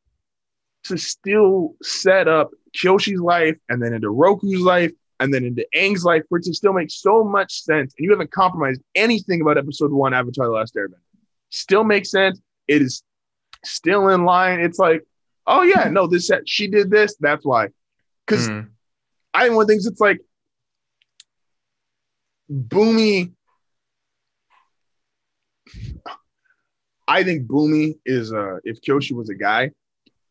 to 0.84 0.98
still 0.98 1.74
set 1.82 2.28
up 2.28 2.50
Kyoshi's 2.76 3.20
life 3.20 3.56
and 3.68 3.82
then 3.82 3.94
into 3.94 4.08
Roku's 4.08 4.60
life 4.60 4.92
and 5.20 5.32
then 5.32 5.44
into 5.44 5.66
Aang's 5.74 6.04
life 6.04 6.22
for 6.28 6.38
it 6.38 6.44
to 6.44 6.54
still 6.54 6.72
make 6.72 6.90
so 6.90 7.24
much 7.24 7.62
sense, 7.62 7.94
and 7.96 8.04
you 8.04 8.10
haven't 8.10 8.32
compromised 8.32 8.82
anything 8.94 9.40
about 9.40 9.56
episode 9.56 9.92
one, 9.92 10.12
Avatar 10.12 10.46
The 10.46 10.52
Last 10.52 10.74
Airbender. 10.74 11.00
Still 11.50 11.84
makes 11.84 12.10
sense. 12.10 12.40
It 12.68 12.82
is 12.82 13.02
still 13.64 14.08
in 14.08 14.24
line. 14.24 14.60
It's 14.60 14.78
like, 14.78 15.02
oh 15.46 15.62
yeah, 15.62 15.88
no, 15.88 16.06
this 16.06 16.30
she 16.46 16.66
did 16.66 16.90
this, 16.90 17.16
that's 17.20 17.44
why. 17.44 17.68
Because 18.26 18.48
Mhm. 18.48 18.70
I 19.32 19.48
one 19.50 19.62
of 19.62 19.68
the 19.68 19.72
things 19.72 19.86
it's 19.86 20.00
like 20.00 20.20
Bumi. 22.50 23.32
I 27.06 27.22
think 27.22 27.46
Bumi 27.46 27.98
is 28.06 28.32
uh 28.32 28.56
if 28.64 28.80
Kyoshi 28.80 29.12
was 29.12 29.28
a 29.28 29.34
guy, 29.34 29.70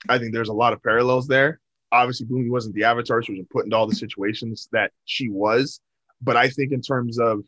I 0.09 0.17
think 0.17 0.33
there's 0.33 0.49
a 0.49 0.53
lot 0.53 0.73
of 0.73 0.81
parallels 0.81 1.27
there. 1.27 1.59
Obviously, 1.91 2.25
Bumi 2.25 2.49
wasn't 2.49 2.75
the 2.75 2.85
avatar, 2.85 3.21
she 3.21 3.33
wasn't 3.33 3.49
put 3.49 3.65
into 3.65 3.77
all 3.77 3.87
the 3.87 3.95
situations 3.95 4.67
that 4.71 4.91
she 5.05 5.29
was. 5.29 5.79
But 6.21 6.35
I 6.35 6.49
think 6.49 6.71
in 6.71 6.81
terms 6.81 7.19
of 7.19 7.43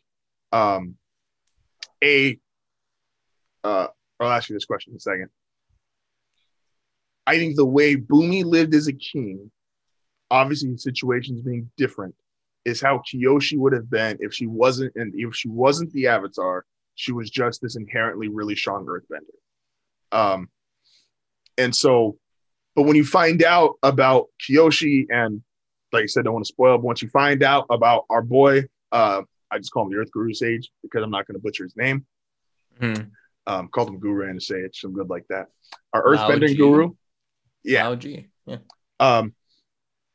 um 0.52 0.96
a 2.02 2.38
uh 3.64 3.88
I'll 4.20 4.30
ask 4.30 4.48
you 4.48 4.56
this 4.56 4.64
question 4.64 4.92
in 4.92 4.96
a 4.96 5.00
second. 5.00 5.28
I 7.26 7.38
think 7.38 7.56
the 7.56 7.66
way 7.66 7.96
Bumi 7.96 8.44
lived 8.44 8.74
as 8.74 8.86
a 8.86 8.92
king, 8.92 9.50
obviously 10.30 10.76
situations 10.76 11.40
being 11.40 11.68
different, 11.76 12.14
is 12.64 12.80
how 12.80 12.98
Kiyoshi 12.98 13.58
would 13.58 13.72
have 13.72 13.90
been 13.90 14.18
if 14.20 14.32
she 14.32 14.46
wasn't 14.46 14.92
and 14.94 15.12
if 15.14 15.34
she 15.34 15.48
wasn't 15.48 15.92
the 15.92 16.06
Avatar, 16.06 16.64
she 16.96 17.12
was 17.12 17.30
just 17.30 17.62
this 17.62 17.76
inherently 17.76 18.28
really 18.28 18.56
strong 18.56 18.86
Earthbender. 18.86 19.36
Um, 20.12 20.50
and 21.56 21.74
so, 21.74 22.18
but 22.74 22.82
when 22.82 22.96
you 22.96 23.04
find 23.04 23.42
out 23.44 23.74
about 23.82 24.26
Kiyoshi 24.42 25.06
and 25.10 25.42
like 25.92 26.02
I 26.02 26.06
said, 26.06 26.24
don't 26.24 26.34
want 26.34 26.44
to 26.44 26.48
spoil, 26.52 26.76
but 26.78 26.84
once 26.84 27.00
you 27.02 27.08
find 27.08 27.42
out 27.42 27.66
about 27.70 28.04
our 28.10 28.22
boy, 28.22 28.64
uh, 28.92 29.22
I 29.50 29.58
just 29.58 29.70
call 29.72 29.84
him 29.84 29.92
the 29.92 29.98
Earth 29.98 30.10
Guru 30.10 30.32
Sage 30.34 30.70
because 30.82 31.02
I'm 31.02 31.10
not 31.10 31.26
going 31.26 31.36
to 31.36 31.42
butcher 31.42 31.64
his 31.64 31.76
name. 31.76 32.04
Mhm. 32.80 33.10
Um, 33.46 33.68
called 33.68 33.88
him 33.88 34.00
Guru 34.00 34.28
and 34.28 34.42
Sage, 34.42 34.80
some 34.80 34.92
good 34.92 35.08
like 35.08 35.24
that. 35.28 35.46
Our 35.92 36.02
Earthbending 36.04 36.56
Guru, 36.56 36.94
yeah. 37.62 37.86
Lao 37.86 37.94
Ge. 37.94 38.24
Yeah. 38.46 38.58
um, 39.00 39.34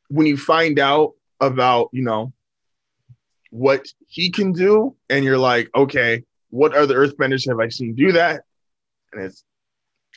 when 0.08 0.26
you 0.26 0.36
find 0.36 0.78
out 0.78 1.12
about 1.40 1.88
you 1.92 2.02
know 2.02 2.32
what 3.50 3.86
he 4.06 4.30
can 4.30 4.52
do 4.52 4.96
and 5.10 5.24
you're 5.24 5.38
like 5.38 5.68
okay 5.74 6.22
what 6.52 6.74
other 6.76 6.96
earthbenders 7.04 7.48
have 7.48 7.58
i 7.58 7.68
seen 7.68 7.94
do 7.94 8.12
that 8.12 8.42
and 9.12 9.24
it's 9.24 9.42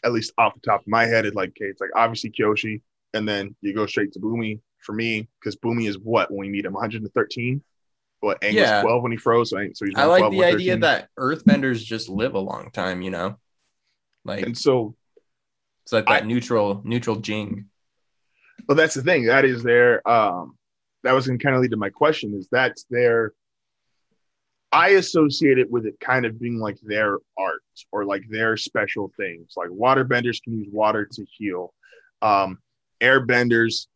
at 0.03 0.11
least 0.11 0.33
off 0.37 0.53
the 0.53 0.59
top 0.59 0.81
of 0.81 0.87
my 0.87 1.05
head 1.05 1.25
it's 1.25 1.35
like 1.35 1.49
okay 1.49 1.65
it's 1.65 1.81
like 1.81 1.89
obviously 1.95 2.29
kyoshi 2.29 2.81
and 3.13 3.27
then 3.27 3.55
you 3.61 3.73
go 3.73 3.85
straight 3.85 4.11
to 4.11 4.19
Bumi 4.19 4.59
for 4.79 4.93
me 4.93 5.27
because 5.39 5.55
Bumi 5.55 5.87
is 5.87 5.97
what 5.97 6.29
when 6.29 6.41
we 6.41 6.49
meet 6.49 6.65
him 6.65 6.73
113 6.73 7.63
what 8.19 8.39
Aang 8.41 8.53
Yeah. 8.53 8.77
was 8.77 8.81
12 8.83 9.03
when 9.03 9.11
he 9.13 9.17
froze 9.17 9.49
so, 9.51 9.57
so 9.73 9.85
he's 9.85 9.95
I 9.95 10.03
like 10.05 10.19
12, 10.19 10.31
the 10.33 10.43
idea 10.43 10.73
113. 10.77 10.79
that 10.81 11.09
earthbenders 11.17 11.83
just 11.83 12.09
live 12.09 12.33
a 12.33 12.39
long 12.39 12.71
time, 12.71 13.01
you 13.01 13.11
know? 13.11 13.37
Like 14.25 14.45
and 14.45 14.57
so 14.57 14.95
it's 15.83 15.93
like 15.93 16.05
that 16.07 16.23
I- 16.23 16.25
neutral 16.27 16.81
neutral 16.83 17.17
jing. 17.17 17.69
Well, 18.67 18.75
that's 18.75 18.95
the 18.95 19.03
thing. 19.03 19.25
That 19.25 19.45
is 19.45 19.63
their 19.63 20.07
um 20.09 20.57
that 21.03 21.13
was 21.13 21.27
gonna 21.27 21.39
kind 21.39 21.55
of 21.55 21.61
lead 21.61 21.71
to 21.71 21.77
my 21.77 21.89
question 21.89 22.33
is 22.33 22.47
that's 22.51 22.85
their 22.89 23.33
I 24.75 24.89
associate 24.89 25.57
it 25.57 25.71
with 25.71 25.85
it 25.85 25.97
kind 26.01 26.25
of 26.25 26.37
being 26.37 26.59
like 26.59 26.77
their 26.81 27.19
art 27.37 27.61
or 27.93 28.03
like 28.03 28.23
their 28.29 28.57
special 28.57 29.09
things. 29.15 29.53
Like 29.55 29.69
waterbenders 29.69 30.43
can 30.43 30.59
use 30.59 30.67
water 30.69 31.07
to 31.13 31.25
heal. 31.37 31.73
Um 32.21 32.59
airbenders, 33.01 33.87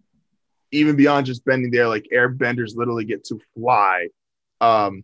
even 0.71 0.95
beyond 0.95 1.25
just 1.25 1.43
bending 1.43 1.71
there, 1.71 1.89
like 1.89 2.07
airbenders 2.13 2.75
literally 2.75 3.03
get 3.03 3.25
to 3.25 3.41
fly. 3.55 4.07
Um 4.61 5.03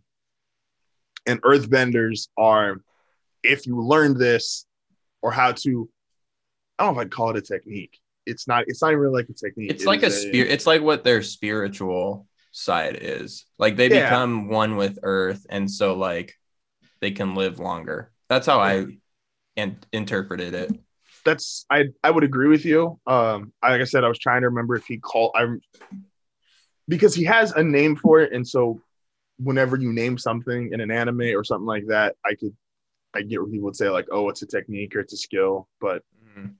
and 1.26 1.42
earthbenders 1.42 2.28
are 2.38 2.80
if 3.42 3.66
you 3.66 3.82
learn 3.82 4.16
this 4.16 4.64
or 5.20 5.30
how 5.30 5.52
to 5.52 5.90
I 6.78 6.84
don't 6.84 6.94
know 6.94 7.00
if 7.00 7.06
I'd 7.06 7.12
call 7.12 7.30
it 7.30 7.36
a 7.36 7.42
technique 7.42 8.00
it's 8.24 8.48
not 8.48 8.64
it's 8.66 8.80
not 8.82 8.88
even 8.88 9.00
really 9.00 9.14
like 9.14 9.28
a 9.28 9.32
technique. 9.32 9.70
It's 9.70 9.84
It 9.84 9.86
like 9.86 10.02
a 10.02 10.10
spirit. 10.10 10.50
It's 10.50 10.66
like 10.66 10.82
what 10.82 11.04
their 11.04 11.22
spiritual 11.22 12.26
side 12.56 12.98
is. 13.00 13.44
Like 13.58 13.76
they 13.76 13.88
Yeah. 13.88 14.08
become 14.08 14.48
one 14.48 14.76
with 14.76 14.98
Earth, 15.02 15.46
and 15.50 15.70
so 15.70 15.94
like 15.94 16.34
they 17.00 17.10
can 17.10 17.34
live 17.34 17.58
longer. 17.58 18.12
That's 18.28 18.46
how 18.46 18.60
I 18.60 18.86
and 19.56 19.86
interpreted 19.92 20.54
it. 20.54 20.72
That's 21.24 21.66
I 21.70 21.84
I 22.02 22.10
would 22.10 22.24
agree 22.24 22.48
with 22.48 22.64
you. 22.64 22.98
Um, 23.06 23.52
like 23.62 23.80
I 23.80 23.84
said, 23.84 24.04
I 24.04 24.08
was 24.08 24.18
trying 24.18 24.42
to 24.42 24.48
remember 24.48 24.74
if 24.76 24.86
he 24.86 24.98
called 24.98 25.32
I'm 25.34 25.60
because 26.88 27.14
he 27.14 27.24
has 27.24 27.52
a 27.52 27.62
name 27.62 27.96
for 27.96 28.20
it, 28.20 28.32
and 28.32 28.46
so 28.46 28.80
whenever 29.38 29.76
you 29.76 29.92
name 29.92 30.16
something 30.16 30.70
in 30.72 30.80
an 30.80 30.90
anime 30.90 31.36
or 31.36 31.44
something 31.44 31.66
like 31.66 31.86
that, 31.88 32.16
I 32.24 32.34
could 32.34 32.56
I 33.14 33.22
get 33.22 33.40
where 33.40 33.50
people 33.50 33.66
would 33.66 33.76
say 33.76 33.90
like, 33.90 34.06
oh, 34.10 34.28
it's 34.28 34.42
a 34.42 34.46
technique 34.46 34.96
or 34.96 35.00
it's 35.00 35.12
a 35.12 35.18
skill, 35.18 35.68
but 35.80 36.02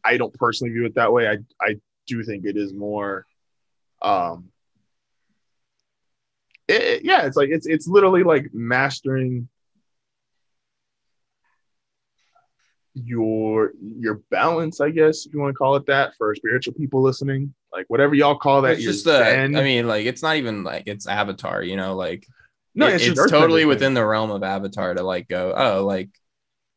I 0.05 0.17
don't 0.17 0.35
personally 0.35 0.73
view 0.73 0.85
it 0.85 0.95
that 0.97 1.13
way. 1.13 1.27
I 1.29 1.39
I 1.61 1.77
do 2.07 2.23
think 2.23 2.45
it 2.45 2.57
is 2.57 2.73
more 2.73 3.27
um 4.03 4.51
it, 6.69 6.83
it- 6.83 7.05
yeah, 7.05 7.27
it's 7.27 7.37
like 7.37 7.51
it's 7.51 7.67
it's 7.67 7.87
literally 7.89 8.23
like 8.23 8.51
mastering 8.53 9.49
your 12.95 13.73
your 13.99 14.23
balance, 14.31 14.81
I 14.81 14.91
guess, 14.91 15.27
if 15.27 15.35
you 15.35 15.41
want 15.41 15.53
to 15.55 15.59
call 15.59 15.77
it 15.77 15.87
that, 15.87 16.15
for 16.17 16.35
spiritual 16.35 16.75
people 16.75 17.03
listening. 17.03 17.53
Like 17.73 17.85
whatever 17.89 18.15
y'all 18.15 18.39
call 18.39 18.63
that, 18.63 18.75
It's 18.75 18.85
just 18.85 19.05
the. 19.05 19.19
zen. 19.19 19.57
I 19.57 19.63
mean, 19.63 19.87
like 19.87 20.07
it's 20.07 20.23
not 20.23 20.37
even 20.37 20.65
like 20.65 20.85
it's 20.87 21.07
Avatar. 21.07 21.63
You 21.63 21.77
know, 21.77 21.95
like 21.95 22.27
no, 22.75 22.87
it- 22.87 22.95
it's, 23.03 23.19
it's, 23.21 23.31
totally 23.31 23.65
within 23.67 23.95
the 23.95 24.05
realm 24.05 24.31
of 24.31 24.43
Avatar 24.43 24.95
to 24.95 25.03
like 25.03 25.29
go, 25.29 25.53
oh, 25.55 25.85
like 25.85 26.09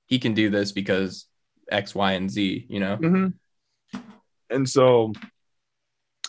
he 0.07 0.20
can 0.20 0.34
do 0.34 0.49
this 0.49 0.72
because 0.74 1.26
X, 1.72 1.95
Y, 1.95 2.14
and 2.14 2.30
Z. 2.30 2.66
You 2.70 2.80
know. 2.80 2.98
Mhm. 2.98 3.34
And 4.49 4.68
so, 4.68 5.14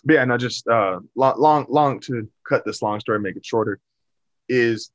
yeah, 0.09 0.25
no, 0.27 0.37
just 0.37 0.69
uh, 0.69 1.01
long, 1.17 1.41
long, 1.41 1.67
long 1.71 2.01
to 2.01 2.29
cut 2.51 2.65
this 2.65 2.83
long 2.83 3.01
story, 3.01 3.21
make 3.21 3.37
it 3.37 3.47
shorter, 3.47 3.81
is 4.49 4.91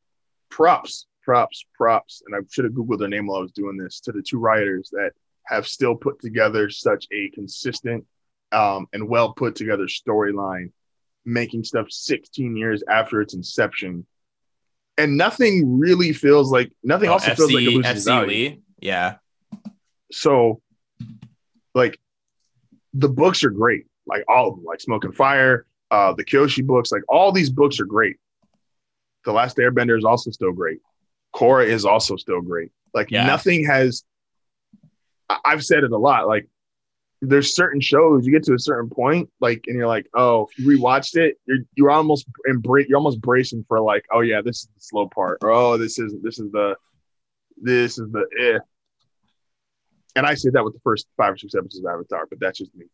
props, 0.49 1.07
props, 1.23 1.65
props. 1.73 2.21
And 2.25 2.35
I 2.35 2.39
should 2.51 2.65
have 2.65 2.73
Googled 2.73 2.99
their 2.99 3.07
name 3.07 3.27
while 3.27 3.39
I 3.39 3.41
was 3.41 3.51
doing 3.51 3.77
this 3.77 3.99
to 4.01 4.11
the 4.11 4.21
two 4.21 4.37
writers 4.37 4.89
that 4.91 5.11
have 5.45 5.67
still 5.67 5.95
put 5.95 6.19
together 6.21 6.69
such 6.69 7.07
a 7.11 7.29
consistent 7.29 8.05
um, 8.51 8.87
and 8.93 9.07
well 9.07 9.33
put 9.33 9.55
together 9.55 9.85
storyline, 9.85 10.71
making 11.25 11.63
stuff 11.63 11.87
16 11.89 12.55
years 12.55 12.83
after 12.89 13.21
its 13.21 13.33
inception. 13.33 14.05
And 14.97 15.17
nothing 15.17 15.79
really 15.79 16.13
feels 16.13 16.51
like 16.51 16.71
nothing 16.83 17.09
Oh, 17.09 17.13
also 17.13 17.35
feels 17.35 17.51
like 17.51 17.63
it 17.63 17.69
FC, 17.69 17.75
loses 17.75 18.03
FC 18.03 18.05
value. 18.05 18.27
Lee. 18.27 18.61
Yeah. 18.79 19.15
So, 20.11 20.61
like, 21.73 21.99
the 22.93 23.09
books 23.09 23.43
are 23.43 23.49
great. 23.49 23.85
Like 24.07 24.23
all 24.29 24.49
of 24.49 24.55
them, 24.55 24.63
like 24.63 24.79
Smoke 24.79 25.03
and 25.03 25.15
Fire, 25.15 25.65
uh, 25.95 26.13
the 26.13 26.25
Kyoshi 26.25 26.63
books, 26.65 26.91
like 26.91 27.03
all 27.07 27.31
these 27.31 27.49
books 27.49 27.79
are 27.79 27.85
great. 27.85 28.17
The 29.25 29.31
Last 29.31 29.57
Airbender 29.57 29.97
is 29.97 30.05
also 30.05 30.29
still 30.31 30.51
great. 30.51 30.79
Korra 31.33 31.65
is 31.65 31.85
also 31.85 32.15
still 32.15 32.41
great. 32.41 32.69
Like 32.93 33.11
Yeah. 33.11 33.25
nothing 33.25 33.65
has. 33.65 34.03
I- 35.29 35.39
I've 35.49 35.63
said 35.63 35.83
it 35.83 35.91
a 35.91 35.97
lot. 35.97 36.27
Like 36.27 36.47
there's 37.21 37.55
certain 37.55 37.81
shows 37.81 38.25
you 38.25 38.31
get 38.31 38.43
to 38.43 38.53
a 38.53 38.59
certain 38.59 38.89
point, 38.89 39.29
like, 39.39 39.61
and 39.67 39.75
you're 39.77 39.87
like, 39.87 40.07
oh, 40.13 40.47
if 40.51 40.59
you 40.59 40.67
rewatched 40.77 41.15
it, 41.15 41.37
you're 41.47 41.59
you're 41.75 41.91
almost 41.91 42.27
embra- 42.47 42.85
you're 42.87 42.97
almost 42.97 43.21
bracing 43.21 43.63
for 43.67 43.79
like, 43.81 44.05
oh 44.11 44.19
yeah, 44.21 44.41
this 44.41 44.57
is 44.63 44.67
the 44.75 44.81
slow 44.81 45.07
part, 45.07 45.39
or 45.41 45.49
oh, 45.51 45.77
this 45.77 45.97
is 45.97 46.13
this 46.21 46.37
is 46.39 46.51
the 46.51 46.75
this 47.69 47.97
is 47.97 48.07
the 48.11 48.25
eh. 48.39 48.59
And 50.17 50.25
I 50.25 50.35
say 50.35 50.49
that 50.51 50.63
with 50.63 50.73
the 50.73 50.79
first 50.81 51.07
five 51.17 51.33
or 51.33 51.37
six 51.37 51.55
episodes 51.55 51.79
of 51.83 51.85
Avatar, 51.93 52.25
but 52.29 52.39
that's 52.39 52.59
just 52.59 52.73
me. 52.75 52.85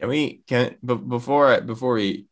Can 0.00 0.08
we 0.08 0.42
can 0.46 0.76
but 0.82 0.96
before 1.08 1.60
before 1.60 1.94
we 1.94 2.26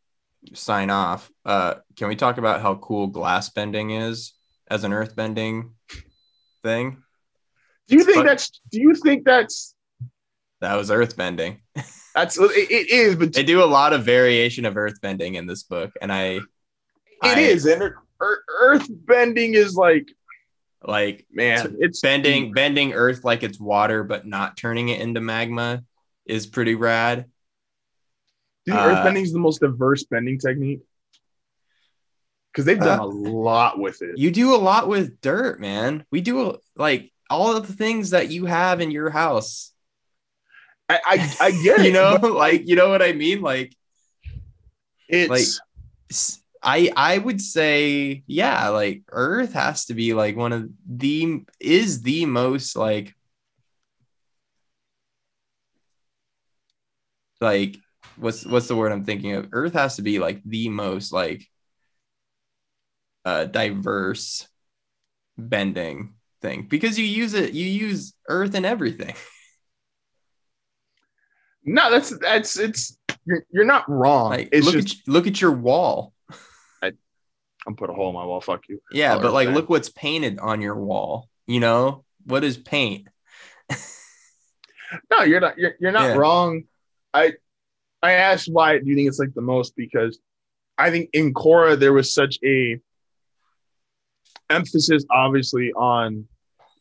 sign 0.53 0.89
off, 0.89 1.31
uh 1.45 1.75
can 1.95 2.07
we 2.07 2.15
talk 2.15 2.37
about 2.37 2.61
how 2.61 2.75
cool 2.75 3.07
glass 3.07 3.49
bending 3.49 3.91
is 3.91 4.33
as 4.69 4.83
an 4.83 4.93
earth 4.93 5.15
bending 5.15 5.71
thing? 6.63 7.01
Do 7.87 7.95
you 7.95 8.03
think 8.03 8.17
But- 8.17 8.25
that's? 8.25 8.61
Do 8.71 8.79
you 8.79 8.93
think 8.95 9.25
that's? 9.25 9.73
That 10.61 10.75
was 10.75 10.89
earth 10.89 11.15
bending. 11.17 11.59
That's 12.15 12.37
it, 12.39 12.71
it 12.71 12.89
is, 12.89 13.15
but 13.17 13.33
They 13.33 13.43
do 13.43 13.61
a 13.61 13.65
lot 13.65 13.93
of 13.93 14.05
variation 14.05 14.65
of 14.65 14.77
earth 14.77 15.01
bending 15.01 15.35
in 15.35 15.47
this 15.47 15.63
book, 15.63 15.91
and 16.01 16.11
I 16.13 16.23
it 16.37 16.41
I- 17.23 17.39
is, 17.39 17.65
and 17.65 17.91
earth 18.21 18.87
bending 18.89 19.53
is 19.53 19.75
like, 19.75 20.07
like 20.83 21.25
man, 21.31 21.75
it's 21.79 21.99
bending 22.01 22.53
bending 22.53 22.93
earth 22.93 23.23
like 23.23 23.43
it's 23.43 23.59
water, 23.59 24.03
but 24.03 24.25
not 24.25 24.55
turning 24.55 24.89
it 24.89 25.01
into 25.01 25.19
magma 25.19 25.83
is 26.25 26.47
pretty 26.47 26.75
rad. 26.75 27.25
Do 28.65 28.71
you 28.71 28.77
think 28.77 28.87
uh, 28.87 28.89
earth 28.91 29.03
bending 29.03 29.23
is 29.23 29.33
the 29.33 29.39
most 29.39 29.59
diverse 29.61 30.03
bending 30.03 30.39
technique? 30.39 30.81
Because 32.51 32.65
they've 32.65 32.79
done 32.79 32.99
Uh, 32.99 33.03
a 33.03 33.05
lot 33.05 33.79
with 33.79 34.01
it. 34.01 34.17
You 34.17 34.31
do 34.31 34.55
a 34.55 34.57
lot 34.57 34.87
with 34.87 35.19
dirt, 35.21 35.59
man. 35.59 36.05
We 36.11 36.21
do 36.21 36.57
like 36.75 37.11
all 37.29 37.55
of 37.55 37.67
the 37.67 37.73
things 37.73 38.11
that 38.11 38.31
you 38.31 38.45
have 38.45 38.81
in 38.81 38.91
your 38.91 39.09
house. 39.09 39.71
I, 40.87 40.99
I, 41.05 41.35
I 41.41 41.51
get 41.63 41.81
it. 41.81 41.87
you 41.87 41.93
know, 41.93 42.17
but 42.19 42.31
like 42.45 42.67
you 42.67 42.75
know 42.75 42.89
what 42.89 43.01
I 43.01 43.13
mean? 43.13 43.41
Like 43.41 43.75
it's 45.07 45.29
like- 45.29 45.47
I 46.63 46.91
I 46.95 47.17
would 47.19 47.41
say 47.41 48.23
yeah, 48.25 48.69
like 48.69 49.03
Earth 49.11 49.53
has 49.53 49.85
to 49.85 49.93
be 49.93 50.15
like 50.15 50.35
one 50.35 50.51
of 50.53 50.69
the 50.89 51.43
is 51.59 52.01
the 52.01 52.25
most 52.25 52.75
like 52.75 53.13
like 57.39 57.77
what's 58.17 58.45
what's 58.45 58.67
the 58.67 58.75
word 58.75 58.91
I'm 58.91 59.03
thinking 59.03 59.33
of? 59.33 59.49
Earth 59.51 59.73
has 59.73 59.97
to 59.97 60.01
be 60.01 60.19
like 60.19 60.41
the 60.43 60.69
most 60.69 61.11
like 61.11 61.45
uh 63.23 63.45
diverse 63.45 64.47
bending 65.37 66.13
thing 66.41 66.67
because 66.69 66.97
you 66.97 67.05
use 67.05 67.33
it 67.33 67.53
you 67.53 67.65
use 67.65 68.13
earth 68.27 68.55
in 68.55 68.65
everything. 68.65 69.15
no, 71.63 71.91
that's 71.91 72.17
that's 72.19 72.57
it's 72.57 72.97
you're, 73.25 73.45
you're 73.51 73.65
not 73.65 73.89
wrong. 73.89 74.31
Like 74.31 74.49
it's 74.51 74.65
look 74.65 74.75
just 74.75 75.01
at 75.01 75.07
look 75.07 75.27
at 75.27 75.41
your 75.41 75.51
wall. 75.51 76.13
I'm 77.67 77.75
put 77.75 77.89
a 77.89 77.93
hole 77.93 78.09
in 78.09 78.15
my 78.15 78.25
wall. 78.25 78.41
Fuck 78.41 78.69
you. 78.69 78.79
Yeah, 78.91 79.17
but 79.17 79.33
like 79.33 79.49
look 79.49 79.69
what's 79.69 79.89
painted 79.89 80.39
on 80.39 80.61
your 80.61 80.75
wall. 80.75 81.29
You 81.47 81.59
know? 81.59 82.03
What 82.25 82.43
is 82.43 82.57
paint? 82.57 83.07
No, 85.11 85.23
you're 85.23 85.39
not. 85.39 85.57
You're, 85.57 85.73
you're 85.79 85.91
not 85.91 86.03
Yeah. 86.03 86.15
wrong. 86.15 86.63
I 87.13 87.33
I 88.05 88.13
asked 88.13 88.47
why 88.51 88.77
do 88.77 88.85
you 88.85 88.95
think 88.95 89.07
it's 89.07 89.19
like 89.19 89.33
the 89.33 89.41
most 89.41 89.75
because 89.75 90.19
I 90.77 90.91
think 90.91 91.09
in 91.13 91.33
Korra 91.33 91.77
there 91.79 91.93
was 91.93 92.13
such 92.13 92.37
a 92.43 92.79
emphasis, 94.49 95.05
obviously, 95.11 95.71
on 95.73 96.27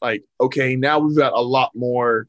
like 0.02 0.22
okay, 0.40 0.76
now 0.76 0.98
we've 0.98 1.16
got 1.16 1.32
a 1.32 1.40
lot 1.40 1.70
more. 1.74 2.26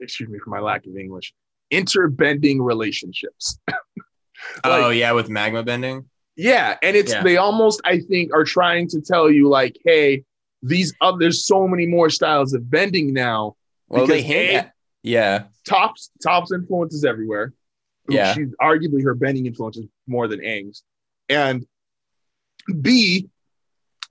Excuse 0.00 0.28
me 0.28 0.38
for 0.42 0.50
my 0.50 0.60
lack 0.60 0.86
of 0.86 0.96
English. 0.96 1.32
Interbending 1.72 2.58
relationships. 2.60 3.58
oh 4.64 4.90
yeah, 4.90 5.12
with 5.12 5.28
magma 5.28 5.62
bending. 5.62 6.08
Yeah, 6.36 6.76
and 6.82 6.96
it's 6.96 7.12
Yeah. 7.12 7.22
they 7.22 7.36
almost 7.36 7.80
I 7.84 8.00
think 8.00 8.34
are 8.34 8.44
trying 8.44 8.88
to 8.88 9.00
tell 9.00 9.30
you 9.30 9.48
like, 9.48 9.76
hey, 9.84 10.24
these 10.62 10.94
uh, 11.00 11.14
there's 11.16 11.46
so 11.46 11.68
many 11.68 11.86
more 11.86 12.10
styles 12.10 12.52
of 12.54 12.68
bending 12.70 13.12
now. 13.12 13.56
Well, 13.88 14.06
they 14.06 14.18
Because 14.22 14.26
hint 14.26 14.50
A- 14.50 14.54
at 14.54 14.71
yeah, 15.02 15.44
Toph's 15.68 16.10
Toph's 16.22 16.52
influence 16.52 16.94
is 16.94 17.04
everywhere. 17.04 17.52
Yeah. 18.08 18.34
she's 18.34 18.54
arguably 18.60 19.04
her 19.04 19.14
bending 19.14 19.46
influence 19.46 19.76
is 19.76 19.86
more 20.06 20.26
than 20.28 20.40
Aang's. 20.40 20.82
And 21.28 21.66
B, 22.80 23.28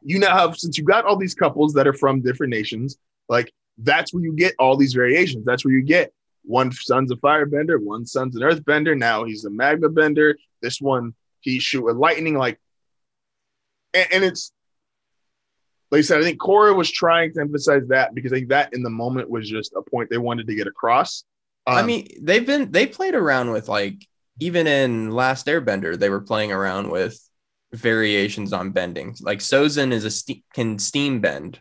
you 0.02 0.20
now 0.20 0.38
have 0.38 0.58
since 0.58 0.78
you 0.78 0.84
got 0.84 1.06
all 1.06 1.18
these 1.18 1.36
couples 1.36 1.74
that 1.74 1.88
are 1.88 1.94
from 1.94 2.22
different 2.22 2.52
nations, 2.52 2.98
like 3.30 3.52
that's 3.78 4.14
where 4.14 4.24
you 4.24 4.34
get 4.34 4.54
all 4.60 4.78
these 4.78 4.94
variations. 4.94 5.46
That's 5.46 5.66
where 5.66 5.74
you 5.74 5.84
get 5.84 6.14
one 6.44 6.72
son's 6.72 7.12
a 7.12 7.16
firebender, 7.16 7.82
one 7.82 8.06
son's 8.06 8.36
an 8.36 8.42
earthbender. 8.42 8.98
Now 8.98 9.24
he's 9.26 9.46
a 9.46 9.50
magma 9.50 9.90
bender. 9.90 10.38
This 10.62 10.82
one 10.82 11.14
he's 11.42 11.64
shoot 11.64 11.84
with 11.84 11.98
lightning, 11.98 12.38
like 12.38 12.60
and, 13.94 14.08
and 14.12 14.24
it's 14.24 14.52
like 15.92 16.00
I 16.00 16.02
said, 16.02 16.20
I 16.20 16.24
think 16.24 16.40
Korra 16.40 16.76
was 16.76 16.90
trying 16.90 17.34
to 17.34 17.42
emphasize 17.42 17.84
that 17.90 18.16
because 18.16 18.32
I 18.32 18.38
think 18.38 18.50
that 18.50 18.74
in 18.74 18.82
the 18.82 18.90
moment 18.90 19.30
was 19.30 19.50
just 19.50 19.74
a 19.76 19.82
point 19.82 20.10
they 20.10 20.18
wanted 20.18 20.48
to 20.48 20.56
get 20.56 20.68
across. 20.68 21.24
I 21.68 21.82
Um, 21.82 21.86
mean, 21.88 22.08
they've 22.22 22.46
been 22.46 22.72
they 22.72 22.88
played 22.88 23.14
around 23.16 23.52
with 23.52 23.68
like 23.70 24.08
even 24.40 24.66
in 24.68 25.12
Last 25.12 25.46
Airbender, 25.48 25.98
they 26.00 26.10
were 26.10 26.22
playing 26.22 26.52
around 26.52 26.90
with 26.90 27.20
variations 27.74 28.54
on 28.54 28.72
bending. 28.72 29.16
Like 29.22 29.40
Sozin 29.40 29.92
is 29.92 30.06
a 30.06 30.12
ste- 30.12 30.44
can 30.54 30.80
steam 30.80 31.20
bend. 31.22 31.60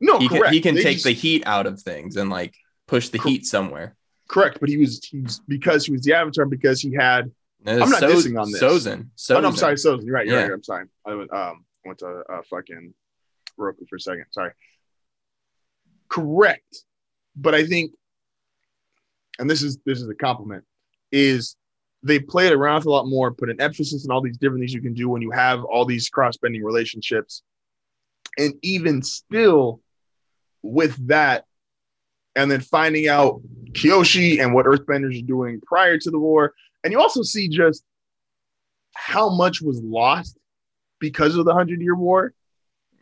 no, 0.00 0.18
He 0.18 0.28
can 0.28 0.38
correct. 0.38 0.54
he 0.54 0.60
can 0.60 0.74
They 0.74 0.82
take 0.82 0.94
just- 0.96 1.04
the 1.04 1.12
heat 1.12 1.42
out 1.46 1.66
of 1.66 1.80
things 1.80 2.16
and 2.16 2.30
like 2.30 2.54
push 2.86 3.08
the 3.08 3.18
Cor- 3.18 3.30
heat 3.30 3.46
somewhere. 3.46 3.96
correct, 4.28 4.58
but 4.60 4.68
he 4.68 4.76
was 4.76 5.04
he's 5.04 5.40
because 5.48 5.84
he 5.86 5.92
was 5.92 6.02
the 6.02 6.14
avatar 6.14 6.46
because 6.46 6.80
he 6.80 6.94
had. 6.94 7.30
I'm 7.66 7.90
not 7.90 8.00
Soz- 8.02 8.24
dissing 8.24 8.40
on 8.40 8.50
this. 8.50 8.62
Sozin. 8.62 9.08
Sozin. 9.18 9.36
Oh, 9.36 9.40
no, 9.40 9.48
I'm 9.48 9.56
sorry, 9.56 9.74
Sozin. 9.74 10.04
you're 10.06 10.14
right. 10.14 10.26
You're 10.26 10.36
Yeah. 10.36 10.44
right. 10.44 10.52
I'm 10.52 10.62
sorry. 10.62 10.86
I 11.06 11.14
went 11.14 11.32
um 11.32 11.64
went 11.84 11.98
to 11.98 12.22
uh, 12.28 12.42
fucking 12.48 12.94
Roku 13.66 13.86
for 13.88 13.96
a 13.96 14.00
second. 14.00 14.24
Sorry. 14.30 14.52
Correct, 16.08 16.84
but 17.36 17.54
I 17.54 17.64
think, 17.64 17.92
and 19.38 19.48
this 19.48 19.62
is 19.62 19.78
this 19.86 20.00
is 20.02 20.08
a 20.08 20.14
compliment, 20.14 20.64
is 21.12 21.56
they 22.02 22.18
played 22.18 22.52
around 22.52 22.76
with 22.78 22.86
a 22.86 22.90
lot 22.90 23.06
more, 23.06 23.32
put 23.32 23.50
an 23.50 23.60
emphasis 23.60 24.04
on 24.06 24.12
all 24.12 24.20
these 24.20 24.38
different 24.38 24.62
things 24.62 24.74
you 24.74 24.82
can 24.82 24.94
do 24.94 25.08
when 25.08 25.22
you 25.22 25.30
have 25.30 25.62
all 25.64 25.84
these 25.84 26.08
cross 26.08 26.36
bending 26.36 26.64
relationships, 26.64 27.42
and 28.36 28.54
even 28.62 29.02
still, 29.02 29.80
with 30.62 31.06
that, 31.06 31.44
and 32.34 32.50
then 32.50 32.60
finding 32.60 33.06
out 33.06 33.40
Kyoshi 33.72 34.40
and 34.42 34.52
what 34.52 34.66
Earthbenders 34.66 35.22
are 35.22 35.26
doing 35.26 35.60
prior 35.64 35.96
to 35.98 36.10
the 36.10 36.18
war, 36.18 36.54
and 36.82 36.92
you 36.92 37.00
also 37.00 37.22
see 37.22 37.48
just 37.48 37.84
how 38.96 39.30
much 39.30 39.62
was 39.62 39.80
lost 39.80 40.36
because 40.98 41.36
of 41.36 41.44
the 41.44 41.54
Hundred 41.54 41.80
Year 41.80 41.94
War. 41.94 42.34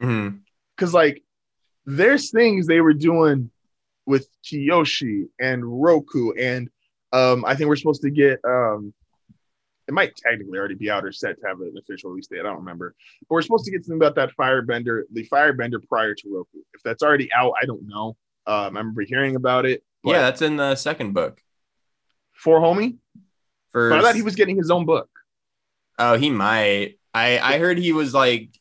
Mhm. 0.00 0.40
Because 0.78 0.94
like, 0.94 1.22
there's 1.84 2.30
things 2.30 2.66
they 2.66 2.80
were 2.80 2.94
doing 2.94 3.50
with 4.06 4.28
Kiyoshi 4.44 5.24
and 5.40 5.64
Roku, 5.64 6.32
and 6.32 6.70
um, 7.12 7.44
I 7.44 7.54
think 7.56 7.68
we're 7.68 7.76
supposed 7.76 8.02
to 8.02 8.10
get. 8.10 8.38
Um, 8.46 8.94
it 9.88 9.94
might 9.94 10.14
technically 10.16 10.58
already 10.58 10.74
be 10.74 10.90
out 10.90 11.06
or 11.06 11.12
set 11.12 11.40
to 11.40 11.46
have 11.46 11.60
an 11.60 11.74
official 11.78 12.10
release 12.10 12.26
date. 12.26 12.40
I 12.40 12.42
don't 12.42 12.58
remember, 12.58 12.94
but 13.22 13.34
we're 13.34 13.42
supposed 13.42 13.64
to 13.64 13.70
get 13.70 13.84
something 13.84 13.96
about 13.96 14.14
that 14.16 14.36
Firebender, 14.38 15.02
the 15.10 15.26
Firebender 15.28 15.82
prior 15.88 16.14
to 16.14 16.28
Roku. 16.30 16.58
If 16.74 16.82
that's 16.84 17.02
already 17.02 17.30
out, 17.32 17.54
I 17.60 17.64
don't 17.64 17.86
know. 17.88 18.16
Um, 18.46 18.76
I 18.76 18.80
remember 18.80 19.02
hearing 19.02 19.34
about 19.36 19.66
it. 19.66 19.82
Yeah, 20.04 20.20
that's 20.20 20.42
in 20.42 20.56
the 20.56 20.74
second 20.76 21.12
book. 21.12 21.40
for 22.32 22.60
homie, 22.60 22.98
For 23.70 23.90
but 23.90 23.98
I 23.98 24.02
thought 24.02 24.14
he 24.14 24.22
was 24.22 24.36
getting 24.36 24.56
his 24.56 24.70
own 24.70 24.84
book. 24.84 25.08
Oh, 25.98 26.16
he 26.16 26.30
might. 26.30 26.98
I 27.12 27.38
I 27.38 27.58
heard 27.58 27.78
he 27.78 27.92
was 27.92 28.14
like 28.14 28.57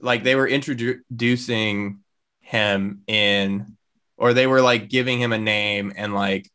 like 0.00 0.24
they 0.24 0.34
were 0.34 0.48
introducing 0.48 2.00
him 2.40 3.02
in 3.06 3.76
or 4.16 4.32
they 4.34 4.46
were 4.46 4.60
like 4.60 4.88
giving 4.88 5.20
him 5.20 5.32
a 5.32 5.38
name 5.38 5.92
and 5.96 6.14
like 6.14 6.50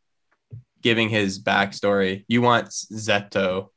giving 0.80 1.08
his 1.08 1.38
backstory. 1.40 2.24
You 2.28 2.42
want 2.42 2.68
Szeto 2.68 3.68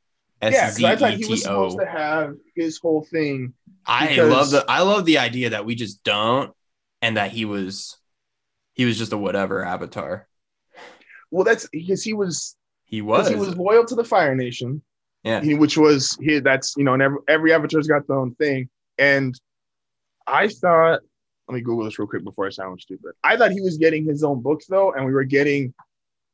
Yeah, 0.42 0.70
because 0.70 0.84
I 0.84 0.96
thought 0.96 1.14
he 1.14 1.26
was 1.26 1.42
supposed 1.42 1.78
to 1.78 1.86
have 1.86 2.34
his 2.54 2.78
whole 2.78 3.02
thing. 3.02 3.54
I 3.86 4.16
love 4.16 4.50
the 4.50 4.64
I 4.68 4.82
love 4.82 5.04
the 5.04 5.18
idea 5.18 5.50
that 5.50 5.64
we 5.64 5.74
just 5.74 6.02
don't, 6.02 6.52
and 7.00 7.16
that 7.16 7.30
he 7.30 7.44
was 7.44 7.96
he 8.74 8.84
was 8.84 8.98
just 8.98 9.12
a 9.12 9.18
whatever 9.18 9.64
avatar. 9.64 10.26
Well, 11.30 11.44
that's 11.44 11.68
because 11.68 12.02
he 12.02 12.12
was 12.12 12.56
He 12.84 13.02
was. 13.02 13.28
he 13.28 13.34
was 13.34 13.56
loyal 13.56 13.84
to 13.86 13.94
the 13.94 14.04
Fire 14.04 14.34
Nation. 14.34 14.82
Yeah. 15.22 15.40
He- 15.40 15.54
which 15.54 15.76
was 15.76 16.16
he. 16.20 16.40
That's 16.40 16.74
you 16.76 16.84
know, 16.84 16.94
and 16.94 17.02
every, 17.02 17.18
every 17.28 17.52
avatar's 17.52 17.86
got 17.88 18.06
their 18.06 18.18
own 18.18 18.34
thing. 18.36 18.68
And 18.98 19.38
I 20.26 20.48
thought, 20.48 21.00
let 21.48 21.54
me 21.54 21.60
Google 21.60 21.84
this 21.84 21.98
real 21.98 22.08
quick 22.08 22.24
before 22.24 22.46
I 22.46 22.50
sound 22.50 22.80
stupid. 22.80 23.12
I 23.22 23.36
thought 23.36 23.52
he 23.52 23.60
was 23.60 23.78
getting 23.78 24.04
his 24.04 24.24
own 24.24 24.42
books 24.42 24.66
though, 24.66 24.92
and 24.92 25.06
we 25.06 25.12
were 25.12 25.24
getting 25.24 25.72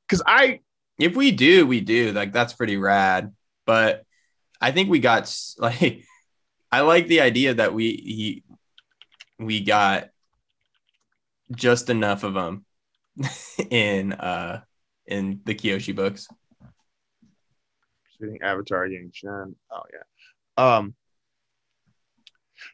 because 0.06 0.22
I 0.26 0.60
if 0.98 1.16
we 1.16 1.32
do, 1.32 1.66
we 1.66 1.80
do. 1.80 2.12
Like 2.12 2.32
that's 2.32 2.52
pretty 2.52 2.76
rad. 2.76 3.34
But 3.66 4.04
I 4.60 4.70
think 4.70 4.88
we 4.88 5.00
got 5.00 5.34
like 5.58 6.04
I 6.70 6.80
like 6.80 7.06
the 7.08 7.20
idea 7.20 7.54
that 7.54 7.74
we 7.74 7.88
he 7.90 8.44
we 9.38 9.60
got 9.60 10.08
just 11.54 11.90
enough 11.90 12.24
of 12.24 12.34
them 12.34 12.64
in 13.70 14.12
uh 14.12 14.62
in 15.06 15.40
the 15.44 15.54
Kyoshi 15.54 15.94
books. 15.94 16.28
Avatar 18.40 18.86
Yang 18.86 19.10
Chen. 19.12 19.56
Oh 19.70 19.82
yeah. 19.92 20.76
Um 20.76 20.94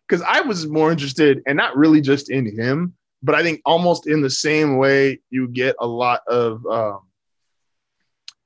because 0.09 0.23
I 0.27 0.41
was 0.43 0.67
more 0.67 0.91
interested 0.91 1.43
and 1.47 1.57
not 1.57 1.77
really 1.77 2.01
just 2.01 2.31
in 2.31 2.47
him, 2.59 2.95
but 3.23 3.35
I 3.35 3.43
think 3.43 3.61
almost 3.65 4.07
in 4.07 4.21
the 4.23 4.31
same 4.31 4.77
way 4.79 5.21
you 5.31 5.49
get 5.49 5.77
a 5.81 5.87
lot 5.87 6.21
of 6.27 6.65
um 6.67 7.01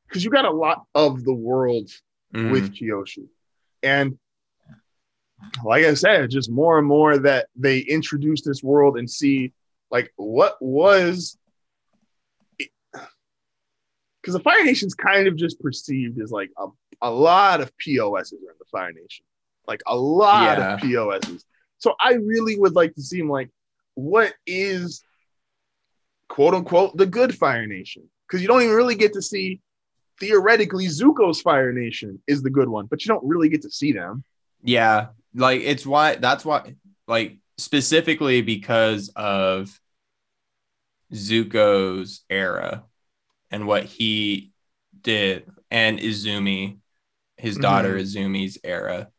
because 0.08 0.24
you 0.24 0.30
got 0.30 0.44
a 0.44 0.50
lot 0.50 0.84
of 0.94 1.24
the 1.24 1.32
world 1.34 1.88
Mhm. 2.34 2.50
with 2.50 2.72
Kyoshi. 2.74 3.28
And 3.82 4.18
like 5.64 5.84
I 5.84 5.94
said, 5.94 6.30
just 6.30 6.50
more 6.50 6.78
and 6.78 6.86
more 6.86 7.18
that 7.18 7.48
they 7.56 7.80
introduce 7.80 8.42
this 8.42 8.62
world 8.62 8.96
and 8.98 9.10
see 9.10 9.52
like 9.90 10.12
what 10.16 10.56
was 10.60 11.36
because 14.20 14.34
the 14.34 14.40
Fire 14.40 14.64
Nation's 14.64 14.94
kind 14.94 15.26
of 15.26 15.36
just 15.36 15.60
perceived 15.60 16.20
as 16.20 16.30
like 16.30 16.50
a, 16.58 16.66
a 17.00 17.10
lot 17.10 17.60
of 17.60 17.76
POSs 17.78 18.32
are 18.34 18.52
in 18.52 18.56
the 18.58 18.64
Fire 18.70 18.92
Nation. 18.92 19.24
Like 19.66 19.82
a 19.86 19.96
lot 19.96 20.58
Yeah. 20.58 20.74
of 20.74 20.80
POSs. 20.80 21.44
So 21.78 21.94
I 22.00 22.14
really 22.14 22.58
would 22.58 22.74
like 22.74 22.94
to 22.94 23.02
see 23.02 23.18
him 23.18 23.28
like 23.28 23.50
what 23.94 24.34
is 24.46 25.02
quote 26.28 26.54
unquote 26.54 26.96
the 26.96 27.06
good 27.06 27.36
Fire 27.36 27.66
Nation? 27.66 28.08
Because 28.26 28.40
you 28.40 28.48
don't 28.48 28.62
even 28.62 28.74
really 28.74 28.94
get 28.94 29.12
to 29.14 29.22
see 29.22 29.60
theoretically 30.20 30.86
Zuko's 30.86 31.40
Fire 31.40 31.72
Nation 31.72 32.22
is 32.26 32.42
the 32.42 32.50
good 32.50 32.68
one, 32.68 32.86
but 32.86 33.04
you 33.04 33.08
don't 33.08 33.24
really 33.24 33.48
get 33.48 33.62
to 33.62 33.70
see 33.70 33.92
them. 33.92 34.24
Yeah, 34.62 35.08
like 35.34 35.62
it's 35.62 35.84
why 35.84 36.16
that's 36.16 36.44
why 36.44 36.74
like 37.06 37.38
specifically 37.58 38.42
because 38.42 39.10
of 39.14 39.78
Zuko's 41.12 42.24
era 42.30 42.84
and 43.50 43.66
what 43.66 43.84
he 43.84 44.52
did 45.02 45.50
and 45.70 45.98
Izumi, 45.98 46.78
his 47.36 47.56
daughter 47.56 47.96
mm-hmm. 47.96 48.32
Izumi's 48.34 48.58
era, 48.64 49.10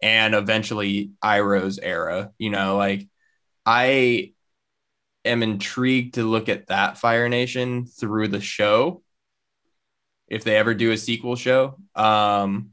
and 0.00 0.34
eventually 0.34 1.12
Iroh's 1.22 1.78
era. 1.78 2.32
You 2.38 2.50
know, 2.50 2.76
like 2.76 3.08
I 3.66 4.32
am 5.24 5.42
intrigued 5.42 6.14
to 6.14 6.24
look 6.24 6.48
at 6.48 6.68
that 6.68 6.98
Fire 6.98 7.28
Nation 7.28 7.86
through 7.86 8.28
the 8.28 8.40
show. 8.40 9.02
If 10.28 10.44
they 10.44 10.56
ever 10.56 10.74
do 10.74 10.92
a 10.92 10.96
sequel 10.96 11.36
show, 11.36 11.78
um, 11.94 12.70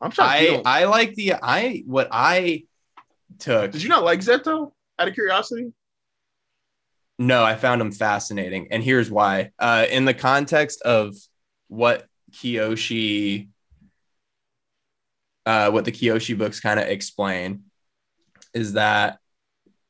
I'm 0.00 0.10
you 0.10 0.16
I 0.18 0.62
I 0.64 0.84
like 0.84 1.14
the 1.14 1.34
I 1.40 1.84
what 1.86 2.08
I 2.10 2.64
took. 3.38 3.70
Did 3.70 3.82
you 3.82 3.88
not 3.88 4.04
like 4.04 4.20
Szeto 4.20 4.72
out 4.98 5.08
of 5.08 5.14
curiosity? 5.14 5.72
No, 7.18 7.44
I 7.44 7.54
found 7.54 7.80
him 7.80 7.92
fascinating, 7.92 8.68
and 8.72 8.82
here's 8.82 9.10
why. 9.10 9.52
Uh, 9.58 9.86
in 9.88 10.04
the 10.04 10.14
context 10.14 10.82
of 10.82 11.14
what 11.68 12.06
Kiyoshi, 12.32 13.48
uh, 15.46 15.70
what 15.70 15.84
the 15.84 15.92
Kyoshi 15.92 16.36
books 16.36 16.60
kind 16.60 16.78
of 16.78 16.88
explain, 16.88 17.64
is 18.54 18.74
that 18.74 19.18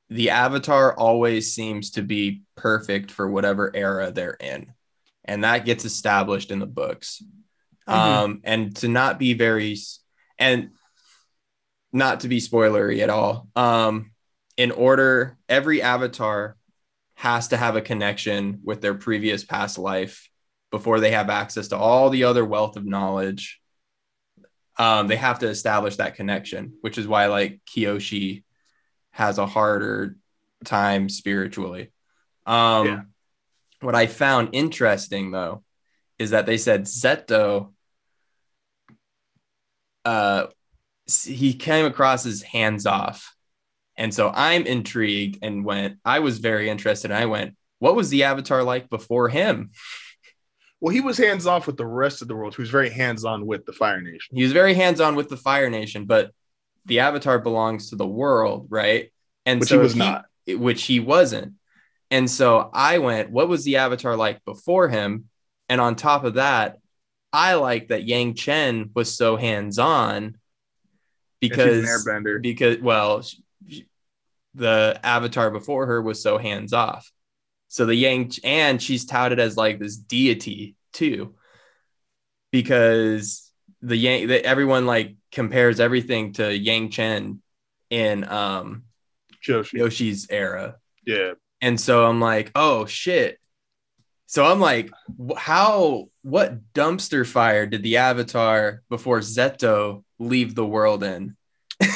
the 0.08 0.30
Avatar 0.30 0.94
always 0.94 1.54
seems 1.54 1.92
to 1.92 2.02
be 2.02 2.42
perfect 2.56 3.10
for 3.10 3.30
whatever 3.30 3.74
era 3.74 4.12
they're 4.12 4.36
in, 4.40 4.72
and 5.24 5.44
that 5.44 5.64
gets 5.64 5.84
established 5.84 6.50
in 6.50 6.58
the 6.58 6.66
books. 6.66 7.22
Mhm. 7.88 7.92
Um, 7.92 8.40
and 8.44 8.76
to 8.76 8.88
not 8.88 9.18
be 9.18 9.34
very, 9.34 9.76
and 10.38 10.70
not 11.92 12.20
to 12.20 12.28
be 12.28 12.40
spoilery 12.40 13.00
at 13.00 13.10
all. 13.10 13.48
Um, 13.56 14.12
in 14.56 14.70
order, 14.70 15.38
every 15.48 15.82
Avatar 15.82 16.56
has 17.14 17.48
to 17.48 17.56
have 17.56 17.76
a 17.76 17.82
connection 17.82 18.60
with 18.64 18.80
their 18.80 18.94
previous 18.94 19.44
past 19.44 19.78
life 19.78 20.28
before 20.70 21.00
they 21.00 21.12
have 21.12 21.30
access 21.30 21.68
to 21.68 21.76
all 21.76 22.10
the 22.10 22.24
other 22.24 22.44
wealth 22.44 22.76
of 22.76 22.84
knowledge. 22.84 23.60
Um, 24.78 25.06
they 25.06 25.16
have 25.16 25.40
to 25.40 25.48
establish 25.48 25.96
that 25.96 26.14
connection, 26.14 26.74
which 26.80 26.98
is 26.98 27.06
why 27.06 27.26
like 27.26 27.60
Kiyoshi 27.66 28.44
has 29.10 29.38
a 29.38 29.46
harder 29.46 30.16
time 30.64 31.08
spiritually. 31.08 31.92
Um, 32.46 32.86
Yeah. 32.86 33.00
What 33.80 33.94
I 33.94 34.06
found 34.06 34.50
interesting 34.52 35.32
though 35.32 35.64
is 36.18 36.30
that 36.30 36.46
they 36.46 36.56
said 36.56 36.84
Szeto, 36.84 37.72
uh, 40.04 40.46
he 41.26 41.54
came 41.54 41.84
across 41.84 42.24
as 42.26 42.42
hands 42.42 42.86
off. 42.86 43.34
And 43.96 44.14
so 44.14 44.30
I'm 44.34 44.64
intrigued 44.66 45.38
and 45.42 45.64
went, 45.64 45.98
I 46.04 46.20
was 46.20 46.38
very 46.38 46.70
interested. 46.70 47.10
And 47.10 47.18
I 47.18 47.26
went, 47.26 47.56
what 47.78 47.96
was 47.96 48.08
the 48.08 48.22
avatar 48.24 48.62
like 48.62 48.88
before 48.88 49.28
him? 49.28 49.72
Well, 50.82 50.92
he 50.92 51.00
was 51.00 51.16
hands 51.16 51.46
off 51.46 51.68
with 51.68 51.76
the 51.76 51.86
rest 51.86 52.22
of 52.22 52.28
the 52.28 52.34
world, 52.34 52.56
He 52.56 52.60
was 52.60 52.70
very 52.70 52.90
hands 52.90 53.24
on 53.24 53.46
with 53.46 53.64
the 53.66 53.72
Fire 53.72 54.00
Nation. 54.00 54.34
He 54.36 54.42
was 54.42 54.50
very 54.50 54.74
hands 54.74 55.00
on 55.00 55.14
with 55.14 55.28
the 55.28 55.36
Fire 55.36 55.70
Nation, 55.70 56.06
but 56.06 56.32
the 56.86 56.98
avatar 56.98 57.38
belongs 57.38 57.90
to 57.90 57.96
the 57.96 58.06
world, 58.06 58.66
right? 58.68 59.12
And 59.46 59.60
Which 59.60 59.68
so 59.68 59.76
he 59.76 59.80
was 59.80 59.92
if 59.92 59.98
not. 59.98 60.24
which 60.48 60.82
he 60.82 60.98
wasn't. 60.98 61.52
And 62.10 62.28
so 62.28 62.68
I 62.74 62.98
went, 62.98 63.30
what 63.30 63.48
was 63.48 63.62
the 63.62 63.76
avatar 63.76 64.16
like 64.16 64.44
before 64.44 64.88
him? 64.88 65.28
And 65.68 65.80
on 65.80 65.94
top 65.94 66.24
of 66.24 66.34
that, 66.34 66.78
I 67.32 67.54
like 67.54 67.88
that 67.88 68.02
Yang 68.02 68.34
Chen 68.34 68.90
was 68.92 69.16
so 69.16 69.36
hands 69.36 69.78
on 69.78 70.36
because 71.40 72.04
because 72.42 72.78
well, 72.80 73.22
sh- 73.22 73.36
sh- 73.68 73.80
the 74.56 74.98
avatar 75.04 75.52
before 75.52 75.86
her 75.86 76.02
was 76.02 76.20
so 76.20 76.38
hands 76.38 76.72
off. 76.72 77.08
So 77.72 77.86
the 77.86 77.94
Yang 77.94 78.32
and 78.44 78.82
she's 78.82 79.06
touted 79.06 79.40
as 79.40 79.56
like 79.56 79.78
this 79.78 79.96
deity 79.96 80.76
too, 80.92 81.36
because 82.50 83.50
the 83.80 83.96
Yang 83.96 84.26
that 84.28 84.44
everyone 84.44 84.84
like 84.84 85.16
compares 85.30 85.80
everything 85.80 86.34
to 86.34 86.54
Yang 86.54 86.90
Chen 86.90 87.42
in 87.88 88.28
um 88.28 88.82
Kyoshi. 89.42 89.78
Yoshi's 89.78 90.26
era. 90.28 90.76
Yeah. 91.06 91.32
And 91.62 91.80
so 91.80 92.04
I'm 92.04 92.20
like, 92.20 92.52
oh 92.54 92.84
shit. 92.84 93.38
So 94.26 94.44
I'm 94.44 94.60
like, 94.60 94.90
how, 95.34 96.10
what 96.20 96.74
dumpster 96.74 97.26
fire 97.26 97.66
did 97.66 97.82
the 97.82 97.96
Avatar 97.96 98.82
before 98.90 99.20
Szeto 99.20 100.04
leave 100.18 100.54
the 100.54 100.66
world 100.66 101.02
in? 101.02 101.36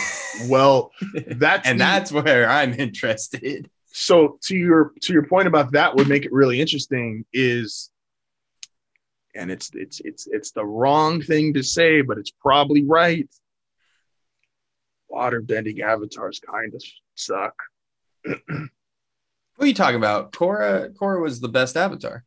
Well, 0.49 0.93
that's 1.27 1.67
and 1.67 1.81
the- 1.81 1.85
that's 1.85 2.13
where 2.13 2.49
I'm 2.49 2.75
interested. 2.75 3.71
So 3.99 4.39
to 4.43 4.57
your 4.57 4.93
to 5.03 5.13
your 5.13 5.27
point 5.27 5.49
about 5.49 5.73
that 5.73 5.97
would 5.97 6.09
make 6.09 6.25
it 6.25 6.33
really 6.33 6.61
interesting 6.61 7.25
is 7.33 7.91
and 9.35 9.51
it's 9.51 9.71
it's 9.75 10.01
it's 10.01 10.27
it's 10.27 10.51
the 10.53 10.65
wrong 10.65 11.23
thing 11.23 11.55
to 11.55 11.63
say 11.63 12.03
but 12.03 12.19
it's 12.19 12.31
probably 12.31 12.85
right 12.85 13.29
water 15.09 15.41
bending 15.41 15.81
avatars 15.81 16.41
kind 16.41 16.75
of 16.75 16.83
suck 17.15 17.55
What 19.57 19.65
are 19.65 19.69
you 19.69 19.75
talking 19.75 19.97
about? 19.97 20.33
Korra 20.33 20.93
Korra 20.95 21.23
was 21.23 21.41
the 21.41 21.49
best 21.49 21.77
Avatar. 21.77 22.25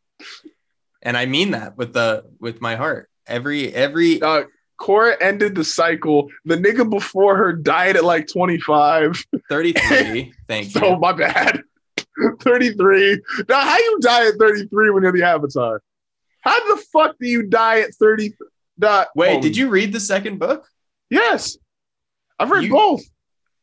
And 1.02 1.16
I 1.16 1.28
mean 1.28 1.52
that 1.52 1.78
with 1.78 1.94
the 1.94 2.26
with 2.40 2.60
my 2.60 2.76
heart. 2.76 3.10
Every 3.28 3.72
every 3.72 4.20
uh 4.22 4.46
Korra 4.80 5.15
ended 5.19 5.56
the 5.56 5.64
cycle. 5.64 6.30
The 6.45 6.56
nigga 6.56 6.89
before 6.89 7.35
her 7.35 7.53
died 7.53 7.97
at 7.97 8.03
like 8.06 8.27
25. 8.27 9.23
33. 9.49 10.34
Thank 10.47 10.72
So 10.72 10.91
you. 10.91 10.97
my 10.99 11.11
bad. 11.14 11.61
33. 12.41 13.22
Now, 13.47 13.60
how 13.61 13.77
you 13.77 13.99
die 14.01 14.27
at 14.27 14.35
33 14.39 14.89
when 14.91 15.03
you're 15.03 15.11
the 15.11 15.23
Avatar? 15.23 15.81
How 16.41 16.76
the 16.76 16.81
fuck 16.93 17.15
do 17.19 17.27
you 17.27 17.43
die 17.43 17.81
at 17.81 17.93
30? 17.95 18.34
Nah, 18.77 19.06
Wait, 19.15 19.31
hold 19.31 19.43
did 19.43 19.57
you 19.57 19.69
read 19.69 19.91
the 19.93 19.99
second 19.99 20.39
book? 20.39 20.65
Yes. 21.10 21.57
I've 22.38 22.49
read 22.51 22.64
You- 22.65 22.72
both. 22.72 23.01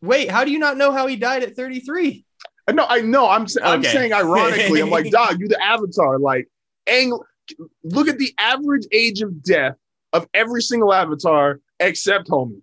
Wait, 0.03 0.31
how 0.31 0.45
do 0.45 0.51
you 0.51 0.59
not 0.59 0.77
know 0.77 0.93
how 0.93 1.07
he 1.07 1.17
died 1.17 1.43
at 1.43 1.57
33? 1.57 2.25
I 2.69 2.73
know, 2.73 2.85
I 2.87 3.01
know. 3.01 3.29
I'm, 3.29 3.47
I'm 3.65 3.81
Okay. 3.81 3.89
saying 3.93 4.13
ironically, 4.13 4.81
I'm 4.83 4.91
like, 4.91 5.11
dog, 5.11 5.41
you 5.41 5.49
the 5.49 5.61
Avatar. 5.63 6.19
Like, 6.19 6.49
ang- 6.87 7.19
look 7.83 8.07
at 8.09 8.19
the 8.19 8.33
average 8.39 8.87
age 8.93 9.23
of 9.23 9.43
death 9.43 9.77
of 10.17 10.27
every 10.35 10.63
single 10.63 10.93
avatar 10.93 11.61
except 11.79 12.29
homie. 12.29 12.63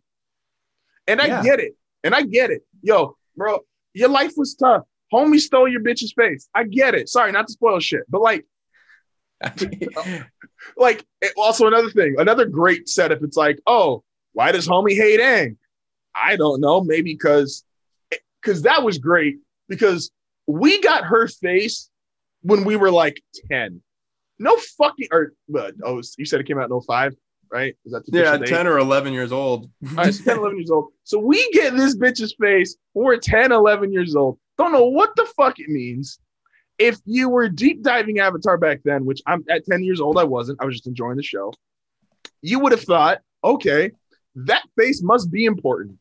And 1.08 1.22
I 1.22 1.28
Yeah. 1.28 1.44
get 1.44 1.60
it. 1.60 1.76
And 2.04 2.16
I 2.16 2.24
get 2.24 2.50
it. 2.50 2.66
Yo, 2.82 3.16
bro, 3.36 3.60
your 3.94 4.10
life 4.10 4.34
was 4.36 4.56
tough. 4.56 4.84
Homie 5.14 5.40
stole 5.40 5.68
your 5.68 5.82
bitch's 5.82 6.14
face. 6.14 6.50
I 6.56 6.64
get 6.64 6.96
it. 6.96 7.08
Sorry, 7.08 7.32
not 7.32 7.48
to 7.48 7.54
spoil 7.54 7.80
shit, 7.80 8.04
but 8.10 8.22
like, 8.22 8.46
like 10.78 11.06
also 11.38 11.68
another 11.68 11.92
thing, 11.92 12.16
another 12.18 12.46
great 12.46 12.90
setup. 12.90 13.22
It's 13.22 13.38
like, 13.38 13.60
oh, 13.68 14.04
why 14.34 14.52
does 14.52 14.68
homie 14.68 14.96
hate 14.96 15.20
Aang? 15.20 15.58
I 16.16 16.36
don't 16.36 16.60
know. 16.62 16.82
Maybe 16.82 17.14
because 17.14 17.64
because 18.42 18.66
eh, 18.66 18.70
that 18.70 18.84
was 18.84 18.98
great 18.98 19.38
because 19.68 20.12
we 20.48 20.82
got 20.82 21.06
her 21.06 21.28
face 21.28 21.90
when 22.42 22.64
we 22.64 22.76
were 22.76 22.92
like 22.92 23.22
10. 23.52 23.82
No 24.40 24.58
fucking 24.78 25.10
or 25.12 25.34
but 25.48 25.76
oh 25.84 26.02
you 26.18 26.26
said 26.26 26.40
it 26.40 26.48
came 26.48 26.60
out 26.60 26.70
in 26.72 26.82
05, 26.82 27.14
right? 27.54 27.76
Is 27.86 27.94
that 27.94 28.06
the 28.08 28.18
yeah, 28.18 28.38
10 28.38 28.66
or 28.66 28.80
11 28.80 29.14
years 29.14 29.32
old. 29.32 29.70
All 29.90 29.96
right, 29.96 30.14
so 30.14 30.24
10, 30.24 30.38
11 30.40 30.58
years 30.58 30.72
old. 30.72 30.92
So 31.04 31.20
we 31.20 31.48
get 31.52 31.76
this 31.78 31.96
bitch's 31.96 32.36
face 32.42 32.76
when 32.94 33.06
we're 33.06 33.18
10, 33.18 33.52
11 33.52 33.94
years 33.94 34.16
old. 34.16 34.40
Don't 34.58 34.72
know 34.72 34.86
what 34.86 35.16
the 35.16 35.28
fuck 35.38 35.60
it 35.60 35.70
means. 35.70 36.20
If 36.80 36.98
you 37.06 37.30
were 37.30 37.48
deep 37.50 37.84
diving 37.84 38.20
Avatar 38.20 38.58
back 38.58 38.80
then, 38.84 39.06
which 39.06 39.22
I'm 39.28 39.46
at 39.50 39.66
10 39.66 39.84
years 39.84 40.02
old, 40.02 40.18
I 40.18 40.24
wasn't. 40.24 40.60
I 40.62 40.66
was 40.66 40.76
just 40.76 40.88
enjoying 40.88 41.16
the 41.16 41.24
show. 41.24 41.54
You 42.42 42.60
would 42.60 42.72
have 42.72 42.82
thought, 42.82 43.22
okay, 43.44 43.92
that 44.36 44.64
face 44.76 45.04
must 45.04 45.32
be 45.32 45.46
important. 45.46 46.00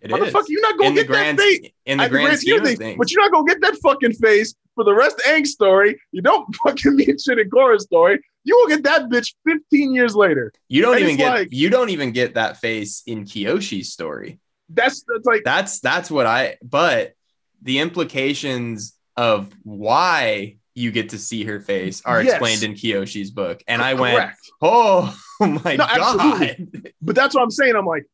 It 0.00 0.10
is. 0.10 0.16
Motherfucker, 0.16 0.48
you're 0.48 0.62
not 0.62 0.76
gonna 0.76 0.90
in 0.90 0.94
get 0.96 1.06
grand 1.06 1.38
that 1.38 1.42
face. 1.42 1.70
in 1.86 1.98
the 1.98 2.04
at 2.04 2.10
grand 2.10 2.38
scheme 2.38 2.56
scheme 2.56 2.60
of 2.60 2.66
things, 2.66 2.78
things. 2.78 2.98
But 2.98 3.12
you're 3.12 3.22
not 3.22 3.30
gonna 3.30 3.46
get 3.46 3.60
that 3.60 3.76
fucking 3.80 4.14
face 4.14 4.52
for 4.74 4.82
the 4.82 4.92
rest 4.92 5.16
of 5.24 5.32
Aang's 5.32 5.52
story. 5.52 6.00
You 6.10 6.22
don't 6.22 6.52
fucking 6.64 6.96
mean 6.96 7.16
shit 7.18 7.38
in 7.38 7.48
Korra's 7.48 7.84
story. 7.84 8.20
You 8.44 8.56
will 8.56 8.68
get 8.68 8.82
that 8.84 9.02
bitch 9.08 9.34
15 9.48 9.94
years 9.94 10.16
later. 10.16 10.52
You 10.68 10.82
don't 10.82 10.94
And 10.96 11.04
even 11.04 11.16
get 11.16 11.30
like- 11.30 11.48
you 11.52 11.70
don't 11.70 11.90
even 11.90 12.10
get 12.12 12.34
that 12.34 12.56
face 12.58 13.02
in 13.06 13.24
Kiyoshi's 13.24 13.92
story. 13.92 14.40
That's 14.68 15.04
that's 15.06 15.26
like 15.26 15.42
That's 15.44 15.80
that's 15.80 16.10
what 16.10 16.26
I 16.26 16.56
but 16.62 17.14
the 17.62 17.78
implications 17.78 18.94
of 19.16 19.52
why 19.62 20.56
you 20.74 20.90
get 20.90 21.10
to 21.10 21.18
see 21.18 21.44
her 21.44 21.60
face 21.60 22.00
are 22.04 22.22
Yes. 22.22 22.32
explained 22.32 22.62
in 22.62 22.72
Kiyoshi's 22.74 23.30
book. 23.30 23.62
And 23.68 23.82
I 23.82 23.94
went, 23.94 24.16
correct. 24.16 24.40
Oh 24.62 25.14
my 25.40 25.76
No, 25.76 25.86
god. 25.86 26.00
absolutely. 26.00 26.94
But 27.02 27.14
that's 27.14 27.34
what 27.34 27.42
I'm 27.42 27.50
saying. 27.50 27.76
I'm 27.76 27.84
like, 27.86 28.06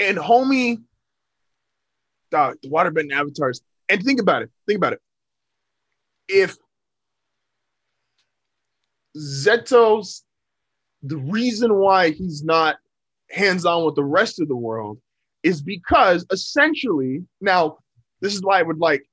and 0.00 0.18
homie, 0.18 0.82
dog, 2.30 2.56
the 2.62 2.68
waterbending 2.68 3.12
avatars. 3.12 3.60
And 3.88 4.02
think 4.02 4.20
about 4.20 4.42
it. 4.42 4.50
Think 4.66 4.78
about 4.78 4.94
it. 4.94 5.00
If 6.28 6.56
Szeto's 9.16 10.24
the 11.02 11.16
reason 11.16 11.74
why 11.74 12.10
he's 12.10 12.44
not 12.44 12.76
hands 13.30 13.64
on 13.64 13.84
with 13.84 13.96
the 13.96 14.04
rest 14.04 14.40
of 14.40 14.48
the 14.48 14.56
world 14.56 14.98
is 15.42 15.60
because 15.60 16.24
essentially, 16.30 17.24
now 17.40 17.78
this 18.20 18.34
is 18.34 18.42
why 18.42 18.60
I 18.60 18.62
would 18.62 18.78
like 18.78 19.04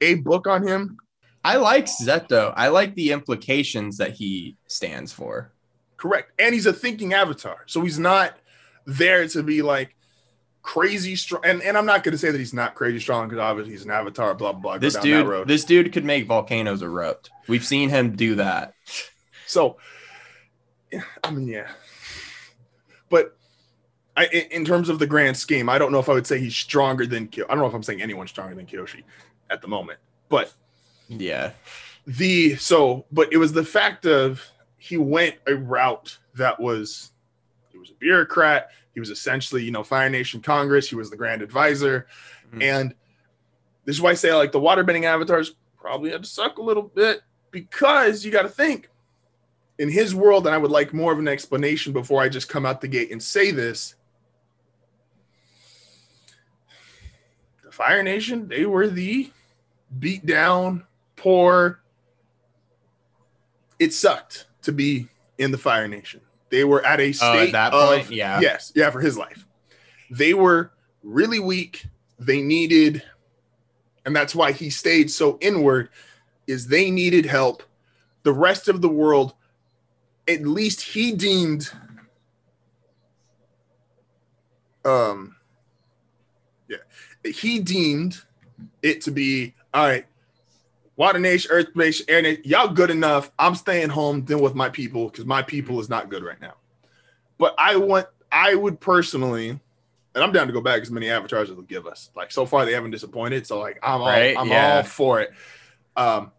a 0.00 0.14
book 0.14 0.46
on 0.46 0.66
him. 0.66 0.96
I 1.44 1.56
like 1.56 1.86
Szeto. 1.86 2.52
I 2.56 2.68
like 2.68 2.94
the 2.94 3.12
implications 3.12 3.98
that 3.98 4.12
he 4.12 4.56
stands 4.66 5.12
for. 5.12 5.52
Correct. 5.96 6.32
And 6.38 6.54
he's 6.54 6.66
a 6.66 6.72
thinking 6.72 7.14
avatar. 7.14 7.58
So 7.66 7.82
he's 7.82 7.98
not 7.98 8.36
there 8.86 9.26
to 9.28 9.42
be 9.42 9.62
like 9.62 9.94
crazy 10.62 11.14
strong. 11.14 11.42
And, 11.44 11.62
and 11.62 11.78
I'm 11.78 11.86
not 11.86 12.02
going 12.02 12.12
to 12.12 12.18
say 12.18 12.30
that 12.30 12.38
he's 12.38 12.52
not 12.54 12.74
crazy 12.74 12.98
strong 12.98 13.28
because 13.28 13.40
obviously 13.40 13.72
he's 13.72 13.84
an 13.84 13.90
avatar, 13.92 14.34
blah, 14.34 14.52
blah, 14.52 14.60
blah. 14.60 14.78
This 14.78 14.94
down 14.94 15.02
that 15.02 15.08
dude, 15.08 15.26
road. 15.26 15.48
this 15.48 15.64
dude 15.64 15.92
could 15.92 16.04
make 16.04 16.26
volcanoes 16.26 16.82
erupt. 16.82 17.30
We've 17.46 17.64
seen 17.64 17.88
him 17.88 18.16
do 18.16 18.34
that. 18.36 18.74
So, 19.48 19.78
I 21.24 21.30
mean, 21.30 21.48
yeah. 21.48 21.68
But 23.08 23.36
I, 24.16 24.26
in, 24.26 24.64
terms 24.64 24.88
of 24.88 24.98
the 24.98 25.06
grand 25.06 25.36
scheme, 25.36 25.68
I 25.68 25.78
don't 25.78 25.90
know 25.90 25.98
if 25.98 26.08
I 26.08 26.12
would 26.12 26.26
say 26.26 26.38
he's 26.38 26.54
stronger 26.54 27.06
than 27.06 27.28
Kyo. 27.28 27.46
I 27.48 27.54
don't 27.54 27.60
know 27.60 27.66
if 27.66 27.74
I'm 27.74 27.82
saying 27.82 28.02
anyone's 28.02 28.30
stronger 28.30 28.54
than 28.54 28.66
Kyoshi 28.66 29.02
at 29.50 29.62
the 29.62 29.68
moment. 29.68 29.98
But 30.28 30.52
Yeah. 31.08 31.52
the 32.06 32.56
so 32.56 33.06
but 33.10 33.32
it 33.32 33.38
was 33.38 33.52
the 33.52 33.64
fact 33.64 34.04
of 34.06 34.42
he 34.76 34.96
went 34.98 35.36
a 35.46 35.54
route 35.54 36.18
that 36.34 36.60
was 36.60 37.10
he 37.70 37.78
was 37.78 37.90
a 37.90 37.94
bureaucrat 37.94 38.70
he 38.94 39.00
was 39.00 39.10
essentially 39.10 39.62
you 39.62 39.70
know 39.70 39.82
fire 39.82 40.08
nation 40.08 40.40
congress 40.40 40.88
he 40.88 40.94
was 40.96 41.10
the 41.10 41.16
grand 41.16 41.42
advisor 41.42 42.06
Mhm. 42.54 42.62
and 42.62 42.94
this 43.84 43.96
is 43.96 44.00
why 44.00 44.10
i 44.10 44.14
say 44.14 44.32
like 44.34 44.52
the 44.52 44.60
waterbending 44.60 45.04
avatars 45.04 45.54
probably 45.78 46.10
had 46.10 46.22
to 46.22 46.28
suck 46.28 46.56
a 46.58 46.62
little 46.62 46.84
bit 46.84 47.20
because 47.50 48.24
you 48.24 48.30
got 48.30 48.42
to 48.42 48.48
think 48.48 48.88
in 49.78 49.88
his 49.88 50.14
world 50.14 50.46
and 50.46 50.54
i 50.54 50.58
would 50.58 50.70
like 50.70 50.92
more 50.92 51.12
of 51.12 51.18
an 51.18 51.28
explanation 51.28 51.92
before 51.92 52.20
i 52.20 52.28
just 52.28 52.48
come 52.48 52.66
out 52.66 52.80
the 52.80 52.88
gate 52.88 53.10
and 53.12 53.22
say 53.22 53.50
this 53.50 53.94
the 57.64 57.70
fire 57.72 58.02
nation 58.02 58.48
they 58.48 58.66
were 58.66 58.88
the 58.88 59.30
beat 59.98 60.24
down 60.26 60.84
poor 61.16 61.80
it 63.78 63.92
sucked 63.92 64.46
to 64.62 64.72
be 64.72 65.08
in 65.38 65.52
the 65.52 65.58
Fire 65.58 65.86
Nation. 65.86 66.20
They 66.50 66.64
were 66.64 66.84
at 66.84 67.00
a 67.00 67.08
Oh, 67.08 67.12
state 67.12 67.46
at 67.46 67.52
that 67.52 67.72
of 67.72 67.88
point, 67.88 68.10
yeah. 68.10 68.40
yes, 68.40 68.72
yeah, 68.74 68.90
for 68.90 69.00
his 69.00 69.16
life. 69.16 69.46
They 70.10 70.34
were 70.34 70.72
really 71.04 71.38
weak. 71.38 71.86
They 72.18 72.42
needed, 72.42 73.02
and 74.04 74.16
that's 74.16 74.34
why 74.34 74.50
he 74.52 74.68
stayed 74.68 75.10
so 75.10 75.38
inward. 75.40 75.90
Is 76.48 76.66
they 76.66 76.90
needed 76.90 77.24
help. 77.26 77.62
The 78.24 78.32
rest 78.32 78.68
of 78.68 78.80
the 78.82 78.88
world, 78.88 79.34
at 80.28 80.42
least 80.42 80.82
he 80.82 81.12
deemed, 81.12 81.70
um, 84.84 85.34
yeah, 86.68 86.76
he 87.24 87.58
deemed 87.60 88.20
it 88.82 89.00
to 89.02 89.10
be 89.10 89.54
all 89.72 89.86
right. 89.86 90.06
Water 90.96 91.20
Nation, 91.20 91.50
Earth 91.52 91.68
Nation, 91.76 92.06
Air 92.08 92.22
Nation, 92.22 92.42
y'all 92.44 92.68
good 92.68 92.90
enough. 92.90 93.30
I'm 93.38 93.54
staying 93.54 93.88
home 93.88 94.22
dealing 94.22 94.42
with 94.42 94.56
my 94.56 94.68
people 94.68 95.08
because 95.08 95.24
my 95.24 95.42
people 95.42 95.78
is 95.80 95.88
not 95.88 96.10
good 96.10 96.24
right 96.24 96.40
now. 96.40 96.54
But 97.38 97.54
I 97.56 97.76
want, 97.76 98.08
I 98.32 98.56
would 98.56 98.80
personally, 98.80 99.50
and 99.50 99.60
I'm 100.24 100.32
down 100.32 100.48
to 100.48 100.52
go 100.52 100.60
back 100.60 100.82
as 100.82 100.90
many 100.90 101.08
avatars 101.08 101.50
as 101.50 101.54
they'll 101.56 101.64
give 101.64 101.86
us. 101.86 102.10
Like 102.16 102.32
so 102.32 102.44
far, 102.46 102.64
they 102.64 102.72
haven't 102.72 102.90
disappointed. 102.90 103.46
So 103.46 103.60
like 103.60 103.78
I'm 103.80 104.00
all, 104.00 104.08
Right, 104.08 104.36
I'm 104.36 104.48
yeah. 104.48 104.76
all 104.76 104.82
for 104.82 105.20
it. 105.20 105.30
Um, 105.96 106.32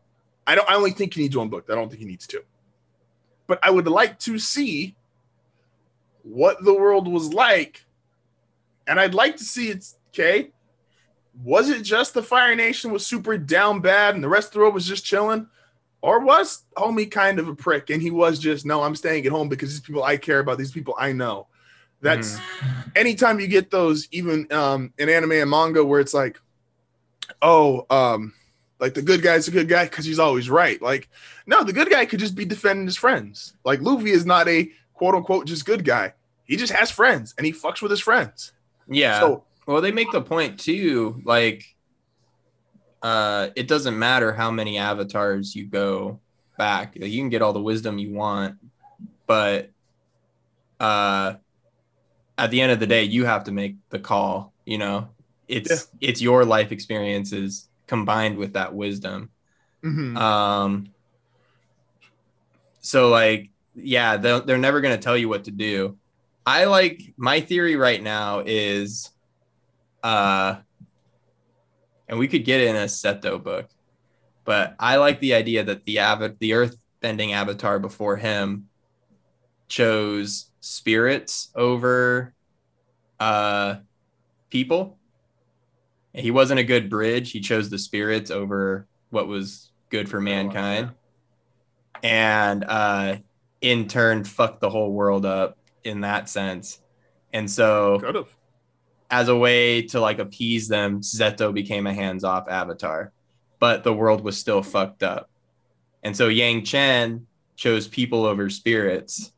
I 0.45 0.56
don't. 0.56 0.70
I 0.70 0.76
only 0.76 0.91
think 0.91 1.14
he 1.14 1.22
needs 1.22 1.38
one 1.38 1.48
book. 1.48 1.66
I 1.70 1.76
don't 1.76 1.88
think 1.88 2.02
he 2.02 2.07
needs 2.07 2.28
two. 2.28 2.41
But 3.49 3.59
I 3.63 3.71
would 3.71 3.88
like 3.88 4.19
to 4.19 4.38
see 4.38 4.95
what 6.21 6.63
the 6.63 6.73
world 6.73 7.07
was 7.07 7.34
like, 7.34 7.84
and 8.85 8.99
I'd 8.99 9.15
like 9.15 9.38
to 9.38 9.43
see 9.43 9.69
it's 9.69 9.97
okay. 10.09 10.51
Was 11.43 11.69
it 11.69 11.81
just 11.81 12.13
the 12.13 12.21
Fire 12.21 12.55
Nation 12.55 12.91
was 12.91 13.07
super 13.07 13.39
down 13.39 13.80
bad 13.80 14.13
and 14.13 14.23
the 14.23 14.30
rest 14.30 14.49
of 14.49 14.53
the 14.53 14.59
world 14.59 14.76
was 14.76 14.85
just 14.85 15.03
chilling? 15.03 15.47
Or 16.01 16.19
was 16.19 16.63
homie 16.77 17.09
kind 17.09 17.39
of 17.39 17.47
a 17.47 17.55
prick 17.55 17.89
and 17.89 18.03
he 18.03 18.11
was 18.11 18.38
just, 18.38 18.67
no, 18.67 18.84
I'm 18.84 18.95
staying 18.95 19.26
at 19.26 19.31
home 19.31 19.49
because 19.49 19.71
these 19.71 19.81
people 19.81 20.03
I 20.03 20.17
care 20.17 20.39
about, 20.39 20.59
these 20.59 20.71
people 20.71 20.93
I 20.99 21.11
know. 21.11 21.47
That's 22.01 22.38
anytime 22.95 23.39
you 23.39 23.47
get 23.47 23.71
those, 23.71 24.07
even 24.11 24.45
um, 24.53 24.93
in 24.99 25.09
anime 25.09 25.31
and 25.31 25.49
manga, 25.49 25.84
where 25.84 25.99
it's 25.99 26.13
like, 26.13 26.39
oh, 27.41 27.88
um, 27.89 28.34
like 28.80 28.93
the 28.93 29.01
good 29.01 29.22
guy's 29.22 29.47
a 29.47 29.51
good 29.51 29.68
guy 29.68 29.85
because 29.85 30.06
he's 30.06 30.19
always 30.19 30.49
right. 30.49 30.81
Like, 30.81 31.10
no, 31.45 31.64
the 31.64 31.73
good 31.73 31.89
guy 31.89 32.06
could 32.06 32.19
just 32.19 32.35
be 32.35 32.45
defending 32.45 32.85
his 32.85 32.97
friends. 32.97 33.53
Like, 33.65 33.81
Luffy 33.81 34.11
is 34.11 34.26
not 34.26 34.47
a 34.47 34.72
quote 34.93 35.15
unquote 35.15 35.47
just 35.47 35.65
good 35.65 35.84
guy. 35.85 36.14
He 36.45 36.56
just 36.56 36.73
has 36.73 36.89
friends 36.89 37.34
and 37.38 37.45
he 37.45 37.53
fucks 37.53 37.81
with 37.81 37.91
his 37.91 37.99
friends. 37.99 38.53
Yeah. 38.88 39.19
So, 39.19 39.43
Well, 39.68 39.81
they 39.81 39.91
make 39.91 40.11
the 40.11 40.22
point 40.22 40.60
too, 40.60 41.22
like 41.23 41.76
uh 43.01 43.49
it 43.56 43.68
doesn't 43.68 43.97
matter 43.97 44.34
how 44.34 44.51
many 44.51 44.77
avatars 44.77 45.56
you 45.56 45.65
go 45.65 46.19
back. 46.57 46.95
Like, 46.99 47.11
you 47.11 47.22
can 47.22 47.30
get 47.30 47.41
all 47.41 47.53
the 47.53 47.61
wisdom 47.61 47.97
you 47.97 48.14
want, 48.14 48.56
but 49.27 49.69
uh 50.80 51.35
at 52.38 52.51
the 52.51 52.61
end 52.61 52.72
of 52.72 52.80
the 52.80 52.88
day, 52.88 53.03
you 53.03 53.26
have 53.26 53.43
to 53.45 53.51
make 53.51 53.76
the 53.89 53.99
call, 53.99 54.53
you 54.65 54.77
know. 54.77 55.10
It's 55.47 55.88
it's 56.01 56.22
your 56.22 56.45
life 56.45 56.72
experiences 56.72 57.69
combined 57.90 58.38
with 58.38 58.53
that 58.53 58.74
wisdom. 58.74 59.32
mhm. 59.84 60.16
Um 60.16 60.94
so 62.82 63.10
like 63.10 63.49
yeah, 63.76 64.18
they're, 64.18 64.41
they're 64.41 64.57
never 64.57 64.82
going 64.82 64.95
to 64.95 65.02
tell 65.02 65.18
you 65.18 65.30
what 65.30 65.45
to 65.45 65.52
do. 65.52 65.98
I 66.45 66.66
like 66.66 67.02
my 67.18 67.40
theory 67.41 67.76
right 67.76 68.02
now 68.02 68.44
is 68.45 69.11
uh 70.03 70.57
and 72.07 72.20
we 72.20 72.28
could 72.28 72.45
get 72.45 72.61
it 72.61 72.68
in 72.70 72.76
a 72.76 72.86
Szeto 72.86 73.41
book. 73.44 73.70
But 74.45 74.76
I 74.80 74.98
like 74.98 75.20
the 75.20 75.36
idea 75.36 75.64
that 75.66 75.86
the 75.86 75.99
av- 76.02 76.40
the 76.40 76.53
earth 76.53 76.76
bending 77.02 77.34
avatar 77.34 77.80
before 77.80 78.18
him 78.18 78.70
chose 79.68 80.52
spirits 80.60 81.49
over 81.56 82.34
uh 83.20 83.78
people. 84.49 84.98
He 86.14 86.31
wasn't 86.31 86.60
a 86.60 86.64
good 86.64 86.90
bridge. 86.90 87.31
He 87.31 87.40
chose 87.40 87.69
the 87.69 87.77
spirits 87.77 88.31
over 88.31 88.88
what 89.10 89.27
was 89.27 89.72
good 89.90 90.10
for 90.10 90.19
mankind. 90.22 90.91
And 92.03 92.64
uh 92.68 93.18
in 93.61 93.88
turn 93.88 94.23
fucked 94.23 94.61
the 94.61 94.69
whole 94.69 94.91
world 94.94 95.26
up 95.26 95.57
in 95.84 96.02
that 96.02 96.30
sense. 96.30 96.80
And 97.34 97.49
so 97.49 97.99
Could 97.99 98.15
have. 98.15 98.30
as 99.10 99.27
a 99.27 99.36
way 99.36 99.81
to 99.84 99.99
like 99.99 100.19
appease 100.19 100.68
them, 100.68 101.02
Szeto 101.02 101.53
became 101.53 101.86
a 101.88 101.94
hands-off 101.94 102.48
avatar, 102.48 103.11
but 103.60 103.84
the 103.84 103.94
world 103.94 104.23
was 104.23 104.38
still 104.38 104.64
fucked 104.64 105.03
up. 105.03 105.30
And 106.03 106.15
so 106.15 106.27
Yang 106.30 106.64
Chen 106.64 107.27
chose 107.57 107.88
people 107.88 108.26
over 108.26 108.49
spirits, 108.49 109.34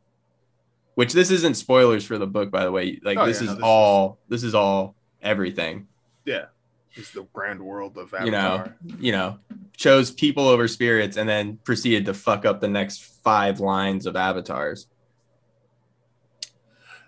which 0.93 1.14
this 1.14 1.31
isn't 1.31 1.56
spoilers 1.56 2.06
for 2.06 2.19
the 2.19 2.27
book, 2.27 2.52
by 2.52 2.64
the 2.64 2.72
way. 2.72 2.99
Like 3.03 3.18
Oh, 3.18 3.26
this 3.26 3.41
yeah, 3.41 3.45
is 3.45 3.49
no, 3.49 3.56
this 3.56 3.64
all 3.64 4.19
this 4.30 4.43
is 4.43 4.53
all 4.56 4.95
everything. 5.23 5.88
Yeah. 6.26 6.45
It's 6.93 7.11
the 7.11 7.23
grand 7.34 7.61
world 7.61 7.97
of 7.97 8.13
Avatar. 8.13 8.26
You 8.26 8.31
know, 8.31 8.97
you 8.99 9.11
know, 9.11 9.39
chose 9.77 10.11
people 10.11 10.47
over 10.47 10.68
spirits 10.68 11.18
and 11.18 11.27
then 11.27 11.57
proceeded 11.63 12.05
to 12.05 12.13
fuck 12.13 12.45
up 12.45 12.59
the 12.59 12.68
next 12.68 13.03
five 13.23 13.59
lines 13.59 14.05
of 14.05 14.15
avatars. 14.15 14.88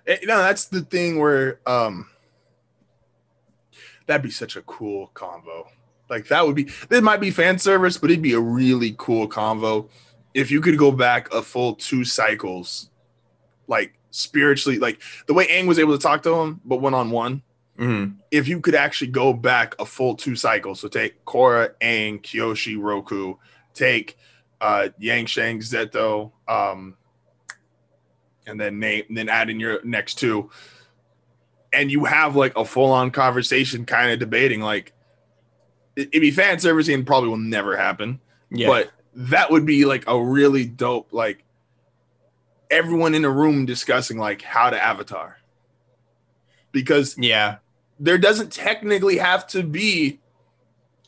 Eh, 0.07 0.18
no, 0.23 0.38
that's 0.38 0.65
the 0.65 0.81
thing 0.81 1.19
where 1.19 1.60
um 1.65 2.10
that'd 4.05 4.22
be 4.22 4.31
such 4.31 4.55
a 4.55 4.61
cool 4.64 5.11
convo. 5.14 5.68
Like 6.10 6.27
that 6.27 6.45
would 6.45 6.55
be 6.55 6.69
there 6.89 7.01
might 7.01 7.22
be 7.22 7.31
fan 7.31 7.60
service, 7.60 7.97
but 7.97 8.10
it'd 8.10 8.22
be 8.22 8.34
a 8.34 8.39
really 8.39 8.95
cool 8.97 9.27
convo 9.27 9.89
if 10.34 10.49
you 10.49 10.61
could 10.61 10.77
go 10.77 10.91
back 10.91 11.31
a 11.34 11.41
full 11.41 11.76
two 11.76 12.03
cycles, 12.03 12.89
like 13.68 13.93
spiritually, 14.11 14.80
like 14.80 15.01
the 15.27 15.34
way 15.34 15.47
Aang 15.47 15.68
was 15.68 15.80
able 15.80 15.95
to 15.95 16.01
talk 16.01 16.23
to 16.23 16.34
him, 16.34 16.61
but 16.65 16.77
one 16.77 16.93
on 16.93 17.11
one. 17.11 17.41
Mhm. 17.78 18.18
If 18.30 18.48
you 18.48 18.60
could 18.62 18.76
actually 18.76 19.08
go 19.12 19.34
back 19.34 19.76
a 19.80 19.86
full 19.86 20.16
two 20.16 20.36
cycles, 20.36 20.80
so 20.80 20.88
take 20.88 21.26
Korra, 21.26 21.72
Aang, 21.82 22.22
Kyoshi, 22.22 22.78
Roku, 22.80 23.36
take 23.74 24.18
uh 24.62 24.90
Yang 25.00 25.26
Shang, 25.26 25.60
Szeto, 25.60 26.32
um, 26.48 26.95
and 28.45 28.60
then 28.60 28.80
name, 28.80 29.04
and 29.08 29.18
then 29.18 29.28
add 29.30 29.50
in 29.50 29.60
your 29.60 29.84
next 29.84 30.16
two, 30.20 30.50
and 31.72 31.91
you 31.91 32.06
have 32.06 32.36
like 32.36 32.56
a 32.56 32.64
full 32.64 32.91
on 32.91 33.10
conversation, 33.10 33.86
kind 33.86 34.12
of 34.12 34.20
debating 34.20 34.62
like 34.62 34.94
it- 35.95 36.10
it'd 36.12 36.22
be 36.22 36.32
fan 36.32 36.60
service 36.60 36.88
and 36.90 37.06
probably 37.06 37.30
will 37.30 37.38
never 37.38 37.76
happen, 37.78 38.20
Yeah. 38.52 38.68
but 38.68 38.91
that 39.16 39.50
would 39.52 39.66
be 39.66 39.86
like 39.86 40.04
a 40.08 40.20
really 40.24 40.66
dope 40.66 41.12
like 41.14 41.44
everyone 42.72 43.14
in 43.14 43.26
a 43.26 43.30
room 43.30 43.66
discussing 43.66 44.18
like 44.18 44.41
how 44.41 44.70
to 44.72 44.82
avatar 44.84 45.38
because 46.72 47.16
yeah. 47.18 47.58
There 48.03 48.17
doesn't 48.17 48.51
technically 48.51 49.17
have 49.17 49.47
to 49.47 49.63
be 49.63 50.19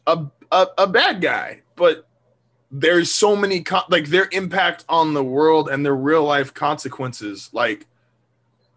a 0.07 0.25
a, 0.51 0.67
a 0.77 0.87
bad 0.87 1.21
guy, 1.21 1.61
but 1.75 2.07
there's 2.71 3.11
so 3.11 3.35
many 3.35 3.61
co- 3.61 3.83
like 3.89 4.07
their 4.07 4.29
impact 4.31 4.85
on 4.87 5.13
the 5.13 5.23
world 5.23 5.69
and 5.69 5.85
their 5.85 5.95
real 5.95 6.23
life 6.23 6.53
consequences, 6.53 7.49
like 7.51 7.85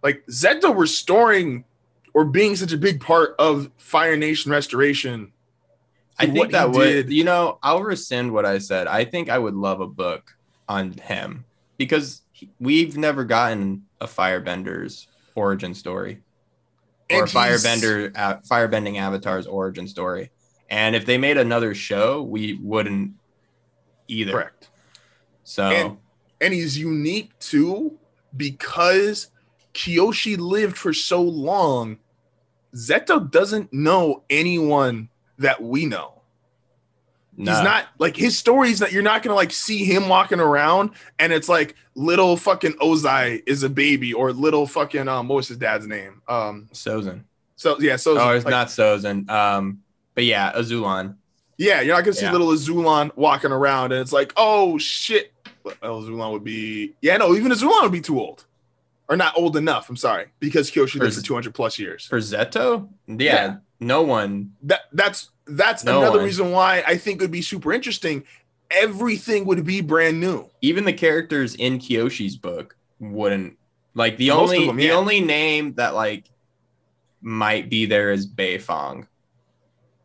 like 0.02 0.24
Szeto 0.26 0.76
restoring 0.76 1.64
or 2.14 2.24
being 2.24 2.56
such 2.56 2.72
a 2.72 2.76
big 2.76 3.00
part 3.00 3.36
of 3.38 3.70
Fire 3.76 4.16
Nation 4.16 4.50
restoration. 4.50 5.32
I 6.18 6.26
think 6.26 6.50
that 6.50 6.72
would, 6.72 7.12
you 7.12 7.22
know, 7.22 7.58
I'll 7.62 7.84
rescind 7.84 8.32
what 8.32 8.44
I 8.44 8.58
said. 8.58 8.88
I 8.88 9.04
think 9.04 9.30
I 9.30 9.38
would 9.38 9.54
love 9.54 9.80
a 9.80 9.86
book 9.86 10.36
on 10.68 10.92
him 10.92 11.44
because 11.76 12.22
we've 12.58 12.96
never 12.96 13.22
gotten 13.24 13.84
a 14.00 14.08
firebender's 14.08 15.06
origin 15.36 15.74
story 15.74 16.20
or 17.10 17.24
firebender, 17.26 18.12
uh, 18.16 18.36
firebending 18.50 18.98
avatar's 18.98 19.46
origin 19.46 19.88
story. 19.88 20.30
And 20.70 20.94
if 20.94 21.06
they 21.06 21.16
made 21.18 21.38
another 21.38 21.74
show, 21.74 22.22
we 22.22 22.58
wouldn't 22.62 23.12
either. 24.08 24.32
Correct. 24.32 24.68
So, 25.44 25.64
And- 25.64 25.96
and 26.40 26.54
he's 26.54 26.76
unique 26.78 27.36
too 27.38 27.98
because 28.36 29.30
Kyoshi 29.74 30.36
lived 30.38 30.76
for 30.76 30.92
so 30.92 31.22
long. 31.22 31.98
Szeto 32.74 33.30
doesn't 33.30 33.72
know 33.72 34.24
anyone 34.28 35.08
that 35.38 35.62
we 35.62 35.86
know. 35.86 36.17
No. 37.40 37.54
He's 37.54 37.62
not 37.62 37.86
like 38.00 38.16
his 38.16 38.36
stories 38.36 38.80
that 38.80 38.90
you're 38.90 39.02
not 39.02 39.22
gonna 39.22 39.36
like 39.36 39.52
see 39.52 39.84
him 39.84 40.08
walking 40.08 40.40
around 40.40 40.90
and 41.20 41.32
it's 41.32 41.48
like 41.48 41.76
little 41.94 42.36
fucking 42.36 42.72
Ozai 42.74 43.42
is 43.46 43.62
a 43.62 43.68
baby 43.68 44.12
or 44.12 44.32
little 44.32 44.66
fucking 44.66 45.06
um 45.06 45.28
what 45.28 45.36
was 45.36 45.48
his 45.48 45.56
dad's 45.56 45.86
name? 45.86 46.20
Um 46.28 46.68
Sozin. 46.72 47.20
so 47.54 47.78
yeah, 47.78 47.94
so 47.94 48.18
Oh, 48.18 48.30
it's 48.30 48.44
like, 48.44 48.50
not 48.50 48.66
Sozin. 48.66 49.30
Um, 49.30 49.82
but 50.16 50.24
yeah, 50.24 50.52
Azulon. 50.52 51.14
yeah, 51.58 51.80
you're 51.80 51.94
not 51.94 52.02
gonna 52.04 52.14
see 52.14 52.24
Yeah. 52.24 52.32
little 52.32 52.48
Azulon 52.48 53.14
walking 53.16 53.52
around 53.52 53.92
and 53.92 54.00
it's 54.02 54.12
like, 54.12 54.32
oh 54.36 54.76
shit. 54.78 55.32
Well, 55.62 55.76
Azulon 56.02 56.32
would 56.32 56.42
be 56.44 56.94
yeah, 57.02 57.18
no, 57.18 57.36
even 57.36 57.52
Azulon 57.52 57.82
would 57.82 57.92
be 57.92 58.00
too 58.00 58.18
old. 58.18 58.46
Or 59.08 59.16
not 59.16 59.38
old 59.38 59.56
enough, 59.56 59.88
I'm 59.88 59.96
sorry, 59.96 60.26
because 60.40 60.70
Kyoshi 60.72 60.98
lived 61.00 61.14
For- 61.14 61.20
for 61.20 61.26
200 61.26 61.54
plus 61.54 61.78
years. 61.78 62.04
For 62.04 62.18
Szeto? 62.18 62.88
Yeah, 63.06 63.16
Yeah. 63.16 63.56
No 63.80 64.02
one. 64.02 64.52
that 64.62 64.82
that's 64.92 65.30
that's 65.46 65.84
No 65.84 65.98
another 66.00 66.18
one. 66.18 66.26
reason 66.26 66.50
why 66.50 66.82
I 66.86 66.96
think 66.96 67.20
it 67.20 67.24
would 67.24 67.30
be 67.30 67.42
super 67.42 67.72
interesting. 67.72 68.24
Everything 68.70 69.46
would 69.46 69.64
be 69.64 69.80
brand 69.80 70.20
new. 70.20 70.46
even 70.60 70.84
the 70.84 70.92
characters 70.92 71.54
in 71.54 71.78
Kyoshi's 71.78 72.36
book 72.36 72.76
wouldn't 73.00 73.56
like 73.94 74.16
the 74.18 74.28
Most 74.28 74.38
only 74.52 74.66
them, 74.66 74.76
the 74.76 74.90
only 74.90 75.20
name 75.20 75.74
that 75.74 75.94
like 75.94 76.24
might 77.22 77.68
be 77.70 77.86
there 77.86 78.10
is 78.12 78.26
Beifong. 78.26 79.06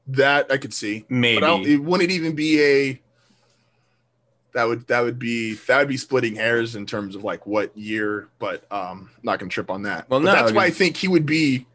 That 0.07 0.51
I 0.51 0.57
could 0.57 0.73
see. 0.73 1.05
Maybe. 1.09 1.39
But 1.41 1.61
it 1.65 1.77
wouldn't 1.77 2.11
even 2.11 2.35
be 2.35 2.61
a. 2.61 2.99
That 4.53 4.65
would 4.65 4.85
that 4.87 5.01
would 5.01 5.17
be 5.17 5.55
that 5.67 5.79
would 5.79 5.87
be 5.87 5.97
splitting 5.97 6.35
hairs 6.35 6.75
in 6.75 6.85
terms 6.85 7.15
of 7.15 7.23
like 7.23 7.47
what 7.47 7.75
year, 7.77 8.29
but 8.37 8.63
um, 8.71 9.09
not 9.23 9.39
gonna 9.39 9.49
trip 9.49 9.69
on 9.71 9.83
that. 9.83 10.07
Well, 10.09 10.19
But 10.19 10.25
no, 10.25 10.31
that's 10.33 10.51
why 10.51 10.65
I 10.65 10.69
think 10.69 10.95
he 10.95 11.07
would 11.07 11.25
be. 11.25 11.65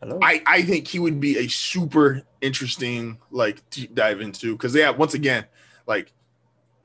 Hello? 0.00 0.18
I 0.22 0.42
I 0.46 0.62
think 0.62 0.88
he 0.88 0.98
would 0.98 1.20
be 1.20 1.38
a 1.38 1.48
super 1.48 2.22
interesting 2.40 3.18
like 3.30 3.68
deep 3.70 3.94
dive 3.94 4.20
into 4.20 4.52
because 4.52 4.74
yeah, 4.74 4.90
once 4.90 5.14
again, 5.14 5.46
like 5.86 6.12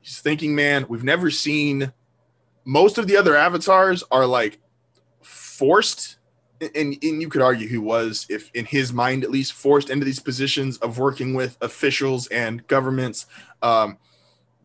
he's 0.00 0.20
thinking 0.20 0.54
man. 0.54 0.86
We've 0.88 1.04
never 1.04 1.30
seen 1.30 1.92
most 2.64 2.98
of 2.98 3.06
the 3.06 3.16
other 3.16 3.36
avatars 3.36 4.04
are 4.10 4.26
like 4.26 4.58
forced 5.22 6.16
and, 6.60 6.96
and 7.02 7.22
you 7.22 7.28
could 7.28 7.42
argue 7.42 7.66
he 7.66 7.78
was 7.78 8.26
if 8.28 8.50
in 8.54 8.64
his 8.64 8.92
mind 8.92 9.24
at 9.24 9.30
least 9.30 9.52
forced 9.52 9.90
into 9.90 10.04
these 10.04 10.20
positions 10.20 10.76
of 10.78 10.98
working 10.98 11.34
with 11.34 11.56
officials 11.60 12.26
and 12.28 12.66
governments 12.66 13.26
um 13.62 13.96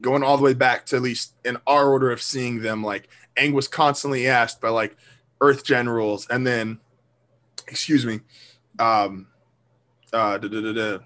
going 0.02 0.24
all 0.24 0.38
the 0.38 0.44
way 0.44 0.54
back 0.54 0.86
to 0.86 0.96
at 0.98 1.02
least 1.02 1.34
in 1.46 1.58
our 1.68 1.90
order 1.90 2.12
of 2.12 2.22
seeing 2.22 2.62
them 2.62 2.84
like 2.84 3.08
Aang 3.38 3.54
was 3.54 3.68
constantly 3.68 4.28
asked 4.28 4.60
by 4.60 4.70
like 4.70 4.96
earth 5.42 5.64
generals 5.64 6.28
and 6.30 6.46
then 6.46 6.80
excuse 7.68 8.06
me 8.06 8.20
um 8.80 9.28
uh 10.14 10.38
da, 10.38 10.48
da, 10.48 10.72
da, 10.74 10.98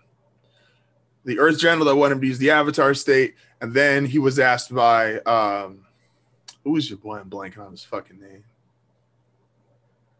the 1.25 1.39
earth 1.39 1.59
general 1.59 1.85
that 1.85 1.95
wanted 1.95 2.19
to 2.19 2.27
use 2.27 2.37
the 2.37 2.49
avatar 2.49 2.93
state 2.93 3.35
and 3.61 3.73
then 3.73 4.05
he 4.05 4.19
was 4.19 4.39
asked 4.39 4.73
by 4.73 5.15
um 5.21 5.85
who 6.63 6.71
was 6.71 6.89
your 6.89 6.99
boy 6.99 7.17
i'm 7.17 7.29
blanking 7.29 7.59
on 7.59 7.71
his 7.71 7.83
fucking 7.83 8.19
name 8.19 8.43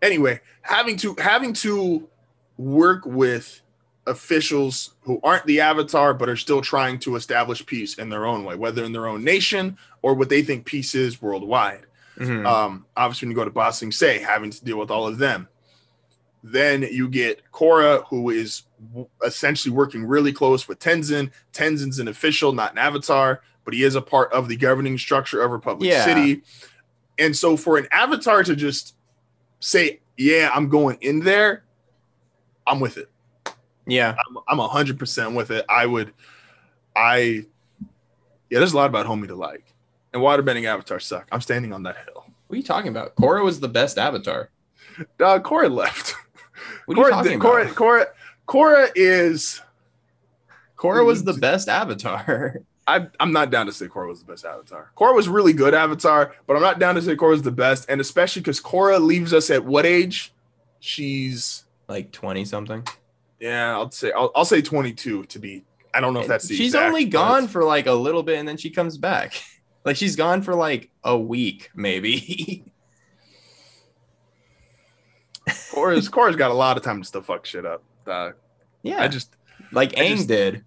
anyway 0.02 0.40
having 0.61 0.95
to 0.98 1.16
having 1.20 1.53
to 1.53 2.07
work 2.57 3.06
with 3.06 3.61
officials 4.07 4.95
who 5.02 5.20
aren't 5.24 5.45
the 5.45 5.60
avatar 5.60 6.14
but 6.14 6.30
are 6.30 6.36
still 6.38 6.61
trying 6.61 6.98
to 6.98 7.16
establish 7.16 7.66
peace 7.66 7.95
in 7.95 8.10
their 8.10 8.26
own 8.26 8.44
way 8.44 8.56
whether 8.56 8.84
in 8.84 8.91
their 8.91 9.07
own 9.07 9.24
nation 9.24 9.78
or 10.02 10.14
what 10.14 10.30
they 10.30 10.41
think 10.41 10.66
peace 10.66 10.95
is 10.95 11.22
worldwide 11.22 11.86
Mhm. 12.18 12.45
um, 12.45 12.86
obviously, 12.98 13.28
when 13.28 13.32
you 13.32 13.36
go 13.38 13.45
to 13.45 13.49
Ba 13.49 13.72
Sing 13.72 13.94
Se, 13.94 14.20
having 14.20 14.52
to 14.52 14.66
deal 14.66 14.78
with 14.78 14.91
all 14.91 15.07
of 15.07 15.20
them. 15.20 15.48
Then 16.44 16.84
you 16.84 17.10
get 17.10 17.41
Korra, 17.52 18.06
who 18.07 18.30
is 18.30 18.64
essentially 19.26 19.74
working 19.74 20.06
really 20.06 20.32
close 20.32 20.68
with 20.68 20.80
Tenzin. 20.80 21.32
Tenzin's 21.53 21.99
an 21.99 22.07
official, 22.07 22.53
not 22.53 22.72
an 22.72 22.78
avatar, 22.78 23.41
but 23.66 23.74
he 23.74 23.84
is 23.84 23.95
a 23.95 24.02
part 24.02 24.32
of 24.32 24.48
the 24.48 24.56
governing 24.56 24.98
structure 24.98 25.41
of 25.41 25.52
Republic 25.52 25.90
Yeah. 25.90 26.06
City. 26.06 26.41
And 27.18 27.36
so, 27.36 27.57
for 27.57 27.78
an 27.78 27.88
avatar 27.91 28.44
to 28.44 28.56
just 28.56 28.95
say, 29.60 29.99
"Yeah, 30.18 30.49
I'm 30.53 30.70
going 30.70 30.98
in 31.02 31.20
there," 31.20 31.64
I'm 32.66 32.80
with 32.80 32.98
it. 32.98 33.10
yeah. 33.86 34.16
I'm, 34.48 34.60
I'm 34.60 34.70
100% 34.70 35.36
with 35.36 35.52
it. 35.52 35.66
I 35.68 35.86
would, 35.86 36.14
I, 36.95 37.45
yeah, 38.49 38.60
there's 38.60 38.72
a 38.74 38.78
lot 38.78 38.86
about 38.90 39.06
Homie 39.07 39.28
to 39.28 39.36
like. 39.36 39.66
And 40.14 40.22
waterbending 40.22 40.66
avatars 40.66 41.06
suck. 41.06 41.28
I'm 41.32 41.41
standing 41.41 41.74
on 41.74 41.84
that 41.84 41.98
hill. 41.98 42.24
What 42.48 42.53
are 42.53 42.57
you 42.57 42.64
talking 42.64 42.90
about? 42.90 43.16
Korra 43.16 43.44
was 43.44 43.60
the 43.60 43.68
best 43.68 43.98
avatar. 43.98 44.49
Uh, 45.20 45.40
Korra 45.40 45.70
left. 45.72 46.14
What 46.98 46.98
are 46.98 47.10
you 47.10 47.10
talking 47.11 47.36
about? 47.36 47.68
Korra, 47.76 48.06
Korra 48.48 48.90
is. 48.95 49.61
Korra 50.76 51.06
was 51.06 51.24
the 51.24 51.34
mm-hmm. 51.34 51.41
best 51.41 51.70
avatar. 51.70 52.61
I, 52.88 53.07
I'm 53.20 53.32
not 53.32 53.52
down 53.52 53.68
to 53.68 53.72
say 53.72 53.86
Korra 53.86 54.07
was 54.07 54.22
the 54.22 54.26
best 54.26 54.45
Avatar. 54.45 54.90
Korra 54.98 55.14
was 55.14 55.30
really 55.30 55.53
good 55.53 55.76
Avatar, 55.76 56.34
but 56.48 56.56
I'm 56.56 56.61
not 56.64 56.80
down 56.80 56.95
to 56.95 57.03
say 57.03 57.16
Korra 57.16 57.30
was 57.30 57.44
the 57.44 57.52
best, 57.52 57.86
and 57.88 58.02
especially 58.02 58.41
because 58.41 58.60
Korra 58.60 58.99
leaves 58.99 59.32
us 59.32 59.52
at 59.52 59.64
what 59.64 59.86
age? 59.86 60.34
She's 60.80 61.66
like 61.88 62.11
20 62.11 62.45
something. 62.45 62.84
yeah, 63.40 63.74
I'll 63.74 63.91
say 63.91 64.11
I'll, 64.11 64.32
I'll 64.36 64.45
say 64.45 64.64
22 64.64 65.26
to 65.26 65.40
be. 65.40 65.64
I 65.94 66.02
don't 66.02 66.16
know 66.16 66.22
if 66.22 66.28
that's 66.28 66.48
the 66.48 66.56
She's 66.56 66.74
exact, 66.74 66.88
only 66.88 67.06
gone 67.06 67.48
for 67.48 67.64
like 67.64 67.86
a 67.86 67.94
little 67.94 68.24
bit 68.24 68.40
and 68.40 68.48
then 68.48 68.57
she 68.57 68.72
comes 68.72 68.98
back. 68.98 69.34
Like 69.86 69.95
she's 69.95 70.18
gone 70.18 70.41
for 70.41 70.56
like 70.56 70.90
a 71.06 71.18
week, 71.18 71.72
maybe. 71.74 72.66
Korra's 75.49 76.09
Korra's 76.09 76.35
got 76.35 76.51
a 76.51 76.55
lot 76.55 76.77
of 76.77 76.84
time 76.84 77.01
to 77.01 77.07
still 77.07 77.21
fuck 77.21 77.45
shit 77.45 77.65
up. 77.65 77.84
Uh, 78.07 78.31
yeah, 78.84 79.01
I 79.01 79.07
just 79.07 79.35
like 79.71 79.97
I 79.97 80.01
Aang 80.01 80.15
just- 80.17 80.27
did. 80.27 80.63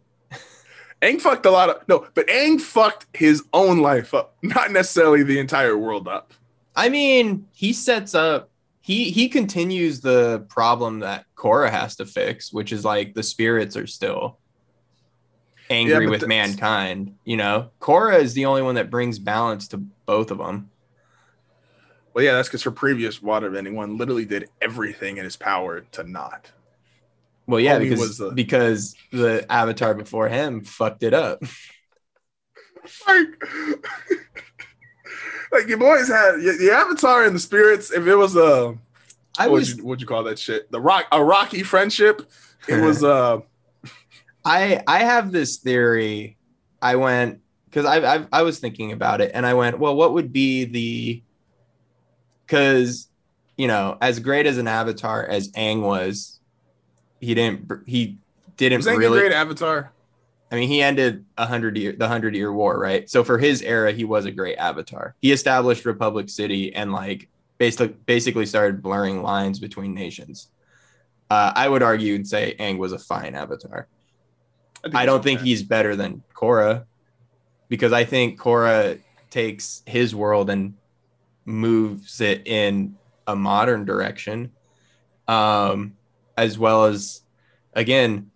Aang 1.01 1.21
fucked 1.21 1.47
a 1.47 1.51
lot 1.51 1.69
of 1.69 1.89
no, 1.89 2.07
but 2.15 2.29
Aang 2.29 2.61
fucked 2.61 3.07
his 3.13 3.43
own 3.53 3.79
life 3.79 4.15
up, 4.15 4.37
not 4.43 4.71
necessarily 4.71 5.23
the 5.23 5.39
entire 5.39 5.77
world 5.77 6.07
up. 6.07 6.33
I 6.77 6.89
mean, 6.89 7.47
he 7.53 7.73
sets 7.73 8.15
up 8.15 8.51
he 8.83 9.11
he 9.11 9.29
continues 9.29 10.01
the 10.01 10.45
problem 10.49 10.99
that 11.01 11.25
Korra 11.37 11.71
has 11.71 11.97
to 11.97 12.05
fix, 12.05 12.53
which 12.53 12.73
is 12.73 12.85
like 12.85 13.15
the 13.15 13.23
spirits 13.23 13.77
are 13.77 13.87
still 13.87 14.39
angry 15.71 16.07
but 16.07 16.11
with 16.11 16.27
mankind. 16.29 17.15
You 17.25 17.37
know, 17.37 17.71
Korra 17.81 18.21
is 18.21 18.35
the 18.35 18.45
only 18.45 18.63
one 18.63 18.75
that 18.75 18.91
brings 18.91 19.21
balance 19.21 19.69
to 19.69 19.79
both 19.79 20.33
of 20.33 20.39
them. 20.39 20.69
Well, 22.15 22.25
yeah, 22.25 22.33
that's 22.33 22.49
because 22.49 22.63
her 22.65 22.71
previous 22.71 23.21
waterbending 23.21 23.75
one 23.75 23.97
literally 23.97 24.25
did 24.25 24.49
everything 24.61 25.17
in 25.17 25.25
his 25.25 25.37
power 25.37 25.81
to 25.93 26.03
not. 26.05 26.51
Well, 27.47 27.61
yeah, 27.61 27.79
because 27.79 27.99
was 27.99 28.19
the- 28.19 28.33
because 28.33 28.95
the 29.13 29.45
avatar 29.51 29.95
before 29.95 30.29
him 30.29 30.63
fucked 30.63 31.03
it 31.03 31.15
up. 31.15 31.43
Like, 33.07 33.27
like 35.53 35.69
you 35.69 35.77
boys 35.77 36.09
had 36.09 36.41
the 36.41 36.71
Avatar 36.73 37.25
and 37.25 37.35
the 37.37 37.41
spirits. 37.41 37.93
If 37.93 38.07
it 38.07 38.17
was 38.17 38.35
a 38.37 38.77
I 39.39 39.47
what 39.49 39.53
was 39.53 39.71
would 39.71 39.79
you, 39.79 39.85
what'd 39.85 40.01
you 40.01 40.07
call 40.07 40.25
that 40.25 40.39
shit? 40.39 40.71
The 40.73 40.81
rock 40.81 41.07
a 41.13 41.23
rocky 41.23 41.63
friendship. 41.63 42.29
It 42.67 42.83
was 42.83 43.05
uh 43.05 43.41
I 44.45 44.83
I 44.87 45.01
have 45.01 45.31
this 45.31 45.59
theory. 45.59 46.39
I 46.81 46.97
went 46.97 47.41
because 47.67 47.87
I, 47.87 48.17
I 48.17 48.27
I 48.33 48.43
was 48.43 48.59
thinking 48.59 48.93
about 48.93 49.21
it, 49.21 49.31
and 49.35 49.47
I 49.47 49.55
went, 49.55 49.79
well, 49.79 49.95
what 49.95 50.15
would 50.15 50.33
be 50.33 50.65
the? 50.65 51.23
Because 52.53 53.09
you 53.57 53.67
know, 53.67 53.97
as 54.03 54.19
great 54.19 54.45
as 54.45 54.59
an 54.59 54.69
avatar 54.69 55.25
as 55.25 55.51
Aang 55.53 55.81
was, 55.81 56.39
he 57.19 57.35
didn't 57.35 57.71
he 57.87 58.19
didn't 58.59 58.79
was 58.79 58.87
really. 58.87 59.21
great 59.21 59.33
Avatar. 59.33 59.91
I 60.51 60.57
mean, 60.57 60.69
he 60.69 60.83
ended 60.83 61.25
a 61.39 61.47
hundred 61.47 61.79
year 61.79 61.93
the 61.93 62.09
hundred 62.09 62.35
year 62.35 62.53
war, 62.53 62.79
right? 62.79 63.09
So 63.09 63.25
for 63.25 63.39
his 63.39 63.63
era, 63.63 63.91
he 63.91 64.05
was 64.05 64.27
a 64.27 64.31
great 64.31 64.57
avatar. 64.57 65.15
He 65.23 65.33
established 65.33 65.87
Republic 65.87 66.29
City 66.29 66.75
and 66.75 66.93
like 66.93 67.31
basically 67.57 67.97
basically 68.05 68.45
started 68.45 68.83
blurring 68.83 69.23
lines 69.23 69.59
between 69.59 69.95
nations. 69.95 70.49
Uh, 71.31 71.53
I 71.55 71.71
would 71.71 71.83
argue 71.83 72.15
and 72.17 72.29
say 72.29 72.55
Aang 72.61 72.77
was 72.77 72.93
a 72.93 72.99
fine 72.99 73.35
avatar. 73.35 73.87
think 74.83 74.95
I 74.95 75.07
don't 75.07 75.25
think 75.25 75.41
he's 75.41 75.63
better 75.63 75.97
than 75.97 76.23
Korra 76.35 76.85
because 77.71 77.95
I 77.95 78.05
think 78.05 78.39
Korra 78.39 79.01
takes 79.31 79.83
his 79.87 80.15
world 80.15 80.51
and 80.51 80.75
moves 81.45 82.21
it 82.21 82.47
in 82.47 82.97
a 83.27 83.37
modern 83.37 83.85
direction. 83.85 84.53
Um, 85.29 85.95
as 86.37 86.59
well 86.59 86.87
as, 86.87 87.23
again, 87.75 88.31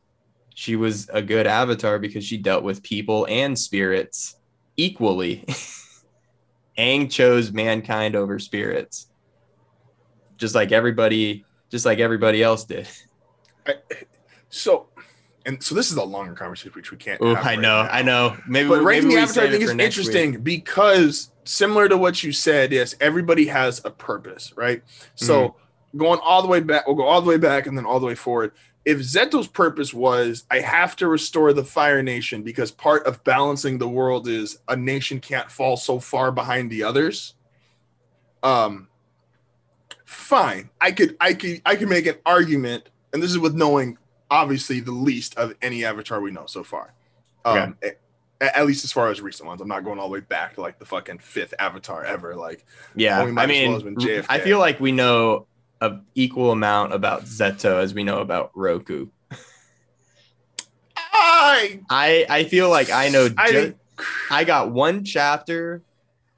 she 0.54 0.76
was 0.76 1.08
a 1.12 1.20
good 1.20 1.46
avatar 1.46 1.98
because 1.98 2.24
she 2.24 2.36
dealt 2.38 2.62
with 2.62 2.82
people 2.82 3.26
and 3.28 3.58
spirits 3.58 4.36
equally. 4.76 5.44
Aang 6.78 7.10
chose 7.10 7.52
mankind 7.52 8.14
over 8.14 8.38
spirits, 8.38 9.06
just 10.36 10.54
like 10.54 10.72
everybody, 10.72 11.44
just 11.70 11.86
like 11.86 11.98
everybody 11.98 12.42
else 12.42 12.64
did. 12.64 12.86
so. 14.50 14.88
And 15.46 15.62
so 15.62 15.74
this 15.76 15.90
is 15.92 15.96
a 15.96 16.02
longer 16.02 16.34
conversation 16.34 16.72
which 16.74 16.90
we 16.90 16.96
can't. 16.96 17.20
Oh, 17.22 17.34
have 17.34 17.46
I 17.46 17.50
right 17.50 17.60
know, 17.60 17.82
now. 17.84 17.88
I 17.88 18.02
know. 18.02 18.36
Maybe, 18.48 18.68
But 18.68 18.76
maybe 18.82 18.84
rating 18.84 19.08
the 19.10 19.16
Avatar 19.18 19.46
thing 19.48 19.62
is 19.62 19.74
next 19.74 19.96
week. 19.96 20.06
interesting 20.06 20.40
because 20.42 21.30
similar 21.48 21.88
to 21.88 21.96
what 21.96 22.22
you 22.22 22.32
said, 22.32 22.72
yes, 22.72 22.94
everybody 23.00 23.46
has 23.46 23.80
a 23.84 23.90
purpose, 23.90 24.52
right? 24.56 24.82
So 25.14 25.48
Mm-hmm. 25.48 25.98
going 25.98 26.20
all 26.22 26.42
the 26.42 26.48
way 26.48 26.60
back, 26.60 26.86
we'll 26.86 26.96
go 26.96 27.04
all 27.06 27.20
the 27.22 27.28
way 27.28 27.38
back 27.38 27.66
and 27.66 27.76
then 27.76 27.84
all 27.86 28.00
the 28.00 28.06
way 28.06 28.14
forward. 28.14 28.52
If 28.84 28.98
Szeto's 28.98 29.48
purpose 29.48 29.92
was, 29.92 30.44
I 30.50 30.60
have 30.60 30.94
to 30.96 31.08
restore 31.08 31.52
the 31.52 31.64
Fire 31.64 32.02
Nation 32.02 32.42
because 32.42 32.70
part 32.70 33.04
of 33.06 33.22
balancing 33.24 33.78
the 33.78 33.88
world 33.88 34.28
is 34.28 34.58
a 34.68 34.76
nation 34.76 35.18
can't 35.20 35.50
fall 35.50 35.76
so 35.76 35.98
far 35.98 36.30
behind 36.30 36.70
the 36.70 36.84
others. 36.84 37.34
Um, 38.44 38.88
fine, 40.04 40.70
I 40.80 40.92
could, 40.92 41.16
I 41.20 41.34
could, 41.34 41.62
I 41.66 41.74
could 41.76 41.88
make 41.88 42.06
an 42.06 42.16
argument, 42.24 42.90
and 43.12 43.20
this 43.22 43.30
is 43.30 43.38
with 43.38 43.54
knowing 43.54 43.98
obviously 44.30 44.78
the 44.80 44.92
least 44.92 45.36
of 45.36 45.54
any 45.62 45.84
Avatar 45.84 46.20
we 46.20 46.30
know 46.30 46.46
so 46.46 46.62
far. 46.62 46.92
Um, 47.44 47.76
a- 47.82 47.96
at 48.40 48.66
least 48.66 48.84
as 48.84 48.92
far 48.92 49.08
as 49.10 49.20
recent 49.20 49.46
ones. 49.46 49.60
I'm 49.60 49.68
not 49.68 49.84
going 49.84 49.98
all 49.98 50.08
the 50.08 50.12
way 50.12 50.20
back 50.20 50.54
to 50.54 50.60
like 50.60 50.78
the 50.78 50.84
fucking 50.84 51.18
fifth 51.18 51.54
Avatar 51.58 52.04
ever. 52.04 52.34
Like, 52.34 52.64
Yeah, 52.94 53.18
Well, 53.18 53.26
we 53.26 53.32
I 53.32 53.34
well 53.34 53.46
mean, 53.80 53.96
JFK. 53.96 54.26
I 54.28 54.38
feel 54.40 54.58
like 54.58 54.78
we 54.80 54.92
know 54.92 55.46
an 55.80 56.02
equal 56.14 56.52
amount 56.52 56.92
about 56.94 57.24
Szeto 57.24 57.82
as 57.82 57.94
we 57.94 58.04
know 58.04 58.18
about 58.20 58.50
Roku. 58.54 59.08
I, 61.18 61.80
I 61.88 62.26
I 62.28 62.44
feel 62.44 62.68
like 62.70 62.90
I 62.90 63.08
know. 63.08 63.28
I 63.36 63.50
ju- 63.50 63.62
think- 63.62 63.76
I 64.30 64.44
got 64.44 64.70
one 64.70 65.04
chapter 65.04 65.82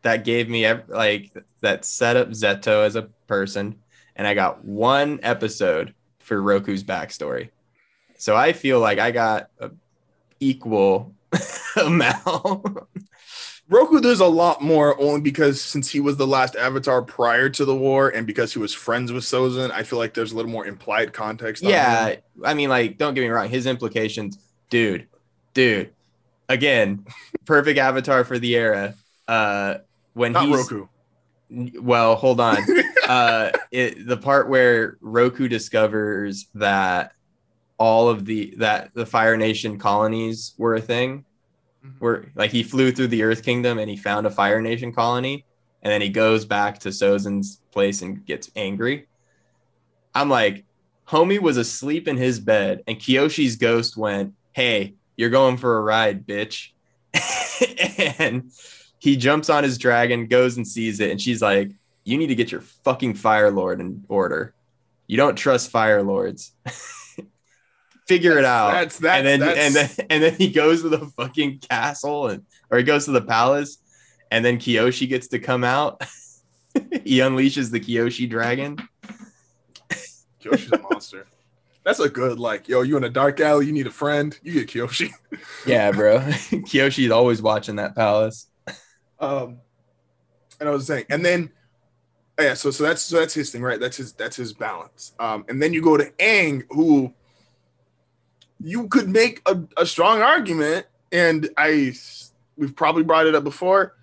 that 0.03 0.25
gave 0.25 0.49
me 0.49 0.73
like 0.89 1.33
that 1.61 1.85
set 1.85 2.17
up 2.17 2.29
Szeto 2.31 2.85
as 2.87 2.95
a 2.95 3.03
person, 3.27 3.77
and 4.15 4.27
I 4.27 4.35
got 4.35 4.65
one 4.65 5.19
episode 5.23 5.95
for 6.21 6.41
Roku's 6.41 6.85
backstory. 6.85 7.51
So 8.17 8.37
I 8.37 8.53
feel 8.53 8.79
like 8.81 8.99
I 8.99 9.11
got 9.11 9.51
a 9.59 9.71
equal 10.41 11.13
amount. 11.77 12.79
Roku, 13.71 14.01
there's 14.01 14.21
a 14.21 14.27
lot 14.27 14.63
more 14.63 14.99
only 14.99 15.21
because 15.21 15.61
since 15.61 15.91
he 15.91 16.01
was 16.01 16.17
the 16.17 16.27
last 16.27 16.57
Avatar 16.57 17.03
prior 17.03 17.51
to 17.51 17.65
the 17.67 17.75
war, 17.75 18.09
and 18.09 18.27
because 18.27 18.53
he 18.53 18.59
was 18.59 18.73
friends 18.73 19.13
with 19.13 19.25
Sozin, 19.25 19.71
I 19.71 19.83
feel 19.83 19.99
like 19.99 20.15
there's 20.15 20.33
a 20.33 20.37
little 20.37 20.51
more 20.51 20.67
implied 20.67 21.13
context. 21.13 21.63
on 21.63 21.71
yeah, 21.71 22.17
I 22.45 22.55
mean, 22.55 22.71
like, 22.71 22.97
don't 22.97 23.13
get 23.13 23.21
me 23.21 23.29
wrong. 23.29 23.49
His 23.49 23.67
implications, 23.67 24.39
dude, 24.71 25.07
dude. 25.53 25.93
Again, 26.49 27.05
perfect 27.45 27.79
avatar 27.79 28.25
for 28.25 28.39
the 28.39 28.57
era. 28.57 28.95
Uh, 29.27 29.79
when 30.15 30.33
not 30.33 30.47
he's 30.47 30.57
Roku. 30.57 30.87
well, 31.51 32.17
hold 32.17 32.41
on. 32.41 32.57
uh, 33.09 33.51
it, 33.71 34.07
the 34.07 34.17
part 34.17 34.49
where 34.49 34.97
Roku 35.03 35.47
discovers 35.47 36.47
that 36.55 37.13
all 37.79 38.09
of 38.09 38.25
the 38.25 38.55
that 38.59 38.91
the 38.95 39.07
Fire 39.07 39.37
Nation 39.37 39.79
colonies 39.79 40.55
were 40.59 40.75
a 40.75 40.81
thing, 40.81 41.25
Mhm. 41.85 41.93
where 42.01 42.33
like 42.35 42.51
he 42.51 42.63
flew 42.63 42.91
through 42.91 43.07
the 43.09 43.23
Earth 43.23 43.43
Kingdom 43.45 43.79
and 43.79 43.89
he 43.89 43.97
found 43.97 44.27
a 44.27 44.31
Fire 44.31 44.61
Nation 44.61 44.93
colony, 44.93 45.45
and 45.83 45.93
then 45.93 46.01
he 46.01 46.09
goes 46.09 46.45
back 46.45 46.81
to 46.81 46.89
Sozin's 46.91 47.61
place 47.71 48.03
and 48.03 48.25
gets 48.27 48.51
angry. 48.57 49.07
I'm 50.15 50.29
like, 50.29 50.65
homie 51.07 51.41
was 51.41 51.57
asleep 51.57 52.09
in 52.09 52.17
his 52.17 52.41
bed, 52.41 52.83
and 52.89 52.99
Kyoshi's 52.99 53.57
ghost 53.57 53.97
went, 53.97 54.35
"Hey, 54.53 54.95
you're 55.17 55.31
going 55.31 55.57
for 55.57 55.79
a 55.79 55.83
ride, 55.83 56.27
bitch," 56.27 56.71
and 58.19 58.51
he 58.99 59.17
jumps 59.17 59.49
on 59.49 59.63
his 59.63 59.79
dragon, 59.79 60.27
goes 60.27 60.57
and 60.57 60.67
sees 60.67 60.99
it, 61.01 61.11
and 61.13 61.21
she's 61.21 61.41
like, 61.41 61.71
"You 62.05 62.19
need 62.19 62.27
to 62.27 62.35
get 62.35 62.51
your 62.51 62.61
fucking 62.61 63.15
Fire 63.15 63.51
Lord 63.53 63.81
in 63.81 64.05
order. 64.09 64.55
You 65.07 65.17
don't 65.17 65.37
trust 65.37 65.71
Fire 65.71 66.03
Lords. 66.03 66.53
Figure 68.09 68.39
it 68.39 68.45
out." 68.45 68.73
That's 68.73 68.99
that. 68.99 69.19
and 69.19 69.27
then 69.27 69.41
that's, 69.41 69.59
and 69.59 69.75
then 69.75 70.07
and 70.11 70.23
then 70.25 70.35
he 70.35 70.51
goes 70.51 70.83
to 70.83 70.89
the 70.89 71.07
fucking 71.17 71.61
castle 71.61 72.29
and 72.29 72.45
or 72.71 72.79
he 72.79 72.85
goes 72.85 73.05
to 73.05 73.13
the 73.13 73.23
palace, 73.23 73.79
and 74.31 74.45
then 74.45 74.59
Kyoshi 74.59 75.09
gets 75.09 75.29
to 75.29 75.39
come 75.39 75.63
out. 75.63 76.03
he 77.05 77.19
unleashes 77.19 77.71
the 77.71 77.81
Kyoshi 77.81 78.29
dragon. 78.29 78.79
Kyoshi's 80.43 80.73
a 80.73 80.79
monster. 80.79 81.27
That's 81.85 82.01
a 82.01 82.09
good 82.09 82.39
like, 82.39 82.69
yo, 82.69 82.83
you 82.83 82.97
in 82.97 83.05
a 83.05 83.09
dark 83.09 83.41
alley, 83.41 83.67
you 83.67 83.73
need 83.73 83.87
a 83.87 83.91
friend, 83.91 84.39
you 84.43 84.53
get 84.53 84.69
Kyoshi. 84.69 85.11
Yeah, 85.67 85.91
bro. 85.91 86.19
Kyoshi's 86.21 87.11
always 87.11 87.43
watching 87.43 87.77
that 87.77 87.95
palace. 87.95 88.47
Um, 89.19 89.59
and 90.61 90.69
I 90.69 90.73
was 90.73 90.87
saying, 90.87 91.07
and 91.11 91.25
then 91.25 91.51
oh, 92.39 92.43
yeah, 92.43 92.55
so 92.55 92.71
so 92.71 92.85
that's 92.85 93.03
so 93.03 93.19
that's 93.19 93.35
his 93.35 93.51
thing, 93.51 93.63
right? 93.63 93.81
That's 93.81 93.97
his 93.97 94.13
that's 94.13 94.37
his 94.37 94.53
balance. 94.53 95.15
Um, 95.19 95.45
and 95.49 95.61
then 95.61 95.73
you 95.73 95.83
go 95.83 95.97
to 95.97 96.11
Aang, 96.13 96.65
who 96.71 97.13
you 98.61 98.89
could 98.89 99.09
make 99.09 99.43
a, 99.47 99.61
a 99.77 99.87
strong 99.87 100.21
argument, 100.21 100.87
and 101.13 101.49
I 101.57 101.95
we've 102.57 102.75
probably 102.75 103.05
brought 103.05 103.27
it 103.27 103.35
up 103.35 103.45
before. 103.45 103.95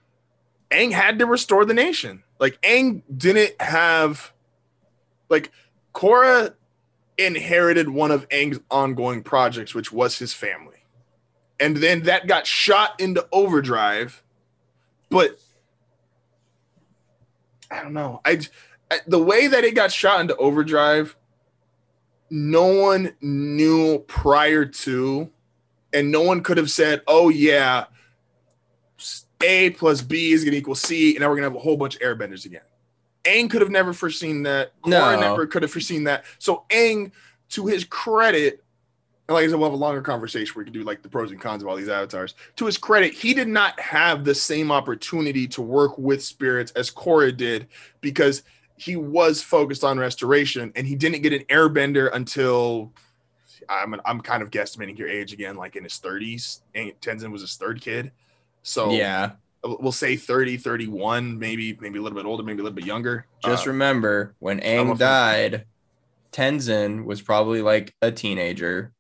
Aang 0.72 0.92
had 0.92 1.20
to 1.20 1.26
restore 1.26 1.66
the 1.66 1.74
nation. 1.74 2.24
Like 2.40 2.62
Aang 2.62 3.04
didn't 3.16 3.60
have 3.62 4.34
like 5.30 5.52
Korra 5.94 6.54
inherited 7.18 7.90
one 7.90 8.12
of 8.12 8.28
Aang's 8.30 8.60
ongoing 8.70 9.24
projects, 9.24 9.74
which 9.74 9.92
was 9.92 10.18
his 10.20 10.34
family. 10.34 10.84
And 11.60 11.78
then 11.78 12.04
that 12.04 12.28
got 12.28 12.46
shot 12.46 13.00
into 13.00 13.26
overdrive 13.32 14.22
but 15.10 15.40
I 17.72 17.82
don't 17.82 17.94
know. 17.94 18.22
I, 18.26 18.42
I 18.92 19.00
the 19.08 19.22
way 19.22 19.48
that 19.48 19.64
it 19.64 19.76
got 19.76 19.92
shot 19.92 20.22
into 20.22 20.36
overdrive, 20.36 21.16
no 22.30 22.66
one 22.68 23.14
knew 23.22 24.00
prior 24.00 24.66
to, 24.66 25.30
and 25.94 26.12
no 26.12 26.22
one 26.22 26.42
could 26.42 26.58
have 26.58 26.72
said, 26.72 27.02
"Oh 27.08 27.30
yeah, 27.30 27.86
A 29.42 29.72
plus 29.72 30.02
B 30.02 30.32
is 30.32 30.44
gonna 30.44 30.58
equal 30.58 30.76
C, 30.76 31.12
and 31.16 31.22
now 31.22 31.30
we're 31.30 31.36
gonna 31.36 31.48
have 31.48 31.56
a 31.56 31.60
whole 31.60 31.78
bunch 31.78 31.96
of 31.96 32.02
airbenders 32.02 32.46
again. 32.46 32.62
Aang 33.24 33.50
could 33.50 33.62
have 33.62 33.72
never 33.72 33.92
foreseen 33.94 34.44
that. 34.44 34.80
Korra 34.82 35.20
No. 35.20 35.20
never 35.20 35.48
could 35.48 35.64
have 35.64 35.72
foreseen 35.72 36.04
that. 36.06 36.26
So 36.40 36.66
Aang, 36.70 37.12
to 37.50 37.66
his 37.66 37.84
credit, 37.84 38.64
and 39.28 39.34
like 39.34 39.46
I 39.46 39.48
said, 39.48 39.56
we'll 39.56 39.70
have 39.70 39.74
a 39.74 39.82
longer 39.82 40.02
conversation 40.02 40.54
where 40.54 40.64
we 40.64 40.72
can 40.72 40.74
do 40.80 40.84
like 40.84 41.02
the 41.02 41.10
pros 41.10 41.32
and 41.32 41.42
cons 41.42 41.64
of 41.64 41.68
all 41.68 41.76
these 41.76 41.90
avatars. 41.90 42.36
To 42.58 42.66
his 42.68 42.78
credit, 42.78 43.14
he 43.14 43.34
did 43.34 43.48
not 43.48 43.80
have 43.80 44.24
the 44.24 44.36
same 44.36 44.72
opportunity 44.72 45.48
to 45.48 45.62
work 45.64 45.98
with 45.98 46.24
spirits 46.24 46.72
as 46.74 46.92
Korra 46.92 47.36
did 47.36 47.68
because 48.02 48.44
he 48.78 48.96
was 48.96 49.42
focused 49.42 49.84
on 49.84 49.98
restoration 49.98 50.72
and 50.76 50.86
he 50.86 50.96
didn't 50.96 51.22
get 51.22 51.34
an 51.34 51.44
airbender 51.46 52.10
until 52.14 52.92
I'm 53.70 53.96
I'm 54.06 54.22
kind 54.22 54.44
of 54.44 54.52
guesstimating 54.52 54.98
your 54.98 55.08
age 55.08 55.34
again, 55.34 55.56
like 55.56 55.76
in 55.76 55.84
his 55.84 55.94
30s. 55.94 56.60
And 56.76 56.92
Tenzin 57.02 57.32
was 57.32 57.42
his 57.42 57.56
third 57.56 57.82
kid. 57.82 58.12
So 58.64 58.92
yeah. 58.92 59.32
we'll 59.64 59.92
say 59.92 60.16
30, 60.18 60.58
31, 60.58 61.40
maybe 61.40 61.78
maybe 61.80 62.00
a 62.00 62.02
little 62.02 62.18
bit 62.18 62.26
older, 62.26 62.44
maybe 62.44 62.60
a 62.60 62.64
little 62.64 62.76
bit 62.76 62.86
younger. 62.86 63.26
Just 63.44 63.66
Uh, 63.66 63.72
remember 63.72 64.36
when 64.40 64.60
Aang 64.60 64.98
died, 64.98 65.66
Tenzin 66.32 67.06
was 67.06 67.22
probably 67.22 67.62
like 67.62 67.96
a 68.02 68.12
teenager. 68.12 68.92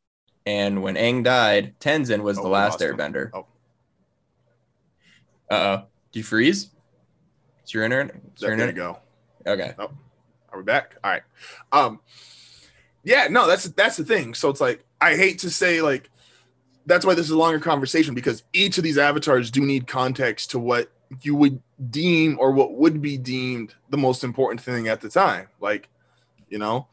And 0.47 0.81
when 0.83 0.95
Aang 0.95 1.23
died, 1.23 1.73
Tenzin 1.79 2.21
was 2.21 2.37
Oh, 2.39 2.43
the 2.43 2.47
last 2.49 2.73
lost 2.79 2.83
him. 2.83 2.95
airbender. 2.97 3.29
Oh. 3.33 3.45
Uh 5.49 5.53
oh. 5.53 5.83
Do 6.11 6.19
you 6.19 6.23
freeze? 6.23 6.69
Is 7.65 7.73
your 7.73 7.83
internet? 7.83 8.15
Is 8.35 8.41
your 8.41 8.51
there 8.51 8.57
you 8.57 8.69
internet? 8.69 8.75
go. 8.95 8.99
Okay. 9.45 9.73
Oh, 9.77 9.91
Are 10.51 10.59
we 10.59 10.63
back? 10.63 10.95
All 11.03 11.11
right. 11.11 11.23
Um, 11.71 11.99
yeah, 13.03 13.27
no, 13.29 13.47
that's 13.47 13.65
that's 13.65 13.97
the 13.97 14.03
thing. 14.03 14.33
So 14.33 14.49
it's 14.49 14.61
like 14.61 14.83
I 14.99 15.15
hate 15.15 15.39
to 15.39 15.49
say 15.49 15.81
like 15.81 16.09
that's 16.85 17.05
why 17.05 17.13
this 17.13 17.25
is 17.25 17.31
a 17.31 17.37
longer 17.37 17.59
conversation 17.59 18.13
because 18.13 18.43
each 18.53 18.77
of 18.77 18.83
these 18.83 18.97
avatars 18.97 19.51
do 19.51 19.61
need 19.65 19.87
context 19.87 20.51
to 20.51 20.59
what 20.59 20.91
you 21.21 21.35
would 21.35 21.61
deem 21.89 22.37
or 22.39 22.51
what 22.51 22.73
would 22.73 23.01
be 23.01 23.17
deemed 23.17 23.75
the 23.89 23.97
most 23.97 24.23
important 24.23 24.61
thing 24.61 24.87
at 24.87 25.01
the 25.01 25.09
time. 25.09 25.47
Like, 25.59 25.89
you 26.49 26.57
know, 26.57 26.87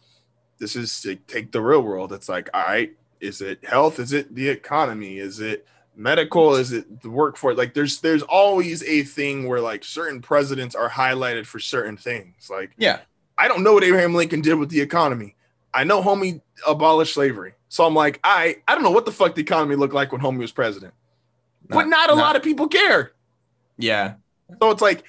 this 0.59 0.77
is 0.77 1.07
take 1.27 1.53
the 1.53 1.61
real 1.61 1.83
world. 1.83 2.12
It's 2.12 2.29
like, 2.29 2.49
all 2.55 2.62
right, 2.62 2.93
is 3.20 3.41
it 3.41 3.65
health? 3.65 3.99
Is 3.99 4.12
it 4.12 4.35
the 4.35 4.49
economy? 4.49 5.19
Is 5.19 5.41
it 5.41 5.66
medical? 5.97 6.55
Is 6.55 6.73
it 6.73 7.02
the 7.02 7.10
work 7.10 7.32
workforce? 7.35 7.56
Like, 7.56 7.74
there's 7.74 8.01
there's 8.01 8.23
always 8.23 8.82
a 8.85 9.02
thing 9.02 9.48
where 9.48 9.60
like 9.60 9.85
certain 9.85 10.20
presidents 10.20 10.74
are 10.74 10.89
highlighted 10.90 11.47
for 11.47 11.59
certain 11.59 11.97
things. 11.97 12.48
Like, 12.51 12.73
Yeah. 12.77 13.01
I 13.39 13.48
don't 13.48 13.62
know 13.62 13.73
what 13.73 13.82
Abraham 13.85 14.14
Lincoln 14.14 14.40
did 14.40 14.55
with 14.55 14.69
the 14.69 14.81
economy. 14.81 15.35
I 15.74 15.85
know 15.85 16.02
homie 16.02 16.43
abolished 16.66 17.14
slavery. 17.14 17.55
So 17.69 17.86
I'm 17.86 17.94
like, 17.94 18.20
I 18.23 18.56
I 18.69 18.74
don't 18.74 18.85
know 18.85 18.90
what 18.90 19.06
the 19.06 19.12
fuck 19.12 19.35
the 19.35 19.40
economy 19.40 19.74
looked 19.74 19.94
like 19.94 20.12
when 20.12 20.20
homie 20.20 20.39
was 20.39 20.52
president. 20.52 20.93
but 21.69 21.86
not 21.86 22.10
a 22.10 22.14
lot 22.14 22.36
of 22.36 22.43
people 22.43 22.69
care. 22.69 23.12
Yeah. 23.78 24.14
So 24.60 24.70
it's 24.70 24.82
like, 24.82 25.05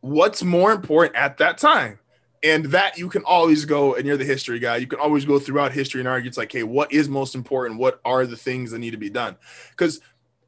what's 0.00 0.42
more 0.42 0.72
important 0.72 1.16
at 1.16 1.36
that 1.38 1.58
time? 1.58 1.98
And 2.42 2.66
that 2.66 2.96
you 2.96 3.08
can 3.08 3.22
always 3.24 3.64
go, 3.64 3.94
and 3.94 4.06
you're 4.06 4.16
the 4.16 4.24
history 4.24 4.58
guy, 4.58 4.76
you 4.76 4.86
can 4.86 5.00
always 5.00 5.24
go 5.24 5.38
throughout 5.38 5.72
history 5.72 6.00
and 6.00 6.08
argue. 6.08 6.28
It's 6.28 6.38
like, 6.38 6.52
hey, 6.52 6.62
what 6.62 6.92
is 6.92 7.08
most 7.08 7.34
important? 7.34 7.80
What 7.80 8.00
are 8.04 8.24
the 8.24 8.36
things 8.36 8.70
that 8.70 8.78
need 8.78 8.92
to 8.92 8.96
be 8.96 9.10
done? 9.10 9.36
Because 9.70 10.00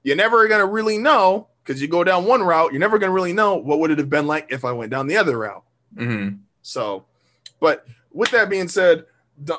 you're 0.09 0.17
never 0.17 0.49
going 0.49 0.61
to 0.61 0.67
really 0.67 0.99
know, 0.99 1.49
because 1.65 1.81
you 1.83 1.87
go 1.89 2.03
down 2.03 2.25
one 2.25 2.43
route, 2.43 2.73
you're 2.73 2.81
never 2.81 2.99
going 2.99 3.11
to 3.11 3.15
really 3.15 3.33
know 3.35 3.57
what 3.57 3.79
would 3.79 3.91
it 3.91 3.99
have 3.99 4.11
been 4.11 4.27
like 4.27 4.47
if 4.51 4.65
I 4.65 4.73
went 4.73 4.91
down 4.91 5.07
the 5.07 5.17
other 5.19 5.39
route. 5.39 5.63
hmm 5.97 6.29
So, 6.63 7.05
but 7.61 7.87
with 8.13 8.31
that 8.31 8.49
being 8.49 8.69
said, 8.69 9.05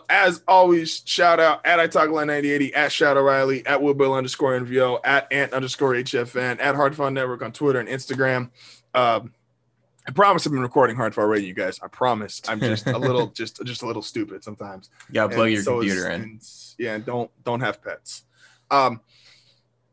as 0.09 0.41
always, 0.47 1.01
shout 1.05 1.39
out 1.39 1.65
at 1.65 1.79
iTalkline9080, 1.89 2.75
at 2.75 2.91
Shadow 2.91 3.21
Riley, 3.21 3.65
at 3.65 3.79
Woodbill 3.79 4.17
underscore 4.17 4.59
NVO, 4.59 4.99
at 5.05 5.31
Ant 5.31 5.53
underscore 5.53 5.93
HFN, 5.93 6.59
at 6.59 6.75
Hard 6.75 6.95
Fun 6.95 7.13
Network 7.13 7.41
on 7.41 7.51
Twitter 7.53 7.79
and 7.79 7.87
Instagram. 7.87 8.49
Um, 8.93 9.33
I 10.07 10.11
promise 10.11 10.45
I've 10.47 10.51
been 10.51 10.61
recording 10.63 10.95
Hard 10.95 11.13
Fun 11.13 11.29
Radio, 11.29 11.47
you 11.47 11.53
guys. 11.53 11.79
I 11.81 11.87
promise. 11.87 12.41
I'm 12.47 12.59
just 12.59 12.87
a 12.87 12.97
little, 12.97 13.27
just 13.41 13.63
just 13.63 13.83
a 13.83 13.85
little 13.85 14.01
stupid 14.01 14.43
sometimes. 14.43 14.89
Yeah, 15.11 15.27
plug 15.27 15.51
your 15.51 15.61
so 15.61 15.79
computer 15.79 16.09
in. 16.09 16.21
and- 16.23 16.41
yeah, 16.79 16.95
and 16.95 17.05
don't 17.05 17.29
don't 17.45 17.59
have 17.59 17.81
pets. 17.83 18.23
Um, 18.71 19.01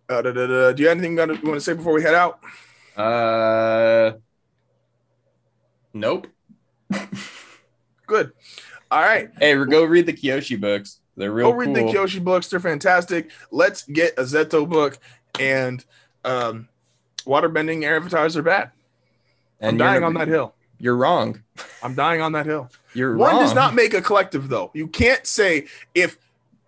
uh, 0.09 0.23
da, 0.23 0.33
da, 0.33 0.47
da, 0.47 0.73
do 0.73 0.83
you 0.83 0.89
have 0.89 0.99
anything 0.99 1.13
you 1.17 1.49
want 1.49 1.57
to 1.57 1.61
say 1.61 1.75
before 1.75 1.93
we 1.93 2.03
head 2.03 2.15
out? 2.15 2.41
Uh. 2.97 4.13
Nope. 5.93 6.27
Good. 8.07 8.33
All 8.91 9.01
right. 9.01 9.31
Hey, 9.39 9.55
go 9.65 9.85
read 9.85 10.07
the 10.07 10.13
Kyoshi 10.13 10.61
books. 10.61 11.01
They're 11.17 11.33
real 11.33 11.51
Go 11.51 11.57
read 11.57 11.75
cool. 11.75 11.75
the 11.75 11.93
Kyoshi 11.93 12.23
books. 12.23 12.49
They're 12.49 12.61
fantastic. 12.61 13.31
Let's 13.51 13.83
get 13.85 14.19
a 14.19 14.23
Szeto 14.23 14.69
book. 14.69 14.99
And 15.41 15.85
um, 16.25 16.69
waterbending 17.25 17.85
avatars 17.85 18.37
are 18.37 18.43
bad. 18.43 18.71
I'm 19.61 19.71
and 19.71 19.79
dying 19.79 20.05
on 20.05 20.15
that 20.15 20.29
hill. 20.29 20.55
You're 20.79 20.97
wrong. 20.97 21.43
I'm 21.83 21.95
dying 21.95 22.21
on 22.21 22.33
that 22.33 22.45
hill. 22.45 22.71
You're 22.93 23.17
One 23.17 23.33
wrong. 23.33 23.41
does 23.43 23.55
not 23.55 23.75
make 23.75 23.95
a 23.95 24.03
collective, 24.03 24.49
though. 24.49 24.71
You 24.75 24.89
can't 24.89 25.27
say 25.27 25.67
if, 25.95 26.19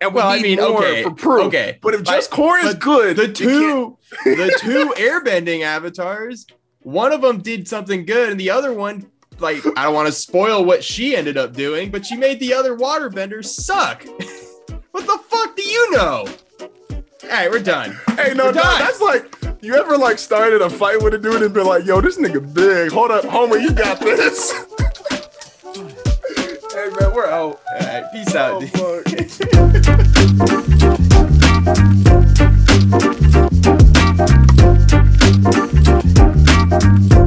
and 0.01 0.13
we 0.13 0.17
Well, 0.17 0.29
I 0.29 0.39
mean, 0.41 0.59
okay, 0.59 1.03
for 1.03 1.11
proof. 1.11 1.45
okay. 1.47 1.77
But 1.81 1.93
if 1.93 2.03
just 2.03 2.31
Korra 2.31 2.63
is 2.63 2.75
good, 2.75 3.17
the 3.17 3.27
two 3.31 3.97
the 4.23 4.55
two 4.59 4.93
airbending 4.97 5.61
avatars 5.63 6.45
one 6.81 7.11
of 7.11 7.21
them 7.21 7.41
did 7.41 7.67
something 7.67 8.05
good 8.05 8.29
and 8.31 8.39
the 8.39 8.49
other 8.49 8.73
one 8.73 9.05
like 9.39 9.63
i 9.77 9.83
don't 9.83 9.93
want 9.93 10.07
to 10.07 10.11
spoil 10.11 10.63
what 10.65 10.81
she 10.83 11.15
ended 11.15 11.37
up 11.37 11.53
doing 11.53 11.91
but 11.91 12.05
she 12.05 12.15
made 12.15 12.39
the 12.39 12.53
other 12.53 12.75
waterbenders 12.75 13.45
suck 13.45 14.03
what 14.91 15.05
the 15.05 15.19
fuck 15.29 15.55
do 15.55 15.61
you 15.61 15.91
know 15.91 16.25
all 16.61 17.29
right 17.29 17.51
we're 17.51 17.59
done 17.59 17.95
Hey, 18.15 18.33
no, 18.33 18.45
We're 18.45 18.53
no, 18.53 18.61
done. 18.63 18.79
that's 18.79 19.01
like 19.01 19.35
you 19.61 19.75
ever 19.75 19.97
like 19.97 20.17
started 20.17 20.61
a 20.61 20.69
fight 20.69 21.01
with 21.03 21.13
a 21.13 21.17
dude 21.17 21.41
and 21.43 21.53
been 21.53 21.65
like, 21.67 21.85
"Yo, 21.85 21.99
this 22.01 22.17
nigga 22.17 22.41
big. 22.53 22.91
Hold 22.93 23.11
up, 23.11 23.25
homie, 23.25 23.61
you 23.61 23.71
got 23.73 23.99
this." 23.99 24.53
Hey, 26.71 26.87
man, 26.99 27.15
we're 27.15 27.25
out. 27.25 27.59
All 27.73 27.79
right, 27.79 28.11
peace 28.11 28.35
out, 28.35 28.61
oh, 28.75 29.01
dude. 29.03 29.19